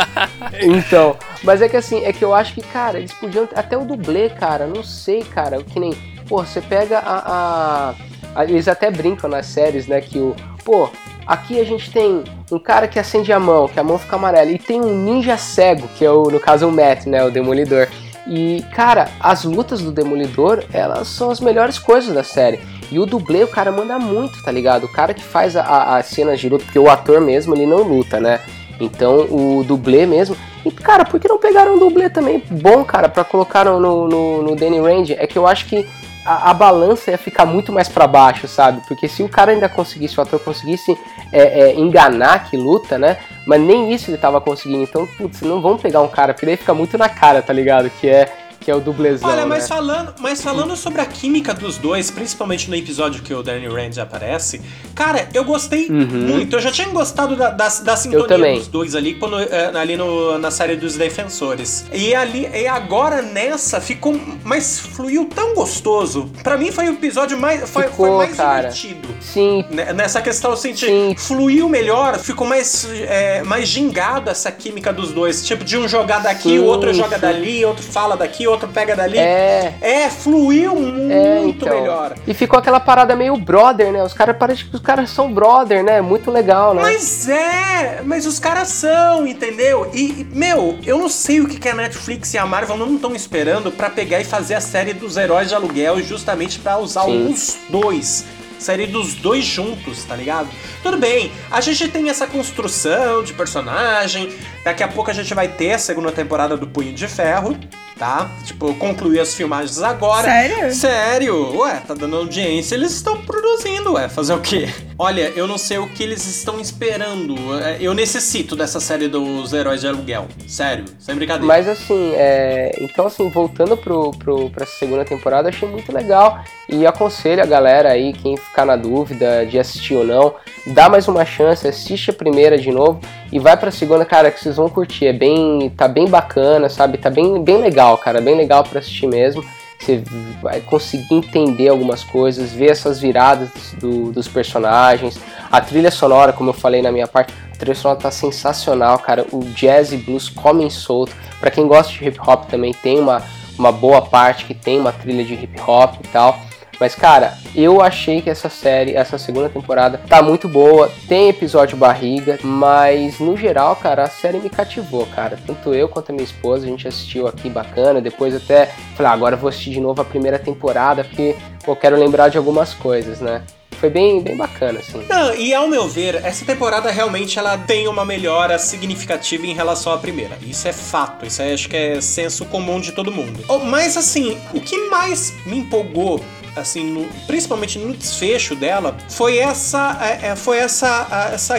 Então, 0.61 1.15
mas 1.43 1.61
é 1.61 1.69
que 1.69 1.77
assim, 1.77 2.03
é 2.03 2.13
que 2.13 2.23
eu 2.23 2.33
acho 2.33 2.53
que, 2.53 2.61
cara, 2.61 2.97
eles 2.99 3.11
podiam. 3.13 3.47
Até 3.55 3.77
o 3.77 3.83
dublê, 3.85 4.29
cara, 4.29 4.67
não 4.67 4.83
sei, 4.83 5.23
cara, 5.23 5.61
que 5.63 5.79
nem. 5.79 5.93
Pô, 6.27 6.43
você 6.43 6.61
pega 6.61 6.99
a, 6.99 7.17
a- 7.17 7.93
a- 8.35 8.43
Eles 8.45 8.67
até 8.67 8.91
brincam 8.91 9.29
nas 9.29 9.45
séries, 9.47 9.87
né? 9.87 10.01
Que 10.01 10.19
o. 10.19 10.35
Pô, 10.63 10.89
aqui 11.25 11.59
a 11.59 11.63
gente 11.63 11.89
tem 11.91 12.23
um 12.51 12.59
cara 12.59 12.87
que 12.87 12.99
acende 12.99 13.31
a 13.31 13.39
mão, 13.39 13.67
que 13.67 13.79
a 13.79 13.83
mão 13.83 13.97
fica 13.97 14.15
amarela, 14.15 14.51
e 14.51 14.59
tem 14.59 14.81
um 14.81 14.93
ninja 15.03 15.37
cego, 15.37 15.87
que 15.97 16.03
é 16.05 16.11
o, 16.11 16.23
no 16.29 16.39
caso, 16.39 16.67
o 16.67 16.71
Matt, 16.71 17.05
né? 17.05 17.23
O 17.23 17.31
Demolidor. 17.31 17.87
E, 18.29 18.61
cara, 18.75 19.07
as 19.21 19.45
lutas 19.45 19.81
do 19.81 19.89
Demolidor, 19.91 20.63
elas 20.73 21.07
são 21.07 21.31
as 21.31 21.39
melhores 21.39 21.79
coisas 21.79 22.13
da 22.13 22.23
série. 22.23 22.59
E 22.91 22.99
o 22.99 23.05
dublê, 23.05 23.43
o 23.43 23.47
cara 23.47 23.71
manda 23.71 23.99
muito, 23.99 24.41
tá 24.41 24.51
ligado? 24.51 24.85
O 24.85 24.91
cara 24.91 25.13
que 25.13 25.23
faz 25.23 25.55
a- 25.55 25.63
a- 25.63 25.97
as 25.97 26.07
cenas 26.07 26.39
de 26.39 26.47
luta, 26.49 26.63
porque 26.65 26.79
o 26.79 26.89
ator 26.89 27.19
mesmo, 27.19 27.53
ele 27.55 27.65
não 27.65 27.83
luta, 27.83 28.19
né? 28.19 28.39
Então 28.79 29.27
o 29.29 29.63
dublê 29.63 30.05
mesmo. 30.05 30.35
E 30.65 30.71
cara, 30.71 31.03
por 31.05 31.19
que 31.19 31.27
não 31.27 31.39
pegaram 31.39 31.75
um 31.75 31.79
dublê 31.79 32.09
também 32.09 32.43
bom, 32.49 32.83
cara, 32.83 33.09
pra 33.09 33.23
colocar 33.23 33.65
no, 33.65 34.07
no, 34.07 34.41
no 34.41 34.55
Danny 34.55 34.79
Rand? 34.79 35.11
É 35.17 35.25
que 35.25 35.37
eu 35.37 35.47
acho 35.47 35.65
que 35.65 35.87
a, 36.25 36.51
a, 36.51 36.53
balança 36.53 37.09
ia 37.11 37.17
ficar 37.17 37.45
muito 37.45 37.71
mais 37.71 37.87
para 37.87 38.05
baixo, 38.05 38.47
sabe? 38.47 38.81
Porque 38.87 39.07
se 39.07 39.23
o 39.23 39.29
cara 39.29 39.51
ainda 39.51 39.69
conseguisse, 39.69 40.19
o 40.19 40.21
ator 40.21 40.39
conseguisse 40.39 40.97
é, 41.31 41.69
é, 41.69 41.75
enganar 41.75 42.49
que 42.49 42.57
luta, 42.57 42.97
né? 42.99 43.17
Mas 43.45 43.61
nem 43.61 43.93
isso 43.93 44.11
ele 44.11 44.17
tava 44.17 44.41
conseguindo. 44.41 44.83
Então, 44.83 45.07
putz, 45.17 45.41
não 45.41 45.61
vão 45.61 45.77
pegar 45.77 46.01
um 46.01 46.07
cara, 46.09 46.33
porque 46.33 46.45
daí 46.45 46.57
fica 46.57 46.73
muito 46.73 46.97
na 46.97 47.07
cara, 47.07 47.41
tá 47.41 47.53
ligado? 47.53 47.89
Que 47.89 48.09
é 48.09 48.29
que 48.67 48.71
é 48.71 48.75
o 48.75 48.81
dublezão. 48.81 49.29
Olha, 49.29 49.45
mas 49.45 49.63
né? 49.63 49.67
falando, 49.69 50.13
mas 50.19 50.41
falando 50.41 50.75
sobre 50.75 50.99
a 50.99 51.05
química 51.05 51.53
dos 51.53 51.77
dois, 51.77 52.11
principalmente 52.11 52.69
no 52.69 52.75
episódio 52.75 53.23
que 53.23 53.33
o 53.33 53.41
Danny 53.41 53.65
Rand 53.65 53.97
aparece, 53.97 54.59
cara, 54.93 55.29
eu 55.33 55.45
gostei 55.45 55.87
Uhum. 55.89 56.05
muito. 56.05 56.53
Eu 56.57 56.59
já 56.59 56.69
tinha 56.69 56.89
gostado 56.89 57.37
da, 57.37 57.49
da, 57.49 57.69
da 57.69 57.95
sintonia 57.95 58.55
dos 58.55 58.67
dois 58.67 58.93
ali, 58.93 59.13
quando, 59.13 59.39
é, 59.39 59.71
ali 59.73 59.95
no, 59.95 60.37
na 60.37 60.51
série 60.51 60.75
dos 60.75 60.97
Defensores. 60.97 61.85
E 61.93 62.13
ali, 62.13 62.45
e 62.53 62.67
agora 62.67 63.21
nessa 63.21 63.79
ficou, 63.79 64.19
mas 64.43 64.77
fluiu 64.79 65.29
tão 65.33 65.55
gostoso. 65.55 66.29
Pra 66.43 66.57
mim 66.57 66.69
foi 66.69 66.89
o 66.89 66.91
episódio 66.93 67.37
mais, 67.37 67.61
foi, 67.69 67.83
foi 67.83 67.89
Ficou, 67.91 68.17
mais 68.17 68.35
cara. 68.35 68.67
divertido. 68.67 69.07
Sim, 69.21 69.63
Né, 69.71 69.93
Nessa 69.93 70.21
questão, 70.21 70.51
eu 70.51 70.57
senti, 70.57 70.87
Sim. 70.87 71.15
fluiu 71.17 71.69
melhor, 71.69 72.19
ficou 72.19 72.45
mais, 72.45 72.85
é, 73.07 73.43
mais 73.43 73.69
gingado 73.69 74.29
essa 74.29 74.51
química 74.51 74.91
dos 74.91 75.13
dois. 75.13 75.45
Tipo, 75.47 75.63
de 75.63 75.77
um 75.77 75.87
jogar 75.87 76.19
daqui, 76.19 76.49
Sim, 76.49 76.59
o 76.59 76.65
outro 76.65 76.93
joga 76.93 77.15
sim. 77.15 77.21
dali, 77.21 77.63
outro 77.63 77.81
fala 77.83 78.17
daqui, 78.17 78.45
outro 78.45 78.56
pega 78.65 78.95
dali. 78.95 79.17
é. 79.17 79.73
É, 79.81 80.09
fluiu 80.09 80.73
muito 80.75 81.11
É, 81.11 81.43
então. 81.43 81.69
melhor. 81.69 82.15
E 82.25 82.33
ficou 82.33 82.57
aquela 82.57 82.79
parada 82.79 83.13
meio 83.15 83.35
brother, 83.35 83.91
né? 83.91 84.01
Os 84.03 84.13
caras 84.13 84.37
parecem 84.37 84.67
que 84.67 84.75
os 84.75 84.81
caras 84.81 85.09
são 85.09 85.33
brother, 85.33 85.83
né? 85.83 85.99
Muito 85.99 86.31
legal, 86.31 86.73
né? 86.73 86.81
Mas 86.81 87.27
é, 87.27 88.01
mas 88.05 88.25
os 88.25 88.39
caras 88.39 88.69
são, 88.69 89.27
entendeu? 89.27 89.91
E, 89.93 90.25
meu, 90.31 90.77
eu 90.85 90.97
não 90.97 91.09
sei 91.09 91.41
o 91.41 91.47
que, 91.47 91.59
que 91.59 91.67
a 91.67 91.75
Netflix 91.75 92.33
e 92.33 92.37
a 92.37 92.45
Marvel 92.45 92.77
não 92.77 92.95
estão 92.95 93.13
esperando 93.13 93.71
pra 93.71 93.89
pegar 93.89 94.21
e 94.21 94.23
fazer 94.23 94.55
a 94.55 94.61
série 94.61 94.93
dos 94.93 95.17
heróis 95.17 95.49
de 95.49 95.55
aluguel 95.55 96.01
justamente 96.01 96.59
pra 96.59 96.77
usar 96.77 97.03
Sim. 97.03 97.27
os 97.31 97.57
dois. 97.69 98.23
Série 98.59 98.87
dos 98.87 99.13
dois 99.13 99.45
juntos, 99.45 100.03
tá 100.05 100.15
ligado? 100.15 100.47
Tudo 100.81 100.97
bem, 100.97 101.31
a 101.51 101.61
gente 101.61 101.87
tem 101.89 102.09
essa 102.09 102.25
construção 102.25 103.23
de 103.23 103.31
personagem. 103.33 104.33
Daqui 104.63 104.81
a 104.81 104.87
pouco 104.87 105.11
a 105.11 105.13
gente 105.13 105.31
vai 105.35 105.47
ter 105.47 105.73
a 105.73 105.77
segunda 105.77 106.11
temporada 106.11 106.57
do 106.57 106.65
Punho 106.65 106.91
de 106.91 107.07
Ferro, 107.07 107.55
tá? 107.97 108.29
Tipo, 108.45 108.73
concluir 108.75 109.19
as 109.19 109.33
filmagens 109.33 109.81
agora. 109.81 110.27
Sério? 110.27 110.73
Sério? 110.73 111.59
Ué, 111.59 111.81
tá 111.85 111.93
dando 111.93 112.15
audiência, 112.15 112.75
eles 112.75 112.91
estão 112.91 113.21
produzindo, 113.21 113.93
ué. 113.93 114.07
Fazer 114.07 114.33
o 114.33 114.41
quê? 114.41 114.69
Olha, 114.99 115.31
eu 115.35 115.47
não 115.47 115.57
sei 115.57 115.77
o 115.77 115.87
que 115.87 116.03
eles 116.03 116.25
estão 116.25 116.59
esperando. 116.59 117.35
É, 117.61 117.77
Eu 117.79 117.93
necessito 117.93 118.55
dessa 118.55 118.79
série 118.79 119.07
dos 119.07 119.53
heróis 119.53 119.81
de 119.81 119.87
aluguel. 119.87 120.27
Sério, 120.47 120.85
sem 120.99 121.15
brincadeira. 121.15 121.47
Mas 121.47 121.67
assim, 121.67 122.13
é... 122.15 122.71
então 122.81 123.05
assim, 123.07 123.29
voltando 123.29 123.77
pro, 123.77 124.11
pro, 124.11 124.49
pra 124.49 124.65
segunda 124.65 125.05
temporada, 125.05 125.49
achei 125.49 125.67
muito 125.67 125.91
legal. 125.91 126.43
E 126.69 126.85
aconselho 126.85 127.41
a 127.41 127.45
galera 127.45 127.91
aí, 127.91 128.13
quem 128.13 128.35
ficar 128.37 128.65
na 128.65 128.75
dúvida 128.75 129.45
de 129.45 129.57
assistir 129.59 129.95
ou 129.95 130.05
não, 130.05 130.35
dá 130.73 130.89
mais 130.89 131.07
uma 131.07 131.25
chance, 131.25 131.67
assiste 131.67 132.09
a 132.11 132.13
primeira 132.13 132.57
de 132.57 132.71
novo 132.71 132.99
e 133.31 133.39
vai 133.39 133.55
pra 133.57 133.71
segunda, 133.71 134.05
cara, 134.05 134.31
que 134.31 134.39
vocês 134.39 134.55
vão 134.55 134.69
curtir. 134.69 135.07
É 135.07 135.13
bem. 135.13 135.69
tá 135.75 135.87
bem 135.87 136.07
bacana, 136.07 136.69
sabe? 136.69 136.97
Tá 136.97 137.09
bem, 137.09 137.41
bem 137.43 137.57
legal, 137.61 137.97
cara. 137.97 138.21
Bem 138.21 138.35
legal 138.35 138.63
pra 138.63 138.79
assistir 138.79 139.07
mesmo. 139.07 139.43
Você 139.79 140.01
vai 140.41 140.59
conseguir 140.61 141.13
entender 141.13 141.67
algumas 141.69 142.03
coisas, 142.03 142.51
ver 142.51 142.71
essas 142.71 142.99
viradas 142.99 143.49
do- 143.79 144.11
dos 144.11 144.27
personagens. 144.27 145.19
A 145.51 145.61
trilha 145.61 145.91
sonora, 145.91 146.33
como 146.33 146.49
eu 146.49 146.53
falei 146.53 146.81
na 146.81 146.91
minha 146.91 147.07
parte, 147.07 147.31
a 147.53 147.57
trilha 147.57 147.75
sonora 147.75 147.99
tá 147.99 148.09
sensacional, 148.09 148.97
cara. 148.99 149.25
O 149.31 149.39
jazz 149.53 149.91
e 149.91 149.97
blues 149.97 150.29
comem 150.29 150.69
solto. 150.69 151.15
Pra 151.39 151.51
quem 151.51 151.67
gosta 151.67 151.93
de 151.93 152.03
hip 152.07 152.19
hop 152.19 152.45
também 152.49 152.73
tem 152.73 152.99
uma, 152.99 153.21
uma 153.57 153.71
boa 153.71 154.01
parte 154.01 154.45
que 154.45 154.55
tem 154.55 154.79
uma 154.79 154.91
trilha 154.91 155.23
de 155.23 155.35
hip 155.35 155.61
hop 155.61 155.93
e 156.03 156.07
tal. 156.07 156.39
Mas, 156.79 156.95
cara, 156.95 157.37
eu 157.55 157.81
achei 157.81 158.21
que 158.21 158.29
essa 158.29 158.49
série, 158.49 158.95
essa 158.95 159.17
segunda 159.17 159.49
temporada, 159.49 159.99
tá 160.07 160.21
muito 160.21 160.47
boa. 160.47 160.91
Tem 161.07 161.29
episódio 161.29 161.77
barriga, 161.77 162.37
mas 162.43 163.19
no 163.19 163.35
geral, 163.35 163.75
cara, 163.75 164.03
a 164.03 164.09
série 164.09 164.39
me 164.39 164.49
cativou, 164.49 165.05
cara. 165.07 165.37
Tanto 165.45 165.73
eu 165.73 165.89
quanto 165.89 166.11
a 166.11 166.13
minha 166.13 166.25
esposa, 166.25 166.65
a 166.65 166.69
gente 166.69 166.87
assistiu 166.87 167.27
aqui 167.27 167.49
bacana. 167.49 167.99
Depois 167.99 168.35
até 168.35 168.67
falei, 168.95 169.11
ah, 169.11 169.13
agora 169.13 169.35
eu 169.35 169.39
vou 169.39 169.49
assistir 169.49 169.71
de 169.71 169.79
novo 169.79 170.01
a 170.01 170.05
primeira 170.05 170.37
temporada, 170.37 171.03
porque 171.03 171.35
eu 171.67 171.75
quero 171.75 171.97
lembrar 171.97 172.29
de 172.29 172.37
algumas 172.37 172.73
coisas, 172.73 173.19
né? 173.19 173.43
Foi 173.79 173.91
bem, 173.91 174.21
bem 174.21 174.35
bacana, 174.35 174.79
assim. 174.79 175.05
Não, 175.07 175.35
e 175.35 175.53
ao 175.53 175.67
meu 175.67 175.87
ver, 175.87 176.15
essa 176.15 176.43
temporada 176.43 176.89
realmente 176.89 177.37
ela 177.37 177.57
tem 177.59 177.87
uma 177.87 178.03
melhora 178.03 178.57
significativa 178.57 179.45
em 179.45 179.53
relação 179.53 179.93
à 179.93 179.99
primeira. 179.99 180.35
Isso 180.41 180.67
é 180.67 180.73
fato, 180.73 181.25
isso 181.27 181.43
é, 181.43 181.53
acho 181.53 181.69
que 181.69 181.77
é 181.77 182.01
senso 182.01 182.43
comum 182.45 182.79
de 182.79 182.91
todo 182.91 183.11
mundo. 183.11 183.39
Oh, 183.47 183.59
Mas 183.59 183.95
assim, 183.95 184.35
o 184.51 184.59
que 184.59 184.89
mais 184.89 185.31
me 185.45 185.59
empolgou 185.59 186.23
assim, 186.59 186.83
no- 186.91 187.07
principalmente 187.25 187.77
no 187.79 187.93
desfecho 187.93 188.55
dela, 188.55 188.95
foi 189.09 189.37
essa, 189.37 189.97
é, 190.01 190.27
é, 190.29 190.35
foi 190.35 190.57
essa, 190.57 191.29
essa, 191.33 191.55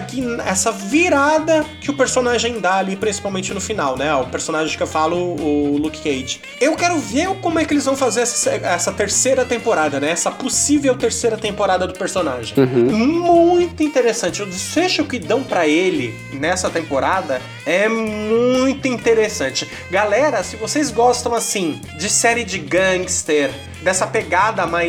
essa 0.46 0.72
virada 0.72 1.64
que 1.80 1.90
o 1.90 1.94
personagem 1.94 2.60
dá 2.60 2.74
ali, 2.76 2.96
principalmente 2.96 3.52
no 3.54 3.60
final, 3.60 3.96
né? 3.96 4.14
O 4.14 4.26
personagem 4.26 4.76
que 4.76 4.82
eu 4.82 4.86
falo, 4.86 5.16
o 5.16 5.76
Luke 5.78 5.98
Cage. 6.00 6.40
Eu 6.60 6.74
quero 6.76 6.98
ver 6.98 7.28
como 7.40 7.58
é 7.58 7.64
que 7.64 7.72
eles 7.74 7.84
vão 7.84 7.96
fazer 7.96 8.22
essa, 8.22 8.50
essa 8.50 8.92
terceira 8.92 9.44
temporada, 9.44 10.00
né? 10.00 10.10
Essa 10.10 10.30
possível 10.30 10.96
terceira 10.96 11.36
temporada 11.36 11.86
do 11.86 11.92
personagem. 11.94 12.54
Muito 12.92 13.82
interessante. 13.82 14.42
O 14.42 14.46
desfecho 14.46 15.04
que 15.04 15.18
dão 15.18 15.42
pra 15.42 15.66
ele 15.66 16.14
nessa 16.32 16.70
temporada 16.70 17.40
é 17.66 17.88
muito 17.88 18.86
interessante. 18.88 19.68
Galera, 19.90 20.42
se 20.42 20.56
vocês 20.56 20.90
gostam 20.90 21.34
assim 21.34 21.80
de 21.98 22.08
série 22.08 22.44
de 22.44 22.58
gangster, 22.58 23.50
dessa 23.82 24.06
pegada 24.06 24.66
mais 24.66 24.87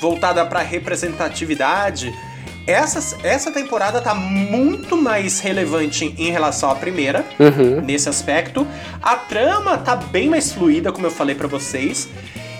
voltada 0.00 0.44
pra 0.46 0.60
representatividade, 0.60 2.12
essa, 2.66 3.16
essa 3.24 3.52
temporada 3.52 4.00
tá 4.00 4.12
muito 4.14 4.96
mais 4.96 5.38
relevante 5.40 6.14
em 6.18 6.30
relação 6.30 6.68
à 6.70 6.74
primeira 6.74 7.24
Uhum. 7.38 7.80
nesse 7.80 8.08
aspecto. 8.08 8.66
A 9.02 9.16
trama 9.16 9.78
tá 9.78 9.94
bem 9.96 10.28
mais 10.28 10.52
fluida, 10.52 10.90
como 10.90 11.06
eu 11.06 11.10
falei 11.10 11.34
pra 11.36 11.46
vocês, 11.46 12.08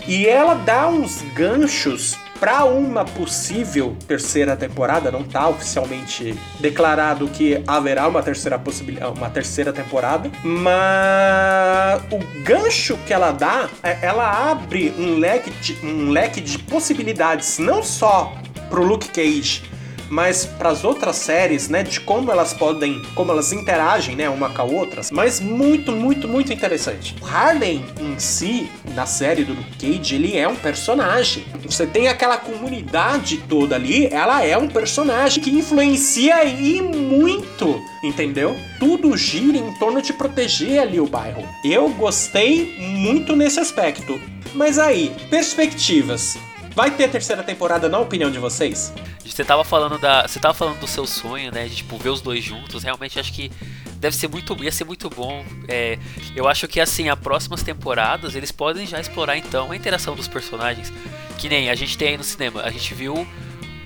e 0.06 0.26
ela 0.26 0.54
dá 0.54 0.86
uns 0.88 1.22
ganchos 1.34 2.16
pra 2.38 2.64
uma 2.64 3.04
possível 3.04 3.96
terceira 4.06 4.56
temporada. 4.56 5.10
Não 5.10 5.22
tá 5.24 5.48
oficialmente 5.48 6.38
declarado 6.60 7.28
que 7.28 7.62
haverá 7.66 8.06
uma 8.08 8.22
terceira 8.22 8.58
possibilidade, 8.58 9.12
uma 9.16 9.30
terceira 9.30 9.72
temporada, 9.72 10.30
mas 10.44 12.02
o 12.12 12.42
gancho 12.42 12.96
que 13.06 13.12
ela 13.12 13.30
dá, 13.32 13.68
é- 13.82 13.98
ela 14.02 14.50
abre 14.50 14.94
um 14.98 15.18
leque 15.18 15.50
de, 15.50 15.78
um 15.84 16.10
leque 16.10 16.40
de 16.40 16.58
possibilidades, 16.58 17.58
não 17.58 17.82
só 17.82 18.32
pro 18.70 18.84
Luke 18.84 19.08
Cage, 19.08 19.62
mas 20.08 20.44
para 20.44 20.70
as 20.70 20.84
outras 20.84 21.16
séries, 21.16 21.68
né, 21.68 21.82
de 21.82 22.00
como 22.00 22.30
elas 22.30 22.52
podem, 22.52 23.02
como 23.14 23.32
elas 23.32 23.52
interagem, 23.52 24.16
né, 24.16 24.28
uma 24.28 24.50
com 24.50 24.62
a 24.62 24.64
outra, 24.64 25.02
mas 25.12 25.40
muito, 25.40 25.92
muito, 25.92 26.28
muito 26.28 26.52
interessante. 26.52 27.16
O 27.20 27.26
Harley 27.26 27.84
em 28.00 28.18
si, 28.18 28.70
na 28.94 29.06
série 29.06 29.44
do 29.44 29.52
Luke 29.52 29.76
Cage, 29.78 30.14
ele 30.14 30.36
é 30.36 30.46
um 30.48 30.56
personagem. 30.56 31.44
Você 31.64 31.86
tem 31.86 32.08
aquela 32.08 32.36
comunidade 32.36 33.38
toda 33.48 33.74
ali, 33.74 34.06
ela 34.06 34.44
é 34.44 34.56
um 34.56 34.68
personagem 34.68 35.42
que 35.42 35.50
influencia 35.50 36.44
e 36.44 36.80
muito, 36.80 37.80
entendeu? 38.02 38.56
Tudo 38.78 39.16
gira 39.16 39.56
em 39.56 39.72
torno 39.74 40.00
de 40.00 40.12
proteger 40.12 40.80
ali 40.80 41.00
o 41.00 41.06
bairro. 41.06 41.44
Eu 41.64 41.88
gostei 41.90 42.76
muito 42.78 43.34
nesse 43.34 43.60
aspecto. 43.60 44.20
Mas 44.54 44.78
aí, 44.78 45.14
perspectivas. 45.28 46.38
Vai 46.76 46.90
ter 46.90 47.08
terceira 47.08 47.42
temporada 47.42 47.88
na 47.88 47.98
opinião 47.98 48.30
de 48.30 48.38
vocês? 48.38 48.92
Você 49.24 49.42
tava 49.42 49.64
falando 49.64 49.98
da. 49.98 50.28
Você 50.28 50.38
tava 50.38 50.52
falando 50.52 50.78
do 50.78 50.86
seu 50.86 51.06
sonho, 51.06 51.50
né? 51.50 51.66
De 51.66 51.76
tipo, 51.76 51.96
ver 51.96 52.10
os 52.10 52.20
dois 52.20 52.44
juntos. 52.44 52.82
Realmente 52.82 53.18
acho 53.18 53.32
que 53.32 53.50
deve 53.94 54.14
ser 54.14 54.28
muito. 54.28 54.62
ia 54.62 54.70
ser 54.70 54.84
muito 54.84 55.08
bom. 55.08 55.42
É, 55.68 55.98
eu 56.34 56.46
acho 56.46 56.68
que 56.68 56.78
assim, 56.78 57.08
as 57.08 57.18
próximas 57.18 57.62
temporadas 57.62 58.34
eles 58.34 58.52
podem 58.52 58.86
já 58.86 59.00
explorar 59.00 59.38
então 59.38 59.72
a 59.72 59.76
interação 59.76 60.14
dos 60.14 60.28
personagens. 60.28 60.92
Que 61.38 61.48
nem 61.48 61.70
a 61.70 61.74
gente 61.74 61.96
tem 61.96 62.08
aí 62.08 62.18
no 62.18 62.24
cinema. 62.24 62.60
A 62.60 62.70
gente 62.70 62.92
viu 62.92 63.26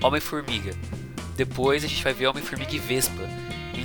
Homem-Formiga. 0.03 0.75
Depois 1.37 1.85
a 1.85 1.87
gente 1.87 2.03
vai 2.03 2.11
ver 2.11 2.27
Homem-Formiga 2.27 2.75
e 2.75 2.79
Vespa. 2.79 3.23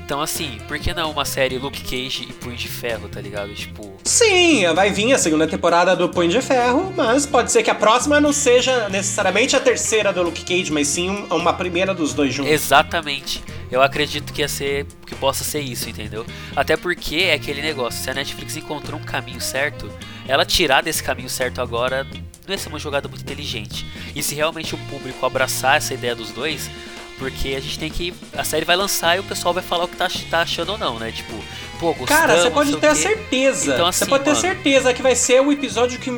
Então 0.06 0.20
assim, 0.20 0.58
por 0.68 0.78
que 0.78 0.94
não 0.94 1.10
uma 1.10 1.24
série 1.24 1.58
Luke 1.58 1.82
Cage 1.82 2.28
e 2.30 2.32
Punho 2.32 2.56
de 2.56 2.68
Ferro, 2.68 3.08
tá 3.08 3.20
ligado? 3.20 3.52
Tipo. 3.52 3.92
Sim, 4.04 4.64
vai 4.72 4.88
vir 4.92 5.12
a 5.12 5.18
segunda 5.18 5.48
temporada 5.48 5.96
do 5.96 6.08
Punho 6.08 6.30
de 6.30 6.40
Ferro, 6.40 6.92
mas 6.96 7.26
pode 7.26 7.50
ser 7.50 7.64
que 7.64 7.70
a 7.70 7.74
próxima 7.74 8.20
não 8.20 8.32
seja 8.32 8.88
necessariamente 8.88 9.56
a 9.56 9.60
terceira 9.60 10.12
do 10.12 10.22
Luke 10.22 10.44
Cage, 10.44 10.70
mas 10.70 10.86
sim 10.86 11.10
um- 11.10 11.24
uma 11.34 11.52
primeira 11.52 11.92
dos 11.92 12.14
dois 12.14 12.32
juntos. 12.32 12.52
Exatamente. 12.52 13.42
Eu 13.68 13.82
acredito 13.82 14.32
que 14.32 14.42
ia 14.42 14.48
ser 14.48 14.86
que 15.04 15.16
possa 15.16 15.42
ser 15.42 15.58
isso, 15.58 15.90
entendeu? 15.90 16.24
Até 16.54 16.76
porque 16.76 17.16
é 17.16 17.32
aquele 17.34 17.60
negócio, 17.60 18.00
se 18.00 18.08
a 18.08 18.14
Netflix 18.14 18.56
encontrou 18.56 19.00
um 19.00 19.02
caminho 19.02 19.40
certo, 19.40 19.90
ela 20.28 20.44
tirar 20.44 20.84
desse 20.84 21.02
caminho 21.02 21.28
certo 21.28 21.60
agora 21.60 22.06
não 22.46 22.54
ia 22.54 22.58
ser 22.58 22.68
uma 22.68 22.78
jogada 22.78 23.08
muito 23.08 23.22
inteligente. 23.22 23.84
E 24.14 24.22
se 24.22 24.36
realmente 24.36 24.72
o 24.72 24.78
público 24.88 25.26
abraçar 25.26 25.78
essa 25.78 25.92
ideia 25.94 26.14
dos 26.14 26.30
dois, 26.30 26.70
Porque 27.18 27.54
a 27.54 27.60
gente 27.60 27.78
tem 27.78 27.90
que. 27.90 28.12
A 28.36 28.44
série 28.44 28.64
vai 28.64 28.76
lançar 28.76 29.16
e 29.16 29.20
o 29.20 29.24
pessoal 29.24 29.54
vai 29.54 29.62
falar 29.62 29.84
o 29.84 29.88
que 29.88 29.96
tá, 29.96 30.08
tá 30.30 30.40
achando 30.40 30.72
ou 30.72 30.78
não, 30.78 30.98
né? 30.98 31.10
Tipo, 31.10 31.32
pô, 31.80 31.94
gostamos, 31.94 32.08
Cara, 32.08 32.36
você 32.36 32.44
não 32.44 32.52
pode 32.52 32.68
sei 32.68 32.76
o 32.76 32.80
ter 32.80 32.88
a 32.88 32.94
certeza. 32.94 33.74
Então, 33.74 33.92
você 33.92 34.04
assim, 34.04 34.10
pode 34.10 34.24
ter 34.24 34.30
mano. 34.30 34.40
certeza 34.40 34.94
que 34.94 35.02
vai 35.02 35.16
ser 35.16 35.40
o 35.40 35.50
episódio 35.50 35.98
que, 35.98 36.10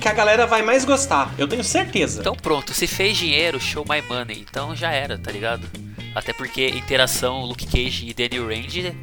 que 0.00 0.08
a 0.08 0.12
galera 0.12 0.46
vai 0.46 0.62
mais 0.62 0.84
gostar. 0.84 1.34
Eu 1.36 1.46
tenho 1.46 1.62
certeza. 1.62 2.20
Então 2.20 2.34
pronto, 2.34 2.72
se 2.72 2.86
fez 2.86 3.16
dinheiro, 3.16 3.60
show 3.60 3.84
my 3.88 4.00
money. 4.02 4.46
Então 4.48 4.74
já 4.74 4.90
era, 4.90 5.18
tá 5.18 5.30
ligado? 5.30 5.68
Até 6.14 6.32
porque 6.32 6.68
interação 6.68 7.44
Luke 7.44 7.66
Cage 7.66 8.08
e 8.08 8.14
Daniel 8.14 8.48
Rand 8.48 8.94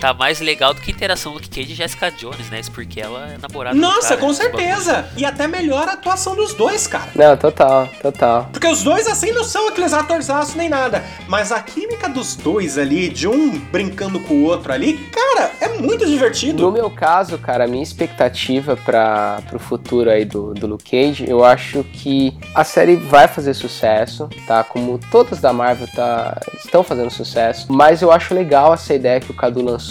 tá 0.00 0.14
mais 0.14 0.40
legal 0.40 0.72
do 0.72 0.80
que 0.80 0.90
interação 0.90 1.34
Luke 1.34 1.48
Cage 1.48 1.72
e 1.72 1.74
Jessica 1.74 2.10
Jones, 2.10 2.48
né? 2.50 2.60
Isso 2.60 2.70
porque 2.72 3.00
ela 3.00 3.32
é 3.34 3.38
namorada 3.38 3.76
Nossa, 3.76 4.08
cara, 4.10 4.20
com 4.20 4.32
certeza. 4.32 5.08
E 5.16 5.24
até 5.24 5.46
melhora 5.46 5.90
a 5.90 5.94
atuação 5.94 6.34
dos 6.34 6.54
dois, 6.54 6.86
cara. 6.86 7.10
Não, 7.14 7.36
total, 7.36 7.86
total. 8.00 8.48
Porque 8.52 8.66
os 8.66 8.82
dois, 8.82 9.06
assim, 9.06 9.30
não 9.32 9.44
são 9.44 9.68
aqueles 9.68 9.92
atorzaços 9.92 10.54
nem 10.54 10.68
nada. 10.68 11.04
Mas 11.28 11.52
a 11.52 11.60
química 11.60 12.08
dos 12.08 12.34
dois 12.34 12.78
ali, 12.78 13.08
de 13.08 13.28
um 13.28 13.58
brincando 13.58 14.18
com 14.20 14.34
o 14.34 14.44
outro 14.44 14.72
ali, 14.72 14.94
cara, 15.12 15.52
é 15.60 15.68
muito 15.68 16.04
No 16.04 16.10
divertido. 16.10 16.72
meu 16.72 16.90
caso, 16.90 17.36
cara, 17.38 17.64
a 17.64 17.66
minha 17.68 17.82
expectativa 17.82 18.76
para 18.76 19.42
pro 19.48 19.58
futuro 19.58 20.08
aí 20.10 20.24
do, 20.24 20.54
do 20.54 20.66
Luke 20.66 20.90
Cage, 20.90 21.28
eu 21.28 21.44
acho 21.44 21.84
que 21.92 22.34
a 22.54 22.64
série 22.64 22.96
vai 22.96 23.28
fazer 23.28 23.52
sucesso, 23.54 24.28
tá? 24.46 24.64
Como 24.64 24.98
todas 25.10 25.40
da 25.40 25.52
Marvel 25.52 25.86
tá, 25.94 26.40
estão 26.64 26.82
fazendo 26.82 27.10
sucesso, 27.10 27.66
mas 27.70 28.00
eu 28.02 28.10
acho 28.10 28.32
legal 28.34 28.72
essa 28.72 28.94
ideia 28.94 29.20
que 29.20 29.30
o 29.30 29.34
Cadu 29.34 29.62
lançou 29.62 29.89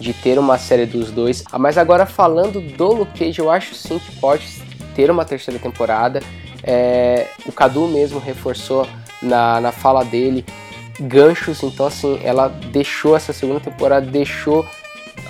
de 0.00 0.12
ter 0.12 0.38
uma 0.38 0.58
série 0.58 0.86
dos 0.86 1.10
dois. 1.10 1.44
Ah, 1.50 1.58
Mas 1.58 1.76
agora 1.76 2.06
falando 2.06 2.60
do 2.60 2.92
Luke 2.92 3.18
Cage, 3.18 3.38
eu 3.38 3.50
acho 3.50 3.74
sim 3.74 3.98
que 3.98 4.14
pode 4.16 4.46
ter 4.94 5.10
uma 5.10 5.24
terceira 5.24 5.58
temporada. 5.58 6.20
É, 6.62 7.28
o 7.46 7.52
Cadu 7.52 7.88
mesmo 7.88 8.18
reforçou 8.18 8.86
na, 9.22 9.60
na 9.60 9.72
fala 9.72 10.04
dele 10.04 10.44
ganchos, 11.00 11.62
então 11.62 11.86
assim, 11.86 12.18
ela 12.22 12.48
deixou 12.48 13.16
essa 13.16 13.32
segunda 13.32 13.60
temporada, 13.60 14.04
deixou 14.04 14.66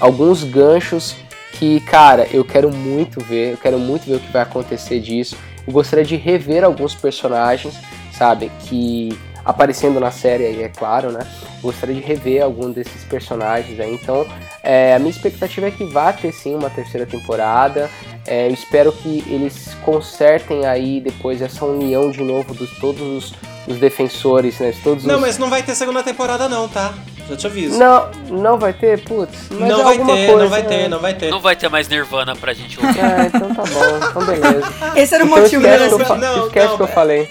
alguns 0.00 0.42
ganchos 0.42 1.16
que, 1.52 1.80
cara, 1.80 2.26
eu 2.32 2.44
quero 2.44 2.70
muito 2.70 3.20
ver, 3.20 3.52
eu 3.52 3.56
quero 3.59 3.78
muito 3.78 4.06
ver 4.06 4.16
o 4.16 4.20
que 4.20 4.32
vai 4.32 4.42
acontecer 4.42 5.00
disso. 5.00 5.36
Eu 5.66 5.72
gostaria 5.72 6.04
de 6.04 6.16
rever 6.16 6.64
alguns 6.64 6.94
personagens, 6.94 7.74
sabe, 8.12 8.50
que 8.61 9.11
aparecendo 9.49 9.99
na 9.99 10.11
série 10.11 10.44
aí, 10.44 10.62
é 10.62 10.68
claro, 10.68 11.11
né? 11.11 11.20
Gostaria 11.62 11.94
de 11.94 12.03
rever 12.03 12.42
algum 12.42 12.70
desses 12.70 13.03
personagens 13.05 13.80
aí. 13.80 13.94
Então, 13.94 14.26
é, 14.62 14.94
a 14.94 14.99
minha 14.99 15.11
expectativa 15.11 15.66
é 15.68 15.70
que 15.70 15.84
vá 15.84 16.12
ter 16.12 16.30
sim 16.32 16.55
uma 16.55 16.68
terceira 16.68 17.07
temporada. 17.07 17.88
É, 18.26 18.46
eu 18.46 18.53
espero 18.53 18.92
que 18.92 19.24
eles 19.26 19.74
consertem 19.84 20.66
aí 20.66 21.01
depois 21.01 21.40
essa 21.40 21.64
união 21.64 22.11
de 22.11 22.22
novo 22.22 22.55
de 22.55 22.66
todos 22.78 23.01
os, 23.01 23.34
os 23.66 23.78
defensores, 23.78 24.59
né? 24.61 24.74
Todos 24.84 25.05
Não, 25.05 25.14
os... 25.14 25.20
mas 25.22 25.38
não 25.38 25.49
vai 25.49 25.62
ter 25.62 25.74
segunda 25.74 26.03
temporada 26.03 26.46
não, 26.46 26.68
tá? 26.68 26.92
Já 27.26 27.36
te 27.36 27.46
aviso. 27.46 27.78
Não, 27.78 28.11
não 28.30 28.59
vai 28.59 28.72
ter? 28.74 29.03
Putz, 29.03 29.49
mas 29.51 29.68
não 29.68 29.80
é 29.80 29.84
vai 29.84 29.96
ter, 29.99 30.26
coisa, 30.26 30.42
não 30.42 30.49
vai 30.51 30.62
né? 30.62 30.68
ter, 30.68 30.88
não 30.88 30.99
vai 31.01 31.14
ter. 31.14 31.30
Não 31.30 31.40
vai 31.40 31.57
ter 31.57 31.68
mais 31.70 31.88
Nirvana 31.88 32.36
pra 32.36 32.53
gente 32.53 32.78
ouvir. 32.78 32.99
É, 33.01 33.26
então 33.34 33.55
tá 33.55 33.62
bom, 33.62 34.09
então 34.11 34.24
beleza. 34.26 34.66
Esse 34.96 35.14
era 35.14 35.24
o 35.24 35.26
Então 35.26 35.38
motivo 35.42 35.62
esquece, 35.66 35.78
dela. 35.84 35.96
que 35.96 36.03
eu, 36.03 36.07
fa- 36.07 36.16
Não, 36.16 36.46
esquece 36.46 36.66
não, 36.68 36.76
que 36.76 36.82
eu 36.82 36.88
falei. 36.88 37.28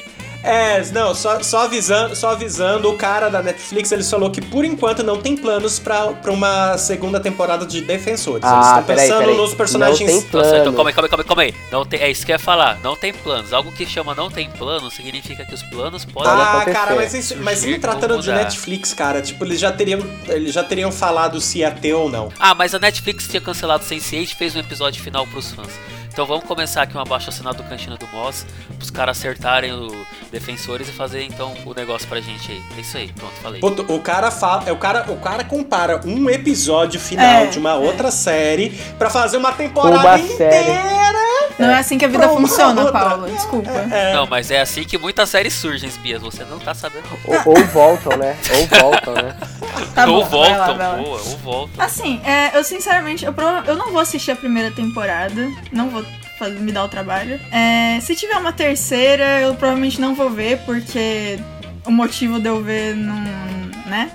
É, 0.48 0.84
não, 0.94 1.14
só, 1.14 1.42
só, 1.44 1.64
avisando, 1.66 2.16
só 2.16 2.30
avisando, 2.32 2.90
o 2.90 2.96
cara 2.98 3.30
da 3.30 3.42
Netflix, 3.42 3.92
ele 3.92 4.04
falou 4.04 4.32
que 4.32 4.42
por 4.42 4.64
enquanto 4.64 5.04
não 5.04 5.18
tem 5.22 5.36
planos 5.36 5.78
pra, 5.80 6.08
pra 6.14 6.32
uma 6.32 6.78
segunda 6.78 7.20
temporada 7.20 7.66
de 7.66 7.82
Defensores. 7.82 8.44
Eles 8.44 8.56
Ah, 8.58 8.70
estão 8.70 8.84
peraí, 8.84 9.08
pensando 9.08 9.20
peraí. 9.20 9.38
nos 9.38 9.54
personagens... 9.54 10.00
Não 10.00 10.22
tem 10.22 10.30
Nossa, 10.42 10.58
então 10.58 10.74
calma 10.74 10.90
aí, 10.90 10.94
calma 10.94 11.08
aí, 11.08 11.10
calma 11.10 11.24
aí, 11.24 11.28
calma 11.28 11.42
aí. 11.44 11.56
Não 11.72 11.86
tem, 11.86 12.00
é 12.00 12.10
isso 12.10 12.26
que 12.26 12.32
eu 12.32 12.36
ia 12.36 12.40
falar. 12.40 12.80
Não 12.82 12.96
tem 12.96 13.12
planos. 13.14 13.52
Algo 13.54 13.72
que 13.72 13.86
chama 13.86 14.16
não 14.16 14.30
tem 14.30 14.50
plano 14.52 14.90
significa 14.90 15.44
que 15.46 15.54
os 15.54 15.64
planos 15.64 16.06
podem. 16.06 16.30
Pode 16.32 16.42
Ah, 16.42 16.52
acontecer. 16.54 16.72
cara, 16.78 16.96
mas, 16.96 17.14
isso, 17.14 17.36
mas 17.42 17.60
se 17.60 17.78
tratando 17.80 18.22
de. 18.22 18.32
Netflix, 18.32 18.94
cara, 18.94 19.22
tipo, 19.22 19.44
eles 19.44 19.60
já 19.60 19.72
teriam, 19.72 20.00
eles 20.28 20.54
já 20.54 20.64
teriam 20.64 20.92
falado 20.92 21.42
se 21.42 21.60
ia 21.60 21.72
ter 21.72 21.94
ou 21.94 22.10
não. 22.10 22.32
Ah, 22.40 22.54
mas 22.56 22.74
a 22.74 22.80
Netflix 22.80 23.28
tinha 23.28 23.42
cancelado 23.42 23.84
Sense8 23.84 24.32
e 24.32 24.36
fez 24.36 24.56
um 24.56 24.60
episódio 24.60 25.02
final 25.04 25.26
pros 25.28 25.52
fãs. 25.52 25.70
Então 26.18 26.26
vamos 26.26 26.46
começar 26.46 26.82
aqui 26.82 26.98
um 26.98 27.00
abaixo 27.00 27.30
assinado 27.30 27.62
do 27.62 27.70
Cantina 27.70 27.96
do 27.96 28.08
Moss, 28.08 28.44
pros 28.76 28.90
caras 28.90 29.20
acertarem 29.20 29.72
o 29.72 30.04
Defensores 30.32 30.90
e 30.90 30.92
fazer 30.92 31.22
então 31.22 31.54
o 31.64 31.76
negócio 31.76 32.08
pra 32.08 32.20
gente 32.20 32.52
aí. 32.52 32.64
É 32.76 32.82
isso 32.82 32.98
aí, 32.98 33.14
pronto, 33.14 33.34
falei. 33.34 33.62
Puto, 33.62 33.86
o 33.88 34.00
cara 34.00 34.32
fala, 34.32 34.64
é 34.66 34.72
o 34.72 34.78
cara, 34.78 35.06
o 35.12 35.18
cara 35.18 35.44
compara 35.44 36.02
um 36.04 36.28
episódio 36.28 37.00
final 37.00 37.44
É, 37.44 37.46
de 37.46 37.60
uma 37.60 37.74
é. 37.74 37.76
outra 37.76 38.10
série 38.10 38.72
pra 38.98 39.12
fazer 39.12 39.38
uma 39.38 39.52
temporada 39.52 40.00
Uma 40.00 40.18
inteira. 40.18 40.98
Não 41.60 41.70
é 41.70 41.76
assim 41.76 42.00
que 42.00 42.06
a 42.06 42.08
vida 42.08 42.28
funciona, 42.30 42.82
outra. 42.82 43.00
Paula. 43.00 43.30
Desculpa. 43.30 43.70
É. 43.70 44.14
Não, 44.14 44.26
mas 44.26 44.50
é 44.50 44.60
assim 44.60 44.84
que 44.84 44.98
muitas 44.98 45.30
séries 45.30 45.54
surgem, 45.54 45.88
Espias. 45.88 46.20
Você 46.24 46.44
não 46.46 46.58
tá 46.58 46.74
sabendo. 46.74 47.06
Ou, 47.26 47.54
ou 47.54 47.64
voltam, 47.66 48.18
né? 48.18 48.36
Ou 48.56 48.80
voltam, 48.80 49.14
né? 49.14 49.38
Tá 49.94 50.06
ou 50.08 50.24
bom, 50.26 50.40
vai 50.42 50.58
lá, 50.58 50.68
voltam, 50.68 50.78
vai 50.78 50.88
lá. 50.88 50.96
boa, 51.04 51.18
ou 51.22 51.38
voltam. 51.40 51.86
Assim, 51.86 52.22
é, 52.24 52.58
eu 52.58 52.64
sinceramente, 52.64 53.26
eu, 53.26 53.34
prova- 53.34 53.64
eu 53.68 53.76
não 53.76 53.92
vou 53.92 54.00
assistir 54.00 54.32
a 54.32 54.36
primeira 54.36 54.72
temporada. 54.72 55.50
Não 55.72 55.90
vou 55.90 56.04
me 56.60 56.72
dar 56.72 56.84
o 56.84 56.88
trabalho. 56.88 57.40
É, 57.52 58.00
se 58.02 58.16
tiver 58.16 58.36
uma 58.38 58.52
terceira, 58.54 59.40
eu 59.42 59.56
provavelmente 59.56 60.00
não 60.00 60.14
vou 60.16 60.30
ver, 60.30 60.60
porque 60.66 61.40
o 61.86 61.92
motivo 61.92 62.40
de 62.40 62.48
eu 62.48 62.62
ver 62.64 62.96
não. 62.96 63.16
né? 63.88 64.12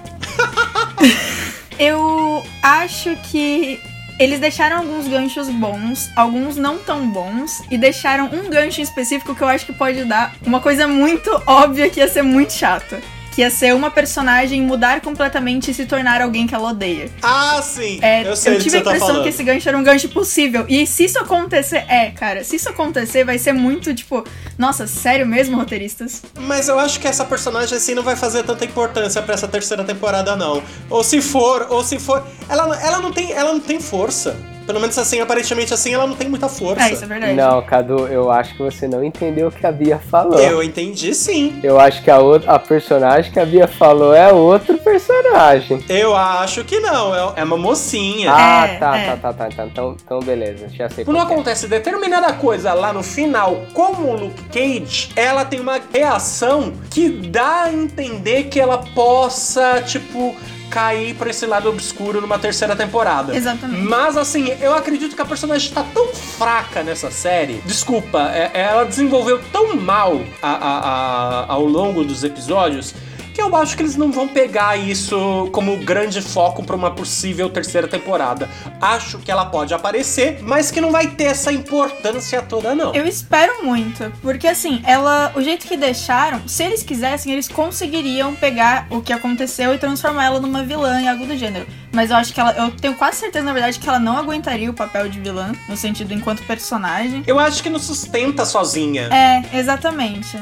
eu 1.79 2.45
acho 2.63 3.15
que. 3.31 3.81
Eles 4.19 4.39
deixaram 4.39 4.77
alguns 4.77 5.09
ganchos 5.09 5.49
bons, 5.49 6.09
alguns 6.15 6.55
não 6.57 6.79
tão 6.79 7.09
bons, 7.09 7.61
e 7.71 7.79
deixaram 7.79 8.27
um 8.27 8.49
gancho 8.49 8.81
em 8.81 8.85
específico 8.85 9.35
que 9.35 9.43
eu 9.43 9.49
acho 9.49 9.67
que 9.67 9.73
pode 9.73 10.05
dar 10.05 10.35
uma 10.47 10.61
coisa 10.61 10.87
muito 10.87 11.29
óbvia 11.47 11.89
que 11.91 11.99
ia 11.99 12.07
ser 12.07 12.23
muito 12.23 12.53
chata. 12.53 13.01
Que 13.33 13.41
ia 13.41 13.51
ser 13.51 13.75
uma 13.75 13.91
personagem 13.91 14.61
mudar 14.63 15.01
completamente 15.01 15.71
e 15.71 15.75
se 15.75 15.87
tornar 15.87 16.21
alguém 16.21 16.47
que 16.47 16.55
ela 16.55 16.71
odeia. 16.71 17.11
Ah, 17.23 17.61
sim. 17.63 17.99
É, 18.03 18.29
eu 18.29 18.37
sei 18.37 18.57
que 18.57 18.65
tive 18.65 18.77
a 18.77 18.83
tá 18.83 18.91
impressão 18.91 19.09
falando. 19.09 19.23
que 19.23 19.31
esse 19.31 19.43
gancho 19.43 19.69
era 19.69 19.79
um 19.79 19.83
gancho 19.83 20.09
possível. 20.11 20.67
E 20.69 20.87
se 20.87 21.05
isso 21.05 21.19
acontecer, 21.19 21.85
é, 21.89 22.11
cara, 22.11 22.45
se 22.45 22.57
isso 22.57 22.69
acontecer, 22.69 23.25
vai 23.25 23.39
ser 23.39 23.53
muito 23.53 23.95
tipo, 23.95 24.23
nossa, 24.59 24.87
sério 24.87 25.27
mesmo, 25.27 25.57
roteiristas? 25.57 26.23
Mas 26.41 26.69
eu 26.69 26.79
acho 26.79 27.01
que 27.01 27.09
essa 27.09 27.25
personagem 27.25 27.77
assim 27.77 27.95
não 27.95 28.03
vai 28.03 28.17
fazer 28.17 28.43
tanta 28.43 28.65
importância 28.65 29.23
pra 29.23 29.35
essa 29.35 29.49
terceira 29.49 29.83
temporada 29.83 30.37
não. 30.37 30.63
Ou 30.91 31.03
se 31.03 31.23
for, 31.23 31.67
ou 31.71 31.83
se 31.83 31.99
for, 31.99 32.23
ela, 32.49 32.79
ela 32.83 33.01
não 33.01 33.13
tem, 33.13 33.33
ela 33.33 33.53
não 33.53 33.61
tem 33.61 33.81
força. 33.81 34.37
Pelo 34.67 34.81
menos 34.81 34.97
assim, 34.99 35.21
aparentemente 35.21 35.73
assim, 35.75 35.93
ela 35.95 36.07
não 36.07 36.15
tem 36.17 36.29
muita 36.29 36.49
força. 36.49 36.85
É, 36.89 36.93
isso 36.93 37.05
é 37.05 37.07
verdade. 37.07 37.35
Não, 37.35 37.63
Cadu, 37.63 38.07
eu 38.07 38.31
acho 38.31 38.55
que 38.55 38.63
você 38.63 38.87
não 38.89 39.03
entendeu 39.05 39.49
o 39.49 39.53
que 39.53 39.67
a 39.67 39.73
Bia 39.73 39.99
falou. 39.99 40.39
Eu 40.39 40.63
entendi 40.63 41.15
sim. 41.15 41.59
Eu 41.63 41.79
acho 41.81 42.03
que 42.03 42.11
a, 42.11 42.19
outra, 42.19 42.53
a 42.53 42.59
personagem 42.59 43.31
que 43.33 43.41
a 43.41 43.45
Bia 43.47 43.67
falou 43.67 44.15
é 44.15 44.33
outro 44.33 44.79
personagem. 44.79 45.85
Eu 45.89 46.17
acho 46.17 46.65
que 46.65 46.79
não, 46.81 47.15
é- 47.15 47.41
é 47.41 47.45
uma 47.45 47.57
mocinha. 47.57 48.33
Ah, 48.33 48.67
É, 48.67 48.77
tá, 48.79 48.97
é. 48.99 49.07
tá, 49.07 49.17
tá, 49.17 49.33
tá, 49.33 49.49
tá. 49.57 49.65
Então, 49.67 49.97
então 50.05 50.21
beleza, 50.21 50.69
já 50.69 50.89
sei 50.89 51.05
Quando 51.05 51.17
que 51.17 51.23
é. 51.23 51.25
acontece 51.35 51.67
determinada 51.67 52.33
coisa 52.33 52.73
lá 52.73 52.93
no 52.93 53.03
final, 53.03 53.63
como 53.73 54.09
o 54.09 54.17
Luke 54.17 54.43
Cage, 54.45 55.11
ela 55.17 55.45
tem 55.45 55.61
uma 55.61 55.81
reação 55.93 56.73
que 56.91 57.09
dá 57.09 57.65
a 57.65 57.73
entender 57.73 58.45
que 58.45 58.61
ela 58.61 58.79
possa, 58.95 59.83
tipo, 59.83 60.35
cair 60.73 61.15
pra 61.15 61.29
esse 61.29 61.45
lado 61.45 61.69
obscuro 61.69 62.19
numa 62.23 62.39
terceira 62.39 62.75
temporada. 62.75 63.37
Exatamente. 63.37 63.83
Mas 63.83 64.17
assim, 64.17 64.49
eu 64.61 64.75
acredito 64.75 65.15
que 65.15 65.21
a 65.21 65.25
personagem 65.27 65.71
tá 65.71 65.85
tão 65.93 66.09
fraca 66.15 66.83
nessa 66.83 67.11
série. 67.11 67.61
Desculpa, 67.67 68.31
é- 68.33 68.51
ela 68.55 68.85
desenvolveu 68.85 69.39
tão 69.53 69.77
mal 69.77 70.23
a- 70.43 70.49
a- 70.49 70.79
a- 70.79 71.45
ao 71.53 71.65
longo 71.67 72.03
dos 72.05 72.25
episódios. 72.25 72.95
Que 73.33 73.41
eu 73.41 73.55
acho 73.57 73.77
que 73.77 73.83
eles 73.83 73.97
não 73.97 74.13
vão 74.13 74.29
pegar 74.29 74.77
isso 74.77 75.49
como 75.53 75.77
grande 75.79 76.21
foco 76.21 76.63
pra 76.63 76.77
uma 76.77 76.91
possível 76.91 77.49
terceira 77.49 77.89
temporada. 77.89 78.49
Acho 78.81 79.19
que 79.19 79.31
ela 79.31 79.47
pode 79.47 79.73
aparecer, 79.73 80.39
mas 80.43 80.71
que 80.71 80.81
não 80.81 80.91
vai 80.91 81.07
ter 81.07 81.25
essa 81.25 81.53
importância 81.53 82.43
toda, 82.43 82.75
não. 82.75 82.95
Eu 82.95 83.07
espero 83.07 83.65
muito, 83.65 84.13
porque 84.21 84.47
assim, 84.47 84.83
ela, 84.85 85.33
o 85.35 85.43
jeito 85.43 85.67
que 85.67 85.77
deixaram, 85.77 86.47
se 86.47 86.63
eles 86.63 86.83
quisessem, 86.83 87.33
eles 87.33 87.49
conseguiriam 87.49 88.35
pegar 88.35 88.87
o 88.91 89.01
que 89.01 89.13
aconteceu 89.13 89.75
e 89.75 89.79
transformar 89.79 90.27
ela 90.27 90.41
numa 90.41 90.63
vilã 90.63 91.01
em 91.01 91.09
algo 91.09 91.27
do 91.27 91.37
gênero. 91.37 91.67
Mas 91.93 92.11
eu 92.11 92.17
acho 92.17 92.33
que 92.33 92.41
ela, 92.41 92.53
eu 92.53 92.71
tenho 92.71 92.95
quase 92.95 93.19
certeza 93.19 93.45
na 93.45 93.53
verdade 93.53 93.79
que 93.79 93.89
ela 93.89 93.99
não 93.99 94.17
aguentaria 94.17 94.71
o 94.71 94.75
papel 94.75 95.09
de 95.09 95.21
vilã, 95.21 95.53
no 95.69 95.77
sentido 95.77 96.13
enquanto 96.13 96.43
personagem. 96.45 97.23
Eu 97.27 97.39
acho 97.39 97.63
que 97.63 97.71
não 97.71 97.79
sustenta 97.79 98.45
sozinha. 98.45 99.09
É, 99.13 99.59
exatamente. 99.59 100.39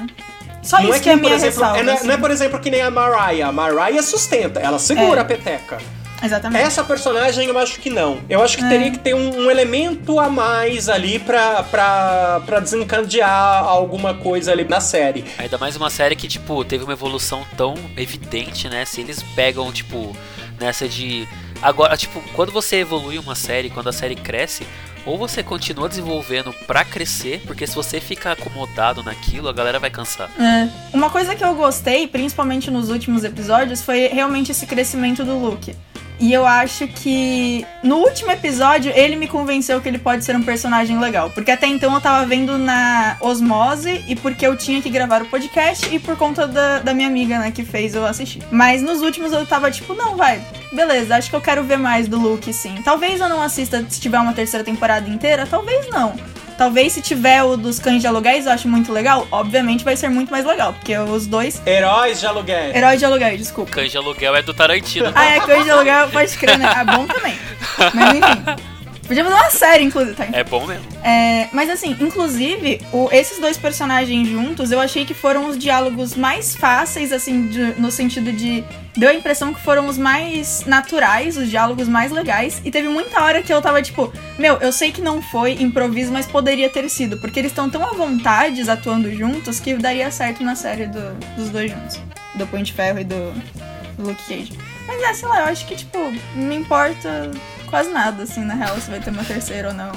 Só 0.63 0.77
não 0.79 0.85
isso 0.85 0.95
é 0.95 0.99
que, 0.99 1.03
que, 1.05 1.09
é 1.11 1.13
a 1.13 1.17
por 1.17 1.23
minha 1.23 1.35
exemplo, 1.37 1.61
ressalva. 1.61 1.79
é, 1.79 1.83
não, 1.83 1.93
é, 1.93 1.97
assim. 1.97 2.07
não 2.07 2.15
é, 2.15 2.17
por 2.19 2.31
exemplo, 2.31 2.61
que 2.61 2.71
nem 2.71 2.83
a 2.83 2.91
Mariah. 2.91 3.49
A 3.49 3.53
Mariah 3.53 4.03
sustenta, 4.03 4.61
ela 4.61 4.79
segura 4.79 5.21
É. 5.21 5.23
a 5.23 5.25
peteca. 5.25 5.79
Exatamente. 6.23 6.63
Essa 6.63 6.85
personagem 6.85 7.49
eu 7.49 7.59
acho 7.59 7.81
que 7.81 7.89
não. 7.89 8.21
Eu 8.29 8.43
acho 8.43 8.59
que 8.59 8.65
É. 8.65 8.69
teria 8.69 8.91
que 8.91 8.99
ter 8.99 9.15
um, 9.15 9.45
um 9.47 9.51
elemento 9.51 10.21
a 10.21 10.29
mais 10.29 10.91
ali 10.91 11.19
pra, 11.19 11.63
pra, 11.63 12.43
pra 12.45 12.61
desencadear 12.61 13.65
alguma 13.65 14.13
coisa 14.13 14.53
ali 14.53 14.65
na 14.65 14.81
série. 14.81 15.25
Ainda 15.39 15.57
mais 15.57 15.77
uma 15.77 15.89
série 15.89 16.15
que, 16.15 16.29
tipo, 16.29 16.63
teve 16.63 16.85
uma 16.85 16.93
evolução 16.93 17.43
tão 17.57 17.75
evidente, 17.97 18.69
né? 18.69 18.85
Se 18.85 19.01
eles 19.01 19.23
pegam, 19.35 19.73
tipo, 19.73 20.15
nessa 20.61 20.87
de. 20.87 21.27
Agora, 21.63 21.97
tipo, 21.97 22.21
quando 22.35 22.53
você 22.53 22.77
evolui 22.77 23.19
uma 23.19 23.35
série, 23.35 23.71
quando 23.71 23.89
a 23.89 23.93
série 23.93 24.15
cresce, 24.15 24.67
ou 25.05 25.19
você 25.19 25.43
continua 25.43 25.89
desenvolvendo 25.89 26.53
pra 26.67 26.85
crescer, 26.85 27.43
porque 27.47 27.67
se 27.67 27.75
você 27.75 28.01
ficar 28.01 28.33
acomodado 28.33 29.03
naquilo, 29.03 29.49
a 29.49 29.53
galera 29.53 29.79
vai 29.79 29.91
cansar. 29.91 30.31
É. 30.39 30.69
Uma 30.93 31.11
coisa 31.11 31.35
que 31.35 31.45
eu 31.45 31.55
gostei, 31.55 32.07
principalmente 32.07 32.71
nos 32.71 32.91
últimos 32.91 33.25
episódios, 33.25 33.83
foi 33.83 34.09
realmente 34.09 34.53
esse 34.53 34.67
crescimento 34.67 35.25
do 35.25 35.39
Luke. 35.39 35.75
E 36.21 36.33
eu 36.33 36.47
acho 36.47 36.87
que 36.87 37.67
no 37.83 37.97
último 37.97 38.31
episódio 38.31 38.93
ele 38.95 39.17
me 39.17 39.27
convenceu 39.27 39.81
que 39.81 39.89
ele 39.89 39.99
pode 39.99 40.23
ser 40.23 40.37
um 40.37 40.43
personagem 40.43 40.99
legal. 40.99 41.31
Porque 41.31 41.51
até 41.51 41.67
então 41.67 41.95
eu 41.95 42.01
tava 42.01 42.27
vendo 42.27 42.59
na 42.59 43.17
osmose 43.21 44.05
e 44.07 44.15
porque 44.15 44.47
eu 44.47 44.55
tinha 44.55 44.83
que 44.83 44.91
gravar 44.91 45.23
o 45.23 45.27
podcast 45.27 45.93
e 45.93 45.99
por 45.99 46.17
conta 46.17 46.47
da, 46.47 46.81
da 46.81 46.93
minha 46.93 47.09
amiga, 47.09 47.39
né, 47.39 47.51
que 47.51 47.65
fez 47.65 47.95
eu 47.95 48.05
assistir. 48.05 48.43
Mas 48.51 48.83
nos 48.83 49.01
últimos 49.01 49.33
eu 49.33 49.47
tava 49.47 49.71
tipo, 49.71 49.95
não, 49.95 50.15
vai, 50.15 50.43
beleza, 50.71 51.17
acho 51.17 51.31
que 51.31 51.37
eu 51.37 51.41
quero 51.41 51.65
ver 51.65 51.79
mais 51.79 52.07
do 52.07 52.19
Luke, 52.19 52.53
sim. 52.53 52.75
Talvez 52.85 53.19
eu 53.19 53.29
não 53.29 53.41
assista 53.41 53.85
se 53.89 53.99
tiver 53.99 54.19
uma 54.21 54.35
terceira 54.35 54.63
temporada 54.63 55.09
inteira, 55.09 55.47
talvez 55.47 55.89
não. 55.89 56.15
Talvez 56.61 56.93
se 56.93 57.01
tiver 57.01 57.43
o 57.43 57.57
dos 57.57 57.79
cães 57.79 58.03
de 58.03 58.07
aluguéis, 58.07 58.45
eu 58.45 58.53
acho 58.53 58.69
muito 58.69 58.93
legal. 58.93 59.27
Obviamente 59.31 59.83
vai 59.83 59.97
ser 59.97 60.11
muito 60.11 60.31
mais 60.31 60.45
legal, 60.45 60.75
porque 60.75 60.95
os 60.95 61.27
dois. 61.27 61.59
Heróis 61.67 62.21
de 62.21 62.27
aluguel. 62.27 62.77
Herói 62.77 62.99
de 62.99 63.05
aluguéis, 63.07 63.39
desculpa. 63.39 63.71
Cães 63.71 63.91
de 63.91 63.97
aluguel 63.97 64.37
é 64.37 64.43
do 64.43 64.53
Tarantino. 64.53 65.11
Ah, 65.15 65.25
é, 65.25 65.41
cães 65.41 65.65
de 65.65 65.71
aluguel, 65.71 66.11
pode 66.11 66.37
crer, 66.37 66.59
né? 66.59 66.71
É 66.71 66.85
bom 66.85 67.07
também. 67.07 67.35
Mas 67.95 68.15
enfim. 68.15 68.63
Podia 69.11 69.25
fazer 69.25 69.35
uma 69.37 69.51
série, 69.51 69.83
inclusive, 69.85 70.15
tá? 70.15 70.29
É 70.33 70.45
bom 70.45 70.65
mesmo. 70.65 70.87
É, 71.03 71.49
mas 71.53 71.69
assim, 71.69 71.97
inclusive, 71.99 72.81
o- 72.93 73.09
esses 73.11 73.41
dois 73.41 73.59
personagens 73.59 74.29
juntos, 74.29 74.71
eu 74.71 74.79
achei 74.79 75.05
que 75.05 75.15
foram 75.15 75.49
os 75.49 75.59
diálogos 75.59 76.15
mais 76.15 76.55
fáceis, 76.55 77.13
assim, 77.13 77.49
de- 77.49 77.75
no 77.81 77.91
sentido 77.91 78.31
de. 78.31 78.63
Deu 78.97 79.09
a 79.11 79.15
impressão 79.15 79.53
que 79.53 79.61
foram 79.61 79.89
os 79.89 79.99
mais 79.99 80.65
naturais, 80.65 81.37
os 81.37 81.51
diálogos 81.51 81.89
mais 81.89 82.13
legais. 82.13 82.63
E 82.65 82.71
teve 82.71 82.87
muita 82.89 83.21
hora 83.21 83.43
que 83.43 83.53
eu 83.53 83.61
tava 83.61 83.83
tipo, 83.83 84.13
meu, 84.39 84.59
eu 84.59 84.71
sei 84.71 84.93
que 84.93 85.01
não 85.01 85.21
foi 85.21 85.55
improviso, 85.55 86.13
mas 86.13 86.25
poderia 86.29 86.69
ter 86.71 86.89
sido. 86.89 87.19
Porque 87.19 87.41
eles 87.41 87.51
estão 87.51 87.69
tão 87.69 87.83
à 87.85 87.91
vontade 87.93 88.61
atuando 88.71 89.13
juntos 89.13 89.59
que 89.59 89.75
daria 89.75 90.09
certo 90.13 90.45
na 90.45 90.55
série 90.55 90.87
do- 90.87 91.15
dos 91.35 91.51
dois 91.51 91.69
juntos. 91.73 91.99
Do 92.37 92.47
Punho 92.47 92.63
de 92.63 92.73
Ferro 92.73 93.01
e 93.01 93.05
do, 93.05 93.33
do 93.99 94.07
Luke 94.07 94.23
Cage. 94.29 94.53
Mas 94.87 95.03
é, 95.03 95.15
sei 95.15 95.29
lá, 95.29 95.41
eu 95.41 95.45
acho 95.47 95.67
que, 95.67 95.75
tipo, 95.75 95.99
me 96.37 96.55
importa 96.55 97.31
quase 97.71 97.91
nada, 97.91 98.25
assim, 98.25 98.45
na 98.45 98.55
real, 98.55 98.77
se 98.81 98.91
vai 98.91 99.01
ter 99.01 99.11
uma 99.11 99.25
terceira 99.25 99.69
ou 99.69 99.75
não. 99.75 99.93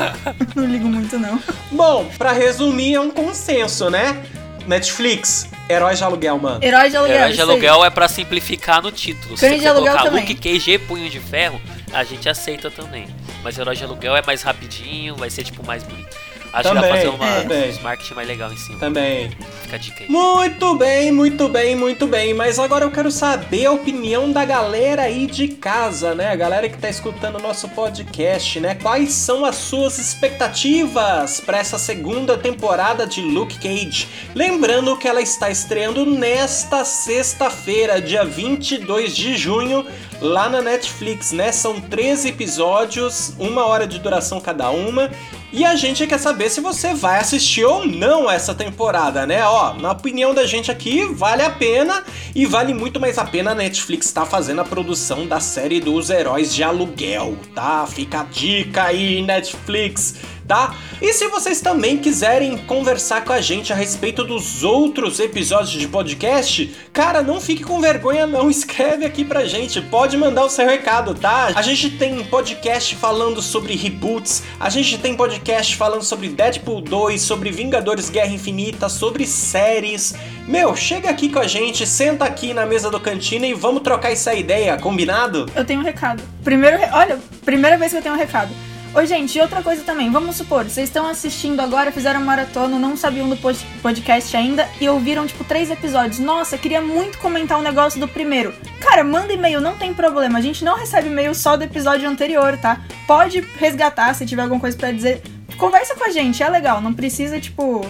não 0.56 0.64
ligo 0.64 0.88
muito, 0.88 1.18
não. 1.18 1.40
Bom, 1.70 2.10
pra 2.18 2.32
resumir, 2.32 2.94
é 2.94 3.00
um 3.00 3.10
consenso, 3.10 3.90
né? 3.90 4.20
Netflix, 4.66 5.48
heróis 5.68 5.98
de 5.98 6.04
aluguel, 6.04 6.38
mano. 6.38 6.62
Herói 6.62 6.90
de 6.90 6.96
aluguel. 6.96 7.16
Herói 7.16 7.32
de 7.32 7.40
aluguel 7.40 7.84
é 7.84 7.90
pra 7.90 8.08
simplificar 8.08 8.82
no 8.82 8.90
título. 8.90 9.36
Se 9.36 9.46
Cães 9.46 9.56
de 9.56 9.62
você 9.62 9.68
aluguel 9.68 9.92
colocar 9.92 10.10
também. 10.10 10.26
Luke 10.26 10.34
Cage 10.34 10.72
e 10.72 10.78
Punho 10.78 11.10
de 11.10 11.20
Ferro, 11.20 11.60
a 11.92 12.04
gente 12.04 12.28
aceita 12.28 12.70
também. 12.70 13.06
Mas 13.42 13.58
Herói 13.58 13.76
de 13.76 13.84
aluguel 13.84 14.16
é 14.16 14.22
mais 14.24 14.42
rapidinho, 14.42 15.16
vai 15.16 15.30
ser 15.30 15.44
tipo 15.44 15.64
mais 15.64 15.82
bonito. 15.82 16.16
Acho 16.52 16.68
que 16.68 16.74
dá 16.74 16.80
pra 16.80 16.88
Também, 16.88 16.90
fazer 17.04 17.08
uma, 17.08 17.40
também. 17.42 17.70
uns 17.70 17.78
marketing 17.80 18.14
mais 18.14 18.28
legal 18.28 18.52
em 18.52 18.56
cima. 18.56 18.78
Também. 18.78 19.30
Fica 19.62 19.76
a 19.76 19.78
dica 19.78 20.02
aí. 20.04 20.10
Muito 20.10 20.74
bem, 20.74 21.12
muito 21.12 21.48
bem, 21.48 21.76
muito 21.76 22.06
bem. 22.06 22.34
Mas 22.34 22.58
agora 22.58 22.84
eu 22.84 22.90
quero 22.90 23.10
saber 23.10 23.66
a 23.66 23.72
opinião 23.72 24.32
da 24.32 24.44
galera 24.44 25.02
aí 25.02 25.26
de 25.26 25.48
casa, 25.48 26.14
né? 26.14 26.30
A 26.30 26.36
galera 26.36 26.68
que 26.68 26.76
tá 26.76 26.88
escutando 26.88 27.36
o 27.38 27.42
nosso 27.42 27.68
podcast, 27.68 28.58
né? 28.58 28.74
Quais 28.74 29.12
são 29.12 29.44
as 29.44 29.56
suas 29.56 29.98
expectativas 29.98 31.40
para 31.40 31.58
essa 31.58 31.78
segunda 31.78 32.36
temporada 32.36 33.06
de 33.06 33.20
Luke 33.20 33.58
Cage? 33.58 34.08
Lembrando 34.34 34.96
que 34.96 35.06
ela 35.06 35.20
está 35.20 35.50
estreando 35.50 36.04
nesta 36.04 36.84
sexta-feira, 36.84 38.00
dia 38.00 38.24
22 38.24 39.14
de 39.14 39.36
junho, 39.36 39.86
lá 40.20 40.48
na 40.48 40.60
Netflix, 40.60 41.32
né? 41.32 41.52
São 41.52 41.80
13 41.80 42.28
episódios, 42.28 43.34
uma 43.38 43.64
hora 43.66 43.86
de 43.86 43.98
duração 43.98 44.40
cada 44.40 44.70
uma. 44.70 45.10
E 45.52 45.64
a 45.64 45.74
gente 45.74 46.06
quer 46.06 46.18
saber 46.18 46.48
se 46.48 46.60
você 46.60 46.94
vai 46.94 47.18
assistir 47.18 47.64
ou 47.64 47.84
não 47.84 48.30
essa 48.30 48.54
temporada, 48.54 49.26
né? 49.26 49.44
Ó, 49.44 49.74
na 49.74 49.90
opinião 49.90 50.32
da 50.32 50.46
gente 50.46 50.70
aqui, 50.70 51.04
vale 51.04 51.42
a 51.42 51.50
pena 51.50 52.04
e 52.36 52.46
vale 52.46 52.72
muito 52.72 53.00
mais 53.00 53.18
a 53.18 53.24
pena 53.24 53.50
a 53.50 53.54
Netflix 53.54 54.06
estar 54.06 54.24
fazendo 54.24 54.60
a 54.60 54.64
produção 54.64 55.26
da 55.26 55.40
série 55.40 55.80
dos 55.80 56.08
heróis 56.08 56.54
de 56.54 56.62
aluguel, 56.62 57.36
tá? 57.52 57.84
Fica 57.84 58.20
a 58.20 58.24
dica 58.24 58.84
aí, 58.84 59.22
Netflix, 59.22 60.14
tá? 60.50 60.74
E 61.00 61.12
se 61.12 61.28
vocês 61.28 61.60
também 61.60 61.96
quiserem 61.96 62.58
conversar 62.58 63.24
com 63.24 63.32
a 63.32 63.40
gente 63.40 63.72
a 63.72 63.76
respeito 63.76 64.24
dos 64.24 64.64
outros 64.64 65.20
episódios 65.20 65.70
de 65.70 65.86
podcast, 65.86 66.74
cara, 66.92 67.22
não 67.22 67.40
fique 67.40 67.62
com 67.62 67.80
vergonha 67.80 68.26
não, 68.26 68.50
escreve 68.50 69.04
aqui 69.04 69.24
pra 69.24 69.46
gente, 69.46 69.80
pode 69.80 70.16
mandar 70.16 70.44
o 70.44 70.50
seu 70.50 70.66
recado, 70.66 71.14
tá? 71.14 71.52
A 71.54 71.62
gente 71.62 71.90
tem 71.90 72.24
podcast 72.24 72.96
falando 72.96 73.40
sobre 73.40 73.76
reboots, 73.76 74.42
a 74.58 74.68
gente 74.68 74.98
tem 74.98 75.14
podcast 75.14 75.76
falando 75.76 76.02
sobre 76.02 76.28
Deadpool 76.28 76.80
2, 76.80 77.22
sobre 77.22 77.52
Vingadores 77.52 78.10
Guerra 78.10 78.34
Infinita, 78.34 78.88
sobre 78.88 79.28
séries. 79.28 80.16
Meu, 80.48 80.74
chega 80.74 81.08
aqui 81.08 81.28
com 81.28 81.38
a 81.38 81.46
gente, 81.46 81.86
senta 81.86 82.24
aqui 82.24 82.52
na 82.52 82.66
mesa 82.66 82.90
do 82.90 82.98
cantina 82.98 83.46
e 83.46 83.54
vamos 83.54 83.82
trocar 83.82 84.10
essa 84.10 84.34
ideia, 84.34 84.76
combinado? 84.76 85.48
Eu 85.54 85.64
tenho 85.64 85.78
um 85.78 85.84
recado. 85.84 86.20
Primeiro, 86.42 86.76
olha, 86.92 87.20
primeira 87.44 87.78
vez 87.78 87.92
que 87.92 87.98
eu 87.98 88.02
tenho 88.02 88.16
um 88.16 88.18
recado. 88.18 88.52
Ô, 88.92 89.04
gente, 89.04 89.38
e 89.38 89.40
outra 89.40 89.62
coisa 89.62 89.84
também, 89.84 90.10
vamos 90.10 90.34
supor, 90.34 90.64
vocês 90.64 90.88
estão 90.88 91.06
assistindo 91.06 91.60
agora, 91.60 91.92
fizeram 91.92 92.20
maratona, 92.22 92.76
não 92.76 92.96
sabiam 92.96 93.28
do 93.28 93.36
pod- 93.36 93.64
podcast 93.80 94.36
ainda 94.36 94.68
e 94.80 94.88
ouviram, 94.88 95.28
tipo, 95.28 95.44
três 95.44 95.70
episódios. 95.70 96.18
Nossa, 96.18 96.58
queria 96.58 96.82
muito 96.82 97.16
comentar 97.18 97.56
um 97.56 97.62
negócio 97.62 98.00
do 98.00 98.08
primeiro. 98.08 98.52
Cara, 98.80 99.04
manda 99.04 99.32
e-mail, 99.32 99.60
não 99.60 99.76
tem 99.76 99.94
problema. 99.94 100.40
A 100.40 100.42
gente 100.42 100.64
não 100.64 100.76
recebe 100.76 101.06
e-mail 101.08 101.32
só 101.36 101.56
do 101.56 101.62
episódio 101.62 102.08
anterior, 102.08 102.56
tá? 102.58 102.80
Pode 103.06 103.40
resgatar 103.58 104.12
se 104.14 104.26
tiver 104.26 104.42
alguma 104.42 104.60
coisa 104.60 104.76
pra 104.76 104.90
dizer. 104.90 105.22
Conversa 105.56 105.94
com 105.94 106.04
a 106.04 106.10
gente, 106.10 106.42
é 106.42 106.48
legal, 106.48 106.80
não 106.80 106.92
precisa, 106.92 107.38
tipo. 107.38 107.86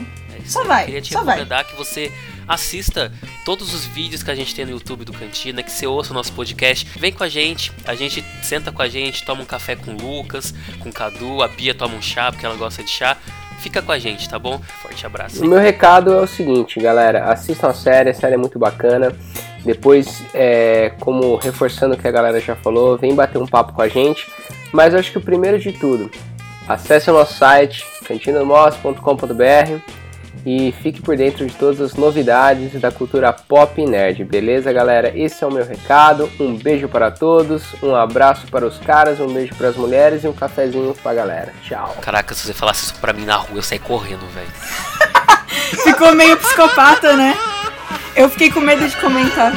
Só 0.51 0.65
vai, 0.65 0.87
Queria 0.87 1.01
te 1.01 1.13
só 1.13 1.23
vai. 1.23 1.37
recomendar 1.37 1.65
que 1.65 1.77
você 1.77 2.13
assista 2.49 3.13
todos 3.45 3.73
os 3.73 3.87
vídeos 3.87 4.23
que 4.23 4.31
a 4.31 4.35
gente 4.35 4.53
tem 4.53 4.65
no 4.65 4.73
YouTube 4.73 5.05
do 5.05 5.13
Cantina, 5.13 5.63
que 5.63 5.71
você 5.71 5.87
ouça 5.87 6.11
o 6.11 6.15
nosso 6.15 6.33
podcast. 6.33 6.87
Vem 6.99 7.13
com 7.13 7.23
a 7.23 7.29
gente, 7.29 7.73
a 7.87 7.95
gente 7.95 8.25
senta 8.43 8.73
com 8.73 8.83
a 8.83 8.89
gente, 8.89 9.25
toma 9.25 9.43
um 9.43 9.47
café 9.47 9.77
com 9.77 9.93
o 9.93 9.97
Lucas, 9.97 10.53
com 10.81 10.89
o 10.89 10.93
Cadu, 10.93 11.43
a 11.43 11.49
Bia 11.49 11.73
toma 11.73 11.95
um 11.95 12.03
chá, 12.03 12.33
porque 12.33 12.45
ela 12.45 12.57
gosta 12.57 12.83
de 12.83 12.91
chá. 12.91 13.17
Fica 13.61 13.81
com 13.81 13.93
a 13.93 13.99
gente, 13.99 14.29
tá 14.29 14.39
bom? 14.39 14.59
Forte 14.83 15.07
abraço. 15.07 15.45
O 15.45 15.47
meu 15.47 15.59
recado 15.59 16.13
é 16.13 16.21
o 16.21 16.27
seguinte, 16.27 16.81
galera, 16.81 17.31
assistam 17.31 17.69
a 17.69 17.75
série, 17.75 18.11
a 18.11 18.15
série 18.15 18.35
é 18.35 18.39
muito 18.39 18.59
bacana. 18.59 19.15
Depois, 19.65 20.25
é, 20.35 20.93
como 20.99 21.37
reforçando 21.37 21.95
o 21.95 21.99
que 21.99 22.09
a 22.09 22.11
galera 22.11 22.41
já 22.41 22.57
falou, 22.57 22.97
vem 22.99 23.15
bater 23.15 23.39
um 23.39 23.47
papo 23.47 23.75
com 23.75 23.83
a 23.83 23.89
gente. 23.89 24.27
Mas 24.73 24.95
eu 24.95 24.99
acho 24.99 25.13
que 25.13 25.19
o 25.19 25.21
primeiro 25.21 25.59
de 25.59 25.73
tudo, 25.73 26.11
acesse 26.67 27.11
o 27.11 27.13
nosso 27.13 27.35
site, 27.35 27.85
cantinamoss.com.br 28.09 30.00
e 30.45 30.73
fique 30.83 31.01
por 31.03 31.17
dentro 31.17 31.47
de 31.47 31.55
todas 31.55 31.81
as 31.81 31.95
novidades 31.95 32.81
da 32.81 32.91
cultura 32.91 33.33
pop 33.33 33.81
e 33.81 33.87
nerd, 33.87 34.25
beleza, 34.25 34.73
galera? 34.73 35.13
Esse 35.15 35.45
é 35.45 35.47
o 35.47 35.53
meu 35.53 35.65
recado. 35.65 36.31
Um 36.39 36.57
beijo 36.57 36.89
para 36.89 37.11
todos, 37.11 37.63
um 37.83 37.95
abraço 37.95 38.47
para 38.49 38.67
os 38.67 38.79
caras, 38.79 39.21
um 39.21 39.33
beijo 39.33 39.55
para 39.55 39.69
as 39.69 39.77
mulheres 39.77 40.25
e 40.25 40.29
um 40.29 40.33
cafezinho 40.33 40.95
pra 41.03 41.15
galera. 41.15 41.53
Tchau. 41.63 41.97
Caraca, 42.01 42.35
se 42.35 42.47
você 42.47 42.55
falasse 42.55 42.85
isso 42.85 42.95
pra 43.01 43.13
mim 43.13 43.25
na 43.25 43.37
rua, 43.37 43.59
eu 43.59 43.63
saí 43.63 43.79
correndo, 43.79 44.27
velho. 44.35 44.51
Ficou 45.85 46.15
meio 46.15 46.37
psicopata, 46.37 47.15
né? 47.17 47.37
Eu 48.17 48.29
fiquei 48.29 48.51
com 48.51 48.61
medo 48.61 48.89
de 48.89 48.97
comentar. 48.97 49.53